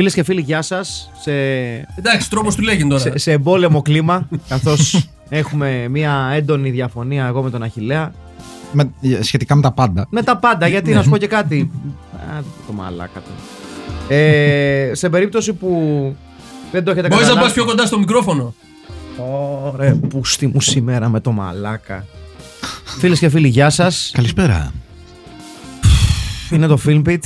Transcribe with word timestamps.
Φίλες 0.00 0.14
και 0.14 0.22
φίλοι, 0.22 0.40
γεια 0.40 0.62
σας. 0.62 1.10
Σε, 1.20 1.32
Εντάξει, 1.94 2.30
τρόπος 2.30 2.54
του 2.54 2.62
λέγει 2.62 2.86
τώρα. 2.86 2.98
σε, 2.98 3.18
σε 3.18 3.32
εμπόλεμο 3.32 3.82
κλίμα, 3.82 4.28
καθώς 4.48 5.04
έχουμε 5.28 5.88
μια 5.88 6.30
έντονη 6.34 6.70
διαφωνία 6.70 7.26
εγώ 7.26 7.42
με 7.42 7.50
τον 7.50 7.62
Αχηλέα. 7.62 8.12
Με, 8.72 8.90
σχετικά 9.20 9.54
με 9.54 9.62
τα 9.62 9.72
πάντα. 9.72 10.06
Με 10.10 10.22
τα 10.22 10.36
πάντα, 10.36 10.66
γιατί 10.68 10.92
να 10.92 11.02
σου 11.02 11.08
πω 11.08 11.16
και 11.16 11.26
κάτι. 11.26 11.70
Α, 12.14 12.42
το 12.66 12.72
μαλάκα 12.72 13.20
του. 13.20 13.30
Ε, 14.14 14.90
σε 14.94 15.08
περίπτωση 15.08 15.52
που 15.52 15.68
δεν 16.72 16.84
το 16.84 16.90
έχετε 16.90 17.08
Μπορείς 17.08 17.26
να 17.28 17.34
πας 17.34 17.42
καταλάβει. 17.42 17.52
πιο 17.54 17.64
κοντά 17.64 17.86
στο 17.86 17.98
μικρόφωνο. 17.98 18.54
Ωραία, 19.72 19.96
πούστη 20.08 20.46
μου 20.46 20.60
σήμερα 20.60 21.08
με 21.08 21.20
το 21.20 21.32
μαλάκα. 21.32 22.06
Φίλες 22.84 23.18
και 23.18 23.28
φίλοι, 23.28 23.48
γεια 23.48 23.70
σας. 23.70 24.10
Καλησπέρα. 24.14 24.72
Είναι 26.50 26.66
το 26.66 26.78
Film 26.86 27.02
Pit. 27.06 27.18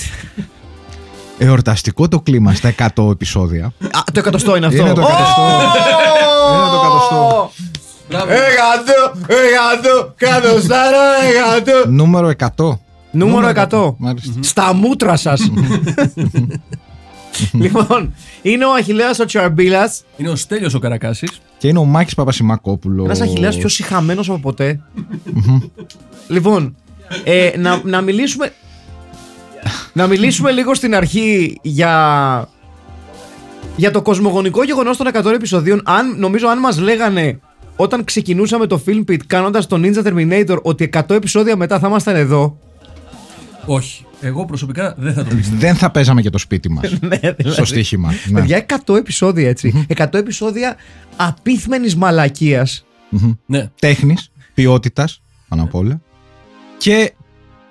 Εορταστικό 1.39 2.09
το 2.09 2.21
κλίμα 2.21 2.55
στα 2.55 2.75
100 2.97 3.11
επεισόδια. 3.11 3.65
Α, 3.67 4.01
το 4.13 4.19
εκατοστό 4.21 4.57
είναι 4.57 4.67
αυτό. 4.67 4.81
Είναι 4.81 4.93
το 4.93 5.01
εκατοστό. 5.01 5.43
Είναι 6.53 6.69
το 6.71 6.81
εκατοστό. 6.81 7.51
Μπράβο. 8.09 8.33
Εκατό, 8.33 9.13
εκατό, 9.35 10.15
εκατοστάρα, 10.19 11.03
εκατό. 11.29 11.91
Νούμερο 11.91 12.33
100. 12.57 12.79
Νούμερο 13.11 13.49
100. 13.71 13.95
Μάλιστα. 13.99 14.33
Στα 14.41 14.75
μούτρα 14.75 15.17
σας. 15.17 15.41
λοιπόν, 17.63 18.15
είναι 18.43 18.65
ο 18.65 18.73
Αχηλέας 18.73 19.19
ο 19.19 19.25
Τσαρμπίλας. 19.25 20.03
Είναι 20.17 20.29
ο 20.29 20.37
Στέλιος 20.37 20.75
ο 20.75 20.79
Καρακάσης. 20.79 21.31
Και 21.59 21.69
είναι 21.69 21.79
ο 21.79 21.85
Μάκης 21.85 22.15
Παπασημακόπουλο. 22.15 23.05
Ένας 23.05 23.21
Αχηλέας 23.21 23.57
πιο 23.57 23.69
συχαμένος 23.69 24.29
από 24.29 24.39
ποτέ. 24.39 24.81
λοιπόν, 26.29 26.77
ε, 27.25 27.51
να, 27.59 27.81
να 27.85 28.01
μιλήσουμε. 28.01 28.53
Να 29.93 30.07
μιλήσουμε 30.07 30.51
λίγο 30.51 30.75
στην 30.75 30.95
αρχή 30.95 31.59
για. 31.63 32.49
Για 33.77 33.91
το 33.91 34.03
κοσμογονικό 34.03 34.65
γεγονός 34.65 34.97
των 34.97 35.07
100 35.13 35.25
επεισοδίων, 35.35 35.83
αν, 35.85 36.19
νομίζω 36.19 36.49
αν 36.49 36.59
μας 36.59 36.79
λέγανε 36.79 37.41
όταν 37.77 38.05
ξεκινούσαμε 38.05 38.67
το 38.67 38.83
Film 38.87 39.05
Pit 39.11 39.17
κάνοντας 39.27 39.67
το 39.67 39.81
Ninja 39.83 40.05
Terminator 40.07 40.59
ότι 40.63 40.91
100 40.93 41.11
επεισόδια 41.11 41.57
μετά 41.57 41.79
θα 41.79 41.89
ήμασταν 41.89 42.17
εδώ. 42.17 42.59
Όχι. 43.67 44.05
Εγώ 44.21 44.45
προσωπικά 44.45 44.95
δεν 44.99 45.13
θα 45.13 45.25
το 45.25 45.35
πίστευα. 45.35 45.59
Δεν 45.59 45.75
θα 45.75 45.91
παίζαμε 45.91 46.23
και 46.23 46.31
το 46.31 46.39
σπίτι 46.39 46.71
μας. 46.71 46.91
ναι, 47.01 47.17
δηλαδή. 47.17 47.51
στο 47.51 47.65
στοίχημα. 47.65 48.13
ναι. 48.29 48.41
Παιδιά, 48.41 48.67
100 48.87 48.97
επεισόδια 48.97 49.49
έτσι. 49.49 49.87
100 49.97 50.15
επεισόδια 50.15 50.77
απίθμενης 51.17 51.97
μαλακίας. 51.97 52.85
ναι. 53.47 53.71
Τέχνης, 53.81 54.31
ποιότητας, 54.55 55.23
πάνω 55.49 55.63
απ' 55.63 55.75
όλα. 55.75 56.01
Και 56.79 57.13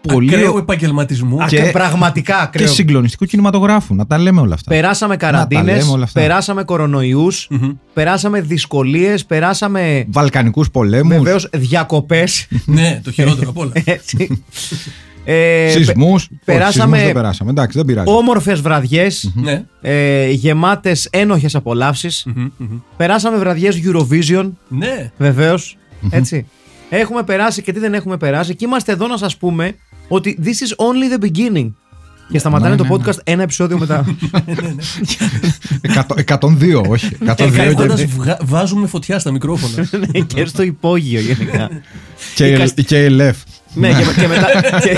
πολύ. 0.08 0.36
Ακραίου 0.36 0.58
επαγγελματισμού. 0.58 1.44
Α, 1.44 1.46
Και- 1.48 1.62
και 1.62 1.70
πραγματικά 1.72 2.34
Και 2.36 2.42
ακραίο. 2.44 2.68
συγκλονιστικού 2.68 3.26
κινηματογράφου. 3.26 3.96
Να 3.96 4.06
τα 4.08 4.18
λέμε 4.18 4.42
όλα 4.42 4.54
αυτά. 4.54 4.70
Περάσαμε 4.72 5.14
Να 5.14 5.20
τα 5.20 5.26
καραντίνες, 5.26 5.78
λέμε 5.82 5.92
όλα 5.92 6.04
αυτά. 6.04 6.20
περάσαμε 6.20 6.64
κορονοϊούς, 6.64 7.50
περάσαμε 7.94 8.42
δυσκολίες, 8.42 9.26
περάσαμε 9.26 10.06
Βαλκανικούς 10.10 10.72
πολέμους. 10.72 11.16
βεβαίως 11.18 11.50
διακοπές. 11.54 12.48
ναι, 12.66 13.02
το 13.04 13.12
χειρότερο 13.12 13.50
απ' 13.50 13.58
όλα. 13.58 13.72
έτσι. 13.86 14.44
Ε, 15.26 15.70
Σεισμούς. 15.72 16.30
περάσαμε- 16.46 16.98
δεν 17.04 17.14
περάσαμε. 17.14 17.50
Εντάξει, 17.52 17.78
δεν 17.78 17.86
πειράζει. 17.86 18.10
Όμορφες 18.12 18.62
βραδιές, 18.62 19.32
ναι. 19.36 19.64
ε, 19.82 20.30
γεμάτες 20.30 21.08
ένοχες 21.12 21.56
απολαύσεις. 21.56 22.28
Περάσαμε 22.98 23.38
βραδιές 23.38 23.82
Eurovision, 23.86 24.50
Ναι. 24.68 25.12
βεβαίως, 25.18 25.78
έτσι. 26.10 26.46
Έχουμε 26.96 27.24
περάσει 27.24 27.62
και 27.62 27.74
τι 27.74 27.80
δεν 27.80 27.94
έχουμε 27.94 28.18
περάσει 28.18 28.56
και 28.56 28.66
είμαστε 28.66 28.92
εδώ 28.92 29.08
να 29.08 29.18
σας 29.18 29.38
πούμε 29.38 29.76
ότι 30.08 30.40
this 30.44 30.48
is 30.48 30.76
only 30.86 31.18
the 31.20 31.26
beginning. 31.26 31.72
Και 32.32 32.40
σταματάνε 32.40 32.76
Ναι, 32.76 32.76
το 32.76 32.84
ναι, 32.84 32.90
podcast 33.06 33.18
ένα 33.24 33.44
επεισόδιο 33.44 33.78
μετά. 33.78 34.06
100 36.28 36.38
102, 36.40 36.84
όχι. 36.90 37.18
102 37.26 37.34
και, 37.36 37.46
Λέγοντας, 37.46 38.06
βγα- 38.06 38.38
βάζουμε 38.44 38.88
φωτιά 38.88 39.20
στα 39.20 39.32
μικρόφωνα. 39.32 39.90
Ναι, 40.14 40.20
και 40.20 40.46
στο 40.46 40.64
υπόγειο 40.64 41.20
γενικά. 41.20 41.70
και, 42.36 42.68
και 42.86 42.98
ελεφ. 42.98 43.38
ναι, 43.74 43.88
και, 43.88 44.22
και, 44.22 44.28
μετά, 44.28 44.48
και, 44.80 44.98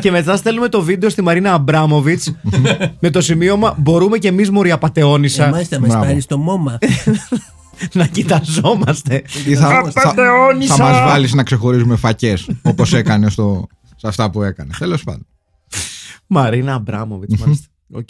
και 0.00 0.10
μετά 0.10 0.36
στέλνουμε 0.36 0.68
το 0.68 0.82
βίντεο 0.82 1.08
στη 1.10 1.22
Μαρίνα 1.22 1.52
Αμπράμοβιτς 1.52 2.34
με 3.00 3.10
το 3.10 3.20
σημείωμα 3.20 3.74
Μπορούμε 3.78 4.18
και 4.18 4.28
εμείς 4.28 4.50
Μωρή 4.50 4.70
Απατεώνισσα 4.70 5.44
Εμάς 5.46 5.68
θα 5.68 5.80
μας 5.80 5.88
Μπράβο. 5.88 6.04
πάρει 6.04 6.20
στο 6.20 6.38
MoMA. 6.38 6.78
να 7.92 8.06
κοιταζόμαστε. 8.06 9.22
Ή 9.46 9.54
θα, 9.54 9.68
θα, 9.92 10.00
Απατεώνισσα. 10.02 10.74
θα 10.74 10.82
μας 10.84 10.98
βάλεις 10.98 11.32
να 11.32 11.42
ξεχωρίζουμε 11.42 11.96
φακές 11.96 12.48
όπως 12.62 12.92
έκανε 12.92 13.30
στο, 13.30 13.66
σε 13.96 14.06
αυτά 14.08 14.30
που 14.30 14.42
έκανε. 14.42 14.70
Τέλος 14.78 15.04
πάντων. 15.04 15.26
Μαρίνα 16.26 16.74
Αμπράμοβιτς, 16.74 17.36
μάλιστα. 17.36 17.66
Οκ. 17.92 18.06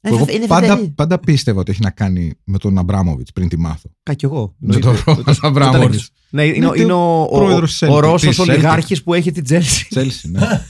Που 0.00 0.14
εγώ 0.14 0.26
πάντα, 0.46 0.78
πάντα 0.94 1.18
πίστευα 1.18 1.60
ότι 1.60 1.70
έχει 1.70 1.80
να 1.82 1.90
κάνει 1.90 2.32
με 2.44 2.58
τον 2.58 2.78
Αμπράμοβιτς 2.78 3.32
πριν 3.32 3.48
τη 3.48 3.58
μάθω. 3.58 3.90
Κα 4.02 4.14
κι 4.14 4.24
εγώ. 4.24 4.54
Με 4.58 4.76
τον 4.76 4.96
Ρόμπερτ 5.04 5.38
Αμπράμοβιτς. 5.42 6.10
Ναι, 6.30 6.44
είναι, 6.44 6.66
ο- 6.66 6.74
Είναι 6.74 6.82
είναι 6.82 6.92
ο, 6.92 7.22
ο, 7.22 7.38
πρόεδρος 7.38 7.70
της 7.78 7.82
ο 7.82 7.96
Celtic, 7.96 8.00
Ρώσος 8.00 8.28
της 8.28 8.38
ολιγάρχης 8.38 9.02
που 9.02 9.14
έχει 9.14 9.30
την 9.32 9.44
Τσέλσι. 9.44 9.86
Τσέλσι, 9.88 10.30
ναι. 10.30 10.40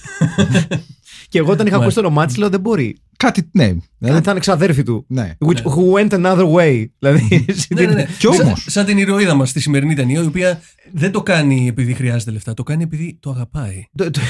και 1.33 1.39
εγώ 1.39 1.53
όταν 1.53 1.67
είχα 1.67 1.77
ακούσει 1.77 1.95
το 1.95 2.01
όνομά 2.01 2.27
τη, 2.27 2.39
λέω 2.39 2.49
δεν 2.49 2.61
μπορεί. 2.61 2.97
Κάτι, 3.17 3.49
ναι. 3.53 3.73
Δηλαδή, 3.99 4.19
Ήταν 4.19 4.37
εξαδέρφη 4.37 4.83
του. 4.83 5.05
ναι. 5.09 5.37
Which, 5.47 5.57
who 5.63 5.93
went 5.99 6.09
another 6.11 6.53
way. 6.55 6.85
Δηλαδή. 6.99 7.45
Ναι, 7.75 7.85
ναι, 7.85 7.93
ναι. 7.93 8.07
Κι 8.19 8.27
όμως. 8.27 8.39
Σαν, 8.39 8.55
σαν 8.57 8.85
την 8.85 8.99
ηρωίδα 8.99 9.35
μας 9.35 9.49
στη 9.51 9.61
σημερινή 9.61 9.95
ταινία, 9.95 10.23
η 10.23 10.27
οποία 10.27 10.61
δεν 10.93 11.11
το 11.13 11.23
κάνει 11.23 11.67
επειδή 11.69 11.95
χρειάζεται 11.95 12.31
λεφτά, 12.31 12.55
το 12.55 12.63
κάνει 12.63 12.83
επειδή 12.83 13.17
το 13.21 13.31
αγαπάει. 13.31 13.85
Το- 13.97 14.11
το- 14.11 14.21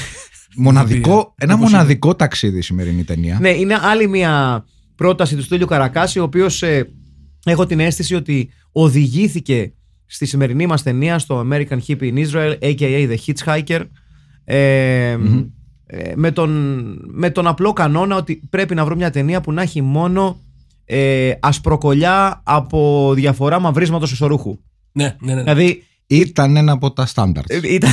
Μοναδικό, 0.55 1.33
ένα 1.37 1.53
Όπως 1.53 1.71
μοναδικό 1.71 2.15
ταξίδι 2.15 2.57
η 2.57 2.61
σημερινή 2.61 3.03
ταινία. 3.03 3.37
Ναι, 3.41 3.49
είναι 3.49 3.77
άλλη 3.81 4.07
μια 4.07 4.65
πρόταση 4.95 5.35
του 5.35 5.43
Στέλιου 5.43 5.65
Καρακάση, 5.65 6.19
ο 6.19 6.23
οποίος 6.23 6.63
έχω 7.45 7.65
την 7.65 7.79
αίσθηση 7.79 8.15
ότι 8.15 8.49
οδηγήθηκε 8.71 9.73
στη 10.05 10.25
σημερινή 10.25 10.65
μας 10.67 10.83
ταινία 10.83 11.19
στο 11.19 11.47
American 11.51 11.77
Hippie 11.87 12.13
in 12.13 12.25
Israel, 12.27 12.53
a.k.a. 12.61 13.09
The 13.09 13.15
Hitchhiker, 13.25 13.81
ε, 14.45 14.57
ε, 15.11 15.17
με, 16.15 16.31
τον, 16.31 16.49
με 17.11 17.29
τον 17.29 17.47
απλό 17.47 17.73
κανόνα 17.73 18.15
ότι 18.15 18.41
πρέπει 18.49 18.75
να 18.75 18.85
βρω 18.85 18.95
μια 18.95 19.09
ταινία 19.09 19.41
που 19.41 19.51
να 19.51 19.61
έχει 19.61 19.81
μόνο 19.81 20.39
ε, 20.85 21.31
ασπροκολλιά 21.39 22.41
από 22.43 23.11
διαφορά 23.15 23.59
μαυρίσματος 23.59 24.11
εσωρούχου. 24.11 24.57
Ναι, 24.91 25.15
ναι, 25.19 25.33
ναι. 25.33 25.41
Δηλαδή 25.43 25.83
Ήταν 26.07 26.55
ένα 26.55 26.71
από 26.71 26.91
τα 26.91 27.05
στάνταρτ. 27.05 27.51
ε, 27.51 27.59
ήταν 27.63 27.91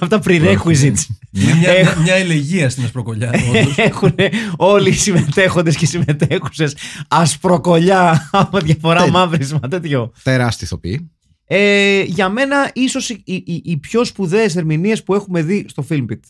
από 0.00 0.08
τα 0.08 0.20
prerequisites. 0.24 1.04
Είναι 1.30 1.54
μια, 1.58 1.70
Έχω- 1.70 1.92
μια, 1.94 2.02
μια 2.02 2.14
ελεγγύα 2.14 2.70
στην 2.70 2.84
Ασπροκολιά. 2.84 3.30
όντως. 3.48 3.76
Έχουν 3.78 4.14
όλοι 4.56 4.88
οι 4.88 4.92
συμμετέχοντες 4.92 5.76
και 5.76 5.84
οι 5.84 5.88
συμμετέχουσες 5.88 6.76
ασπροκολλιά 7.08 8.28
από 8.32 8.58
διαφορά 8.58 9.04
Ναι. 9.04 9.10
μαύρισμα, 9.10 9.60
τέτοιο. 9.60 10.12
Τεράστιοι 10.22 10.60
ηθοποιοί. 10.70 11.10
Ε, 11.48 12.02
για 12.02 12.28
μένα, 12.28 12.70
ίσως 12.74 13.08
οι, 13.10 13.22
οι, 13.24 13.60
οι 13.64 13.76
πιο 13.76 14.04
σπουδαίες 14.04 14.56
ερμηνείες 14.56 15.02
που 15.02 15.14
έχουμε 15.14 15.42
δει 15.42 15.66
στο 15.68 15.84
Filmpit. 15.90 16.20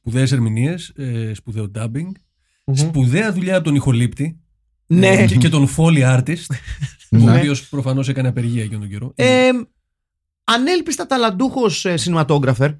Σπουδαίες 0.00 0.32
ερμηνείες, 0.32 0.88
ε, 0.96 1.32
σπουδαίο 1.34 1.70
dubbing, 1.74 2.10
σπουδαία 2.72 3.32
δουλειά 3.32 3.54
από 3.56 3.64
τον 3.64 3.74
ηχολήπτη 3.74 4.40
Ναι. 4.86 5.06
ε, 5.08 5.26
και, 5.26 5.36
και 5.36 5.48
τον 5.48 5.68
Foley 5.76 6.16
artist, 6.18 6.46
ο 7.10 7.16
Ναι. 7.16 7.38
οποίος 7.38 7.68
προφανώς 7.68 8.08
έκανε 8.08 8.28
απεργία 8.28 8.62
εκείνον 8.62 8.80
τον 8.80 8.90
καιρό. 8.90 9.12
Ε, 9.14 9.48
ανέλπιστα 10.44 11.06
ταλαντούχος 11.06 11.86
cinematographer. 11.94 12.70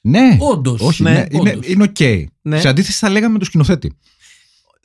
Ναι. 0.00 0.36
Όντως. 0.40 0.80
Όχι, 0.80 1.02
Ναι, 1.02 1.10
ναι, 1.12 1.26
είναι, 1.30 1.50
όντως. 1.50 1.66
είναι 1.68 1.82
οκ. 1.82 2.28
Ναι. 2.42 2.60
Σε 2.60 2.68
αντίθεση 2.68 2.98
θα 2.98 3.08
λέγαμε 3.08 3.32
με 3.32 3.38
το 3.38 3.44
σκηνοθέτη. 3.44 3.92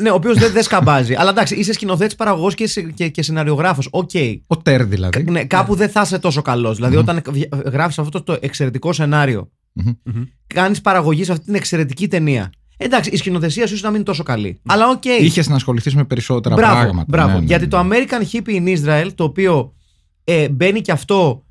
Ναι, 0.01 0.09
ο 0.09 0.13
οποίος 0.13 0.37
δεν, 0.37 0.51
δεν 0.51 0.63
σκαμπάζει. 0.63 1.13
Αλλά 1.15 1.29
εντάξει, 1.29 1.55
είσαι 1.55 1.73
σκηνοθέτης, 1.73 2.15
παραγωγός 2.15 2.55
και, 2.55 2.67
συ- 2.67 2.93
και, 2.93 3.09
και 3.09 3.21
σεναριογράφος. 3.23 3.87
Οκ. 3.91 4.09
Auteur 4.47 4.85
δηλαδή. 4.85 5.23
Ναι, 5.23 5.45
κάπου 5.45 5.75
δεν 5.75 5.89
θα 5.89 6.01
είσαι 6.01 6.19
τόσο 6.19 6.41
καλός. 6.41 6.75
Δηλαδή, 6.75 6.95
όταν 6.95 7.21
γράφεις 7.65 7.99
αυτό 7.99 8.23
το 8.23 8.37
εξαιρετικό 8.41 8.93
σενάριο, 8.93 9.51
Μμμ. 9.73 10.23
Κάνεις 10.53 10.81
παραγωγή 10.81 11.23
σε 11.23 11.31
αυτή 11.31 11.45
την 11.45 11.55
εξαιρετική 11.55 12.07
ταινία. 12.07 12.49
Εντάξει, 12.77 13.09
η 13.09 13.15
σκηνοθεσία 13.17 13.61
σου 13.67 13.71
ίσως 13.73 13.81
να 13.81 13.87
μην 13.87 13.95
είναι 13.95 14.05
τόσο 14.05 14.23
καλή. 14.23 14.59
Αλλά 14.65 14.89
οκ. 14.89 15.05
Είχες 15.05 15.47
να 15.47 15.55
ασχοληθείς 15.55 15.95
με 15.95 16.03
περισσότερα 16.03 16.55
Μπράβο, 16.55 16.73
πράγματα. 16.81 17.05
μπράβο. 17.09 17.31
Ναι, 17.33 17.39
ναι, 17.39 17.45
Γιατί 17.45 17.63
ναι. 17.63 17.69
το 17.69 17.79
American 17.79 18.23
Hippie 18.31 18.63
in 18.65 18.77
Israel, 18.77 19.07
το 19.15 19.23
οποίο 19.23 19.73
ε, 20.23 20.49
μπαίνει 20.49 20.81
και 20.81 20.91
αυτό 20.91 21.43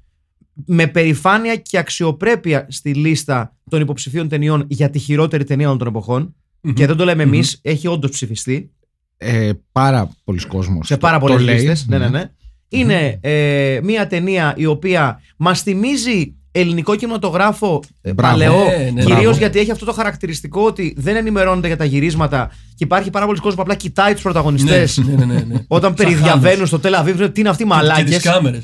με 0.66 0.87
περηφάνεια 0.87 1.56
και 1.56 1.78
αξιοπρέπεια 1.78 2.66
στη 2.70 2.94
λίστα 2.94 3.56
των 3.70 3.81
υποψηφίων 3.81 4.28
ταινιών 4.28 4.64
για 4.69 4.90
τη 4.90 4.99
χειρότερη 4.99 5.44
ταινία 5.44 5.66
όλων 5.66 5.78
των 5.78 5.87
εποχών. 5.88 6.34
Μμμ. 6.60 6.72
Και 6.72 6.87
δεν 6.87 6.96
το 6.96 7.05
λέμε 7.05 7.25
Μμμ. 7.25 7.32
εμείς, 7.32 7.58
έχει 7.62 7.87
όντως 7.87 8.10
ψηφιστεί 8.10 8.70
Ε, 9.16 9.50
πάρα 9.72 10.10
πολλοί 10.25 10.46
κόσμος. 10.46 10.87
σε 10.87 10.96
πάρα 10.96 11.19
το- 11.19 11.20
πολλές 11.26 11.37
το 11.38 11.44
λέει. 11.44 11.55
λίστες. 11.55 11.87
Ναι, 11.88 11.98
ναι, 11.98 12.08
ναι. 12.08 12.31
Είναι 12.69 13.19
ε, 13.20 13.81
μια 13.82 14.06
ταινία 14.06 14.55
η 14.56 14.66
οποία 14.66 15.20
μας 15.37 15.62
θυμίζει 15.62 16.34
ελληνικό 16.52 16.96
κινηματογράφο 16.96 17.82
ε, 18.00 18.12
Μπράβο. 18.12 18.32
παλαιό. 18.32 18.64
Ναι, 18.64 18.76
ναι, 18.76 18.90
ναι. 18.90 19.00
Κυρίως 19.00 19.20
Μπράβο. 19.22 19.38
γιατί 19.38 19.58
έχει 19.58 19.70
αυτό 19.70 19.84
το 19.84 19.93
χαρακτηριστικό 19.93 20.62
ότι 20.62 20.94
δεν 20.96 21.16
ενημερώνεται 21.16 21.66
για 21.66 21.76
τα 21.76 21.84
γυρίσματα 21.84 22.50
και 22.75 22.84
υπάρχει 22.84 23.10
πάρα 23.10 23.26
πολλοί 23.26 23.38
κόσμο 23.38 23.56
που 23.56 23.62
απλά 23.62 23.75
κοιτάει 23.75 24.12
τους 24.12 24.22
πρωταγωνιστές. 24.22 24.96
Ναι, 24.99 25.14
ναι, 25.14 25.25
ναι, 25.25 25.40
ναι. 25.40 25.64
Όταν 25.69 25.94
Σαν 25.96 26.06
περιδιαβαίνουν 26.06 26.66
στο 26.66 26.78
Τελαβίβ, 26.78 27.20
τι 27.31 27.40
είναι 27.40 27.49
αυτοί 27.49 27.62
οι 27.62 27.66
Και 27.66 27.72
μαλάκες. 27.72 28.04
τις 28.14 28.22
κάμερες. 28.22 28.62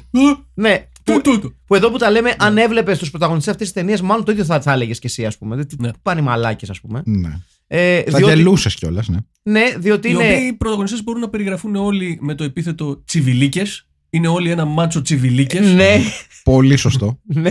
Ναι, 0.54 0.86
Τι 1.02 1.12
που, 1.12 1.20
τούτο. 1.20 1.52
που 1.66 1.74
εδώ 1.74 1.90
που 1.90 1.96
τα 1.98 2.10
λέμε, 2.10 2.34
αν 2.38 2.58
έβλεπες 2.58 2.98
τους 2.98 3.10
πρωταγωνιστές 3.10 3.52
αυτή 3.52 3.64
τη 3.66 3.72
ταινία, 3.72 3.98
μάλλον 4.02 4.24
το 4.24 4.32
ίδιο 4.32 4.44
θα, 4.44 4.60
θα 4.60 4.72
έλεγες 4.72 4.98
και 4.98 5.06
εσύ, 5.06 5.26
ας 5.26 5.38
πούμε. 5.38 5.64
Τι 5.64 5.76
Ναι. 5.78 5.90
πού 5.90 5.98
πάνε 6.02 6.20
οι 6.20 6.24
μαλάκες, 6.24 6.70
ας 6.70 6.80
πούμε. 6.80 7.02
Ναι. 7.04 7.28
Ε, 7.70 8.02
Θα 8.10 8.16
διότι, 8.18 8.34
γελούσες 8.34 8.74
κιόλας, 8.74 9.08
ναι. 9.08 9.16
ναι, 9.42 9.62
διότι 9.78 10.08
Οι 10.08 10.12
είναι. 10.14 10.32
οποίοι 10.34 10.52
πρωταγωνιστές 10.52 11.02
μπορούν 11.04 11.20
να 11.20 11.28
περιγραφούν 11.28 11.76
όλοι 11.76 12.18
με 12.20 12.34
το 12.34 12.44
επίθετο 12.44 13.02
τσιβιλίκες. 13.04 13.87
Είναι 14.10 14.28
όλοι 14.28 14.50
ένα 14.50 14.64
μάτσο 14.64 15.02
τσιβιλίκες. 15.02 15.74
Ναι, 15.74 15.96
Πολύ 16.44 16.76
σωστό. 16.76 17.18
ναι. 17.24 17.50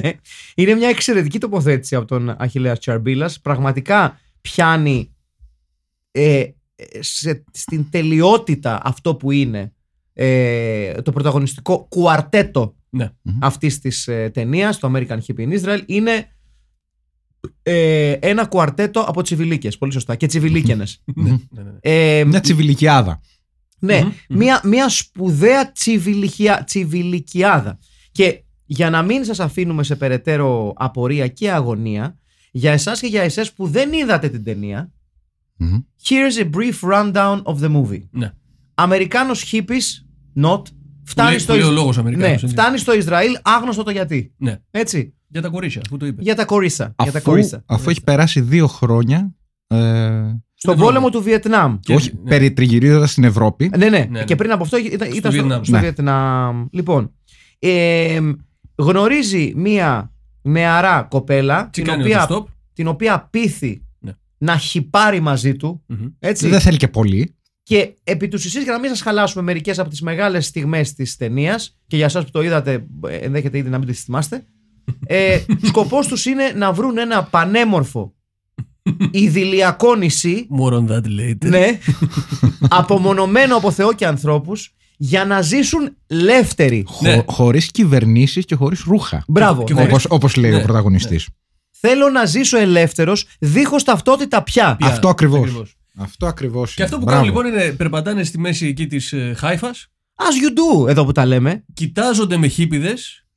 Είναι 0.56 0.74
μια 0.74 0.90
εξαιρετική 0.90 1.40
τοποθέτηση 1.40 1.96
από 1.96 2.06
τον 2.06 2.30
Αχηλέα 2.38 2.78
Τσαρμπίλας. 2.78 3.40
Πραγματικά 3.42 4.20
πιάνει 4.42 5.12
ε, 6.12 6.44
σε, 7.00 7.44
στην 7.52 7.90
τελειότητα 7.90 8.82
αυτό 8.84 9.16
που 9.16 9.32
είναι 9.32 9.72
ε, 10.14 10.92
το 11.02 11.12
πρωταγωνιστικό 11.12 11.86
κουαρτέτο 11.90 12.76
Ναι. 12.90 13.10
αυτής 13.42 13.80
της 13.80 14.08
ε, 14.08 14.30
ταινίας, 14.34 14.80
το 14.80 14.92
American 14.96 15.18
Hip 15.28 15.38
in 15.38 15.60
Israel, 15.62 15.82
είναι 15.86 16.32
ε, 17.64 18.12
ένα 18.12 18.46
κουαρτέτο 18.46 19.00
από 19.00 19.22
τσιβιλίκες, 19.22 19.78
πολύ 19.78 19.92
σωστά, 19.92 20.16
και 20.16 20.28
τσιβιλίκενες. 20.28 21.02
Ναι, 21.16 21.30
ναι, 21.50 21.62
ναι. 21.62 21.72
ε, 21.82 22.24
Μια 22.26 22.40
τσιβιλικιάδα. 22.40 23.22
Ναι, 23.80 24.00
Μμμ, 24.04 24.12
μμμ. 24.30 24.38
Μια, 24.38 24.62
μια 24.64 24.90
σπουδαία 24.90 25.72
τσιβιλικιά, 25.72 26.64
τσιβιλικιάδα. 26.64 27.80
Και 28.12 28.44
για 28.66 28.90
να 28.90 29.02
μην 29.02 29.26
σας 29.26 29.40
αφήνουμε 29.40 29.84
σε 29.84 29.96
περαιτέρω 29.96 30.74
απορία 30.76 31.28
και 31.28 31.52
αγωνία, 31.52 32.18
για 32.52 32.72
εσάς 32.72 33.00
και 33.00 33.08
για 33.08 33.22
εσές 33.22 33.54
που 33.54 33.68
δεν 33.68 33.94
είδατε 33.94 34.30
την 34.30 34.44
ταινία, 34.44 34.92
Μμμ. 35.58 35.78
here's 36.04 36.44
a 36.44 36.50
brief 36.56 36.92
rundown 36.94 37.42
of 37.44 37.56
the 37.60 37.76
movie. 37.76 38.02
Ναι. 38.12 38.32
Αμερικάνος 38.74 39.52
hippies, 39.52 40.06
not, 40.44 40.62
φτάνει, 41.04 41.30
λέει- 41.30 41.40
στο, 41.40 41.54
που 41.54 41.58
λέει 41.60 41.68
ο 41.68 41.72
Ισ- 41.72 41.78
λόγος 41.80 41.98
Αμερικάνος, 41.98 42.28
ναι, 42.30 42.34
έτσι. 42.34 42.48
φτάνει 42.48 42.78
στο 42.78 42.94
Ισραήλ, 42.96 43.32
άγνωστο 43.42 43.84
το 43.84 43.92
γιατί. 43.92 44.34
Ναι. 44.38 44.58
Έτσι, 44.72 45.14
Για 45.28 45.42
τα 45.42 45.50
κορίτσια, 45.50 45.82
αφού 45.86 45.98
το 45.98 46.06
είπε. 46.06 46.22
για 46.22 46.36
τα 46.36 46.46
κορίσσα. 46.46 46.94
για 47.04 47.12
τα 47.12 47.18
Αφού, 47.18 47.30
κορίσσα. 47.30 47.64
αφού 47.66 47.90
έχει 47.90 48.02
περάσει 48.04 48.42
δύο 48.42 48.68
χρόνια. 48.68 49.36
Ε, 49.68 50.24
Στον 50.60 50.74
Ευρώπη. 50.74 50.92
πόλεμο 50.92 51.10
του 51.10 51.22
Βιετνάμ. 51.24 51.80
Και- 51.80 51.94
όχι, 51.96 52.12
ναι. 52.24 52.30
περιτριγυρίζοντα 52.30 53.08
στην 53.08 53.24
Ευρώπη. 53.24 53.72
Ναι, 53.78 53.90
ναι, 53.90 54.08
ναι. 54.10 54.24
Και 54.24 54.36
πριν 54.36 54.52
από 54.52 54.64
αυτό 54.64 54.78
ήταν, 54.78 54.92
ήταν 54.94 55.14
στο, 55.14 55.30
Βιετνάμ. 55.32 55.64
στο 55.64 55.72
Ναι. 55.76 55.80
Βιετνάμ. 55.82 56.66
Λοιπόν, 56.72 57.12
ε, 57.60 58.20
γνωρίζει 58.76 59.54
μία 59.56 60.12
νεαρά 60.42 61.04
κοπέλα 61.10 61.64
Τι 61.64 61.70
την 61.70 61.84
κάνει 61.84 62.04
οποία, 62.04 62.24
ο 62.24 62.36
stop. 62.36 62.44
την 62.74 62.88
οποία 62.88 63.28
πείθει 63.32 63.82
Ναι. 64.00 64.12
να 64.38 64.58
χυπάρει 64.58 65.20
μαζί 65.20 65.56
του. 65.56 65.84
Μμμ. 65.88 66.06
Έτσι. 66.20 66.48
Δεν 66.48 66.60
θέλει 66.60 66.78
και 66.78 66.88
πολύ. 66.88 67.32
Και 67.64 67.94
επί 68.04 68.28
τους 68.28 68.46
για 68.46 68.72
να 68.72 68.80
μην 68.80 68.90
σας 68.90 69.02
χαλάσουμε 69.02 69.44
μερικές 69.44 69.80
από 69.80 69.90
τις 69.90 70.02
μεγάλες 70.02 70.46
στιγμές 70.46 70.94
της 70.94 71.16
ταινίας, 71.16 71.78
και 71.88 71.96
για 71.96 72.06
εσάς 72.06 72.24
που 72.24 72.32
το 72.32 72.42
είδατε, 72.42 72.86
ε, 73.08 73.16
ενδέχεται 73.16 73.58
ήδη 73.58 73.70
να 73.70 73.78
μην 73.78 73.88
τις 73.88 74.04
θυμάστε. 74.04 74.46
Ε, 75.08 75.40
Σκοπός 75.62 76.08
τους 76.08 76.26
είναι 76.26 76.52
να 76.56 76.72
βρουν 76.74 76.98
ένα 76.98 77.24
πανέμορφο 77.24 78.14
ιδηλιακό 79.12 79.96
νησί, 79.96 80.48
More 80.60 80.74
on 80.74 80.88
that 80.88 81.02
later. 81.20 81.46
ναι, 81.50 81.80
απομονωμένο 82.70 83.56
από 83.56 83.72
Θεό 83.72 83.94
και 83.94 84.06
ανθρώπους, 84.08 84.72
για 84.98 85.26
να 85.26 85.42
ζήσουν 85.42 85.96
λεύτεροι. 86.08 86.84
Χω, 86.88 87.06
Ναι. 87.08 87.24
Χωρίς 87.28 87.72
κυβερνήσεις 87.72 88.46
και 88.46 88.56
χωρίς 88.56 88.82
ρούχα. 88.84 89.24
Μπράβο. 89.28 89.64
Και 89.64 89.74
ναι. 89.74 89.80
χωρίς- 89.80 89.94
Όπως, 90.06 90.06
όπως 90.16 90.36
λέει 90.36 90.52
Ναι, 90.52 90.58
ο 90.58 90.62
πρωταγωνιστής. 90.62 91.28
Θέλω 91.80 92.10
να 92.10 92.26
ζήσω 92.26 92.58
ελεύθερος, 92.58 93.26
δίχως 93.40 93.84
ταυτότητα 93.84 94.44
πια. 94.44 94.76
Πια, 94.76 94.88
Αυτό 94.88 95.10
ακριβώς. 95.10 95.40
ακριβώς. 95.40 95.76
Αυτό 95.98 96.26
ακριβώς 96.28 96.68
Και 96.74 96.82
είναι. 96.82 96.84
αυτό 96.84 96.98
που 96.98 97.04
Μπράβο. 97.04 97.22
κάνουν 97.32 97.36
λοιπόν 97.46 97.54
είναι 97.62 97.72
περπατάνε 97.72 98.24
στη 98.24 98.40
μέση 98.40 98.68
εκεί 98.68 98.88
της 98.88 99.14
Χάιφας, 99.36 99.88
As 100.16 100.24
you 100.24 100.84
do, 100.86 100.90
εδώ 100.90 101.06
που 101.06 101.12
τα 101.12 101.26
λέμε. 101.26 101.64
κοιτάζονται 101.74 102.38
με 102.38 102.48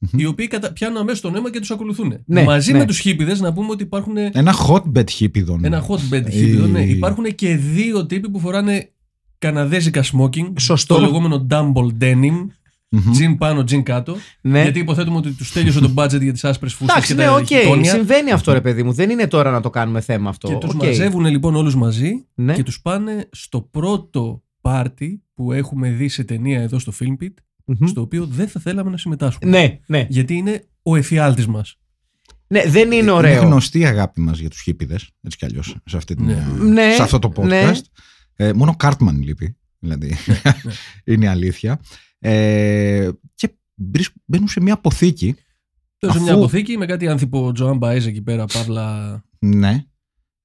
χίπηδες, 0.07 0.23
οι 0.23 0.27
οποίοι 0.27 0.47
κατα... 0.47 0.73
πιάνουν 0.73 0.97
αμέσως 0.99 1.21
το 1.21 1.31
νόημα 1.31 1.51
και 1.51 1.59
τους 1.61 1.71
ακολουθούν. 1.71 2.15
Ναι, 2.27 2.43
Μαζί 2.45 2.73
ναι. 2.73 2.79
με 2.79 2.85
τους 2.85 2.99
χίπηδες, 2.99 3.41
να 3.41 3.53
πούμε 3.53 3.71
ότι 3.71 3.83
υπάρχουν 3.83 4.17
Ένα 4.17 4.55
hotbed 4.69 5.11
χίπηδων. 5.11 5.65
ένα 5.65 5.87
hotbed 5.89 6.25
χίπηδων. 6.31 6.71
Ναι. 6.71 6.81
Η- 6.85 6.91
Υπάρχουν 6.91 7.25
και 7.35 7.57
δύο 7.57 8.07
τύποι 8.07 8.31
που 8.31 8.39
φοράνε 8.39 8.91
καναδέζικα 9.39 10.05
σμόκιν. 10.05 10.53
Σωστό. 10.59 10.95
Το 10.95 11.01
λεγόμενο 11.01 11.47
double 11.51 12.03
denim. 12.03 12.47
Μμμ. 12.93 13.11
Τζιν 13.13 13.37
πάνω, 13.39 13.65
τζιν 13.65 13.83
κάτω. 13.83 14.17
Ναι. 14.41 14.63
Γιατί 14.63 14.79
υποθέτουμε 14.79 15.17
ότι 15.17 15.31
τους 15.33 15.53
τέλειωσε 15.53 15.81
το 15.81 15.93
budget 15.97 16.21
για 16.23 16.33
τις 16.33 16.45
άσπρες 16.45 16.73
φούστες 16.75 16.93
Εντάξει, 16.93 17.15
και 17.15 17.21
ναι, 17.21 17.27
τα 17.27 17.35
οκ. 17.35 17.47
χιτόνια. 17.47 17.93
Συμβαίνει 17.93 18.31
αυτό, 18.31 18.53
ρε 18.53 18.61
παιδί 18.61 18.83
μου. 18.83 18.93
Δεν 18.93 19.11
είναι 19.11 19.27
τώρα 19.27 19.51
να 19.51 19.61
το 19.61 19.71
κάνουμε 19.71 20.01
θέμα 20.01 20.29
αυτό. 20.29 20.49
Και 20.49 20.55
τους 20.55 20.75
Οκ. 20.75 20.83
μαζεύουν 20.85 21.25
λοιπόν 21.25 21.55
όλους 21.55 21.75
μαζί 21.77 22.25
Ναι. 22.35 22.55
και 22.55 22.63
τους 22.63 22.81
πάνε 22.83 23.29
στο 23.33 23.61
πρώτο 23.61 24.43
πάρτι 24.61 25.23
που 25.35 25.53
έχουμε 25.53 25.91
δει 25.91 26.09
σε 26.09 26.25
ταινία 26.25 26.61
εδώ 26.61 26.79
στο 26.79 26.93
Filmpit, 27.01 27.35
Μμμ. 27.79 27.87
στο 27.87 28.01
οποίο 28.01 28.27
δεν 28.27 28.49
θα 28.49 28.61
θέλαμε 28.61 28.91
να 28.91 28.97
συμμετάσχουμε. 28.97 29.51
Ναι, 29.51 29.79
ναι. 29.87 30.07
Γιατί 30.09 30.35
είναι 30.35 30.65
ο 30.83 30.97
εφιάλτης 30.97 31.47
μας. 31.47 31.75
Ναι, 32.47 32.63
δεν 32.67 32.87
είναι 32.87 32.95
Είναι 32.95 33.11
ωραίο. 33.11 33.43
γνωστή 33.43 33.79
η 33.79 33.85
αγάπη 33.85 34.21
μας 34.21 34.39
για 34.39 34.51
τους 34.51 34.61
χίπιδες, 34.61 35.11
έτσι 35.23 35.37
κι 35.39 35.45
αλλιώς, 35.45 35.77
σε, 35.85 35.97
αυτή 35.97 36.15
την, 36.15 36.25
Ναι. 36.25 36.47
Ναι, 36.63 36.93
σε 36.95 37.03
αυτό 37.03 37.19
το 37.19 37.33
podcast. 37.37 37.47
ναι. 37.47 37.73
Ε, 38.37 38.53
μόνο 38.53 38.77
Κάρτμαν 38.77 39.23
λείπει, 39.23 39.57
δηλαδή. 39.79 40.15
είναι 41.05 41.25
η 41.25 41.29
αλήθεια. 41.29 41.81
Ε, 42.19 43.09
και 43.35 43.55
βρίσκ- 43.75 44.15
μπαίνουν 44.25 44.49
σε 44.49 44.61
μια 44.61 44.75
αποθήκη, 44.75 45.35
Τώρα 45.99 46.13
σε 46.15 46.21
μια 46.21 46.31
Αφού- 46.33 46.43
αποθήκη 46.43 46.77
με 46.77 46.87
κάτι 46.87 47.09
άνθρωπο 47.09 47.53
Τζοάν 47.53 47.77
Μπαέζ 47.77 48.07
εκεί 48.07 48.23
πέρα, 48.23 48.45
παύλα. 48.53 49.23
ναι, 49.39 49.85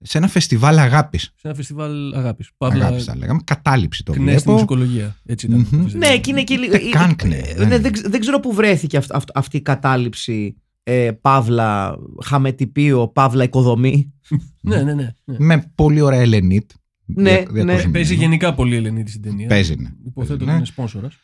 σε 0.01 0.17
ένα 0.17 0.27
φεστιβάλ 0.27 0.77
αγάπης. 0.79 1.21
σε 1.23 1.47
ένα 1.47 1.53
φεστιβάλ 1.55 2.13
αγάπης. 2.13 2.49
Παύλα. 2.57 2.85
Αγάπης 2.85 3.03
θα 3.03 3.15
λέγαμε, 3.17 3.39
κατάληψη 3.43 4.03
το 4.03 4.11
Κνέ 4.11 4.23
στην 4.23 4.33
βλέπω. 4.35 4.51
μουσικολογία. 4.51 5.15
Έτσι 5.25 5.45
ήταν. 5.45 5.59
Μμμ. 5.59 5.69
το 5.69 5.83
φεστιβάλ. 5.83 6.09
Ναι, 6.09 6.17
και 6.17 6.29
είναι 6.31 6.43
και 6.43 6.55
λίγο. 6.57 6.75
Ούτε 6.75 6.89
καν 6.89 7.15
κνέ, 7.15 7.35
ε, 7.37 7.41
δεν 7.53 7.57
ναι, 7.57 7.63
είναι. 7.63 7.77
δεν, 7.79 7.91
ξε- 7.91 8.09
δεν 8.09 8.19
ξέρω 8.19 8.39
πού 8.39 8.53
βρέθηκε 8.53 8.97
αυ- 8.97 9.13
αυ- 9.15 9.37
αυτή 9.37 9.57
η 9.57 9.61
κατάληψη. 9.61 10.55
Ε, 10.87 11.11
παύλα, 11.21 11.95
χαμετυπίο, 12.23 13.07
παύλα, 13.07 13.43
οικοδομή. 13.43 14.13
Ναι, 14.61 14.81
ναι, 14.83 14.93
ναι. 14.93 15.09
ναι. 15.25 15.35
Με 15.39 15.71
πολύ 15.75 16.01
ωραία 16.01 16.19
Ελενίτ. 16.19 16.71
Ναι, 17.05 17.21
δια- 17.31 17.31
ναι. 17.39 17.45
διακοσμημένη. 17.51 17.91
Παίζει 17.91 18.15
γενικά 18.15 18.53
πολύ 18.53 18.75
Ελενίδη 18.75 19.09
στην 19.09 19.21
ταινία. 19.21 19.47
Παίζει, 19.47 19.75
ναι. 19.75 19.89
Υποθέτω 20.05 20.13
Παίζει, 20.13 20.33
ότι 20.33 20.45
ναι. 20.45 20.51
είναι 20.53 20.65
σπόνσορας. 20.65 21.15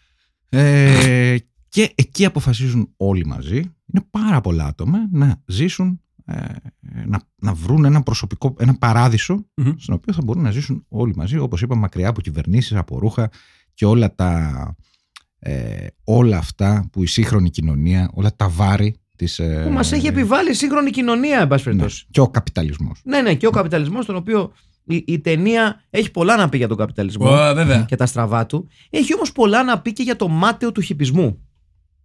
Ε, 0.50 1.36
και 1.70 1.92
εκεί 1.96 2.26
αποφασίζουν 2.26 2.94
όλοι 2.98 3.26
μαζί, 3.26 3.56
είναι 3.56 4.06
πάρα 4.10 4.42
πολλά 4.42 4.66
άτομα, 4.66 4.98
να 5.12 5.42
ζήσουν, 5.46 5.88
ε, 5.88 6.11
να, 7.06 7.22
να 7.36 7.54
βρουν 7.54 7.86
ένα 7.86 8.02
προσωπικό, 8.04 8.56
ένα 8.60 8.78
παράδεισο, 8.78 9.46
Μμμ. 9.56 9.74
στον 9.78 9.96
οποίο 9.96 10.14
θα 10.14 10.22
μπορούν 10.24 10.44
να 10.44 10.52
ζήσουν 10.52 10.86
όλοι 10.88 11.16
μαζί, 11.16 11.38
όπως 11.38 11.62
είπα, 11.62 11.76
μακριά 11.76 12.10
από 12.10 12.22
κυβερνήσεις, 12.22 12.78
από 12.78 13.00
ρούχα 13.00 13.30
και 13.74 13.86
όλα 13.86 14.16
τα, 14.16 14.76
ε, 15.40 15.88
όλα 16.04 16.38
αυτά 16.38 16.90
που 16.92 17.04
η 17.04 17.08
σύγχρονη 17.08 17.50
κοινωνία, 17.50 18.10
όλα 18.14 18.36
τα 18.36 18.50
βάρη 18.50 18.96
της... 19.18 19.40
Ε, 19.40 19.64
Που 19.66 19.72
μας 19.74 19.92
έχει 19.92 20.08
επιβάλει 20.08 20.50
η 20.50 20.54
σύγχρονη 20.54 20.90
κοινωνία, 20.90 21.40
εν 21.40 21.48
πάση 21.48 21.64
ναι, 21.68 21.74
περιπτώσει. 21.74 22.06
και 22.12 22.20
ο 22.20 22.28
καπιταλισμός. 22.28 23.02
Ναι, 23.04 23.22
ναι, 23.22 23.36
και 23.36 23.48
ο 23.48 23.52
καπιταλισμός, 23.52 24.06
τον 24.06 24.16
οποίο 24.16 24.52
η, 24.84 25.04
η 25.08 25.20
ταινία 25.20 25.82
έχει 25.90 26.12
πολλά 26.12 26.36
να 26.36 26.50
πει 26.50 26.58
για 26.58 26.68
τον 26.68 26.78
καπιταλισμό 26.78 27.30
Ω, 27.30 27.54
βέβαια. 27.54 27.82
και 27.82 27.96
τα 27.96 28.06
στραβά 28.06 28.46
του. 28.46 28.68
Έχει 28.90 29.16
όμως 29.16 29.32
πολλά 29.32 29.64
να 29.64 29.80
πει 29.82 29.94
και 29.94 30.04
για 30.04 30.16
το 30.16 30.28
μάταιο 30.28 30.72
του 30.72 30.82
χυπισμού. 30.82 31.46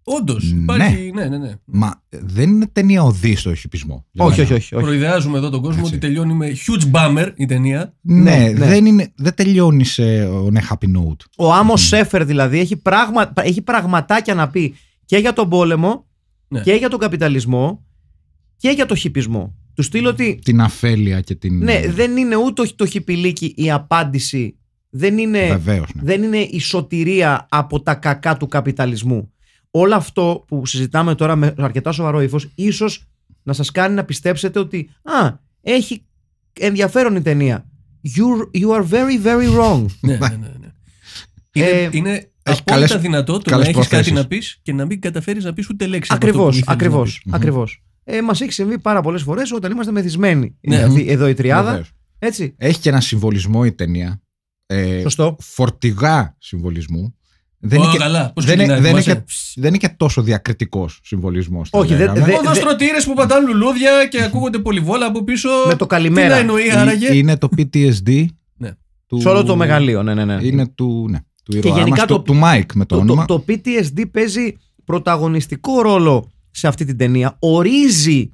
Όντως. 0.09 0.53
Ναι. 0.53 0.61
Υπάρχει. 0.63 1.11
Ναι, 1.15 1.25
ναι, 1.25 1.39
ναι. 1.39 1.53
Μα 1.65 2.03
ε, 2.09 2.19
δεν 2.23 2.49
είναι 2.51 2.67
ταινία 2.73 3.03
οδή 3.03 3.37
στο 3.37 3.55
χιπισμό. 3.55 4.07
Όχι, 4.17 4.41
όχι, 4.41 4.53
όχι. 4.55 4.75
όχι. 4.75 4.85
Προειδεάζουμε 4.85 5.39
εδώ 5.39 5.51
τον 5.51 5.61
κόσμο 5.63 5.81
Έτσι. 5.81 5.95
ότι 5.95 6.07
τελειώνει 6.07 6.35
με 6.35 6.49
huge 6.67 6.91
bummer 6.93 7.33
η 7.37 7.47
ταινία. 7.47 7.95
Ναι, 8.01 8.21
Ναι, 8.23 8.37
ναι. 8.49 8.67
Δεν, 8.67 8.87
είναι, 8.87 9.13
δεν 9.17 9.35
τελειώνει 9.35 9.85
σε 9.85 10.29
on 10.29 10.53
a 10.53 10.61
happy 10.73 10.97
note. 10.97 11.25
Ο 11.37 11.53
Άμος 11.53 11.87
Σέφερ 11.87 12.25
δηλαδή 12.25 12.59
έχει, 12.59 12.77
πράγμα, 12.77 13.33
έχει 13.37 13.63
πραγματάκια 13.63 14.35
να 14.35 14.49
πει 14.49 14.75
και 15.05 15.17
για 15.17 15.33
τον 15.33 15.49
πόλεμο 15.49 16.07
Ναι. 16.49 16.61
και 16.61 16.73
για 16.73 16.89
τον 16.89 16.99
καπιταλισμό 16.99 17.85
και 18.57 18.69
για 18.71 18.87
τον 18.87 18.97
χυπισμό. 18.97 19.55
Του 19.75 19.83
στείλω 19.83 20.09
ότι 20.09 20.39
Την 20.45 20.61
αφέλεια 20.61 21.21
και 21.21 21.35
την. 21.35 21.59
ναι, 21.65 21.81
δεν 21.89 22.17
είναι 22.17 22.37
ούτε 22.37 22.63
το 22.77 22.87
χιπιλίκι 22.87 23.53
η 23.57 23.71
απάντηση. 23.71 24.57
Δεν 24.91 25.19
είναι, 25.19 25.47
Βεβαίως, 25.47 25.89
ναι. 25.95 26.03
δεν 26.05 26.23
είναι 26.23 26.37
η 26.39 26.59
σωτηρία 26.61 27.47
από 27.51 27.81
τα 27.81 27.95
κακά 27.95 28.37
του 28.37 28.47
καπιταλισμού. 28.49 29.31
Όλο 29.71 29.95
αυτό 29.95 30.45
που 30.47 30.67
συζητάμε 30.67 31.15
τώρα 31.15 31.37
με 31.37 31.55
αρκετά 31.59 31.93
σοβαρό 31.93 32.21
ύφος, 32.21 32.53
ίσως 32.55 33.05
να 33.43 33.53
σας 33.53 33.71
κάνει 33.71 33.95
να 33.95 34.05
πιστέψετε 34.05 34.59
ότι 34.59 34.91
Α, 35.03 35.33
έχει 35.63 36.05
ενδιαφέρον 36.53 37.17
η 37.17 37.23
ταινία. 37.23 37.67
You, 38.17 38.59
you 38.61 38.69
are 38.71 38.85
very, 38.91 39.27
very 39.27 39.59
wrong. 39.59 39.85
ναι, 40.01 40.17
ναι, 40.19 40.29
ναι, 40.29 40.53
ναι. 40.61 40.69
Είναι, 41.53 41.67
Ε, 41.69 41.89
είναι 41.93 42.11
Έχει 42.11 42.61
απόλυτα 42.61 42.65
καλές- 42.87 42.97
δυνατό 42.97 43.33
το 43.33 43.43
να 43.45 43.51
καλές 43.51 43.67
έχεις 43.67 43.77
κάτι 43.77 43.89
προθέσεις. 43.89 44.13
να 44.13 44.27
πεις 44.27 44.59
και 44.63 44.73
να 44.73 44.85
μην 44.87 45.01
καταφέρεις 45.01 45.45
να 45.45 45.53
πεις 45.53 45.69
ούτε 45.69 45.87
λέξη. 45.87 46.13
από 46.13 46.27
αυτό 46.27 46.39
Ακριβώς, 46.39 46.53
που 46.55 46.57
ήθελες 46.59 46.67
να 46.67 46.73
ακριβώς. 46.75 47.21
πεις. 47.25 47.33
Ακριβώς. 47.35 47.83
Ε, 48.05 48.23
Μας 48.23 48.41
έχει 48.41 48.53
συμβεί 48.53 48.79
πάρα 48.79 49.01
πολλές 49.01 49.23
φορές 49.23 49.53
όταν 49.53 49.73
είμαστε 49.73 49.93
μεθυσμένοι. 49.93 50.57
Ναι. 50.61 50.77
Δηλαδή, 50.77 51.09
εδώ 51.09 51.29
η 51.29 51.35
τριάδα. 51.35 51.69
Βεβαίως. 51.71 51.91
Έτσι. 52.19 52.55
Έχει 52.59 52.81
και 52.81 52.89
ένα 52.89 53.01
συμβολισμό 53.01 53.63
η 53.65 53.73
ταινία. 53.73 54.21
Ε, 54.67 55.01
Σωστό. 55.01 55.37
φορτηγά 55.41 56.37
συμβολισμού. 56.39 57.16
Δεν 57.69 57.81
Ω, 57.81 57.83
είναι, 57.83 57.93
και, 57.93 57.99
καλά. 57.99 58.33
Πώς 58.35 58.45
δεν, 58.45 58.55
είναι, 58.55 58.63
ξεκινάει, 58.67 58.93
δεν, 58.93 59.01
είναι 59.01 59.13
θυμάσαι; 59.13 59.25
και, 59.55 59.61
δεν 59.61 59.69
είναι 59.69 59.79
και 59.79 59.89
τόσο 59.97 60.23
διακριτικός 60.23 61.01
συμβολισμός. 61.03 61.69
Όχι, 61.73 61.95
δεν- 61.95 62.15
δεν- 62.15 62.35
Ποδοστρωτήρε 62.37 63.01
που 63.05 63.15
πατάνε 63.15 63.47
λουλούδια 63.47 64.07
και 64.11 64.23
ακούγονται 64.23 64.59
πολυβόλα 64.59 65.07
από 65.07 65.25
πίσω. 65.25 65.49
Με 65.67 65.75
το 65.77 65.87
καλημέρα. 65.87 66.27
Τι 66.27 66.33
να 66.33 66.39
εννοεί 66.39 66.71
άραγε; 66.71 67.15
Είναι 67.17 67.37
το 67.37 67.49
PTSD. 67.57 68.25
Ναι. 68.57 68.71
Του, 69.07 69.21
Σε 69.21 69.29
όλο 69.29 69.45
το 69.45 69.57
μεγαλείο, 69.57 70.03
ναι, 70.03 70.15
ναι, 70.15 70.25
ναι. 70.25 70.39
Είναι 70.43 70.67
του, 70.69 71.07
ναι, 71.11 71.19
του 71.45 71.57
ήρωά 71.57 71.73
γενικά 71.77 71.97
μας, 71.97 72.07
το- 72.07 72.21
του, 72.21 72.23
του 72.33 72.41
Mike 72.45 72.73
με 72.75 72.85
το, 72.85 72.95
το, 72.97 73.01
όνομα. 73.01 73.25
το, 73.25 73.39
το 73.39 73.45
PTSD 73.49 74.05
παίζει 74.11 74.57
πρωταγωνιστικό 74.85 75.81
ρόλο 75.83 76.31
σε 76.51 76.67
αυτή 76.69 76.85
την 76.85 76.97
ταινία. 76.97 77.37
Ορίζει 77.39 78.31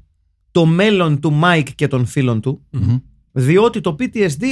το 0.50 0.64
μέλλον 0.66 1.20
του 1.20 1.40
Mike 1.44 1.68
και 1.74 1.88
των 1.88 2.06
φίλων 2.06 2.40
του, 2.40 2.66
Μμμ. 2.70 2.96
διότι 3.32 3.80
το 3.80 3.96
PTSD 3.98 4.44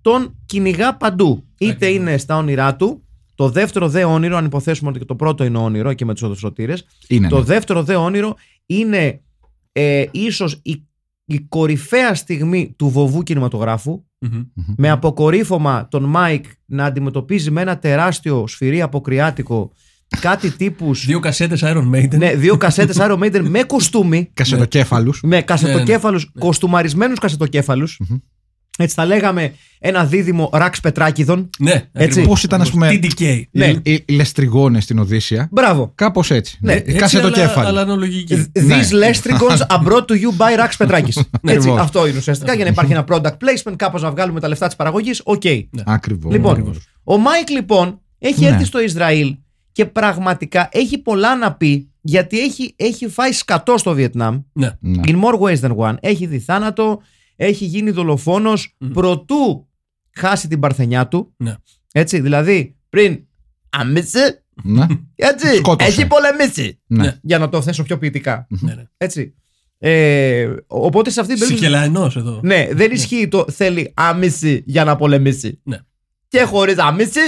τον 0.00 0.36
κυνηγά 0.46 0.96
παντού. 0.96 1.44
Είτε 1.58 1.72
Ακριβώς. 1.72 1.96
είναι 1.96 2.16
στα 2.18 2.36
όνειρά 2.36 2.76
του, 2.76 3.02
το 3.34 3.48
δεύτερο 3.48 3.88
δε 3.88 4.04
όνειρο, 4.04 4.36
αν 4.36 4.44
υποθέσουμε 4.44 4.90
ότι 4.90 4.98
και 4.98 5.04
το 5.04 5.14
πρώτο 5.16 5.44
είναι 5.44 5.58
όνειρο 5.58 5.92
και 5.92 6.04
με 6.04 6.12
τους 6.12 6.22
οδοστρωτήρες, 6.22 6.84
Είναι, 7.08 7.28
το 7.28 7.38
ναι. 7.38 7.44
δεύτερο 7.44 7.82
δε 7.82 7.94
όνειρο 7.96 8.34
είναι 8.66 9.20
ε, 9.72 10.04
ίσως 10.10 10.60
η, 10.62 10.82
η 11.24 11.38
κορυφαία 11.48 12.14
στιγμή 12.14 12.74
του 12.78 12.88
βωβού 12.88 13.22
κινηματογράφου, 13.22 14.04
Μμμ. 14.18 14.42
με 14.76 14.90
αποκορύφωμα 14.90 15.88
τον 15.88 16.04
Μάικ 16.04 16.44
να 16.66 16.84
αντιμετωπίζει 16.84 17.50
με 17.50 17.60
ένα 17.60 17.78
τεράστιο 17.78 18.46
σφυρί 18.46 18.82
αποκριάτικο 18.82 19.72
κάτι 20.20 20.50
τύπους 20.50 21.04
Δύο 21.06 21.20
κασέτες 21.20 21.60
Iron 21.64 21.90
Maiden. 21.94 22.16
ναι, 22.16 22.34
δύο 22.34 22.56
κασέτες 22.56 22.96
Iron 23.00 23.18
Maiden 23.18 23.40
με 23.48 23.62
κοστούμι 23.62 24.30
Κασετοκέφαλους. 24.34 25.20
με 25.22 25.42
κασετοκέφαλους, 25.42 26.30
Ναι, 26.34 26.40
κοστουμαρισμένους 26.42 27.18
κασετοκέφαλους 27.18 28.00
Μμμ. 28.08 28.16
Έτσι 28.78 28.94
θα 28.94 29.04
λέγαμε 29.06 29.52
ένα 29.78 30.04
δίδυμο 30.04 30.50
Ραξ 30.52 30.80
Πετράκηδων 30.80 31.50
Ναι, 31.58 31.82
Έτσι. 31.92 32.22
Πώς 32.22 32.42
ήταν, 32.42 32.60
ας 32.60 32.70
πούμε, 32.70 32.88
TDK. 33.02 33.42
Ναι. 33.50 33.66
Οι, 33.66 33.80
οι, 33.82 34.02
οι 34.06 34.12
Λαιστρυγόνες 34.14 34.84
στην 34.84 34.98
Οδύσσεια. 34.98 35.48
μπράβο 35.50 35.92
Κάπως 35.94 36.30
έτσι. 36.30 36.58
Ναι, 36.60 36.72
Ναι, 36.72 36.78
Έτσι, 36.78 36.92
Κασετοκέφαλοι. 36.96 37.66
Αλλά, 37.66 37.68
αλλά 37.68 37.80
αναλογική. 37.80 38.46
These 38.54 38.92
lestrigons 39.04 39.66
are 39.66 39.82
brought 39.86 40.04
to 40.06 40.14
you 40.14 40.36
by 40.36 40.58
Rax 40.64 40.86
Petrakis. 40.86 41.02
Έτσι, 41.06 41.22
Ακριβώς. 41.42 41.80
αυτό 41.80 42.06
είναι 42.06 42.18
ουσιαστικά 42.18 42.54
για 42.54 42.64
να 42.64 42.70
υπάρχει 42.70 42.92
ένα 42.92 43.04
product 43.08 43.22
placement, 43.32 43.74
κάπως 43.76 44.02
να 44.02 44.10
βγάλουμε 44.10 44.40
τα 44.40 44.48
λεφτά 44.48 44.66
της 44.66 44.76
παραγωγής. 44.76 45.20
Οκ. 45.24 45.42
Ακριβώς. 45.84 46.32
Λοιπόν, 46.32 46.50
Ακριβώς. 46.52 46.76
ο 47.04 47.18
Μάικ 47.18 47.50
λοιπόν 47.50 48.00
έχει 48.18 48.40
Ναι. 48.40 48.48
έρθει 48.48 48.64
στο 48.64 48.80
Ισραήλ 48.82 49.36
και 49.72 49.84
πραγματικά 49.86 50.68
έχει 50.72 50.98
πολλά 50.98 51.36
να 51.36 51.52
πει 51.54 51.90
γιατί 52.00 52.40
έχει, 52.40 52.74
έχει 52.76 53.08
φάει 53.08 53.32
σκατό 53.32 53.78
στο 53.78 53.92
Βιετνάμ. 53.94 54.40
Ναι. 54.52 54.70
Ναι. 54.80 55.00
In 55.06 55.20
more 55.22 55.38
ways 55.40 55.60
than 55.68 55.76
one. 55.76 55.94
Έχει 56.00 56.26
δει 56.26 56.38
θάνατο, 56.38 57.00
έχει 57.46 57.64
γίνει 57.64 57.90
δολοφόνος 57.90 58.74
Μμμ. 58.78 58.90
προτού 58.90 59.68
χάσει 60.12 60.48
την 60.48 60.60
παρθενιά 60.60 61.08
του. 61.08 61.34
Ναι. 61.36 61.54
Έτσι, 61.92 62.20
δηλαδή 62.20 62.76
πριν 62.88 63.24
αμίσε, 63.70 64.44
Ναι. 64.62 64.86
έτσι, 65.14 65.56
Σκότωσε. 65.56 65.90
έχει 65.90 66.06
πολεμήσει. 66.06 66.80
Ναι. 66.86 67.02
Ναι. 67.02 67.18
Για 67.22 67.38
να 67.38 67.48
το 67.48 67.62
θέσω 67.62 67.82
πιο 67.82 67.98
ποιητικά. 67.98 68.46
Ναι, 68.60 68.74
ναι. 68.74 68.84
Έτσι. 68.96 69.34
Ε, 69.78 70.54
οπότε 70.66 71.10
σε 71.10 71.20
αυτή 71.20 71.32
την 71.32 71.40
περίπτωση. 71.42 71.64
Σικελαϊνός 71.70 72.16
εδώ. 72.16 72.40
Ναι, 72.42 72.68
δεν 72.72 72.90
ισχύει 72.90 73.28
το 73.28 73.44
θέλει 73.50 73.92
άμυση 73.96 74.62
για 74.66 74.84
να 74.84 74.96
πολεμήσει. 74.96 75.60
Ναι. 75.62 75.78
Και 76.28 76.40
χωρίς 76.42 76.78
άμυση 76.78 77.20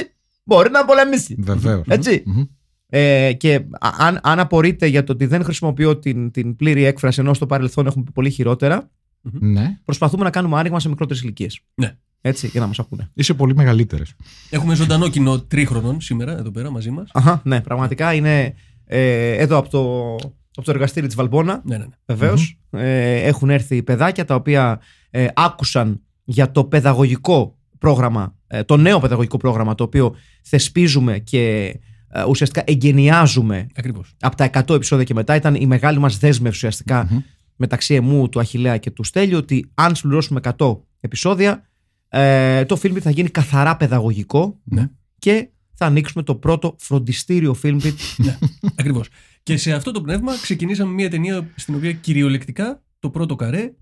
μπορεί 0.44 0.71
να 0.71 0.85
πολεμήσει. 0.85 1.37
Βεβαίως. 1.38 1.85
Έτσι. 1.88 2.23
Μμμ. 2.26 2.42
Ε, 2.88 3.33
και 3.33 3.54
α- 3.54 3.90
αν, 3.99 4.21
αν 4.23 4.38
απορείτε 4.38 4.87
για 4.87 5.04
το 5.04 5.12
ότι 5.12 5.26
δεν 5.26 5.44
χρησιμοποιώ 5.44 5.99
την, 5.99 6.30
την 6.30 6.56
πλήρη 6.56 6.85
έκφραση 6.85 7.21
ενώ 7.21 7.35
στο 7.35 7.47
παρελθόν 7.47 7.87
έχουμε 7.87 8.04
πει 8.04 8.11
πολύ 8.12 8.30
χειρότερα, 8.30 8.90
Ναι. 9.32 9.78
προσπαθούμε 9.84 10.24
να 10.24 10.30
κάνουμε 10.30 10.58
άνοιγμα 10.58 10.80
σε 10.80 10.88
μικρότερες 10.88 11.22
ηλικίες. 11.22 11.60
Ναι. 11.74 11.96
Έτσι, 12.20 12.46
για 12.46 12.60
να 12.60 12.66
μας 12.66 12.78
ακούνε. 12.78 13.10
Είσαι 13.14 13.34
πολύ 13.34 13.54
μεγαλύτερες. 13.54 14.14
Έχουμε 14.50 14.74
ζωντανό 14.74 15.08
κοινό 15.08 15.40
τρίχρονων 15.40 16.00
σήμερα 16.00 16.38
εδώ 16.38 16.50
πέρα 16.50 16.70
μαζί 16.70 16.90
μας. 16.90 17.10
Αχα, 17.12 17.40
ναι, 17.44 17.60
πραγματικά 17.60 18.14
είναι 18.14 18.54
ε, 18.84 19.32
εδώ 19.32 19.56
από 19.56 19.68
το, 19.68 20.14
από 20.54 20.64
το 20.64 20.70
εργαστήρι 20.70 21.06
της 21.06 21.14
Βαλμπόνα. 21.14 21.62
Ναι, 21.64 21.76
ναι, 21.76 21.84
ναι. 21.84 21.94
βεβαιω 22.06 22.34
Ε, 22.70 23.14
έχουν 23.14 23.50
έρθει 23.50 23.82
παιδάκια 23.82 24.24
τα 24.24 24.34
οποία 24.34 24.80
ε, 25.10 25.26
άκουσαν 25.34 26.00
για 26.24 26.50
το 26.50 26.64
παιδαγωγικό 26.64 27.58
πρόγραμμα, 27.78 28.34
ε, 28.46 28.62
το 28.62 28.76
νέο 28.76 29.00
παιδαγωγικό 29.00 29.36
πρόγραμμα 29.36 29.74
το 29.74 29.84
οποίο 29.84 30.14
θεσπίζουμε 30.42 31.18
και 31.18 31.74
ε, 32.08 32.24
ουσιαστικά 32.28 32.62
εγκαινιάζουμε 32.66 33.66
Ακριβώς. 33.74 34.14
από 34.20 34.36
τα 34.36 34.50
100 34.52 34.74
επεισόδια 34.74 35.04
και 35.04 35.14
μετά. 35.14 35.34
Ήταν 35.34 35.54
η 35.54 35.66
μεγάλη 35.66 35.98
μας 35.98 36.18
δέσμευση 36.18 36.56
ουσιαστικά 36.56 37.08
Μμμ. 37.10 37.18
Μεταξύ 37.56 37.94
εμού, 37.94 38.28
του 38.28 38.40
Αχιλέα 38.40 38.76
και 38.78 38.90
του 38.90 39.02
Στέλιου 39.04 39.37
ότι 39.37 39.70
αν 39.75 39.94
συμπληρώσουμε 39.94 40.40
100 40.58 40.76
επεισόδια 41.00 41.68
ε, 42.08 42.64
το 42.64 42.80
film 42.82 42.99
θα 43.00 43.11
γίνει 43.11 43.28
καθαρά 43.28 43.76
παιδαγωγικό 43.76 44.61
Ναι. 44.64 44.90
και 45.18 45.49
θα 45.75 45.87
ανοίξουμε 45.87 46.23
το 46.23 46.34
πρώτο 46.34 46.76
φροντιστήριο 46.78 47.56
Filmbit 47.62 47.92
Ναι, 48.16 48.38
ακριβώς. 48.76 49.08
Και 49.42 49.56
σε 49.56 49.73
αυτό 49.73 49.90
το 49.90 50.00
πνεύμα 50.02 50.32
ξεκινήσαμε 50.42 50.92
μια 50.92 51.11
ταινία 51.11 51.49
στην 51.54 51.75
οποία 51.75 51.92
κυριολεκτικά 51.92 52.82
το 52.99 53.11
πρώτο 53.11 53.37
καρέ 53.37 53.73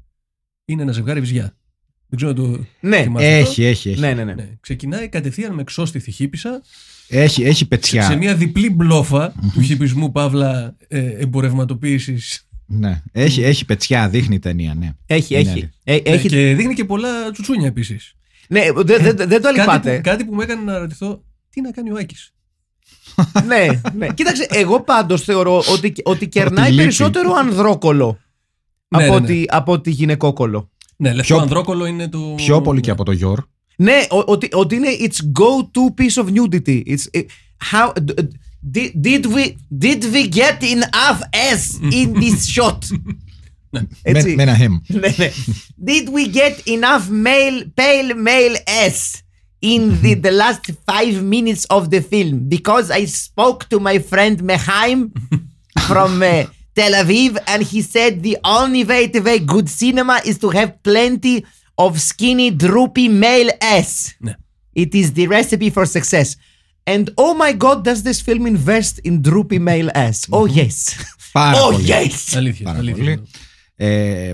είναι 0.65 0.83
ένα 0.83 0.93
ζευγάρι 0.93 1.21
βυζιά. 1.21 1.57
Δεν 2.09 2.17
ξέρω 2.17 2.31
αν 2.31 2.37
το 2.37 2.65
ναι, 2.89 3.03
θυμάστε 3.03 3.39
αυτό. 3.41 3.51
Έχει, 3.51 3.65
έχει, 3.65 3.89
έχει. 3.91 4.01
ναι, 4.01 4.13
ναι, 4.15 4.25
ναι. 4.25 4.35
Ναι. 4.35 4.49
Ξεκινάει 4.61 5.09
κατευθείαν 5.09 5.55
με 5.55 5.65
ξόστιθη 5.65 6.11
χύπησα 6.11 6.63
Έχει, 7.09 7.43
έχει 7.43 7.57
σε, 7.59 7.65
πετσιά. 7.65 8.03
σε 8.03 8.17
μια 8.17 8.35
διπλή 8.35 8.71
μπλόφα 8.71 9.33
του 9.53 9.61
χυπισμού 9.61 10.13
παύλα 10.13 10.77
ε, 10.89 11.01
εμπορευματοποίησης. 11.11 12.47
Ναι. 12.79 13.03
Έχει, 13.13 13.43
έχει 13.43 13.65
πετσιά, 13.65 14.09
δείχνει 14.09 14.35
η 14.35 14.39
ταινία, 14.39 14.75
ναι. 14.75 14.93
Έχει, 15.07 15.41
Είναι 15.41 15.51
έχει. 15.51 15.71
Ε, 15.85 15.97
έχει 15.97 16.29
Και 16.29 16.55
δείχνει 16.55 16.75
και 16.75 16.85
πολλά 16.85 17.31
τσουτσούνια 17.31 17.67
επίσης. 17.67 18.15
ναι, 18.49 18.61
δεν 18.73 18.85
δεν- 19.03 19.17
δεν 19.17 19.29
το 19.29 19.41
Κάτι, 19.41 19.47
αλυπάτε. 19.49 19.95
που- 19.97 20.03
κάτι 20.03 20.25
που 20.25 20.35
με 20.35 20.43
έκανε 20.43 20.63
να 20.73 20.79
ρωτηθώ 20.79 21.23
τι 21.51 21.61
να 21.61 21.71
κάνει 21.71 21.91
ο 21.91 21.97
Άκης; 22.01 22.33
ναι, 23.49 23.67
ναι. 23.97 24.07
Κοίταξε, 24.15 24.47
εγώ 24.51 24.81
πάντως 24.83 25.23
θεωρώ 25.23 25.63
ότι, 25.73 25.93
ότι 26.05 26.29
κερνάει 26.29 26.71
λείπει. 26.71 26.83
περισσότερο 26.83 27.33
ανδρόκολο 27.33 28.19
Ναι, 28.89 29.05
από, 29.05 29.13
ναι, 29.15 29.19
ναι. 29.21 29.25
Ότι, 29.25 29.45
από 29.49 29.73
ότι 29.73 29.91
γυναικόκολο. 29.91 30.71
Ναι, 30.97 31.09
λευκό 31.13 31.35
Πιο- 31.35 31.43
ανδρόκολο 31.43 31.87
είναι 31.87 32.09
το. 32.09 32.33
Πιο 32.37 32.61
πολύ 32.63 32.81
και 32.81 32.91
από 32.91 33.05
το 33.05 33.13
Γιώργ. 33.13 33.43
Ναι, 33.77 33.93
ο- 34.11 34.23
ότι, 34.33 34.49
ότι 34.53 34.75
είναι 34.75 34.89
it's 35.01 35.41
go-to 35.41 36.01
piece 36.03 36.25
of 36.25 36.29
nudity. 36.29 36.83
It's, 36.87 37.19
it- 37.21 37.27
how, 37.73 37.93
did, 38.69 39.03
did 39.03 39.27
we 39.27 39.59
did 39.77 40.05
we 40.05 40.29
get 40.29 40.63
enough 40.63 41.23
ass 41.33 41.79
in 41.81 42.15
this 42.15 42.47
shot? 42.55 42.91
Men, 43.73 44.37
Menahem. 44.37 44.83
Er 44.91 45.05
er- 45.19 45.33
did 45.83 46.09
we 46.11 46.29
get 46.29 46.67
enough 46.69 47.09
male 47.09 47.65
pale 47.75 48.15
male 48.15 48.57
ass 48.67 49.23
in 49.61 50.01
the, 50.03 50.15
the 50.15 50.31
last 50.31 50.71
five 50.87 51.23
minutes 51.23 51.65
of 51.67 51.91
the 51.91 52.01
film? 52.01 52.49
Because 52.49 52.91
I 52.91 53.07
spoke 53.07 53.69
to 53.71 53.81
my 53.81 53.99
friend 53.99 54.39
Mehaim 54.43 55.11
from 55.89 56.23
uh, 56.23 56.45
Tel 56.75 56.93
Aviv, 56.93 57.39
and 57.47 57.63
he 57.63 57.83
said 57.83 58.23
the 58.23 58.39
only 58.45 58.85
way 58.85 59.09
to 59.09 59.21
make 59.21 59.47
good 59.47 59.69
cinema 59.69 60.21
is 60.25 60.39
to 60.39 60.51
have 60.51 60.83
plenty 60.83 61.45
of 61.79 62.01
skinny, 62.01 62.51
droopy 62.51 63.09
male 63.09 63.51
ass. 63.61 64.15
It 64.75 64.95
is 64.95 65.13
the 65.13 65.27
recipe 65.27 65.71
for 65.71 65.85
success. 65.87 66.37
And 66.85 67.05
oh 67.15 67.35
my 67.45 67.53
god, 67.59 67.85
does 67.85 68.03
this 68.03 68.21
film 68.29 68.47
invest 68.47 68.99
in 69.09 69.21
droopy 69.29 69.59
male 69.59 69.89
ass? 69.95 70.19
Oh 70.31 70.47
yes. 70.57 70.75
Πάρα 71.33 71.59
oh 71.59 71.73
πολύ. 71.73 71.87
yes. 71.89 72.37
Αλήθεια. 72.37 72.65
Πάρα 72.65 72.79
αλήθεια. 72.79 73.05
πολύ. 73.05 73.23
Ε, 73.77 74.31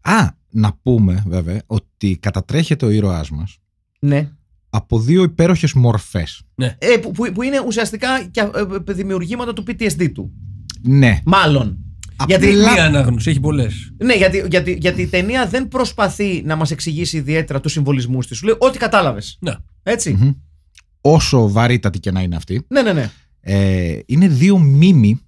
α, 0.00 0.28
να 0.50 0.72
πούμε 0.82 1.22
βέβαια 1.26 1.62
ότι 1.66 2.16
κατατρέχεται 2.22 2.86
ο 2.86 2.90
ήρωάς 2.90 3.30
μας 3.30 3.58
ναι. 4.00 4.30
από 4.70 5.00
δύο 5.00 5.22
υπέροχες 5.22 5.72
μορφές. 5.72 6.42
Ε, 6.56 6.96
που, 7.02 7.10
που, 7.12 7.32
που 7.34 7.42
είναι 7.42 7.60
ουσιαστικά 7.66 8.24
και, 8.30 8.40
ε, 8.40 8.90
ε, 8.90 8.92
δημιουργήματα 8.92 9.52
του 9.52 9.64
PTSD 9.66 10.10
του. 10.14 10.32
Ναι. 10.82 11.20
Μάλλον. 11.24 11.78
Απλά- 12.16 12.38
Γιατί, 12.38 12.56
Μία 12.56 12.84
ανάγνωση, 12.84 13.30
έχει 13.30 13.40
πολλές. 13.40 13.92
ναι, 13.98 14.14
γιατί, 14.14 14.44
γιατί, 14.50 14.76
γιατί 14.80 15.02
η 15.02 15.06
ταινία 15.06 15.46
δεν 15.46 15.68
προσπαθεί 15.68 16.42
να 16.44 16.56
μας 16.56 16.70
εξηγήσει 16.70 17.16
ιδιαίτερα 17.16 17.60
τους 17.60 17.72
συμβολισμούς 17.72 18.26
της. 18.26 18.36
Σου 18.36 18.44
λέει 18.46 18.54
ό,τι 18.58 18.78
κατάλαβες. 18.78 19.38
Ναι. 19.40 19.52
Έτσι. 19.82 20.12
Μμμ. 20.12 20.30
Όσο 21.00 21.48
βαρύτατη 21.50 22.00
και 22.00 22.10
να 22.10 22.20
είναι 22.20 22.36
αυτή. 22.36 22.64
Ναι, 22.68 22.82
ναι, 22.82 22.92
ναι. 22.92 23.10
Ε, 23.40 23.98
είναι 24.06 24.28
δύο 24.28 24.58
μίμοι. 24.58 25.20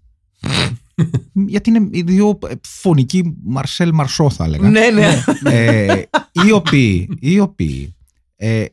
γιατί 1.32 1.70
είναι 1.70 1.88
οι 1.92 2.02
δύο 2.02 2.38
ε, 2.48 2.52
φωνικοί 2.62 3.36
Μαρσέλ 3.44 3.90
Μαρσό 3.94 4.30
θα 4.30 4.44
έλεγα. 4.44 4.68
Ναι, 4.70 4.90
ναι. 4.90 5.22
ε, 5.44 6.02
οι 6.46 6.52
οποίοι, 6.52 7.08
οι 7.20 7.38
οποίοι 7.40 7.94
ε, 8.36 8.64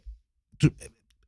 του- 0.57 0.75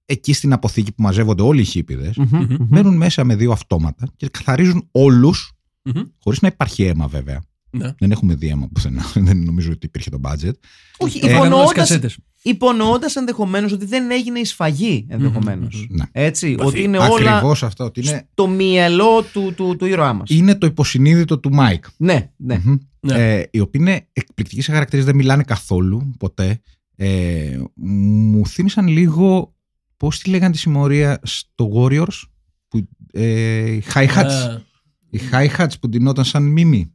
εκεί 0.06 0.34
στην 0.34 0.54
αποθήκη 0.54 0.92
που 0.92 1.02
μαζεύονται 1.02 1.42
όλοι 1.42 1.62
οι 1.62 1.66
χίπηδες 1.66 2.18
Μμμ, 2.18 2.28
μμμ. 2.32 2.56
μένουν 2.70 2.96
μέσα 2.98 3.24
με 3.24 3.36
δύο 3.36 3.52
αυτόματα 3.52 4.08
και 4.16 4.28
καθαρίζουν 4.28 4.88
όλους 4.92 5.52
Μμμ. 5.84 6.02
χωρίς 6.20 6.42
να 6.42 6.48
υπάρχει 6.48 6.84
αίμα 6.84 7.08
βέβαια. 7.08 7.42
Ναι. 7.72 7.94
Δεν 8.00 8.12
έχουμε 8.12 8.36
δει 8.36 8.48
αίμα 8.48 8.68
πουθενά. 8.74 9.04
Δεν 9.28 9.38
νομίζω 9.44 9.72
ότι 9.72 9.86
υπήρχε 9.86 10.10
το 10.10 10.20
budget. 10.24 10.52
Όχι, 10.98 11.18
Ε, 11.18 11.20
Υπονοώντας... 11.20 11.46
υπονοώντας, 11.48 11.74
κασέτες. 11.74 12.18
Υπονοώντας 12.42 13.16
ενδεχομένως 13.16 13.72
ότι 13.72 13.86
δεν 13.86 14.12
έγινε 14.12 14.40
η 14.40 14.46
σφαγή 14.46 15.06
ενδεχομένως. 15.10 15.88
Μμμ, 15.90 15.96
Ναι. 15.98 16.06
Έτσι, 16.12 16.56
Βαθύ. 16.56 16.70
ότι 16.70 16.82
είναι 16.82 16.98
όλα 16.98 17.36
Ακριβώς 17.36 17.64
αυτό. 17.64 17.84
Ότι 17.84 18.00
είναι, 18.00 18.28
στο 18.32 18.48
μυαλό 18.48 19.24
του, 19.34 19.54
του, 19.56 19.76
του 19.76 19.86
ήρωά 19.86 20.14
μας. 20.14 20.30
είναι 20.30 20.56
το 20.56 20.66
υποσυνείδητο 20.68 21.40
του 21.40 21.54
Μάικ. 21.54 21.86
Ναι, 21.98 22.32
ναι. 22.38 22.62
Μμμ. 22.64 22.78
Ναι. 23.02 23.38
Ε, 23.38 23.44
οι 23.52 23.60
οποίοι 23.60 23.82
είναι 23.86 24.08
εκπληκτικοί 24.14 24.62
σε 24.62 24.72
χαρακτήρες, 24.72 25.06
δεν 25.06 25.16
μιλάνε 25.16 25.44
καθόλου 25.44 26.16
ποτέ. 26.20 26.62
Ε, 26.96 27.60
μου 27.76 28.48
θύμισαν 28.48 28.88
λίγο 28.88 29.54
πώς 29.98 30.20
τη 30.20 30.30
λέγανε 30.30 30.52
τη 30.52 30.58
συμμορία 30.58 31.20
στο 31.24 31.72
Warriors 31.76 32.22
που, 32.68 32.88
ε, 33.12 33.72
οι 33.72 33.84
hi-hats, 33.94 34.26
Α, 34.26 34.62
οι 35.10 35.20
hi-hats 35.32 35.72
που 35.82 35.90
ντυνόταν 35.90 36.26
σαν 36.26 36.44
μίμοι 36.44 36.94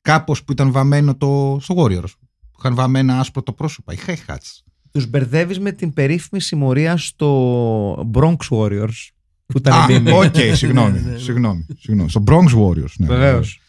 κάπως 0.00 0.44
που 0.44 0.52
ήταν 0.52 0.72
βαμμένο 0.72 1.16
το, 1.16 1.58
στο 1.60 1.74
Warriors 1.78 2.10
που 2.50 2.56
είχαν 2.58 2.74
βαμμένα 2.74 3.18
άσπρο 3.20 3.42
το 3.42 3.52
πρόσωπα 3.52 3.92
οι 3.92 3.96
hi-hats 4.06 4.58
Τους 4.92 5.06
μπερδεύεις 5.10 5.58
με 5.60 5.72
την 5.72 5.92
περίφημη 5.92 6.40
συμμορία 6.40 6.96
στο 6.96 8.10
Bronx 8.14 8.36
Warriors. 8.50 9.08
Που 9.46 9.58
ήταν 9.58 9.72
Α, 9.72 9.86
μίμοι. 9.86 10.10
οκ, 10.12 10.34
συγγνώμη, 10.54 10.92
Ναι, 10.92 11.00
ναι, 11.00 11.10
ναι. 11.10 11.18
συγγνώμη, 11.18 11.66
συγγνώμη. 11.78 12.10
Στο 12.10 12.22
Bronx 12.26 12.46
Warriors. 12.60 12.92
Ναι, 12.96 13.06
Βεβαίως. 13.06 13.60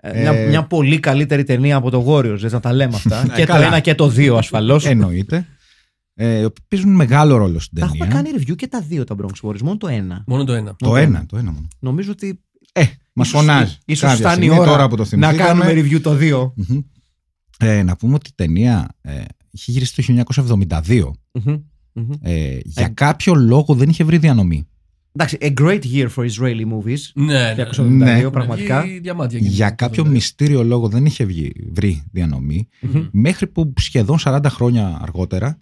Ε, 0.00 0.20
μια, 0.20 0.32
μια 0.32 0.62
πολύ 0.66 0.98
καλύτερη 1.00 1.44
ταινία 1.44 1.76
από 1.76 1.90
το 1.90 2.04
Warriors, 2.08 2.30
έτσι 2.42 2.46
να 2.54 2.60
τα 2.60 2.72
λέμε 2.72 2.94
αυτά. 2.94 3.24
Ναι, 3.26 3.34
και 3.34 3.46
το 3.46 3.52
καλά. 3.52 3.66
ένα 3.66 3.80
και 3.80 3.94
το 3.94 4.08
δύο 4.08 4.36
ασφαλώς. 4.36 4.84
Εννοείται. 4.86 5.46
Ε, 6.14 6.46
παίζουν 6.68 6.94
μεγάλο 6.94 7.36
ρόλο 7.36 7.58
στην 7.58 7.78
Τα 7.78 7.84
έχουμε 7.84 8.06
ταινία. 8.06 8.22
κάνει 8.22 8.36
review 8.38 8.56
και 8.56 8.66
τα 8.68 8.80
δύο 8.80 9.04
τα 9.04 9.14
Bronx 9.22 9.48
Warriors, 9.48 9.60
μόνο 9.62 9.76
το 9.76 9.88
ένα. 9.88 10.24
Μόνο 10.26 10.44
το 10.44 10.52
ένα. 10.52 10.74
Το 10.78 10.96
ένα, 10.96 11.26
το 11.26 11.36
ένα 11.36 11.50
μόνο. 11.52 11.68
Νομίζω 11.78 12.10
ότι 12.10 12.40
Ε, 12.72 12.80
μα 13.12 13.22
ίσως- 13.24 13.40
φωνάζει. 13.40 13.76
ίσως 13.84 14.10
Κάποια 14.10 14.16
φτάνει 14.28 14.44
η 14.44 14.48
στιγμή, 14.48 14.60
ώρα 14.60 14.70
τώρα 14.70 14.88
που 14.88 14.96
το 14.96 15.02
να 15.02 15.08
θυμηθήκαμε. 15.08 15.64
κάνουμε 15.64 15.80
review 15.80 16.00
το 16.00 16.14
δύο. 16.14 16.54
Μμμ. 16.56 16.78
Ε, 17.58 17.82
να 17.82 17.96
πούμε 17.96 18.14
ότι 18.14 18.28
η 18.30 18.32
ταινία 18.34 18.88
ε, 19.00 19.14
είχε 19.50 19.72
γυρίσει 19.72 19.94
το 19.94 20.02
1972. 20.02 21.10
Μμμ, 21.32 21.56
μμμ. 21.92 22.10
Ε, 22.20 22.58
για 22.64 22.84
Ε. 22.84 22.88
κάποιο 22.94 23.34
λόγο 23.34 23.74
δεν 23.74 23.88
είχε 23.88 24.04
βρει 24.04 24.18
διανομή. 24.18 24.66
Εντάξει, 25.12 25.38
a 25.40 25.52
great 25.60 25.80
year 25.94 26.06
for 26.16 26.24
Israeli 26.28 26.62
movies. 26.72 26.98
Ναι, 27.14 27.24
ναι. 27.24 27.54
1972, 27.54 27.88
Ναι. 28.22 28.30
πραγματικά. 28.30 28.82
Βγει 28.82 28.98
Διαμάντια. 28.98 29.38
εκεί. 29.38 29.48
Για 29.48 29.70
κάποιο 29.70 30.06
μυστήριο 30.06 30.64
λόγο 30.64 30.88
δεν 30.88 31.06
είχε 31.06 31.24
βγει, 31.24 31.52
βρει 31.72 32.02
διανομή. 32.12 32.68
Μμμ. 32.80 33.06
Μέχρι 33.10 33.46
που 33.46 33.72
σχεδόν 33.80 34.18
40 34.24 34.40
χρόνια 34.48 34.98
αργότερα 35.02 35.58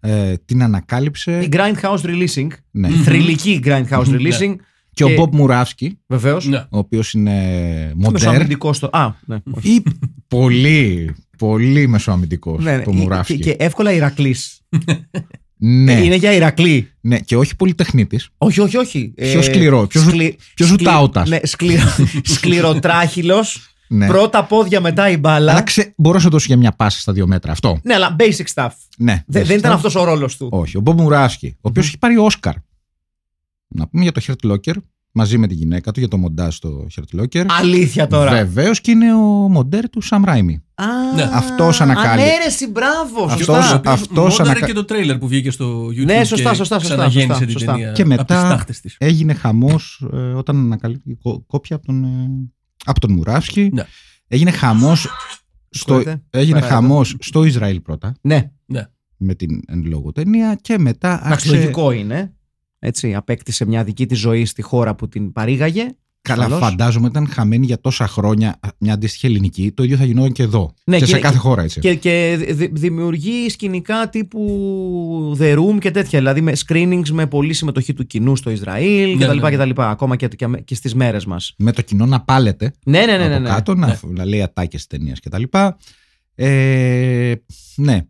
ε, 0.00 0.34
την 0.44 0.62
ανακάλυψε 0.62 1.40
Η 1.42 1.48
Grindhouse 1.52 2.00
Releasing. 2.00 2.48
ναι, 2.70 2.88
Η 2.88 2.90
Μμμ. 2.90 3.02
θρηλυκή 3.02 3.60
Grindhouse 3.64 4.04
Μμμ, 4.06 4.16
Releasing. 4.18 4.54
και 4.92 5.04
ο 5.04 5.08
και- 5.08 5.14
Μπομπ 5.14 5.34
Μουράφσκι, 5.34 5.98
Βεβαίως. 6.06 6.46
Ναι. 6.46 6.58
ο 6.58 6.78
οποίος 6.78 7.12
είναι 7.12 7.92
μοντέρ 7.94 8.12
Μεσοαμυντικό 8.12 8.72
στο. 8.72 8.88
Α, 8.92 9.10
ναι. 9.26 9.36
όχι. 9.50 9.68
ή 9.74 9.82
πολύ, 10.28 11.14
πολύ 11.38 11.86
μεσοαμυντικός 11.86 12.62
Ναι, 12.64 12.76
ναι. 12.76 12.82
το 12.82 12.90
Και- 12.90 12.96
Μουράφσκι. 12.96 13.38
Και, 13.38 13.42
και 13.54 13.64
εύκολα 13.64 13.92
Ηρακλής. 13.92 14.60
ναι, 15.56 15.92
Είναι 15.92 16.14
για 16.14 16.32
Ηρακλή. 16.32 16.90
ναι, 17.00 17.18
και 17.18 17.36
όχι 17.36 17.56
πολυτεχνίτης. 17.56 18.28
Όχι, 18.38 18.60
όχι, 18.60 18.76
όχι. 18.76 19.12
Πιο 19.16 19.42
σκληρό, 19.42 19.86
πιο 19.86 20.00
ζου- 20.00 20.34
πιο 20.54 20.66
ζουτάωτας. 20.66 21.28
Ναι, 21.28 21.38
σκληρο, 21.42 21.82
σκληροτράχυλος. 22.34 23.68
Ναι. 23.88 24.06
Πρώτα 24.06 24.44
πόδια, 24.44 24.80
μετά 24.80 25.10
η 25.10 25.16
μπάλα. 25.16 25.50
Αλλά 25.52 25.62
ξε... 25.62 25.92
μπορούσε 25.96 26.24
να 26.24 26.30
δώσει 26.30 26.46
για 26.46 26.56
μια 26.56 26.72
πάσα 26.72 27.00
στα 27.00 27.12
δύο 27.12 27.26
μέτρα. 27.26 27.52
Αυτό. 27.52 27.78
Ναι, 27.82 27.94
αλλά 27.94 28.16
basic 28.18 28.44
stuff. 28.54 28.68
Ναι. 28.98 29.22
Δε- 29.26 29.42
δεν 29.42 29.58
ήταν 29.58 29.72
αυτός 29.72 29.94
ο 29.94 30.04
ρόλος 30.04 30.36
του. 30.36 30.48
Όχι. 30.52 30.76
Ο 30.76 30.80
Μπομπ 30.80 31.00
Μουράσκι, 31.00 31.46
ο 31.56 31.58
οποίος 31.68 31.86
έχει 31.86 31.98
πάρει 31.98 32.16
Όσκαρ. 32.16 32.54
Να 33.68 33.86
πούμε 33.88 34.02
για 34.02 34.12
το 34.12 34.20
Hurt 34.26 34.50
Locker 34.50 34.74
μαζί 35.16 35.38
με 35.38 35.46
τη 35.46 35.54
γυναίκα 35.54 35.90
του 35.92 35.98
για 36.00 36.08
το 36.08 36.16
μοντάζ 36.18 36.54
στο 36.54 36.86
Hurt 36.96 37.20
Locker. 37.20 37.44
Αλήθεια 37.48 38.06
τώρα. 38.06 38.30
Βεβαίως 38.30 38.80
και 38.80 38.90
είναι 38.90 39.14
ο 39.14 39.18
μοντέρ 39.48 39.90
του 39.90 40.00
Σαμ 40.00 40.24
Ράιμι. 40.24 40.62
Α, 40.74 40.84
Ναι. 41.14 41.30
Αυτός 41.32 41.80
ανακάλυψε. 41.80 42.30
Ανέρεση, 42.32 42.70
μπράβο. 42.70 43.24
Αυτός- 43.24 43.44
Σωστά. 43.46 43.58
Αυτός, 43.58 43.92
αυτός 43.92 44.30
μόνταρε 44.38 44.50
ανακα- 44.50 44.66
και 44.66 44.72
το 44.72 44.84
τρέιλερ 44.84 45.18
που 45.18 45.28
βγήκε 45.28 45.50
στο 45.50 45.86
YouTube. 45.86 46.04
Ναι, 46.04 46.24
σωστά, 46.24 46.50
και 46.50 46.56
σωστά, 46.56 46.78
σωστά, 46.78 46.94
Ξαναγέννησε 46.94 47.26
σωστά, 47.28 47.44
την 47.44 47.52
σωστά. 47.52 47.72
ταινία. 47.72 47.92
Και 47.92 48.02
από 48.02 48.10
μετά- 48.10 48.24
τις 48.40 48.42
τάχτες 48.50 48.80
της. 48.80 48.96
Έγινε 48.98 49.34
χαμός 49.34 50.04
όταν 50.34 50.56
ανακαλύφθηκε 50.56 51.16
κο- 51.22 51.44
κόπια 51.46 51.76
από 51.76 51.86
τον, 51.86 52.04
ε, 52.04 52.28
από 52.84 53.00
τον 53.00 53.12
Μουράφσκι. 53.12 53.70
Ναι. 53.72 53.82
Έγινε 54.28 54.50
χαμός. 54.50 55.00
Στο, 55.00 55.08
Συγχωρείτε. 55.94 56.22
έγινε 56.30 56.58
Παρακάτω. 56.60 56.80
χαμός 56.86 57.16
στο 57.20 57.44
Ισραήλ 57.44 57.80
πρώτα 57.80 58.14
Ναι, 58.20 58.50
με 59.16 59.34
την 59.34 59.60
εν 59.66 59.84
λόγω 59.86 60.12
ταινία 60.12 60.58
και 60.60 60.78
μετά 60.78 61.08
εντάξει, 61.12 61.32
άρχισε 61.32 61.54
λογικό 61.54 61.90
είναι. 61.90 62.32
Έτσι, 62.86 63.14
απέκτησε 63.14 63.66
μια 63.66 63.84
δική 63.84 64.06
της 64.06 64.18
ζωή 64.18 64.44
στη 64.44 64.62
χώρα 64.62 64.94
που 64.94 65.08
την 65.08 65.32
παρήγαγε. 65.32 65.86
Καλά, 66.22 66.44
Ασφαλώς. 66.44 66.68
φαντάζομαι 66.68 67.06
ήταν 67.06 67.28
χαμένη 67.28 67.66
για 67.66 67.80
τόσα 67.80 68.06
χρόνια 68.06 68.60
μια 68.78 68.92
αντίστοιχη 68.92 69.26
ελληνική. 69.26 69.72
Το 69.72 69.82
ίδιο 69.82 69.96
θα 69.96 70.04
γινόταν 70.04 70.32
και 70.32 70.42
εδώ. 70.42 70.74
Ναι, 70.84 70.98
και, 70.98 71.04
και- 71.04 71.10
σε 71.10 71.18
κάθε 71.18 71.36
χώρα 71.38 71.62
έτσι. 71.62 71.80
Και, 71.80 71.94
και 71.94 72.38
δη- 72.50 72.70
δημιουργεί 72.78 73.48
σκηνικά 73.48 74.08
τύπου 74.08 75.36
The 75.40 75.58
Room 75.58 75.78
και 75.78 75.90
τέτοια. 75.90 76.18
Δηλαδή 76.18 76.40
με 76.40 76.52
screenings 76.66 77.08
με 77.10 77.26
πολλή 77.26 77.52
συμμετοχή 77.52 77.92
του 77.92 78.06
κοινού 78.06 78.36
στο 78.36 78.50
Ισραήλ 78.50 79.16
Ναι, 79.16 79.24
κτλ. 79.26 79.38
ναι, 79.40 79.50
ναι. 79.56 79.56
κτλ. 79.72 79.80
Ακόμα 79.82 80.16
και, 80.16 80.28
και, 80.28 80.46
και 80.64 80.74
στις 80.74 80.94
μέρες 80.94 81.24
μας. 81.26 81.54
Με 81.58 81.72
το 81.72 81.82
κοινό 81.82 82.06
να 82.06 82.20
πάλετε 82.20 82.72
Ναι, 82.84 82.98
ναι, 83.06 83.16
ναι. 83.16 83.26
ναι, 83.28 83.34
από 83.34 83.42
ναι. 83.42 83.48
κάτω, 83.48 83.74
να, 83.74 83.98
να 84.02 84.24
λέει 84.24 84.42
ατάκες 84.42 84.86
ταινίας 84.86 85.20
κτλ. 85.20 85.42
Ε, 86.34 87.34
ναι. 87.76 88.00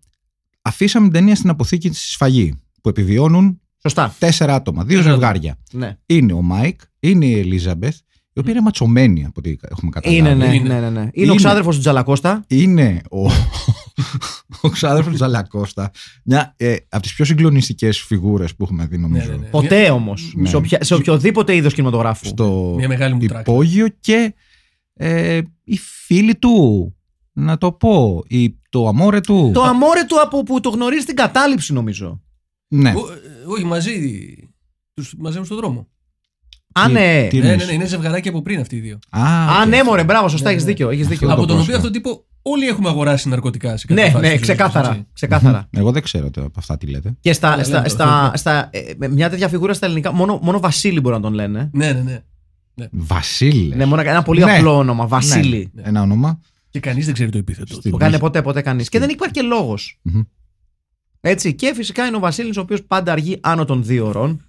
Αφήσαμε 0.63 1.05
την 1.05 1.15
ταινία 1.15 1.35
στην 1.35 1.51
αποθήκη 1.51 1.91
τη 1.91 1.97
σφαγή 1.97 2.55
που 2.83 2.89
επιβιώνουν 2.89 3.61
Σωστά. 3.89 4.15
τέσσερα 4.19 4.55
άτομα, 4.55 4.85
δύο 4.85 4.97
Τέσσερα 4.97 5.15
ζευγάρια. 5.15 5.59
Ναι. 5.73 5.97
Είναι 6.07 6.33
ο 6.33 6.43
Μάικ, 6.43 6.81
είναι 7.01 7.27
η 7.27 7.39
Ελίζαμπεθ, 7.39 7.97
η 8.33 8.39
οποία 8.41 8.53
είναι 8.53 8.61
ματσωμένη 8.61 9.25
από 9.25 9.33
ό,τι 9.37 9.57
έχουμε 9.71 9.91
καταλάβει. 9.91 10.21
Είναι, 10.21 10.35
ναι, 10.35 10.55
Είναι. 10.55 10.69
ναι, 10.75 10.81
ναι, 10.81 10.91
ναι. 10.91 11.01
Είναι, 11.01 11.11
Είναι. 11.13 11.31
ο 11.31 11.35
ξάδερφος 11.35 11.75
του 11.75 11.81
Τζαλακώστα. 11.81 12.45
Είναι 12.49 13.01
ο, 13.11 13.27
ο 14.63 14.69
ξάδερφος 14.69 15.15
Τζαλακώστα, 15.15 15.91
μια 16.25 16.55
ε, 16.57 16.77
από 16.89 17.03
τις 17.03 17.15
πιο 17.15 17.25
συγκλονιστικές 17.25 17.99
φιγούρες 18.01 18.55
που 18.55 18.63
έχουμε 18.65 18.87
δει, 18.87 18.99
νομίζω. 18.99 19.27
Ναι, 19.31 19.33
ναι, 19.37 19.43
ναι. 19.43 19.47
Ποτέ 19.49 19.91
όμως. 19.91 20.33
Ναι. 20.37 20.49
Σε, 20.49 20.57
οποια- 20.57 20.85
σε 20.85 20.95
οποιοδήποτε 20.95 21.55
είδος 21.57 21.75
κινηματογράφου. 21.75 22.27
Στο 22.27 22.75
Μια 22.77 22.89
μεγάλη 22.89 23.15
μου 23.15 23.21
τράκα. 23.27 23.41
υπόγειο 23.41 23.87
και 24.01 24.35
ε, 24.95 25.41
οι 25.65 25.77
φίλοι 25.79 26.35
του, 26.37 26.97
να 27.33 27.59
το 27.59 27.73
πω, 27.73 28.23
η, 28.29 28.59
το 28.69 28.89
αμόρε 28.89 29.21
του. 29.21 29.51
Το 29.55 29.63
αμόρε 29.63 30.05
του 30.09 30.21
από 30.21 30.43
που 30.43 30.61
το 30.61 30.69
γνωρίζει 30.69 31.03
στην 31.03 31.17
κατάληψη, 31.17 31.73
νομίζω. 31.73 32.21
Ναι. 32.69 32.93
Ω, 33.47 33.51
ε, 33.51 33.55
Όχι, 33.55 33.65
μαζί. 33.65 34.37
Τους 34.95 35.15
μαζεύουν 35.19 35.45
στον 35.47 35.57
δρόμο. 35.57 35.89
Α, 36.73 36.83
Τι- 36.87 36.93
ναι. 36.93 37.27
τι- 37.31 37.37
Ναι, 37.39 37.43
ναι, 37.45 37.51
εννοείς; 37.51 37.67
ναι, 37.69 37.73
είναι 37.75 37.87
ζευγαράκι 37.87 38.29
από 38.29 38.43
πριν 38.43 38.61
αυτοί 38.61 38.77
οι 38.77 38.81
δύο. 38.81 38.99
Α, 39.11 39.23
Α, 39.59 39.63
οκ. 39.63 39.69
ναι, 39.69 39.83
μωρέ, 39.85 40.05
μπράβο, 40.05 40.29
σωστά, 40.29 40.47
Ναι, 40.47 40.53
έχεις 40.53 40.65
ναι. 40.65 40.71
δίκιο. 40.71 40.91
Έχεις 40.91 41.07
δίκιο. 41.09 41.29
Αυτό 41.29 41.41
από 41.41 41.41
το 41.41 41.47
τον 41.47 41.57
πω, 41.57 41.63
οποίο 41.63 41.73
ναι. 41.73 41.79
αυτόν 41.79 41.93
τύπο 41.93 42.25
όλοι 42.43 42.67
έχουμε 42.67 42.89
αγοράσει 42.89 43.29
ναρκωτικά 43.29 43.77
σε 43.77 43.87
Ναι, 43.89 43.95
κάποια 44.03 44.13
φάση 44.13 44.25
ναι, 44.25 44.37
της 44.37 44.47
ζωής 44.47 44.59
μας, 44.59 44.69
ξεκάθαρα. 44.69 44.95
έτσι. 44.95 45.07
ξεκάθαρα. 45.13 45.69
Εγώ 45.71 45.91
δεν 45.93 46.03
ξέρω 46.03 46.31
το- 46.31 46.41
από 46.43 46.53
αυτά 46.59 46.77
τι 46.77 46.87
λέτε. 46.87 47.17
Και 47.21 47.33
στα, 47.33 47.57
Ναι, 47.57 47.63
στα, 47.63 47.73
λέμε 47.73 47.83
το, 47.89 47.95
στα, 47.95 48.07
αυτό. 48.23 48.37
στα, 48.39 48.69
ε, 48.73 48.81
με 48.97 49.09
μια 49.09 49.31
τέτοια 49.31 49.49
φιγούρα 49.49 49.75
στα 49.75 49.87
ελληνικά, 49.87 50.13
μόνο, 50.13 50.39
μόνο 50.43 50.61
Βασίλη 50.61 51.01
μπορεί 51.01 51.15
να 51.15 51.21
τον 51.21 51.33
λένε. 51.33 51.71
Ναι, 51.73 51.93
ναι, 51.93 52.23
ναι. 52.75 52.89
Βασίλη. 52.91 53.75
Ναι, 53.77 53.85
μόνο 53.85 54.03
ένα 54.03 54.23
πολύ 54.23 54.45
Ναι. 54.45 54.57
απλό 54.57 54.77
όνομα. 54.77 55.07
Βασίλη. 55.07 55.71
Ναι. 55.75 55.83
Ένα 55.85 56.03
όνομα. 56.03 56.41
Και 56.71 56.81
κανείς 56.81 57.05
δεν 57.05 57.15
ξέρει 57.15 57.31
το 57.31 57.39
επίθετο. 57.39 57.75
Στην- 57.75 57.91
Το 57.91 57.97
κάνει 57.97 58.19
ποτέ, 58.19 58.43
ποτέ 58.43 58.61
κανείς. 58.63 58.89
Και 58.89 58.99
δεν 58.99 59.09
υπάρχει 59.09 59.35
και 59.35 59.43
λόγος. 59.43 60.01
Μμμ. 61.25 61.31
Έτσι. 61.33 61.55
Και 61.55 61.73
φυσικά 61.75 62.07
είναι 62.07 62.17
ο 62.17 62.21
Βασίλης, 62.21 62.57
ο 62.57 62.61
οποίος 62.61 62.83
πάντα 62.83 63.13
αργεί 63.13 63.39
άνω 63.43 63.65
των 63.65 63.85
δύο 63.85 64.07
ωρών. 64.07 64.45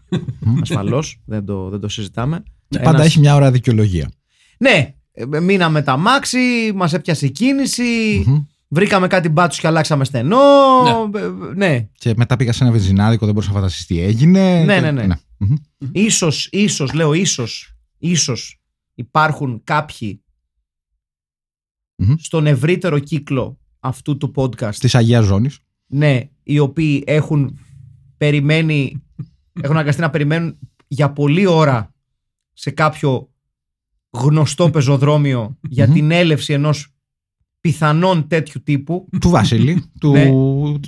Ασφαλώς. 0.61 1.19
δεν, 1.25 1.45
το, 1.45 1.69
δεν 1.69 1.79
το 1.79 1.88
συζητάμε. 1.88 2.43
Και 2.67 2.77
πάντα 2.79 2.89
Ένας- 2.89 3.05
έχει 3.05 3.19
μια 3.19 3.35
ωραία 3.35 3.51
δικαιολογία. 3.51 4.11
Ναι, 4.57 4.95
ε, 5.11 5.39
μείναμε 5.39 5.81
τα 5.81 5.97
μάξι, 5.97 6.71
μας 6.75 6.93
έπιασε 6.93 7.25
η 7.25 7.31
κίνηση. 7.31 8.23
Μμμ. 8.27 8.43
Βρήκαμε 8.67 9.07
κάτι 9.07 9.29
μπάτσους 9.29 9.59
και 9.61 9.67
αλλάξαμε 9.67 10.05
στενό. 10.05 10.38
Ναι. 11.11 11.19
Ε, 11.19 11.23
ε, 11.25 11.29
ναι. 11.55 11.88
Και 11.97 12.13
μετά 12.17 12.35
πήγα 12.35 12.53
σε 12.53 12.63
ένα 12.63 12.71
βενζινάδικο, 12.73 13.25
δεν 13.25 13.33
μπορούσα 13.33 13.51
να 13.51 13.57
φανταστείς 13.59 13.85
τι 13.85 13.99
έγινε. 14.01 14.63
Ναι, 14.63 14.75
Και- 14.75 14.91
ναι, 14.91 15.05
ναι. 15.05 15.15
Μμμ. 15.38 15.55
Ίσως, 15.91 16.47
ίσως, 16.51 16.93
λέω 16.93 17.13
ίσως, 17.13 17.73
ίσως 17.97 18.61
υπάρχουν 18.95 19.61
κάποιοι 19.63 20.23
Μμμ. 21.95 22.15
στον 22.17 22.47
ευρύτερο 22.47 22.99
κύκλο 22.99 23.59
αυτού 23.79 24.17
του 24.17 24.31
podcast, 24.35 24.75
Της 24.75 24.95
Αγίας 24.95 25.25
Ζώνης. 25.25 25.59
Ναι, 25.88 26.19
οι 26.43 26.60
οποίοι 26.60 27.04
έχουν 27.08 27.60
περιμένει, 28.17 29.04
έχουν 29.62 29.76
αναγκαστεί 29.76 30.02
να 30.02 30.10
περιμένουν 30.10 30.58
για 30.88 31.12
πολλή 31.12 31.45
ώρα 31.45 31.93
σε 32.54 32.71
κάποιο 32.71 33.30
γνωστό 34.10 34.69
πεζοδρόμιο 34.69 35.58
για 35.69 35.88
Μμμ. 35.88 35.93
την 35.93 36.12
έλευση 36.12 36.54
ενός 36.54 36.89
πιθανόν 37.62 38.28
τέτοιου 38.28 38.62
τύπου. 38.63 39.10
Του 39.21 39.30
Βασίλη, 39.30 39.84
του, 40.00 40.12
Ναι. 40.12 40.26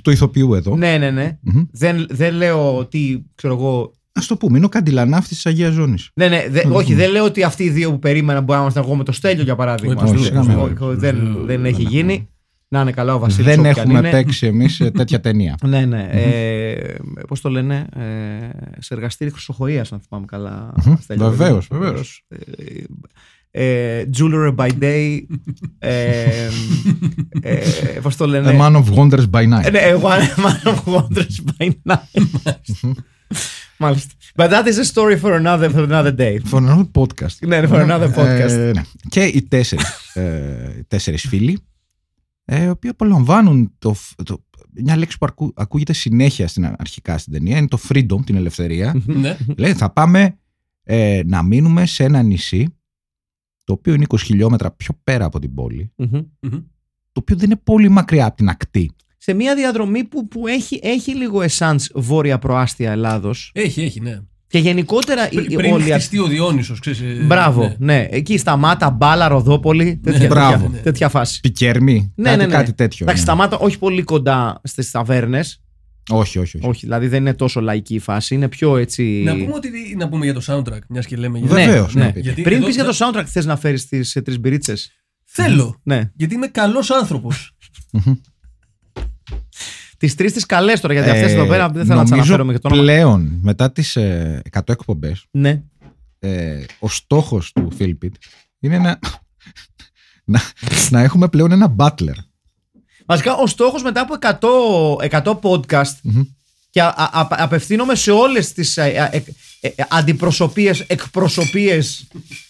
του 0.02 0.10
ηθοποιού 0.10 0.54
εδώ. 0.54 0.76
Ναι, 0.76 0.98
ναι, 0.98 1.10
ναι. 1.10 1.38
Μμμ. 1.42 1.62
Δεν, 1.70 2.06
δεν 2.10 2.34
λέω 2.34 2.76
ότι, 2.76 3.26
ξέρω 3.34 3.54
εγώ, 3.54 3.92
Α 4.12 4.20
το 4.28 4.36
πούμε, 4.36 4.56
είναι 4.56 4.66
ο 4.66 4.68
καντιλανάφτη 4.68 5.34
τη 5.36 5.42
Αγία 5.44 5.70
Ζώνη. 5.70 5.94
Ναι, 6.14 6.28
ναι, 6.28 6.46
δε- 6.50 6.66
Μμμ. 6.66 6.74
όχι, 6.74 6.94
δεν 6.94 7.10
λέω 7.10 7.24
ότι 7.24 7.42
αυτοί 7.42 7.64
οι 7.64 7.70
δύο 7.70 7.90
που 7.90 7.98
περίμεναν 7.98 8.42
μπορεί 8.42 8.54
να 8.56 8.62
είμαστε 8.62 8.80
εγώ 8.80 8.94
με 8.94 9.04
το 9.04 9.12
Στέλιο 9.12 9.42
για 9.42 9.56
παράδειγμα. 9.56 10.02
Όχι, 10.02 10.14
Όχι, 10.14 10.24
σιγά 10.24 10.40
όχι, 10.40 10.48
μην. 10.48 10.58
όχι, 10.58 10.74
όχι, 10.80 10.96
δεν, 10.98 11.38
δεν 11.44 11.64
έχει 11.64 11.82
Δεν 11.82 11.90
γίνει. 11.92 12.28
Να 12.70 12.80
είναι 12.80 12.92
καλά 12.92 13.14
ο 13.14 13.18
Βασίλης 13.18 13.44
Δεν 13.46 13.58
όπου 13.58 13.72
κι 13.72 13.80
αν 13.80 13.86
έχουμε 13.86 13.98
είναι. 13.98 14.10
παίξει 14.10 14.46
εμείς 14.46 14.76
τέτοια 14.94 15.20
ταινία. 15.20 15.54
Ναι, 15.66 15.84
ναι. 15.84 16.08
Ε, 16.10 16.94
Πώς 17.28 17.40
το 17.40 17.48
λένε, 17.48 17.86
ε, 17.96 18.02
σε 18.78 18.94
εργαστήρι 18.94 19.30
χρυσοχοεία, 19.30 19.84
αν 19.92 20.00
θυμάμαι 20.08 20.26
καλά. 20.26 20.72
Μμμ. 20.84 20.94
Στέλιο, 21.00 21.30
Βεβαίως, 21.30 21.66
βέβαια. 21.70 21.86
βεβαίως. 21.88 22.24
Ε, 23.50 23.64
ε, 24.00 24.04
Jeweler 24.18 24.54
by 24.54 24.68
day. 24.80 25.20
ε, 25.78 26.48
ε, 27.40 27.56
Πώς 28.02 28.16
το 28.16 28.26
λένε. 28.26 28.56
A 28.58 28.60
man 28.60 28.76
of 28.76 28.84
wonders 28.94 29.30
by 29.30 29.42
night. 29.42 29.64
Ε, 29.64 29.70
Ναι, 29.70 29.80
One 30.02 30.40
Man 30.44 30.68
of 30.74 30.94
Wonders 30.94 31.58
by 31.58 31.70
Night. 31.92 32.22
Μάλιστα. 33.78 34.12
But 34.36 34.48
that 34.50 34.64
is 34.66 34.78
a 34.78 34.84
story 34.94 35.16
for 35.22 35.32
another, 35.42 35.70
for 35.70 35.84
another 35.90 36.12
day. 36.16 36.38
For 36.50 36.58
another 36.58 36.86
podcast. 37.00 37.36
Ναι, 37.46 37.60
for 37.68 37.86
another 37.88 38.08
podcast. 38.14 38.50
Ε, 38.50 38.70
ναι. 38.74 38.82
Και 39.08 39.20
οι 39.24 39.42
τέσσερις, 39.42 40.10
ε, 40.14 40.22
οι 40.78 40.84
τέσσερις 40.88 41.26
φίλοι, 41.28 41.58
ε, 42.50 42.64
οι 42.64 42.68
οποίοι 42.68 42.90
απολαμβάνουν 42.90 43.72
το, 43.78 43.94
το, 44.24 44.44
μια 44.74 44.96
λέξη 44.96 45.18
που 45.18 45.26
αρκού- 45.26 45.60
ακούγεται 45.60 45.92
συνέχεια 45.92 46.48
στην, 46.48 46.64
αρχικά 46.78 47.18
στην 47.18 47.32
ταινία, 47.32 47.58
είναι 47.58 47.68
το 47.68 47.78
freedom, 47.88 48.24
την 48.26 48.34
ελευθερία. 48.36 49.02
ναι. 49.06 49.36
Λέει 49.56 49.74
θα 49.74 49.90
πάμε 49.92 50.38
ε, 50.82 51.20
να 51.26 51.42
μείνουμε 51.42 51.86
σε 51.86 52.04
ένα 52.04 52.22
νησί, 52.22 52.76
το 53.64 53.72
οποίο 53.72 53.94
είναι 53.94 54.04
20 54.08 54.18
χιλιόμετρα 54.18 54.70
πιο 54.70 55.00
πέρα 55.04 55.24
από 55.24 55.38
την 55.38 55.54
πόλη, 55.54 55.92
Μμμ. 55.96 56.08
Μμμ. 56.40 56.50
το 57.12 57.20
οποίο 57.20 57.36
δεν 57.36 57.50
είναι 57.50 57.60
πολύ 57.64 57.88
μακριά 57.88 58.26
από 58.26 58.36
την 58.36 58.48
ακτή. 58.48 58.90
Σε 59.18 59.32
μια 59.34 59.54
διαδρομή 59.54 60.04
που, 60.04 60.28
που 60.28 60.46
έχει, 60.46 60.80
έχει 60.82 61.14
λίγο 61.16 61.42
εσάνς 61.42 61.90
βόρεια 61.94 62.38
προάστια 62.38 62.90
Ελλάδος 62.92 63.50
Έχει, 63.54 63.82
έχει, 63.82 64.00
ναι. 64.00 64.20
Και 64.48 64.58
γενικότερα 64.58 65.30
η- 65.30 65.34
Πρι- 65.34 65.50
η- 65.50 65.54
Πριν 65.54 65.72
όλοι... 65.72 65.90
χτιστεί 65.90 66.18
ο 66.18 66.26
Διόνυσος, 66.26 66.80
ξέρεις. 66.80 67.00
ε, 67.00 67.22
Μπράβο, 67.24 67.62
ναι. 67.62 67.74
ναι. 67.78 68.06
Εκεί 68.10 68.38
σταμάτα, 68.38 68.90
μπάλα, 68.90 69.28
Ροδόπολη, 69.28 70.00
τέτοια, 70.02 70.26
μπράβο. 70.28 70.64
τέτοια, 70.66 70.82
τέτοια 70.82 71.08
φάση. 71.08 71.40
Πικέρμη, 71.40 72.12
Ναι, 72.14 72.24
κάτι, 72.30 72.38
ναι, 72.38 72.46
ναι. 72.46 72.52
κάτι 72.52 72.72
τέτοιο. 72.72 72.98
Εντάξει, 73.06 73.22
ναι. 73.24 73.28
σταμάτα 73.28 73.58
όχι 73.58 73.78
πολύ 73.78 74.02
κοντά 74.02 74.60
στις 74.64 74.90
ταβέρνες. 74.90 75.62
Όχι, 76.10 76.38
όχι, 76.38 76.56
όχι. 76.56 76.66
Όχι, 76.68 76.80
δηλαδή 76.86 77.06
δεν 77.08 77.20
είναι 77.20 77.34
τόσο 77.34 77.60
λαϊκή 77.60 77.94
η 77.94 77.98
φάση. 77.98 78.34
Είναι 78.34 78.48
πιο 78.48 78.76
έτσι. 78.76 79.22
Να 79.24 79.32
πούμε, 79.32 79.52
ότι, 79.54 79.70
να 79.98 80.08
πούμε 80.08 80.24
για 80.24 80.34
το 80.34 80.42
soundtrack, 80.46 80.78
μιας 80.88 81.06
και 81.06 81.16
λέμε 81.16 81.38
για. 81.38 81.46
Βε- 81.48 81.64
Βεβαίως, 81.66 81.94
ναι, 81.94 82.00
να 82.00 82.06
ναι. 82.06 82.12
πείτε. 82.12 82.24
Γιατί 82.26 82.42
Πριν 82.42 82.56
εδώ 82.56 82.66
πεις 82.66 82.74
για 82.74 82.84
θα- 82.84 82.90
το 83.10 83.18
soundtrack, 83.20 83.24
θες 83.26 83.46
να 83.46 83.56
φέρεις 83.56 83.88
τις 83.88 84.16
τρεις 84.24 84.40
μπυρίτσε. 84.40 84.74
Θέλω. 85.24 85.80
Ναι. 85.82 86.10
Γιατί 86.14 86.34
είμαι 86.34 86.46
καλός 86.46 86.90
άνθρωπος. 86.90 87.56
Τις 89.98 90.14
τρεις 90.14 90.32
τις 90.32 90.46
καλές 90.46 90.80
τώρα, 90.80 90.92
γιατί 90.94 91.10
αυτές 91.10 91.30
Ε, 91.30 91.34
εδώ 91.34 91.46
πέρα 91.46 91.68
δεν 91.68 91.86
θέλω 91.86 91.98
να 91.98 92.04
τι 92.04 92.10
νομίζω 92.10 92.34
αναφέρω 92.34 92.52
και 92.52 92.58
το 92.58 92.68
όνομα. 92.68 92.82
Πλέον, 92.82 93.38
μετά 93.42 93.72
τις 93.72 93.96
ε, 93.96 94.42
100 94.52 94.60
εκπομπές, 94.66 95.24
Ναι. 95.30 95.62
ε, 96.18 96.64
ο 96.78 96.88
στόχος 96.88 97.52
του 97.52 97.70
Φίλιππιτ 97.76 98.14
είναι 98.60 98.78
να, 98.78 98.98
να, 100.24 100.40
να 100.90 101.00
έχουμε 101.00 101.28
πλέον 101.28 101.52
ένα 101.52 101.74
butler. 101.78 102.14
Βασικά, 103.06 103.34
ο 103.34 103.46
στόχος 103.46 103.82
μετά 103.82 104.00
από 104.00 104.14
100, 105.10 105.22
100 105.22 105.38
podcast 105.40 106.10
και 106.70 106.82
α, 106.82 106.86
α, 106.96 107.20
α- 107.20 107.26
απευθύνομαι 107.30 107.94
σε 107.94 108.10
όλες 108.10 108.52
τις 108.52 108.76
ε, 108.76 109.08
ε, 109.12 109.22
ε, 109.60 109.70
αντιπροσωπείες, 109.88 110.80
εκπροσωπείες, 110.80 112.06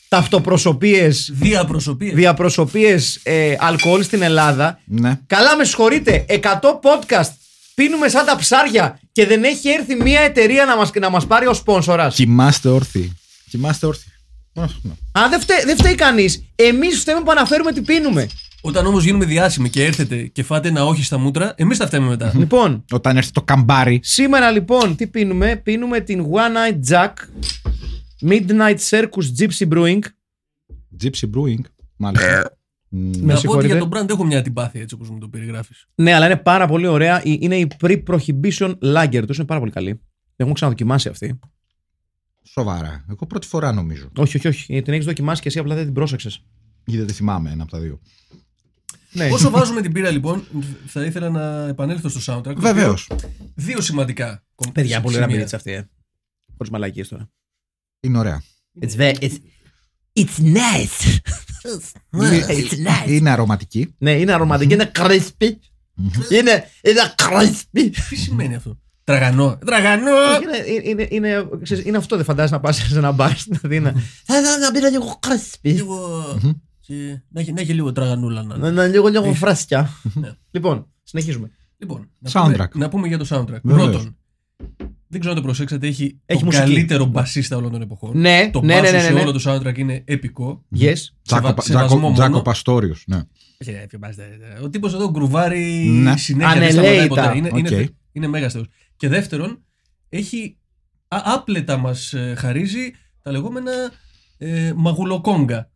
ταυτοπροσωπείε, 0.09 1.11
Διαπροσωπεία. 1.31 2.13
διαπροσωπείε 2.15 2.99
ε, 3.23 3.55
αλκοόλ 3.59 4.03
στην 4.03 4.23
Ελλάδα. 4.23 4.81
Ναι. 4.85 5.19
Καλά, 5.27 5.57
με 5.57 5.65
συγχωρείτε, 5.65 6.25
100 6.29 6.39
podcast. 6.61 7.31
Πίνουμε 7.75 8.09
σαν 8.09 8.27
τα 8.27 8.37
ψάρια 8.37 9.01
και 9.13 9.27
δεν 9.27 9.45
έχει 9.45 9.69
έρθει 9.69 9.95
μια 9.95 10.21
εταιρεία 10.21 10.65
να 10.65 10.77
μας, 10.77 10.91
να 11.01 11.11
μας 11.11 11.27
πάρει 11.27 11.47
ως 11.47 11.57
σπόνσορας. 11.57 12.15
Κοιμάστε 12.15 12.69
όρθιοι. 12.69 13.17
Κοιμάστε 13.51 13.87
όρθιοι. 13.87 14.13
Μόνο 14.55 14.67
αυτό. 14.77 14.97
Αν 15.13 15.31
δεν 15.31 15.41
φταίει, 15.41 15.63
δεν 15.65 15.77
φταίει 15.77 15.95
κανείς, 15.95 16.45
εμείς 16.57 16.99
φταίμε 16.99 17.21
που 17.21 17.31
αναφέρουμε 17.31 17.73
τι 17.73 17.81
πίνουμε. 17.81 18.29
Όταν 18.61 18.87
όμως 18.87 19.05
γίνουμε 19.05 19.25
διάσημοι 19.25 19.71
και 19.71 19.85
έρθετε 19.85 20.17
και 20.17 20.43
φάτε 20.43 20.69
ένα 20.69 20.85
όχι 20.85 21.05
στα 21.05 21.19
μούτρα, 21.19 21.53
εμείς 21.57 21.79
τα 21.79 21.87
φταίμε 21.87 22.07
μετά. 22.09 22.33
λοιπόν, 22.37 22.85
Όταν 22.91 23.17
έρθει 23.17 23.31
το 23.31 23.43
καμπάρι. 23.43 24.01
σήμερα 24.03 24.51
λοιπόν 24.51 24.97
τι 24.97 25.07
πίνουμε; 25.07 25.57
Πίνουμε 25.65 26.01
την 26.01 26.25
One 26.33 26.57
Night 26.91 26.93
Jack 26.95 27.13
Midnight 28.23 28.77
Circus 28.91 29.25
Gypsy 29.39 29.69
Brewing. 29.69 29.99
Gypsy 31.03 31.31
Brewing. 31.35 31.61
Μάλιστα. 31.97 32.57
Μ, 32.89 32.99
Με 32.99 33.11
να 33.11 33.23
πω 33.23 33.31
ότι 33.31 33.39
συγχωρείτε. 33.41 33.67
για 33.77 33.79
τον 33.89 33.91
brand 33.93 34.09
έχω 34.09 34.25
μια 34.25 34.39
αντιπάθεια 34.39 34.81
έτσι 34.81 34.95
όπως 34.95 35.11
μου 35.11 35.19
το 35.19 35.29
περιγράφεις. 35.29 35.87
Ναι, 35.95 36.13
αλλά 36.15 36.27
είναι 36.27 36.37
πάρα 36.37 36.67
πολύ 36.67 36.87
ωραία. 36.87 37.17
Ε, 37.19 37.23
Είναι 37.25 37.57
η 37.57 37.71
Pre-Prohibition 37.81 38.75
Lager 38.83 39.23
τους, 39.27 39.37
είναι 39.37 39.47
πάρα 39.47 39.61
πολύ 39.61 39.73
καλή. 39.73 39.91
Την 39.95 40.01
έχουμε 40.37 40.53
ξαναδοκιμάσει 40.55 41.09
αυτή. 41.09 41.39
Σοβαρά. 42.43 43.05
Εγώ 43.11 43.27
πρώτη 43.27 43.47
φορά 43.47 43.73
νομίζω. 43.73 44.11
Όχι, 44.17 44.37
όχι, 44.37 44.49
όχι. 44.49 44.83
Την 44.83 44.93
έχεις 44.93 45.05
δοκιμάσει 45.05 45.43
και 45.43 45.49
εσύ 45.49 45.59
απλά 45.59 45.75
δεν 45.75 45.85
την 45.85 45.93
πρόσεξες. 45.95 46.45
Γιατί 46.85 47.05
δεν 47.05 47.15
θυμάμαι 47.15 47.51
ένα 47.51 47.63
από 47.63 47.71
τα 47.73 47.79
δύο. 47.81 48.01
Ναι. 49.13 49.29
Όσο 49.33 49.51
βάζουμε 49.51 49.81
την 49.81 49.93
πύρα 49.93 50.11
λοιπόν, 50.11 50.45
θα 50.87 51.05
ήθελα 51.05 51.31
να 51.31 51.67
επανέλθω 51.69 52.09
στο 52.09 52.35
soundtrack. 52.35 52.55
το 52.55 52.61
Βεβαίως. 52.61 53.09
οποίο 53.11 53.29
Δύο 53.55 53.81
σημαντικά 53.81 54.45
κομ- 54.55 54.73
Παιδιά, 54.73 55.01
πολύ 55.01 55.15
ωραία 55.15 55.19
σημεία. 55.29 55.37
μπυρίτσα 55.37 55.57
αυτή, 55.57 55.73
ε. 55.73 55.89
Χωρίς 56.57 56.73
μαλακίες 56.73 57.09
τώρα. 57.09 57.31
Είναι 58.01 58.19
ωραία. 58.19 58.43
It's 58.81 58.97
very. 58.97 59.15
It's, 59.19 59.37
it's 60.13 60.39
nice. 60.43 61.19
it's 62.49 62.73
nice. 62.73 63.09
Είναι 63.09 63.31
αρωματική. 63.31 63.95
Ναι, 63.99 64.11
είναι 64.11 64.33
αρωματική, 64.33 64.73
είναι 64.73 64.91
crispy. 64.99 65.51
Είναι, 66.31 66.65
είναι 66.83 67.01
crispy. 67.17 67.91
Τι 68.09 68.17
σημαίνει 68.17 68.55
αυτό; 68.55 68.79
Τραγανό. 69.05 69.59
Τραγανό! 69.67 70.11
Είναι, 70.43 70.81
είναι, 70.91 71.07
είναι, 71.11 71.49
ξέρεις, 71.63 71.85
είναι 71.85 71.97
αυτό, 71.97 72.17
δεν 72.17 72.25
φαντάζεσαι 72.25 72.55
να 72.55 72.61
πας 72.61 72.77
σε 72.77 72.99
ένα 72.99 73.13
μπαρ. 73.13 73.33
Δηλαδή 73.47 73.77
είναι. 73.77 73.93
Θα 74.25 74.39
ήθελα 74.39 74.59
να 74.59 74.71
πήρα 74.71 74.89
λίγο 74.91 75.19
crispy. 75.27 75.59
Λίγο. 75.61 76.25
και- 76.81 77.21
Να 77.29 77.41
έχει, 77.41 77.53
να 77.53 77.61
έχει 77.61 77.73
λίγο 77.75 77.93
τραγανούλα 77.93 78.43
να 78.43 78.57
Να 78.57 78.69
είναι. 78.69 78.83
είναι 78.83 78.87
λίγο, 78.93 79.09
λίγο 79.09 79.35
φρέσκια. 79.35 79.91
Ναι. 80.15 80.31
Λοιπόν, 80.51 80.87
συνεχίζουμε. 81.03 81.51
Λοιπόν, 81.79 82.11
να 82.19 82.31
Soundtrack. 82.33 82.71
πούμε, 82.71 82.85
να 82.85 82.89
πούμε 82.89 83.09
για 83.09 83.19
το 83.19 83.27
soundtrack. 83.31 83.61
Βεβαίως. 83.63 83.89
Πρώτον, 83.91 84.17
δεν 85.09 85.21
ξέρω 85.21 85.35
αν 85.35 85.41
το 85.41 85.47
προσέξατε, 85.47 85.87
έχει, 85.87 86.19
Έχει 86.27 86.39
το 86.41 86.45
μουσική. 86.45 86.65
καλύτερο 86.65 87.05
μπασίστα 87.05 87.57
όλων 87.57 87.71
των 87.73 87.83
εποχών. 87.83 88.19
Ναι, 88.21 88.51
το 88.53 88.61
ναι, 88.61 88.73
μπάσο 88.81 88.91
ναι, 88.93 88.99
ναι, 88.99 89.03
σε 89.05 89.13
ναι. 89.13 89.21
όλο 89.21 89.33
το 89.33 89.41
soundtrack 89.45 89.79
είναι 89.79 90.03
επικό. 90.05 90.65
Yes. 90.79 90.93
Jaco, 91.23 91.47
Σεβα- 91.47 91.63
σεβασμό 91.63 91.87
Jaco, 91.87 91.97
μόνο. 91.99 92.15
Jaco 92.15 92.43
Pastorius, 92.43 93.03
Ναι. 93.07 93.17
Όχι, 93.61 93.71
ρε, 93.71 93.87
ποιο 93.89 93.99
μπάστα, 93.99 94.23
ρε. 94.23 94.65
Ο 94.65 94.69
τύπος 94.71 94.95
εδώ 94.95 95.11
γκρουβάρει 95.11 95.65
Ναι. 95.89 96.17
συνέχεια. 96.17 96.59
Δεν 96.61 96.71
σταματάει 96.71 96.93
Ανελαίητα. 96.99 97.09
ποτέ. 97.23 97.37
Είναι, 97.37 97.51
είναι, 97.55 97.69
Οκ. 97.83 97.89
είναι 98.13 98.27
μέγας 98.27 98.53
θεός. 98.53 98.67
Και 98.97 99.09
δεύτερον, 99.09 99.63
έχει 100.09 100.57
α- 101.09 101.23
άπλετα 101.25 101.77
μας 101.77 102.15
χαρίζει 102.37 102.91
τα 103.23 103.31
λεγόμενα 103.31 103.73
ε, 104.39 104.73
μαγουλοκόγκα. 104.77 105.71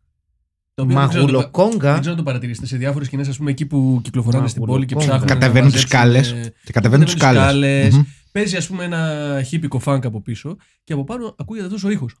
Τα 0.75 0.83
οποία 0.83 0.99
δεν 0.99 1.07
ξέρω 1.09 1.23
αν 1.23 1.29
το 1.31 1.37
πα- 1.37 1.41
Μαγουλοκόγκα; 1.43 1.91
Δεν 1.91 1.99
ξέρω 1.99 2.11
αν 2.15 2.17
το 2.19 2.23
παρατηρήσετε 2.25 2.67
σε 2.67 2.77
διάφορες 2.77 3.07
σκηνές, 3.07 3.27
ας 3.27 3.37
πούμε, 3.37 3.51
εκεί 3.51 3.65
που 3.65 3.99
κυκλοφοράνε 4.03 4.47
στην 4.47 4.63
πόλη 4.65 4.85
και 4.85 4.95
Μαγουλοκόγκα. 4.95 5.25
ψάχνουν. 5.25 5.41
Κατεβαίνουν 5.41 5.71
να 5.71 5.75
τις 5.75 5.91
μαζέψουν, 5.93 6.23
σκάλες. 6.31 6.47
ε, 6.47 6.53
Και 6.63 6.71
κατεβαίνουν 6.71 7.05
τις 7.05 7.13
σκάλες. 7.13 8.01
Σκάλες. 8.33 8.45
Μμμ. 8.49 8.51
Παίζει, 8.51 8.55
ας 8.57 8.67
πούμε, 8.67 8.83
ένα 8.83 9.41
χίπικο 9.45 9.79
φάνκ 9.79 10.05
από 10.05 10.21
πίσω 10.21 10.55
και 10.83 10.93
από 10.93 11.03
πάνω 11.03 11.35
ακούγεται 11.37 11.65
αυτός 11.65 11.83
ο 11.83 11.89
ήχος. 11.89 12.15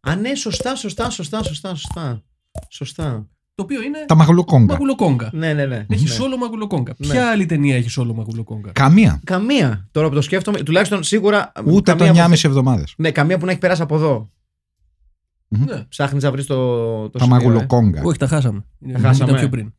Α, 0.00 0.16
ναι, 0.16 0.34
σωστά, 0.34 0.74
σωστά, 0.74 1.10
σωστά, 1.10 1.42
σωστά, 1.42 1.74
σωστά. 1.74 2.22
Σωστά. 2.70 3.28
Το 3.54 3.62
οποίο 3.64 3.82
είναι 3.82 4.04
Τα 4.06 4.14
μαγουλοκόγκα. 4.14 4.72
μαγουλοκόγκα. 4.72 5.30
Ναι, 5.32 5.52
ναι, 5.52 5.66
ναι. 5.66 5.86
Έχει 5.88 6.02
ναι. 6.02 6.08
σόλο 6.10 6.36
μαγουλοκόγκα. 6.36 6.94
Ναι. 6.98 7.06
Ποια 7.08 7.30
άλλη 7.30 7.46
ταινία 7.46 7.76
έχει 7.76 7.88
σόλο 7.88 8.14
μαγουλοκόγκα; 8.14 8.72
Καμία. 8.72 9.20
Καμία. 9.24 9.88
Τώρα 9.90 10.08
που 10.08 10.14
το 10.14 10.20
σκέφτομαι, 10.22 10.62
τουλάχιστον 10.62 11.02
σίγουρα. 11.02 11.52
Ούτε 11.64 11.92
το 11.92 12.04
καμία 12.04 12.24
που- 12.24 12.30
9,5 12.32 12.44
εβδομάδες. 12.44 12.94
Ναι, 12.96 13.10
καμία 13.10 13.38
που 13.38 13.44
να 13.44 13.50
έχει 13.50 13.60
περάσει 13.60 13.82
από 13.82 13.94
εδώ. 13.94 14.30
Ναι. 15.48 15.84
Ψάχνεις 15.88 16.22
να 16.22 16.30
βρεις 16.30 16.46
το, 16.46 16.56
το 17.02 17.18
Τα 17.18 17.24
σημείο, 17.24 17.36
ε. 17.36 17.38
μαγουλοκόγκα. 17.44 18.02
Όχι, 18.04 18.18
τα 18.18 18.26
χάσαμε. 18.26 18.64
Είναι- 18.78 18.98
χάσαμε. 18.98 19.30
Ήταν 19.30 19.40
πιο 19.40 19.48
πριν. 19.48 19.72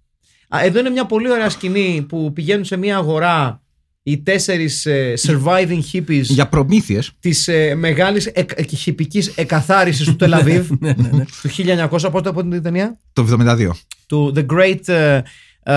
Α, 0.55 0.59
εδώ 0.63 0.79
είναι 0.79 0.89
μια 0.89 1.05
πολύ 1.05 1.31
ωραία 1.31 1.49
σκηνή 1.49 2.05
που 2.09 2.33
πηγαίνουν 2.33 2.65
σε 2.65 2.77
μια 2.77 2.97
αγορά 2.97 3.63
οι 4.03 4.21
τέσσερις 4.21 4.87
surviving 5.27 5.81
hippies 5.93 6.21
Για 6.21 6.47
προμήθειες. 6.47 7.11
της 7.19 7.47
ε, 7.47 7.75
μεγάλης 7.75 8.25
εκ, 8.25 8.69
χιπική 8.75 9.23
εκαθάρισης 9.35 10.05
του 10.05 10.15
Τελαβίβ 10.15 10.69
Ναι, 10.79 10.93
ναι, 10.97 11.09
ναι. 11.11 11.25
του 11.41 11.49
1900. 12.05 12.11
Πότε 12.11 12.29
από 12.29 12.41
την 12.41 12.61
ταινία; 12.63 12.99
Το 13.13 13.27
72. 13.39 13.69
Του 14.07 14.33
The 14.35 14.45
Great 14.45 14.87
ε, 14.87 15.21
ε, 15.63 15.73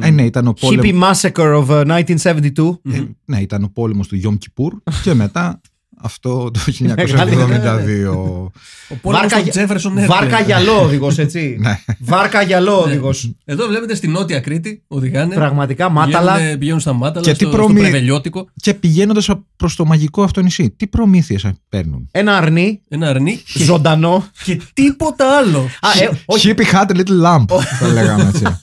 Ε, 0.00 0.10
ναι, 0.10 0.22
ήταν 0.24 0.46
ο 0.46 0.52
Hippie 0.60 0.60
πόλεμο. 0.60 1.06
Massacre 1.10 1.64
of 1.66 1.68
ε, 1.88 2.04
1972. 2.22 2.78
Ε, 2.92 3.02
ναι, 3.24 3.40
ήταν 3.40 3.64
ο 3.64 3.70
πόλεμος 3.74 4.08
του 4.08 4.16
Γιόμ 4.16 4.36
Κιπούρ 4.36 4.74
και 5.02 5.14
μετά 5.14 5.60
αυτό 6.02 6.50
το 6.50 6.60
Μεγάλη- 6.96 7.36
1972. 7.36 8.50
Ο 8.88 8.94
πόλεμος 9.00 9.20
Βάρκα, 9.20 9.34
των 9.34 9.42
για- 9.42 9.52
Τζέφερσον 9.52 9.98
έρχεται. 9.98 10.14
βάρκα 10.18 10.40
γυαλό 10.40 10.82
οδηγός, 10.82 11.18
έτσι. 11.18 11.56
Ναι. 11.60 11.78
Βάρκα 11.98 12.42
γυαλό 12.42 12.70
Ναι. 12.76 12.82
οδηγός. 12.92 13.30
Εδώ 13.44 13.66
βλέπετε 13.66 13.94
στη 13.94 14.08
Νότια 14.08 14.40
Κρήτη 14.40 14.82
οδηγάνε. 14.88 15.34
Πραγματικά 15.34 15.88
μάταλα. 15.88 16.34
Πηγαίνουν, 16.34 16.58
πηγαίνουν 16.58 16.80
στα 16.80 16.92
μάταλα, 16.92 17.24
Και 17.24 17.30
τι 17.30 17.36
στο, 17.36 17.46
στο 17.46 17.56
προμη- 17.56 17.78
πρεβελιώτικο. 17.80 18.48
Και 18.62 18.74
πηγαίνοντας 18.74 19.28
προς 19.56 19.76
το 19.76 19.84
μαγικό 19.84 20.22
αυτό 20.22 20.40
νησί, 20.40 20.70
τι 20.76 20.86
προμήθειες 20.86 21.46
παίρνουν; 21.68 22.08
Ένα 22.10 22.36
αρνί, 22.36 22.80
Ένα 22.88 23.08
αρνί 23.08 23.36
και, 23.52 23.64
ζωντανό. 23.64 24.24
και 24.44 24.60
τίποτα 24.72 25.36
άλλο. 25.38 25.58
Α, 25.80 25.88
ε, 26.02 26.10
όχι, 26.24 26.54
Hippie 26.56 26.74
had 26.74 26.90
a 26.90 26.96
little 26.96 27.24
lamp. 27.26 27.44
Το 27.80 27.86
λέγαμε 27.92 28.28
έτσι. 28.34 28.44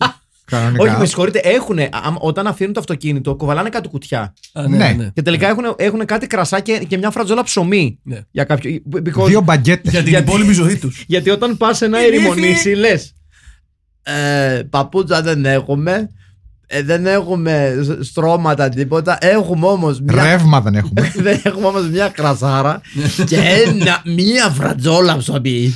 Κανονικά. 0.51 0.83
όχι, 0.83 0.99
με 0.99 1.05
συγχωρείτε, 1.05 1.39
έχουν, 1.43 1.79
όταν 2.19 2.47
αφήνουν 2.47 2.73
το 2.73 2.79
αυτοκίνητο, 2.79 3.35
κοβαλάνε 3.35 3.69
κάτι 3.69 3.87
κουτιά. 3.87 4.33
Α, 4.53 4.67
Ναι. 4.67 4.95
Και 5.13 5.21
τελικά 5.21 5.47
έχουν, 5.49 5.63
έχουν 5.77 6.05
κάτι 6.05 6.27
κρασά 6.27 6.59
και, 6.59 6.83
και 6.87 6.97
μια 6.97 7.09
φρατζόλα 7.11 7.43
ψωμί. 7.43 7.99
Ναι. 8.03 8.19
Για 8.31 8.43
κάποιο. 8.43 8.79
because- 9.05 9.25
Δύο 9.27 9.41
μπαγκέτες. 9.41 9.91
Για 9.91 10.01
την 10.01 10.09
Γιατί- 10.09 10.29
υπόλοιπη 10.29 10.53
ζωή 10.53 10.77
τους. 10.77 11.03
γιατί 11.07 11.29
όταν 11.29 11.57
πας 11.57 11.77
σε 11.77 11.85
ένα 11.85 11.99
Ηλίθιοι. 12.05 12.17
ερημονήσι, 12.31 12.73
λες. 12.73 13.13
Ε, 14.03 14.61
παπούτσα 14.69 15.21
δεν 15.21 15.45
έχουμε. 15.45 16.09
Ε, 16.67 16.81
δεν 16.83 17.05
έχουμε 17.05 17.79
σ- 17.83 18.03
στρώματα 18.03 18.69
τίποτα. 18.69 19.17
Έχουμε 19.21 19.67
όμως 19.67 19.99
μια. 20.01 20.23
Ρεύμα 20.23 20.61
δεν 20.61 20.75
έχουμε. 20.75 21.11
δεν 21.27 21.39
έχουμε 21.43 21.67
όμως 21.67 21.89
μια 21.89 22.07
κρασάρα 22.09 22.81
και 23.27 23.35
ένα, 23.65 24.01
μια 24.05 24.49
φρατζόλα 24.49 25.17
ψωμί. 25.17 25.73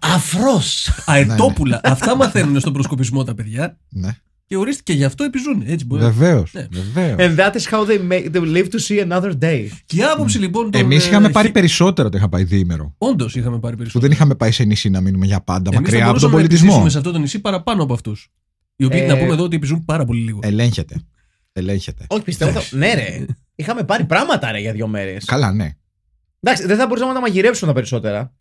Αφρός. 0.00 0.90
Αετόπουλα. 1.06 1.80
Αυτά 1.84 2.16
μαθαίνουν 2.16 2.60
στον 2.60 2.72
προσκοπισμό 2.72 3.24
τα 3.24 3.34
παιδιά. 3.34 3.78
ναι. 3.88 4.16
Και 4.46 4.56
ορίστε 4.56 4.82
και 4.84 4.92
γι' 4.92 5.04
αυτό 5.04 5.24
επιζούν. 5.24 5.62
Έτσι 5.66 5.84
μπορεί. 5.86 6.02
Βεβαίως. 6.02 6.52
Ναι. 6.52 6.66
Βεβαίως. 6.70 7.16
And 7.18 7.38
that 7.38 7.52
is 7.52 7.62
how 7.70 7.86
they, 7.86 8.12
make, 8.12 8.30
they 8.32 8.40
live 8.56 8.64
to 8.68 8.78
see 8.88 9.08
another 9.12 9.32
day. 9.40 9.66
Και 9.86 9.96
η 9.96 10.02
άποψη 10.02 10.38
λοιπόν. 10.38 10.70
των, 10.70 10.80
Εμείς 10.80 11.04
ε, 11.04 11.08
είχαμε 11.08 11.28
πάρει 11.28 11.46
χι- 11.46 11.54
περισσότερο 11.56 12.08
το 12.08 12.16
είχα 12.16 12.28
πάει 12.28 12.44
διήμερο. 12.44 12.94
Όντως 12.98 13.34
είχαμε 13.36 13.58
πάρει 13.58 13.72
Που 13.74 13.78
περισσότερο. 13.78 14.04
δεν 14.06 14.10
είχαμε 14.16 14.34
πάει 14.34 14.50
σε 14.50 14.64
νησί 14.64 14.88
να 14.90 15.00
μείνουμε 15.00 15.26
για 15.26 15.40
πάντα 15.40 15.70
Εμείς 15.74 15.74
θα 15.76 15.80
μακριά 15.82 15.98
από 16.10 16.20
τον 16.20 16.30
μπορούσαμε 16.30 16.32
να 16.32 16.38
πολιτισμό. 16.38 16.66
επιζήσουμε 16.66 16.90
σε 16.90 16.98
αυτό 16.98 17.10
το 17.12 17.18
νησί 17.18 17.40
παραπάνω 17.40 17.82
από 17.82 17.92
αυτούς. 17.92 18.28
Οι 18.76 18.84
οποίοι 18.84 19.00
Ε, 19.02 19.06
να 19.06 19.18
πούμε 19.18 19.32
εδώ 19.32 19.42
ότι 19.42 19.56
επιζούν 19.56 19.84
πάρα 19.84 20.04
πολύ 20.04 20.20
λίγο. 20.20 20.38
Ελέγχεται. 20.42 20.94
Ελέγχεται. 21.52 22.04
Όχι, 22.08 22.22
πιστεύω. 22.22 22.60
Θα... 22.60 22.76
ναι, 22.76 22.92
ρε. 22.94 23.24
Είχαμε 23.54 23.82
πάρει 23.84 24.04
πράγματα 24.04 24.52
ρε 24.52 24.58
για 24.58 24.72
δύο 24.72 24.86
μέρες. 24.86 25.24
Καλά, 25.24 25.52
ναι. 25.52 25.70
Εντάξει, 26.40 26.66
δεν 26.66 26.76
θα 26.76 26.86
μπορούσαμε 26.86 27.12
να 27.12 27.16
τα 27.16 27.20
μαγειρέψουμε 27.26 27.66
τα 27.72 27.76
περισσότερα. 27.76 28.32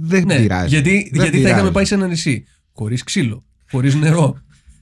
Δεν 0.00 0.24
ναι, 0.26 0.36
πειράζει. 0.36 0.68
γιατί, 0.68 0.90
Δεν 0.90 1.00
γιατί 1.00 1.24
θα 1.24 1.30
πειράζει. 1.30 1.54
είχαμε 1.54 1.70
πάει 1.70 1.84
σε 1.84 1.94
ένα 1.94 2.06
νησί. 2.06 2.44
Χωρίς 2.72 3.02
ξύλο. 3.02 3.44
Χωρίς 3.70 3.94
νερό. 3.94 4.36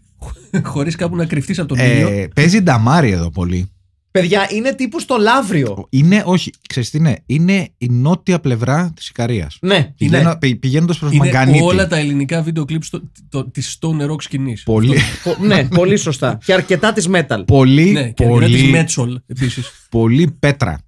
Χωρίς 0.63 0.97
κάπου 0.97 1.17
να 1.17 1.25
κρυφτείς 1.27 1.59
από 1.59 1.69
τον 1.69 1.79
ήλιο. 1.79 2.09
Ε, 2.09 2.29
παίζει 2.35 2.61
νταμάρι 2.61 3.11
εδώ 3.11 3.31
πολύ. 3.31 3.67
Παιδιά, 4.11 4.49
είναι 4.53 4.75
τύπου 4.75 5.01
στο 5.01 5.17
Λαύριο. 5.17 5.87
Είναι, 5.91 6.23
όχι, 6.27 6.51
ξέρεις 6.69 6.91
τι 6.91 6.99
είναι, 6.99 7.23
είναι 7.27 7.69
η 7.79 7.89
νότια 7.89 8.41
πλευρά 8.41 8.93
της 8.97 9.09
Ικαρίας. 9.09 9.59
Ναι. 9.61 9.93
Πηγαίνω, 9.97 10.37
πη- 10.39 10.57
πηγαίνοντας 10.59 10.99
προς 10.99 11.13
Είναι 11.13 11.25
Μαγκανίτη. 11.25 11.63
όλα 11.63 11.87
τα 11.87 11.97
ελληνικά 11.97 12.43
βίντεο 12.43 12.65
κλιπ 12.65 12.83
στο, 12.85 13.01
το, 13.29 13.51
της 13.51 13.79
stoner 13.81 14.11
rock 14.11 14.23
σκηνής. 14.23 14.63
Πολύ, 14.63 14.97
Πο- 15.25 15.37
ναι, 15.45 15.65
πολύ 15.69 15.97
σωστά. 15.97 16.39
Και 16.45 16.53
αρκετά 16.53 16.93
της 16.93 17.09
metal. 17.13 17.43
πολύ, 17.47 17.91
Ναι, 17.91 18.11
και 18.11 18.25
πολύ, 18.27 18.55
της 18.55 18.71
metal 18.71 19.21
επίσης. 19.27 19.71
πολύ 19.91 20.37
πέτρα. 20.39 20.79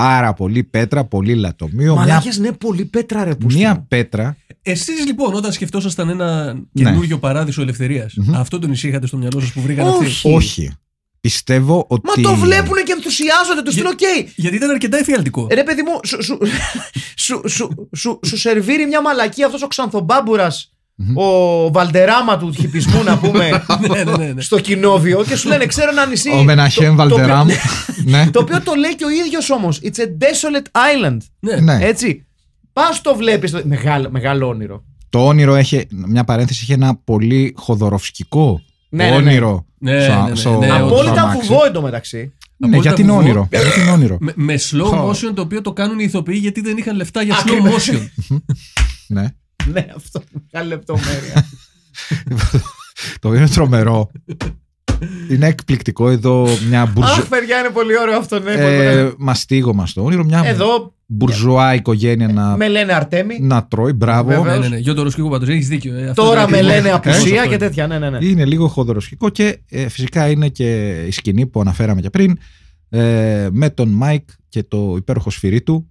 Πάρα 0.00 0.32
πολύ 0.32 0.64
πέτρα, 0.64 1.04
πολύ 1.04 1.34
λατομείο. 1.34 1.92
Μια, 1.92 2.04
Μαλάκες, 2.04 2.38
ναι, 2.38 2.52
πολύ 2.52 2.84
πέτρα 2.84 3.24
ρε 3.24 3.34
που 3.34 3.46
μια 3.46 3.84
πέτρα. 3.88 4.36
Εσείς 4.62 5.06
λοιπόν 5.06 5.34
όταν 5.34 5.52
σκεφτόσασταν 5.52 6.08
ένα 6.08 6.56
καινούριο 6.72 7.18
παράδεισο 7.18 7.62
ελευθερίας, 7.62 8.12
Ναι. 8.16 8.24
Μμμ. 8.26 8.34
αυτό 8.34 8.58
το 8.58 8.66
νησί 8.66 8.88
είχατε 8.88 9.06
στο 9.06 9.16
μυαλό 9.16 9.40
σας 9.40 9.52
που 9.52 9.60
βρήκαν 9.60 9.86
αυτοί; 9.86 10.04
Όχι. 10.04 10.32
Όχι. 10.34 10.72
Πιστεύω 11.20 11.86
ότι... 11.88 12.22
Μα 12.22 12.30
το 12.30 12.36
βλέπουνε 12.36 12.82
και 12.82 12.92
ενθουσιάζονται, 12.92 13.62
τους 13.62 13.76
είναι 13.76 13.88
οκ. 13.88 14.00
Γιατί 14.36 14.56
ήταν 14.56 14.70
αρκετά 14.70 14.98
εφιαλτικό. 14.98 15.46
Ρε 15.50 15.62
παιδί 15.62 15.82
μου, 15.82 16.00
σου, 16.04 16.22
σου, 16.22 16.38
σου, 17.24 17.42
σου, 17.48 17.88
σου, 17.96 18.20
σου 18.26 18.36
σερβίρει 18.38 18.86
μια 18.86 19.02
μαλακία 19.02 19.42
αυτός 19.42 19.62
ο 19.62 19.66
ξανθομπάμπουρας 19.66 20.73
Μμμ. 20.96 21.16
ο 21.18 21.70
Βαλντεράμα 21.72 22.38
του 22.38 22.52
χιπισμού 22.52 23.02
να 23.02 23.18
πούμε 23.18 23.48
ναι, 23.90 24.02
ναι, 24.04 24.16
ναι, 24.16 24.32
ναι. 24.32 24.40
στο 24.40 24.58
κοινόβιο 24.60 25.24
και 25.28 25.36
σου 25.36 25.48
λένε 25.48 25.66
ξέρω 25.66 25.90
ένα 25.90 26.06
νησί 26.06 26.30
Ο 26.30 26.42
Μεναχέμ 26.42 26.96
το- 26.96 26.96
το 26.96 27.02
οποίο- 27.02 27.16
Βαλτεράμ. 27.16 27.48
ναι. 28.04 28.30
το 28.30 28.40
οποίο 28.40 28.62
το 28.62 28.74
λέει 28.74 28.94
και 28.96 29.04
ο 29.04 29.10
ίδιος 29.10 29.50
όμως 29.50 29.80
It's 29.82 29.98
a 29.98 30.02
desolate 30.24 30.66
island 31.06 31.16
Ναι. 31.40 31.56
ναι. 31.56 31.78
Έτσι 31.86 32.26
Πας 32.72 33.00
το 33.00 33.14
βλέπεις 33.16 33.50
το- 33.50 33.60
Μεγάλο, 33.64 34.08
μεγάλο 34.10 34.48
όνειρο 34.48 34.84
Το 35.10 35.26
όνειρο 35.26 35.54
έχει, 35.54 35.86
μια 35.90 36.24
παρένθεση, 36.24 36.60
έχει 36.62 36.72
ένα 36.72 36.94
πολύ 37.04 37.54
χοδωροφσκικό 37.56 38.60
Ναι, 38.88 39.04
ναι, 39.04 39.10
ναι. 39.10 39.16
όνειρο. 39.16 39.66
Ναι, 39.78 40.00
στο- 40.02 40.12
ναι, 40.22 40.28
ναι, 40.28 40.34
στο- 40.34 40.58
ναι, 40.58 40.66
στο 40.66 40.74
όντως. 40.74 40.90
Απόλυτα 40.90 41.22
αμάξι. 41.22 41.46
βουβό 41.48 41.64
εντωμεταξύ 41.64 42.16
Ναι, 42.56 42.66
Απόλυτα 42.66 42.80
γιατί 42.88 43.02
είναι 43.02 43.10
βουβό. 43.10 43.22
όνειρο. 43.22 43.48
γιατί 43.50 43.80
είναι 43.80 43.90
όνειρο. 43.90 44.16
Με, 44.20 44.32
με 44.34 44.54
slow 44.70 44.82
Χω. 44.84 45.08
motion 45.10 45.32
το 45.34 45.42
οποίο 45.42 45.60
το 45.60 45.72
κάνουν 45.72 45.98
οι 45.98 46.04
ηθοποιοί 46.06 46.38
γιατί 46.40 46.60
δεν 46.60 46.76
είχαν 46.76 46.96
λεφτά 46.96 47.22
για 47.22 47.34
slow 47.34 47.38
Ακριβώς. 47.40 47.90
motion. 47.90 48.08
ναι. 49.16 49.24
Ναι 49.72 49.86
αυτό 49.96 50.22
Μεγάλη 50.50 50.68
λεπτομέρεια 50.68 51.48
Το 53.20 53.34
είναι 53.34 53.48
τρομερό. 53.48 54.10
είναι 55.30 55.46
εκπληκτικό 55.46 56.08
εδώ 56.10 56.46
μια 56.68 56.86
μπουρζου... 56.86 57.12
Αχ 57.12 57.28
παιδιά 57.28 57.58
είναι 57.58 57.68
πολύ 57.70 57.98
ωραίο 57.98 58.18
αυτό 58.18 58.38
ναι, 58.38 58.52
πολύ 58.54 58.58
ε, 58.74 58.88
ωραίο. 58.90 59.14
μαστίγωμα 59.18 59.86
στο 59.86 60.04
όνειρο. 60.04 60.24
Μια 60.24 60.42
Εδώ 60.44 60.94
μπουρζουά 61.06 61.74
οικογένεια 61.74 62.28
να, 62.28 62.56
με 62.56 62.68
λένε 62.68 62.92
Αρτέμι 62.94 63.38
να 63.40 63.66
τρώει. 63.66 63.92
Μπράβο. 63.92 64.28
Βέβαια. 64.28 64.52
ναι, 64.54 64.58
ναι, 64.58 64.68
ναι. 64.68 64.76
Γιώργο 64.76 65.02
Ροσκίγου 65.02 65.28
πάντως, 65.30 65.48
έχεις 65.48 65.68
δίκιο. 65.68 65.94
ε, 65.94 66.08
αυτό 66.08 66.22
Τώρα 66.22 66.38
ήταν 66.40 66.50
με 66.50 66.56
ακριβώς- 66.56 66.76
λένε 66.82 66.94
ακριβώς 66.94 67.18
απουσία 67.18 67.36
αυτό 67.40 67.48
και 67.48 67.54
είναι. 67.54 67.66
τέτοια 67.66 67.86
ναι 67.86 67.98
ναι 67.98 68.10
ναι 68.10 68.18
Είναι 68.26 68.44
λίγο 68.44 68.68
χοδωροσχικό 68.68 69.28
και 69.28 69.58
ε, 69.68 69.88
φυσικά 69.88 70.30
είναι 70.30 70.48
και 70.48 70.90
η 71.06 71.10
σκηνή 71.10 71.46
που 71.46 71.60
αναφέραμε 71.60 72.00
και 72.00 72.10
πριν 72.10 72.38
ε, 72.88 73.48
με 73.52 73.70
τον 73.70 73.88
Μάικ 73.88 74.28
και 74.48 74.62
το 74.62 74.94
υπέροχο 74.98 75.30
σφυρί 75.30 75.62
του 75.62 75.88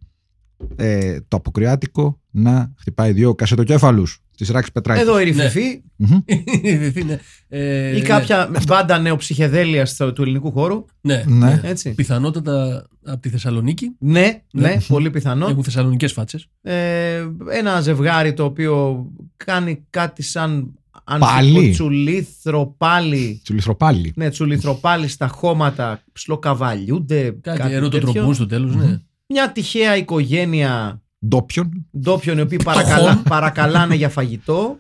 ε, 0.76 1.18
το 1.28 1.38
αποκριάτικο 1.38 2.20
να 2.32 2.72
χτυπάει 2.78 3.12
δύο 3.12 3.36
κασετοκέφαλους 3.36 4.22
της 4.38 4.50
Ράξ 4.50 4.72
Πετράκης. 4.72 5.02
Εδώ 5.02 5.20
η 5.20 5.24
Ναι. 5.24 5.44
ρηφιφή 5.44 7.04
Ναι. 7.06 7.20
Ε, 7.48 7.98
ή 7.98 8.02
κάποια 8.02 8.52
μπάντα 8.68 9.00
νεοψυχεδέλεια 9.00 9.86
στο- 9.86 10.14
του 10.14 10.22
ελληνικού 10.22 10.52
χώρου. 10.52 10.86
Ναι, 11.02 11.24
Ναι. 11.28 11.46
ναι. 11.46 11.62
Έτσι. 11.64 11.94
Πιθανότατα 11.94 12.88
από 13.06 13.20
τη 13.22 13.30
Θεσσαλονίκη. 13.30 13.92
Ναι, 14.00 14.42
ναι, 14.54 14.68
Ναι. 14.68 14.78
πολύ 14.88 15.10
πιθανό. 15.10 15.48
Έχουν 15.48 15.64
θεσσαλονικές 15.64 16.12
φάτσες. 16.12 16.48
Ε, 16.62 17.26
ένα 17.52 17.82
ζευγάρι 17.82 18.34
το 18.34 18.44
οποίο 18.44 19.06
κάνει 19.38 19.86
κάτι 19.90 20.24
σαν 20.24 20.74
αν 21.04 21.20
Πάλι. 21.20 21.50
σου 21.50 21.54
πω, 21.66 21.72
τσουλήθροπάλι. 21.72 23.40
Τσουλιθροπάλι. 23.44 24.12
Ναι, 24.16 24.30
τσουλήθροπάλι 24.30 25.08
στα 25.08 25.28
χώματα, 25.28 26.02
ψιλοκαβαλιούνται. 26.12 27.38
Κάτι 27.42 27.74
ερωτοτροπούν 27.74 28.34
στο 28.34 28.46
τέλος, 28.46 28.76
ναι. 28.76 29.02
Μια 29.28 29.52
τυχαία 29.52 29.98
οικογένεια 29.98 31.02
Ντόπιον. 31.28 31.88
ντόπιων 32.00 32.38
οι 32.38 32.42
οποίοι 32.42 32.58
παρακαλά, 32.64 33.22
παρακαλάνε 33.30 33.96
για 33.96 34.10
φαγητό. 34.10 34.78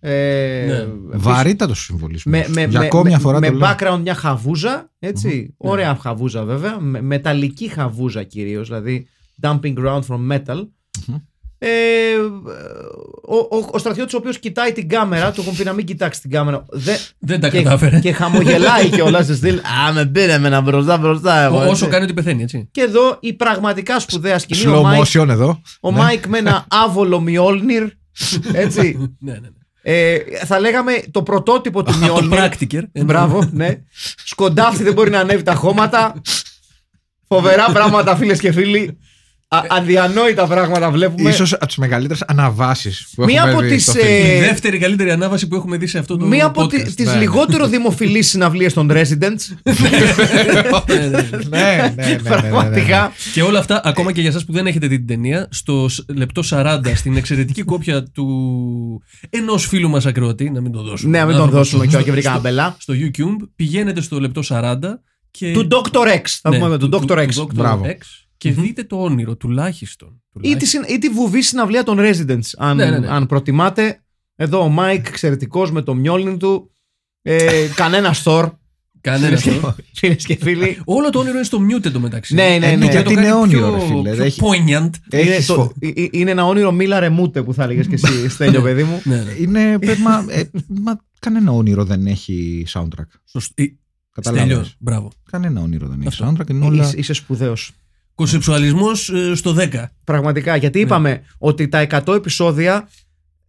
Ε, 0.00 0.64
Ναι. 0.66 0.74
επίσης, 0.76 1.22
Βαρύτατο 1.22 1.74
συμβολισμό. 1.74 2.32
με, 2.32 2.44
με, 2.48 2.64
Για 2.64 2.80
με, 2.80 2.86
ακόμη 2.86 3.06
μια 3.08 3.16
με- 3.16 3.22
φορά 3.22 3.38
με 3.40 3.50
το 3.50 3.56
λέω. 3.56 3.68
background 3.68 4.00
μια 4.02 4.14
χαβούζα, 4.14 4.90
έτσι, 4.98 5.54
ωραία 5.56 5.94
χαβούζα 5.94 6.44
βέβαια, 6.44 6.80
με, 6.80 7.00
μεταλλική 7.02 7.68
χαβούζα 7.68 8.22
κυρίως, 8.22 8.68
δηλαδή 8.68 9.06
dumping 9.42 9.74
ground 9.78 10.00
from 10.08 10.32
metal. 10.32 10.68
Ε, 11.60 11.68
ο, 13.26 13.36
ο, 13.36 13.68
ο 13.72 13.78
στρατιώτης 13.78 14.14
ο 14.14 14.16
οποίος 14.16 14.38
κοιτάει 14.38 14.72
την 14.72 14.88
κάμερα, 14.88 15.32
του 15.32 15.40
έχουν 15.40 15.56
πει 15.56 15.64
να 15.64 15.72
μην 15.72 15.84
κοιτάξει 15.86 16.20
την 16.20 16.30
κάμερα. 16.30 16.64
Δε, 16.70 16.94
Δεν 17.18 17.40
τα 17.40 17.48
και, 17.48 17.62
κατάφερε. 17.62 17.98
και 17.98 18.12
χαμογελάει 18.12 18.88
και 18.88 19.02
όλα 19.02 19.22
σε 19.22 19.34
στυλ. 19.38 19.58
Α, 19.58 19.92
με 19.92 20.06
πήρε 20.06 20.38
με 20.38 20.46
ένα 20.46 20.60
μπροστά 20.60 20.96
μπροστά. 20.96 21.40
Εγώ, 21.40 21.56
Ό- 21.56 21.60
έτσι». 21.60 21.72
Όσο 21.72 21.86
κάνει 21.88 22.04
ότι 22.04 22.12
πεθαίνει, 22.14 22.42
έτσι. 22.42 22.68
Και 22.70 22.80
εδώ 22.80 23.16
η 23.20 23.32
πραγματικά 23.32 24.00
σπουδαία 24.00 24.38
σκηνή. 24.38 24.66
Ο 24.74 24.78
Slow 24.78 24.82
Μάικ, 24.82 25.04
motion 25.04 25.28
εδώ. 25.28 25.60
ο 25.80 25.90
Ναι. 25.90 25.98
Μάικ 25.98 26.26
με 26.26 26.38
ένα 26.38 26.66
άβολο 26.84 27.20
Μιόλνιρ. 27.20 27.84
Έτσι. 28.52 28.96
Ναι, 29.20 29.32
ναι, 29.32 29.38
ναι. 29.38 29.48
Ε, 29.82 30.18
θα 30.44 30.60
λέγαμε 30.60 30.92
το 31.10 31.22
πρωτότυπο 31.22 31.82
του 31.82 31.90
Από 31.90 31.98
το 32.00 32.04
Μιόλνιρ. 32.06 32.36
πράκτικερ. 32.38 32.82
Μπράβο, 33.04 33.48
ναι. 33.52 33.68
Σκοντάφτη 34.24 34.82
δεν 34.82 34.92
μπορεί 34.92 35.10
να 35.10 35.18
ανέβει 35.20 35.42
τα 35.42 35.54
χώματα. 35.54 36.14
Φοβερά 37.28 37.70
πράγματα, 37.72 38.16
φίλες 38.16 38.40
και 38.40 38.52
φίλοι. 38.52 38.98
Α, 39.50 39.60
αδιανόητα 39.68 40.46
πράγματα 40.46 40.90
βλέπουμε. 40.90 41.30
Ίσως 41.30 41.52
από 41.52 41.66
τις 41.66 41.76
μεγαλύτερες 41.76 42.22
αναβάσεις 42.26 43.08
που 43.14 43.24
Μία 43.24 43.36
έχουμε 43.40 43.52
από 43.52 43.60
δει 43.62 43.68
τις, 43.68 43.82
στο 43.82 43.98
ε, 43.98 44.02
film. 44.02 44.36
Η 44.36 44.40
δεύτερη 44.40 44.78
καλύτερη 44.78 45.10
ανάβαση 45.10 45.48
που 45.48 45.54
έχουμε 45.54 45.76
δει 45.76 45.86
σε 45.86 45.98
αυτό 45.98 46.16
το 46.16 46.26
Μία 46.26 46.46
από 46.46 46.62
podcast. 46.62 46.88
τις 46.94 47.06
ναι. 47.06 47.14
λιγότερο 47.18 47.66
δημοφιλείς 47.76 48.28
συναυλίες 48.28 48.72
των 48.72 48.90
Residents. 48.92 49.42
Ναι, 49.62 49.72
ναι, 49.88 51.06
ναι. 51.06 51.06
ναι, 51.06 51.08
ναι, 51.08 51.20
ναι, 51.20 51.38
ναι, 51.48 51.94
ναι, 51.96 52.04
ναι. 52.12 52.18
Πραγματικά. 52.22 53.12
Και 53.32 53.42
όλα 53.42 53.58
αυτά, 53.58 53.80
ακόμα 53.84 54.12
και 54.12 54.20
για 54.20 54.30
εσάς 54.30 54.44
που 54.44 54.52
δεν 54.52 54.66
έχετε 54.66 54.86
δει 54.86 54.96
την 54.96 55.06
ταινία, 55.06 55.48
στο 55.50 55.88
σ- 55.88 56.04
λεπτό 56.16 56.42
40, 56.50 56.80
στην 56.94 57.16
εξαιρετική 57.16 57.62
κόπια 57.62 58.02
του 58.02 58.26
ενός 59.30 59.66
φίλου 59.66 59.88
μας 59.88 60.06
ακροατή, 60.06 60.50
να 60.50 60.60
μην 60.60 60.72
το 60.72 60.82
δώσουμε. 60.82 61.10
Ναι, 61.10 61.18
να 61.18 61.24
μην 61.26 61.34
τον 61.34 61.42
Άνθρωπος 61.44 61.68
δώσουμε 61.70 61.90
στο- 61.90 61.98
και 61.98 62.04
και 62.04 62.10
βρήκα 62.10 62.28
στο- 62.28 62.38
αμπελά. 62.38 62.76
Στο 62.78 62.94
YouTube, 62.96 63.48
πηγαίνετε 63.56 64.00
στο 64.00 64.20
λεπτό 64.20 64.40
40 64.48 64.78
και. 65.30 65.52
Του 65.52 65.68
Dr. 65.70 66.06
X. 66.16 66.22
Θα 66.42 66.50
Ναι, 66.50 66.58
πούμε 66.58 66.78
του 66.78 66.88
Dr. 66.92 67.16
X. 67.18 67.28
Dr. 67.28 67.54
Μπράβο. 67.54 67.84
X 67.86 67.96
και 68.38 68.52
δείτε 68.52 68.84
το 68.84 69.02
όνειρο 69.02 69.36
τουλάχιστον. 69.36 70.22
Ή 70.40 70.56
τη, 70.56 70.66
συν- 70.66 70.88
ή 70.90 70.98
τη 70.98 71.08
βουβή 71.08 71.42
συναυλία 71.42 71.82
των 71.82 71.96
Residents. 72.00 72.50
Αν, 72.56 72.76
Ναι, 72.76 72.90
ναι, 72.90 72.98
ναι. 72.98 73.08
αν 73.08 73.26
προτιμάτε. 73.26 74.02
Εδώ 74.36 74.60
ο 74.62 74.68
Μάικ, 74.68 75.06
εξαιρετικός 75.06 75.72
με 75.72 75.82
το 75.82 75.94
μιόλιν 75.94 76.38
του. 76.38 76.70
Ε, 77.22 77.66
κανένα 77.74 78.14
store. 78.24 78.50
Κανένα 79.00 79.34
αυτό. 79.36 79.74
Φίλες 79.94 80.24
και 80.24 80.36
φίλοι. 80.36 80.80
Όλο 80.84 81.10
το 81.10 81.18
όνειρο 81.18 81.34
είναι 81.34 81.44
στο 81.44 81.58
mute 81.70 81.84
εντωμεταξύ. 81.86 82.34
Ναι, 82.34 82.56
ναι, 82.60 82.66
Ε, 82.72 82.76
ναι. 82.76 82.84
γιατί 82.86 83.02
το 83.04 83.10
είναι 83.10 83.20
κάνει 83.20 83.32
όνειρο, 83.40 83.68
πιο- 83.70 83.74
ρε 83.78 83.86
φίλε. 83.86 84.12
πιο 84.14 84.24
Έχει- 84.24 84.40
poignant. 84.44 84.90
Είναι, 85.12 85.22
Έχεις 85.22 85.46
το- 85.46 85.54
φο- 85.54 85.72
ε- 85.78 85.88
ε- 86.02 86.08
είναι 86.10 86.30
ένα 86.30 86.44
όνειρο 86.46 86.72
μίλα 86.72 87.00
ρεμούτε 87.00 87.42
που 87.42 87.54
θα 87.54 87.62
έλεγες 87.64 87.86
και 87.86 87.94
εσύ, 87.94 88.28
Στέλιο, 88.28 88.62
παιδί 88.62 88.82
μου. 88.82 89.00
Ναι, 89.04 89.16
ναι. 89.22 89.32
Είναι, 89.38 89.78
πες, 89.78 89.98
μα, 89.98 90.24
ε, 90.28 90.50
μα 90.82 91.00
κανένα 91.18 91.52
όνειρο 91.52 91.84
δεν 91.84 92.06
έχει 92.06 92.66
soundtrack. 92.72 93.06
Σωστό. 93.24 93.62
Ε, 93.62 93.66
Κατάλαβες. 94.12 94.46
Στέλιο, 94.54 94.66
μπράβο. 94.78 95.10
Κανένα 95.30 95.60
όνειρο 95.60 95.86
δεν 95.88 95.98
έχει 95.98 96.08
Αυτό. 96.08 96.32
soundtrack. 96.38 96.50
Είναι 96.50 96.64
όλα... 96.64 96.84
Είσαι, 96.84 96.96
είσαι 96.96 97.12
σπουδαίος. 97.12 97.72
Κονσεψουαλισμός 98.18 99.10
στο 99.34 99.54
10. 99.58 99.84
Πραγματικά. 100.04 100.52
Ναι. 100.52 100.58
Γιατί 100.58 100.80
είπαμε 100.80 101.22
ότι 101.38 101.68
τα 101.68 101.86
100 102.06 102.14
επεισόδια 102.14 102.88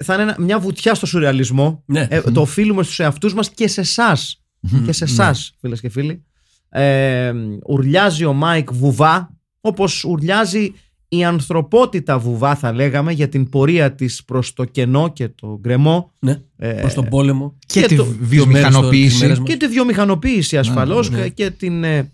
θα 0.03 0.13
είναι 0.13 0.23
ένα- 0.23 0.35
μια 0.39 0.59
βουτιά 0.59 0.93
στο 0.95 1.05
σουρεαλισμό. 1.05 1.83
Ναι. 1.85 2.07
Ε, 2.09 2.21
το 2.21 2.41
οφείλουμε 2.41 2.83
στους 2.83 2.99
εαυτούς 2.99 3.33
μας 3.33 3.49
και 3.49 3.67
σε 3.67 3.81
εσάς. 3.81 4.43
Και 4.85 4.91
σε 4.91 5.03
εσάς, 5.03 5.53
φίλες 5.59 5.79
και 5.79 5.89
φίλοι. 5.89 6.23
Ε, 6.69 7.33
ουρλιάζει 7.67 8.25
ο 8.25 8.33
Μάικ 8.33 8.73
βουβά, 8.73 9.29
όπως 9.61 10.03
ουρλιάζει 10.03 10.73
η 11.07 11.23
ανθρωπότητα 11.25 12.19
βουβά 12.19 12.55
θα 12.55 12.73
λέγαμε 12.73 13.11
για 13.11 13.29
την 13.29 13.49
πορεία 13.49 13.95
της 13.95 14.23
προς 14.23 14.53
το 14.53 14.65
κενό 14.65 15.11
και 15.13 15.29
το 15.29 15.57
γκρεμό 15.61 16.11
Ναι, 16.19 16.41
ε, 16.57 16.71
προς 16.71 16.93
τον 16.93 17.05
πόλεμο. 17.09 17.55
και, 17.65 17.79
Και 17.81 17.87
τη 17.87 17.95
το- 17.95 18.03
τις 18.03 18.15
βιομηχανοποίηση. 18.19 19.21
μέρες 19.21 19.39
μας. 19.39 19.47
και 19.49 19.57
τη 19.57 19.67
βιομηχανοποίηση 19.67 20.57
ασφαλώς 20.57 21.09
ναι. 21.09 21.21
και- 21.23 21.29
και 21.29 21.49
την 21.51 21.83
ε, 21.83 22.11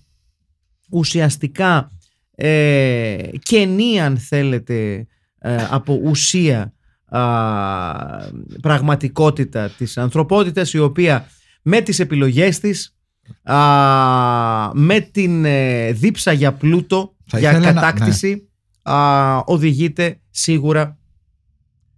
ουσιαστικά 0.89 1.91
ε, 2.35 3.17
κενή 3.43 4.01
αν 4.01 4.17
θέλετε 4.17 5.07
ε, 5.39 5.55
από 5.69 5.99
ουσία 6.03 6.73
α, 7.05 7.19
πραγματικότητα 8.61 9.69
της 9.69 9.97
ανθρωπότητας 9.97 10.73
η 10.73 10.79
οποία 10.79 11.25
με 11.61 11.81
τις 11.81 11.99
επιλογές 11.99 12.59
της 12.59 12.95
α, 13.43 13.55
με 14.73 14.99
την 14.99 15.45
ε, 15.45 15.91
δίψα 15.91 16.31
για 16.31 16.53
πλούτο 16.53 17.15
Θα 17.27 17.39
για 17.39 17.49
ήθελα 17.51 17.73
να- 17.73 17.81
κατάκτηση 17.81 18.49
α, 18.81 19.37
οδηγείται 19.45 20.19
σίγουρα 20.29 20.97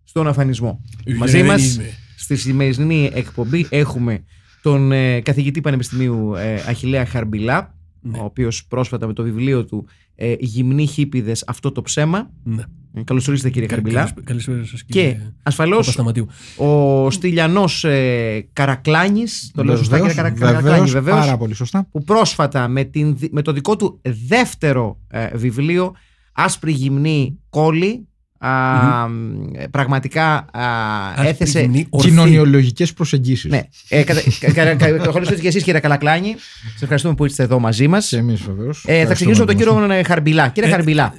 στον 0.04 0.28
αφανισμό. 0.28 0.82
Μαζί 1.18 1.38
Δεν 1.38 1.46
μας 1.46 1.76
είμαι. 1.76 1.90
στη 2.18 2.36
σημερινή 2.36 3.12
εκπομπή 3.14 3.66
έχουμε 3.70 4.24
τον 4.62 4.92
ε, 4.92 5.20
καθηγητή 5.22 5.62
Πανεπιστημίου 5.62 6.36
ε, 6.36 6.54
Αχιλέα 6.68 7.06
Χαρμπιλά, 7.06 7.77
Ναι. 8.12 8.18
ο 8.18 8.24
οποίος 8.24 8.66
πρόσφατα 8.68 9.08
με 9.08 9.14
το 9.14 9.24
βιβλίο 9.24 9.66
του 9.66 9.88
ε, 10.16 10.34
«Γυμνοί 10.40 10.86
χίπηδες, 10.88 11.44
αυτό 11.48 11.72
το 11.72 11.82
ψέμα». 11.82 12.32
Ναι. 12.44 12.64
Ε, 12.94 13.04
Καλώς 13.04 13.28
ορίσατε 13.28 13.50
κύριε 13.50 13.68
Χαρμπιλά. 13.68 13.96
Καλησπέ- 14.00 14.24
Καλησπέρα 14.26 14.64
σας 14.66 14.84
κύριε 14.84 15.12
Και 15.14 15.20
ασφαλώς 15.44 15.78
Παπασταματίου. 15.80 16.28
ο 16.58 17.10
Στυλιανός 17.12 17.84
ε, 17.84 18.48
Καρακλάνης, 18.54 19.52
το 19.56 19.64
λέω 19.64 19.76
σωστά 19.78 19.96
Βεβαίως, 19.98 20.14
κύριε 20.16 20.30
Καρα- 20.30 20.40
Καρακλάνη 20.40 20.64
βεβαίως, 20.76 20.92
βεβαίως, 20.92 21.20
Πάρα 21.26 21.38
πολύ 21.38 21.54
σωστά. 21.54 21.88
που 21.92 22.04
πρόσφατα 22.04 22.68
με, 22.68 22.84
την, 22.84 23.18
δι- 23.18 23.32
με 23.34 23.42
το 23.42 23.52
δικό 23.52 23.76
του 23.76 24.02
δεύτερο 24.28 25.00
ε, 25.08 25.38
βιβλίο 25.38 25.94
«Άσπρη 26.32 26.72
γυμνή 26.72 27.40
κόλλη» 27.50 28.08
α, 28.38 29.06
ε, 29.54 29.68
πραγματικά 29.68 30.46
α, 30.52 31.10
Άσπρη 31.12 31.28
έθεσε 31.28 31.60
γυμνή, 31.62 31.88
ορθή. 31.90 32.08
Κοινωνιολογικές 32.10 32.94
προσεγγίσεις. 32.94 33.52
Ναι. 33.52 33.62
Ε, 33.90 34.04
κατα- 34.04 34.22
κα- 34.40 34.52
κα- 34.54 34.76
κα- 34.76 34.92
Καλώς 34.98 35.16
ήρθατε 35.16 35.42
και 35.42 35.48
εσείς 35.48 35.64
κύριε 35.64 35.80
Καλακλάνη. 35.80 36.36
Σας 36.72 36.82
ευχαριστούμε 36.82 37.16
που 37.16 37.26
είστε 37.26 37.44
εδώ 37.44 37.60
μαζί 37.60 37.88
μας. 37.88 38.08
Και 38.08 38.18
εμείς 38.18 38.42
βεβαίως. 38.42 38.84
Ε, 38.88 39.06
θα 39.06 39.14
ξεκινήσουμε 39.14 39.46
με 39.54 39.54
τον 39.64 39.76
κύριο 39.76 39.92
ε, 39.94 40.04
Χαρμπιλά. 40.04 40.50
Κύριε 40.50 40.70
Ε, 40.70 40.72
Χαρμπιλά, 40.74 41.14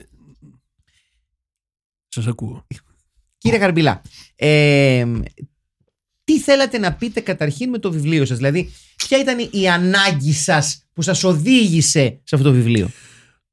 Σας 2.09 2.27
ακούω. 2.27 2.67
κύριε 3.39 3.59
Χαρμπιλά, 3.59 4.03
ε, 4.37 5.05
τι 6.25 6.41
θέλατε 6.41 6.79
να 6.79 6.93
πείτε 6.93 7.21
καταρχήν 7.21 7.69
με 7.71 7.79
το 7.79 7.93
βιβλίο 7.93 8.25
σας, 8.25 8.37
δηλαδή 8.37 8.73
ποια 8.97 9.19
ήταν 9.19 9.49
η 9.51 9.69
ανάγκη 9.69 10.33
σας 10.33 10.83
που 10.93 11.03
σας 11.03 11.25
οδήγησε 11.25 12.21
σε 12.25 12.35
αυτό 12.35 12.49
το 12.49 12.55
βιβλίο; 12.55 12.91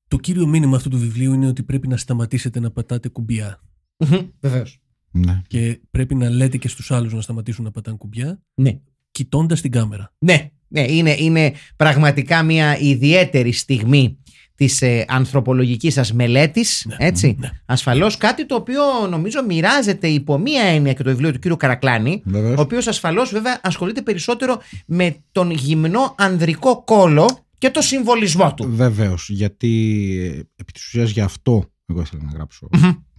Το 0.07 0.17
κύριο 0.17 0.47
μήνυμα 0.47 0.75
αυτού 0.75 0.89
του 0.89 0.97
βιβλίου 0.97 1.33
είναι 1.33 1.47
ότι 1.47 1.63
πρέπει 1.63 1.87
να 1.87 1.97
σταματήσετε 1.97 2.59
να 2.59 2.71
πατάτε 2.71 3.09
κουμπιά. 3.09 3.59
Βεβαίως. 4.39 4.79
Ναι. 5.11 5.41
Και 5.47 5.79
πρέπει 5.91 6.15
να 6.15 6.29
λέτε 6.29 6.57
και 6.57 6.67
στους 6.67 6.91
άλλους 6.91 7.13
να 7.13 7.21
σταματήσουν 7.21 7.63
να 7.63 7.71
πατάνε 7.71 7.97
κουμπιά, 7.97 8.41
Ναι. 8.53 8.79
κοιτώντας 9.11 9.61
την 9.61 9.71
κάμερα. 9.71 10.13
Ναι, 10.17 10.49
ναι 10.67 10.81
είναι, 10.91 11.15
είναι 11.19 11.53
πραγματικά 11.75 12.43
μια 12.43 12.77
ιδιαίτερη 12.79 13.51
στιγμή 13.51 14.17
της 14.55 14.81
ε, 14.81 15.05
ανθρωπολογικής 15.07 15.93
σας 15.93 16.13
μελέτης, 16.13 16.85
Ναι, 16.89 16.95
έτσι. 17.07 17.35
ναι. 17.39 17.49
Ασφαλώς 17.65 18.17
κάτι 18.17 18.45
το 18.45 18.55
οποίο 18.55 18.81
νομίζω 19.09 19.43
μοιράζεται 19.47 20.07
υπό 20.07 20.37
μία 20.37 20.63
έννοια 20.63 20.93
και 20.93 21.03
το 21.03 21.09
βιβλίο 21.09 21.31
του 21.31 21.39
κύριου 21.39 21.57
Καρακλάνη, 21.57 22.21
Βεβαίως. 22.25 22.57
ο 22.57 22.61
οποίος 22.61 22.87
ασφαλώς 22.87 23.29
βέβαια 23.31 23.59
ασχολείται 23.63 24.01
περισσότερο 24.01 24.61
με 24.85 25.15
τον 25.31 25.51
γυμνό 25.51 26.15
ανδρικό 26.17 26.83
κόλο 26.83 27.44
και 27.57 27.69
το 27.69 27.81
συμβολισμό 27.81 28.53
του. 28.53 28.69
Βεβαίως. 28.75 29.29
Γιατί 29.29 29.71
ε, 30.35 30.39
επί 30.55 30.71
της 30.71 30.85
ουσίας 30.85 31.09
γι' 31.11 31.21
αυτό 31.21 31.65
εγώ 31.85 32.01
ήθελα 32.01 32.23
να 32.23 32.31
γράψω. 32.31 32.69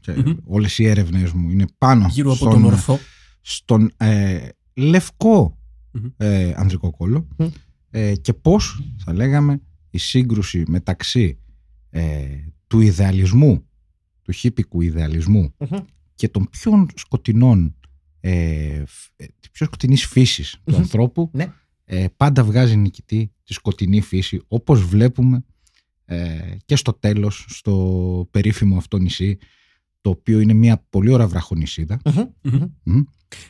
Και 0.00 0.12
Μμμ. 0.12 0.36
όλες 0.44 0.78
οι 0.78 0.86
έρευνες 0.86 1.32
μου 1.32 1.50
είναι 1.50 1.64
πάνω 1.78 2.06
Γύρω 2.10 2.28
από 2.28 2.36
στον, 2.36 2.50
τον 2.50 2.64
ορθό. 2.64 2.98
στον 3.40 3.90
ε, 3.96 4.48
λευκό 4.74 5.58
Μμμ. 5.92 6.06
ε, 6.16 6.52
ανδρικό 6.56 6.90
κόλλο 6.90 7.28
Μμ. 7.38 7.46
ε, 7.90 8.14
και 8.16 8.32
πώς 8.32 8.80
θα 9.04 9.12
λέγαμε 9.12 9.60
η 9.90 9.98
σύγκρουση 9.98 10.62
μεταξύ 10.68 11.38
ε, 11.90 12.26
του 12.66 12.80
ιδεαλισμού 12.80 13.64
του 14.22 14.32
χίπικου 14.32 14.80
ιδεαλισμού 14.80 15.54
Μμμ. 15.58 15.78
και 16.14 16.28
των 16.28 16.48
πιο 16.50 16.86
σκοτεινών 16.94 17.74
ε, 18.20 18.82
φ- 18.86 19.10
ε, 19.16 19.24
της 19.40 19.50
πιο 19.50 19.66
σκοτεινής 19.66 20.06
φύσης 20.06 20.50
του 20.64 20.72
Μμμ. 20.72 20.76
ανθρώπου 20.80 21.30
Ναι. 21.32 21.52
Ε, 21.88 22.04
πάντα 22.16 22.44
βγάζει 22.44 22.76
νικητή 22.76 23.32
τη 23.44 23.52
σκοτεινή 23.52 24.00
φύση 24.00 24.40
όπως 24.48 24.84
βλέπουμε 24.84 25.44
ε, 26.04 26.38
και 26.64 26.76
στο 26.76 26.92
τέλος 26.92 27.44
στο 27.48 28.28
περίφημο 28.30 28.76
αυτό 28.76 28.98
νησί 28.98 29.38
το 30.00 30.10
οποίο 30.10 30.40
είναι 30.40 30.52
μια 30.52 30.84
πολύ 30.90 31.10
ωραία 31.10 31.26
βραχονισίδα. 31.26 32.00
Μμμ. 32.42 32.60
Μμ. 32.82 33.00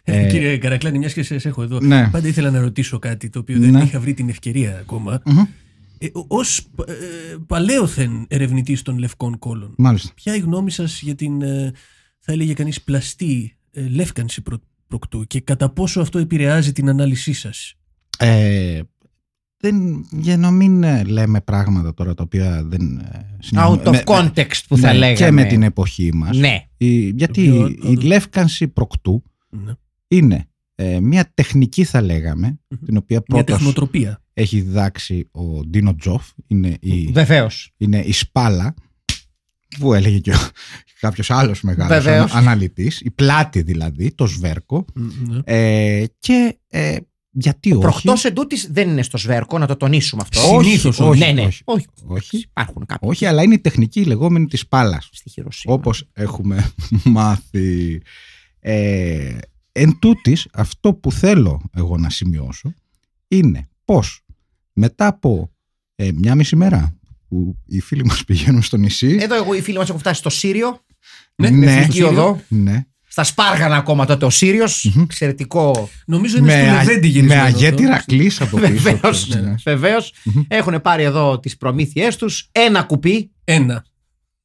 Ε, 0.05 0.27
Κύριε 0.31 0.59
Καρακλάνη, 0.59 0.99
μιας 0.99 1.13
και 1.13 1.23
σε 1.23 1.35
έχω 1.49 1.63
εδώ. 1.63 1.81
Ναι. 1.81 2.09
Πάντα 2.13 2.29
ήθελα 2.29 2.51
να 2.51 2.61
ρωτήσω 2.61 2.99
κάτι 2.99 3.29
το 3.31 3.39
οποίο 3.39 3.59
δεν 3.59 3.71
Ναι. 3.71 3.83
είχα 3.83 4.01
βρει 4.01 4.15
την 4.15 4.29
ευκαιρία 4.29 4.79
ακόμα. 4.79 5.23
Μμμ. 5.25 5.39
Ε, 5.99 6.07
Ω 6.15 6.41
ε, 6.87 7.37
παλαιόθεν 7.47 8.27
ερευνητής 8.29 8.83
των 8.83 8.99
λευκών 8.99 9.39
κόλων, 9.39 9.75
Μάλιστα. 9.79 10.13
ποια 10.15 10.35
η 10.37 10.39
γνώμη 10.39 10.71
σας 10.71 11.01
για 11.03 11.15
την, 11.15 11.43
ε, 11.43 11.73
θα 12.19 12.33
έλεγε 12.33 12.53
κανείς, 12.53 12.83
πλαστή 12.83 13.57
ε, 13.71 13.89
λεύκανση 13.89 14.43
προ, 14.43 14.59
προκτού 14.87 15.25
και 15.27 15.41
κατά 15.41 15.71
πόσο 15.71 16.01
αυτό 16.01 16.19
επηρεάζει 16.19 16.73
την 16.73 16.89
ανάλυση 16.89 17.33
σας; 17.33 17.75
Ε, 18.19 18.81
δεν, 19.59 20.07
για 20.11 20.37
να 20.37 20.51
μην 20.51 20.83
ε, 20.83 21.05
λέμε 21.05 21.41
πράγματα 21.41 21.95
τώρα 21.95 22.15
τα 22.15 22.23
οποία 22.23 22.63
δεν 22.65 22.99
ε, 22.99 23.37
συναντούμε- 23.39 23.83
Out 23.85 23.89
of 23.89 23.91
με- 23.93 24.03
context 24.07 24.61
που 24.69 24.77
θα 24.77 24.93
ναι, 24.93 24.99
λέγαμε. 24.99 25.15
και 25.27 25.31
με 25.31 25.45
την 25.45 25.63
εποχή 25.63 26.11
μας 26.15 26.37
Ναι. 26.37 26.65
Η- 26.77 27.09
γιατί 27.09 27.49
Το 27.49 27.55
οποίο, 27.65 27.69
η 27.69 27.79
όντως. 27.87 28.05
λεύκανση 28.05 28.69
προκτού 28.69 29.23
Ναι. 29.51 29.73
είναι 30.09 30.47
ε, 30.75 31.01
μια 31.01 31.31
τεχνική 31.35 31.85
θα 31.85 32.01
λέγαμε 32.03 32.59
Μμμ. 32.69 32.79
την 32.85 32.97
οποία 32.97 33.23
Μια 33.29 33.43
πρώτος 33.45 33.57
τεχνοτροπία. 33.57 34.23
έχει 34.33 34.61
διδάξει 34.61 35.29
ο 35.33 35.65
Ντίνο 35.65 35.95
Τζοφ 35.97 36.29
είναι 36.47 36.77
η, 36.81 37.07
Βεβαίως. 37.13 37.73
είναι 37.77 37.99
η 38.01 38.13
σπάλα 38.13 38.75
που 39.79 39.95
έλεγε 39.95 40.19
και 40.19 40.33
κάποιος 41.01 41.31
άλλος 41.31 41.63
μεγάλος 41.63 42.05
Βεβαίως. 42.05 42.31
ανα- 42.31 42.41
αναλυτής 42.41 43.01
η 43.01 43.11
πλάτη 43.11 43.63
δηλαδή, 43.63 44.15
το 44.15 44.27
σβέρκο 44.27 44.85
Ναι. 44.95 45.41
ε, 45.45 46.05
και 46.19 46.59
ε, 46.69 46.97
γιατί 47.39 47.71
όχι; 47.73 47.81
Προχτός 47.81 48.25
εντούτοις 48.25 48.69
δεν 48.71 48.89
είναι 48.89 49.03
στο 49.03 49.19
σβέρκο, 49.19 49.59
να 49.59 49.67
το 49.67 49.77
τονίσουμε 49.77 50.23
αυτό. 50.23 50.55
Όχι, 50.57 50.65
Συνήθως 50.69 51.01
όχι, 51.01 51.19
ναι, 51.19 51.33
ναι. 51.33 51.45
όχι. 51.45 51.63
όχι. 51.65 51.87
όχι, 52.07 52.37
Υπάρχουν 52.37 52.87
κάποιοι 52.87 53.09
όχι, 53.11 53.27
αλλά 53.27 53.43
είναι 53.43 53.55
η 53.55 53.59
τεχνική 53.59 54.05
λεγόμενη 54.05 54.47
της 54.47 54.61
σπάλας 54.61 55.09
στη 55.13 55.31
Χειροσύμα. 55.31 55.75
όπως 55.75 56.09
έχουμε 56.13 56.73
μάθει. 57.05 58.01
Ε, 58.61 59.39
εν 59.73 59.99
τούτης, 59.99 60.49
αυτό 60.53 60.95
που 60.95 61.13
θέλω 61.13 61.63
εγώ 61.75 61.97
να 61.97 62.11
σημειώσω 62.11 62.73
είναι 63.29 63.69
πως 63.85 64.21
μετά 64.73 65.07
από 65.07 65.51
ε, 65.95 66.11
μια 66.15 66.35
μισή 66.35 66.57
μέρα 66.57 66.97
που 67.29 67.57
οι 67.67 67.81
φίλοι 67.81 68.05
μας 68.05 68.25
πηγαίνουν 68.25 68.63
στο 68.63 68.77
νησί 68.77 69.17
Εδώ 69.21 69.35
εγώ 69.35 69.55
οι 69.55 69.61
φίλοι 69.61 69.79
μας 69.79 69.89
έχουν 69.89 70.01
φτάσει 70.01 70.19
στο 70.21 70.31
Σύριο, 70.31 70.81
Ναι, 71.35 71.51
Ναι. 71.51 71.65
με 71.67 71.77
εκεί 71.83 71.93
Σύριο. 71.93 72.09
οδό. 72.09 72.41
ναι, 72.49 72.87
Στα 73.17 73.25
Σπάργανα 73.25 73.77
ακόμα 73.77 74.07
τότε 74.07 74.25
ο 74.25 74.31
Σύριος. 74.31 74.91
Μμμ. 74.95 75.03
Εξαιρετικό. 75.03 75.89
Νομίζω 76.07 76.37
είναι 76.39 76.51
στο 76.51 76.59
με, 76.61 76.73
Λεβέντι 76.73 77.07
α- 77.07 77.11
γυρισμένο. 77.11 77.43
με 77.43 77.47
αυτό. 77.49 77.57
αγέτηρα 77.65 78.03
κλείς 78.07 78.41
από 78.41 78.57
πίσω. 78.59 78.73
Βεβαίως. 78.73 79.29
Ναι. 79.29 79.55
Βεβαίως. 79.65 80.13
Μμμ. 80.25 80.43
Έχουν 80.49 80.81
πάρει 80.83 81.03
εδώ 81.03 81.41
τις 81.41 81.57
προμήθειές 81.57 82.17
τους. 82.17 82.49
Ένα 82.53 82.83
κουπί. 82.83 83.31
Ένα. 83.45 83.85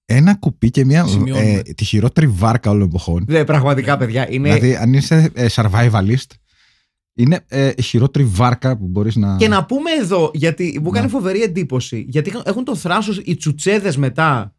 Ένα 0.06 0.36
κουπί 0.36 0.70
και 0.70 0.86
μια 0.86 1.06
Σημειώνουμε. 1.06 1.50
ε, 1.66 1.74
τη 1.74 1.84
χειρότερη 1.86 2.28
βάρκα 2.28 2.70
όλων 2.72 2.88
εποχών. 2.88 3.26
Δεν, 3.28 3.46
πραγματικά, 3.46 3.98
παιδιά. 3.98 4.32
Είναι... 4.32 4.48
Δηλαδή, 4.54 4.76
αν 4.76 4.94
είσαι 4.94 5.32
ε, 5.34 5.46
survivalist, 5.52 6.32
είναι 7.14 7.40
ε, 7.48 7.72
η 7.76 7.82
χειρότερη 7.82 8.26
βάρκα 8.26 8.78
που 8.78 8.88
μπορείς 8.88 9.16
να... 9.16 9.36
Και 9.38 9.48
να 9.48 9.66
πούμε 9.66 9.92
εδώ, 10.02 10.32
γιατί 10.34 10.80
μου 10.82 10.88
έκανε 10.90 11.06
Ναι. 11.06 11.12
φοβερή 11.12 11.42
εντύπωση, 11.42 12.06
γιατί 12.10 12.30
είχαν- 12.30 12.44
έχουν 12.48 12.64
το 12.64 12.76
θράσος 12.76 13.22
οι 13.26 13.36
τσουτσέδες 13.36 13.98
μετά 13.98 14.56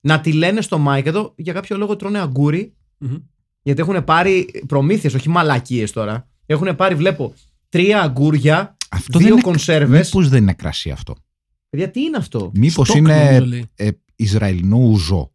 να 0.00 0.20
τη 0.20 0.32
λένε 0.32 0.60
στο 0.60 0.78
Μάικ 0.78 1.06
εδώ, 1.06 1.32
για 1.36 1.52
κάποιο 1.52 1.76
λόγο 1.76 1.96
τρώνε 1.96 2.18
αγκούρι, 2.18 2.72
Μμμ. 2.98 3.16
Γιατί 3.66 3.80
έχουν 3.80 4.04
πάρει 4.04 4.62
προμήθειες, 4.66 5.14
όχι 5.14 5.28
μαλακίες 5.28 5.92
τώρα. 5.92 6.28
Έχουν 6.46 6.76
πάρει, 6.76 6.94
βλέπω, 6.94 7.34
τρία 7.68 8.02
αγκούρια, 8.02 8.76
Αυτό 8.90 9.18
δύο 9.18 9.28
δεν 9.28 9.32
είναι- 9.32 9.42
κονσέρβες. 9.46 10.06
Μήπως 10.06 10.28
δεν 10.28 10.42
είναι 10.42 10.52
κρασί 10.52 10.90
αυτό; 10.90 11.14
Παιδιά, 11.70 11.90
τι 11.90 12.00
είναι 12.00 12.16
αυτό; 12.16 12.50
Μήπως 12.54 12.86
Στόκ, 12.88 12.96
είναι 12.98 13.24
νομίζω, 13.24 13.44
λέει. 13.44 13.70
ε, 13.74 13.88
Ισραηλινό 14.16 14.76
ούζο; 14.76 15.32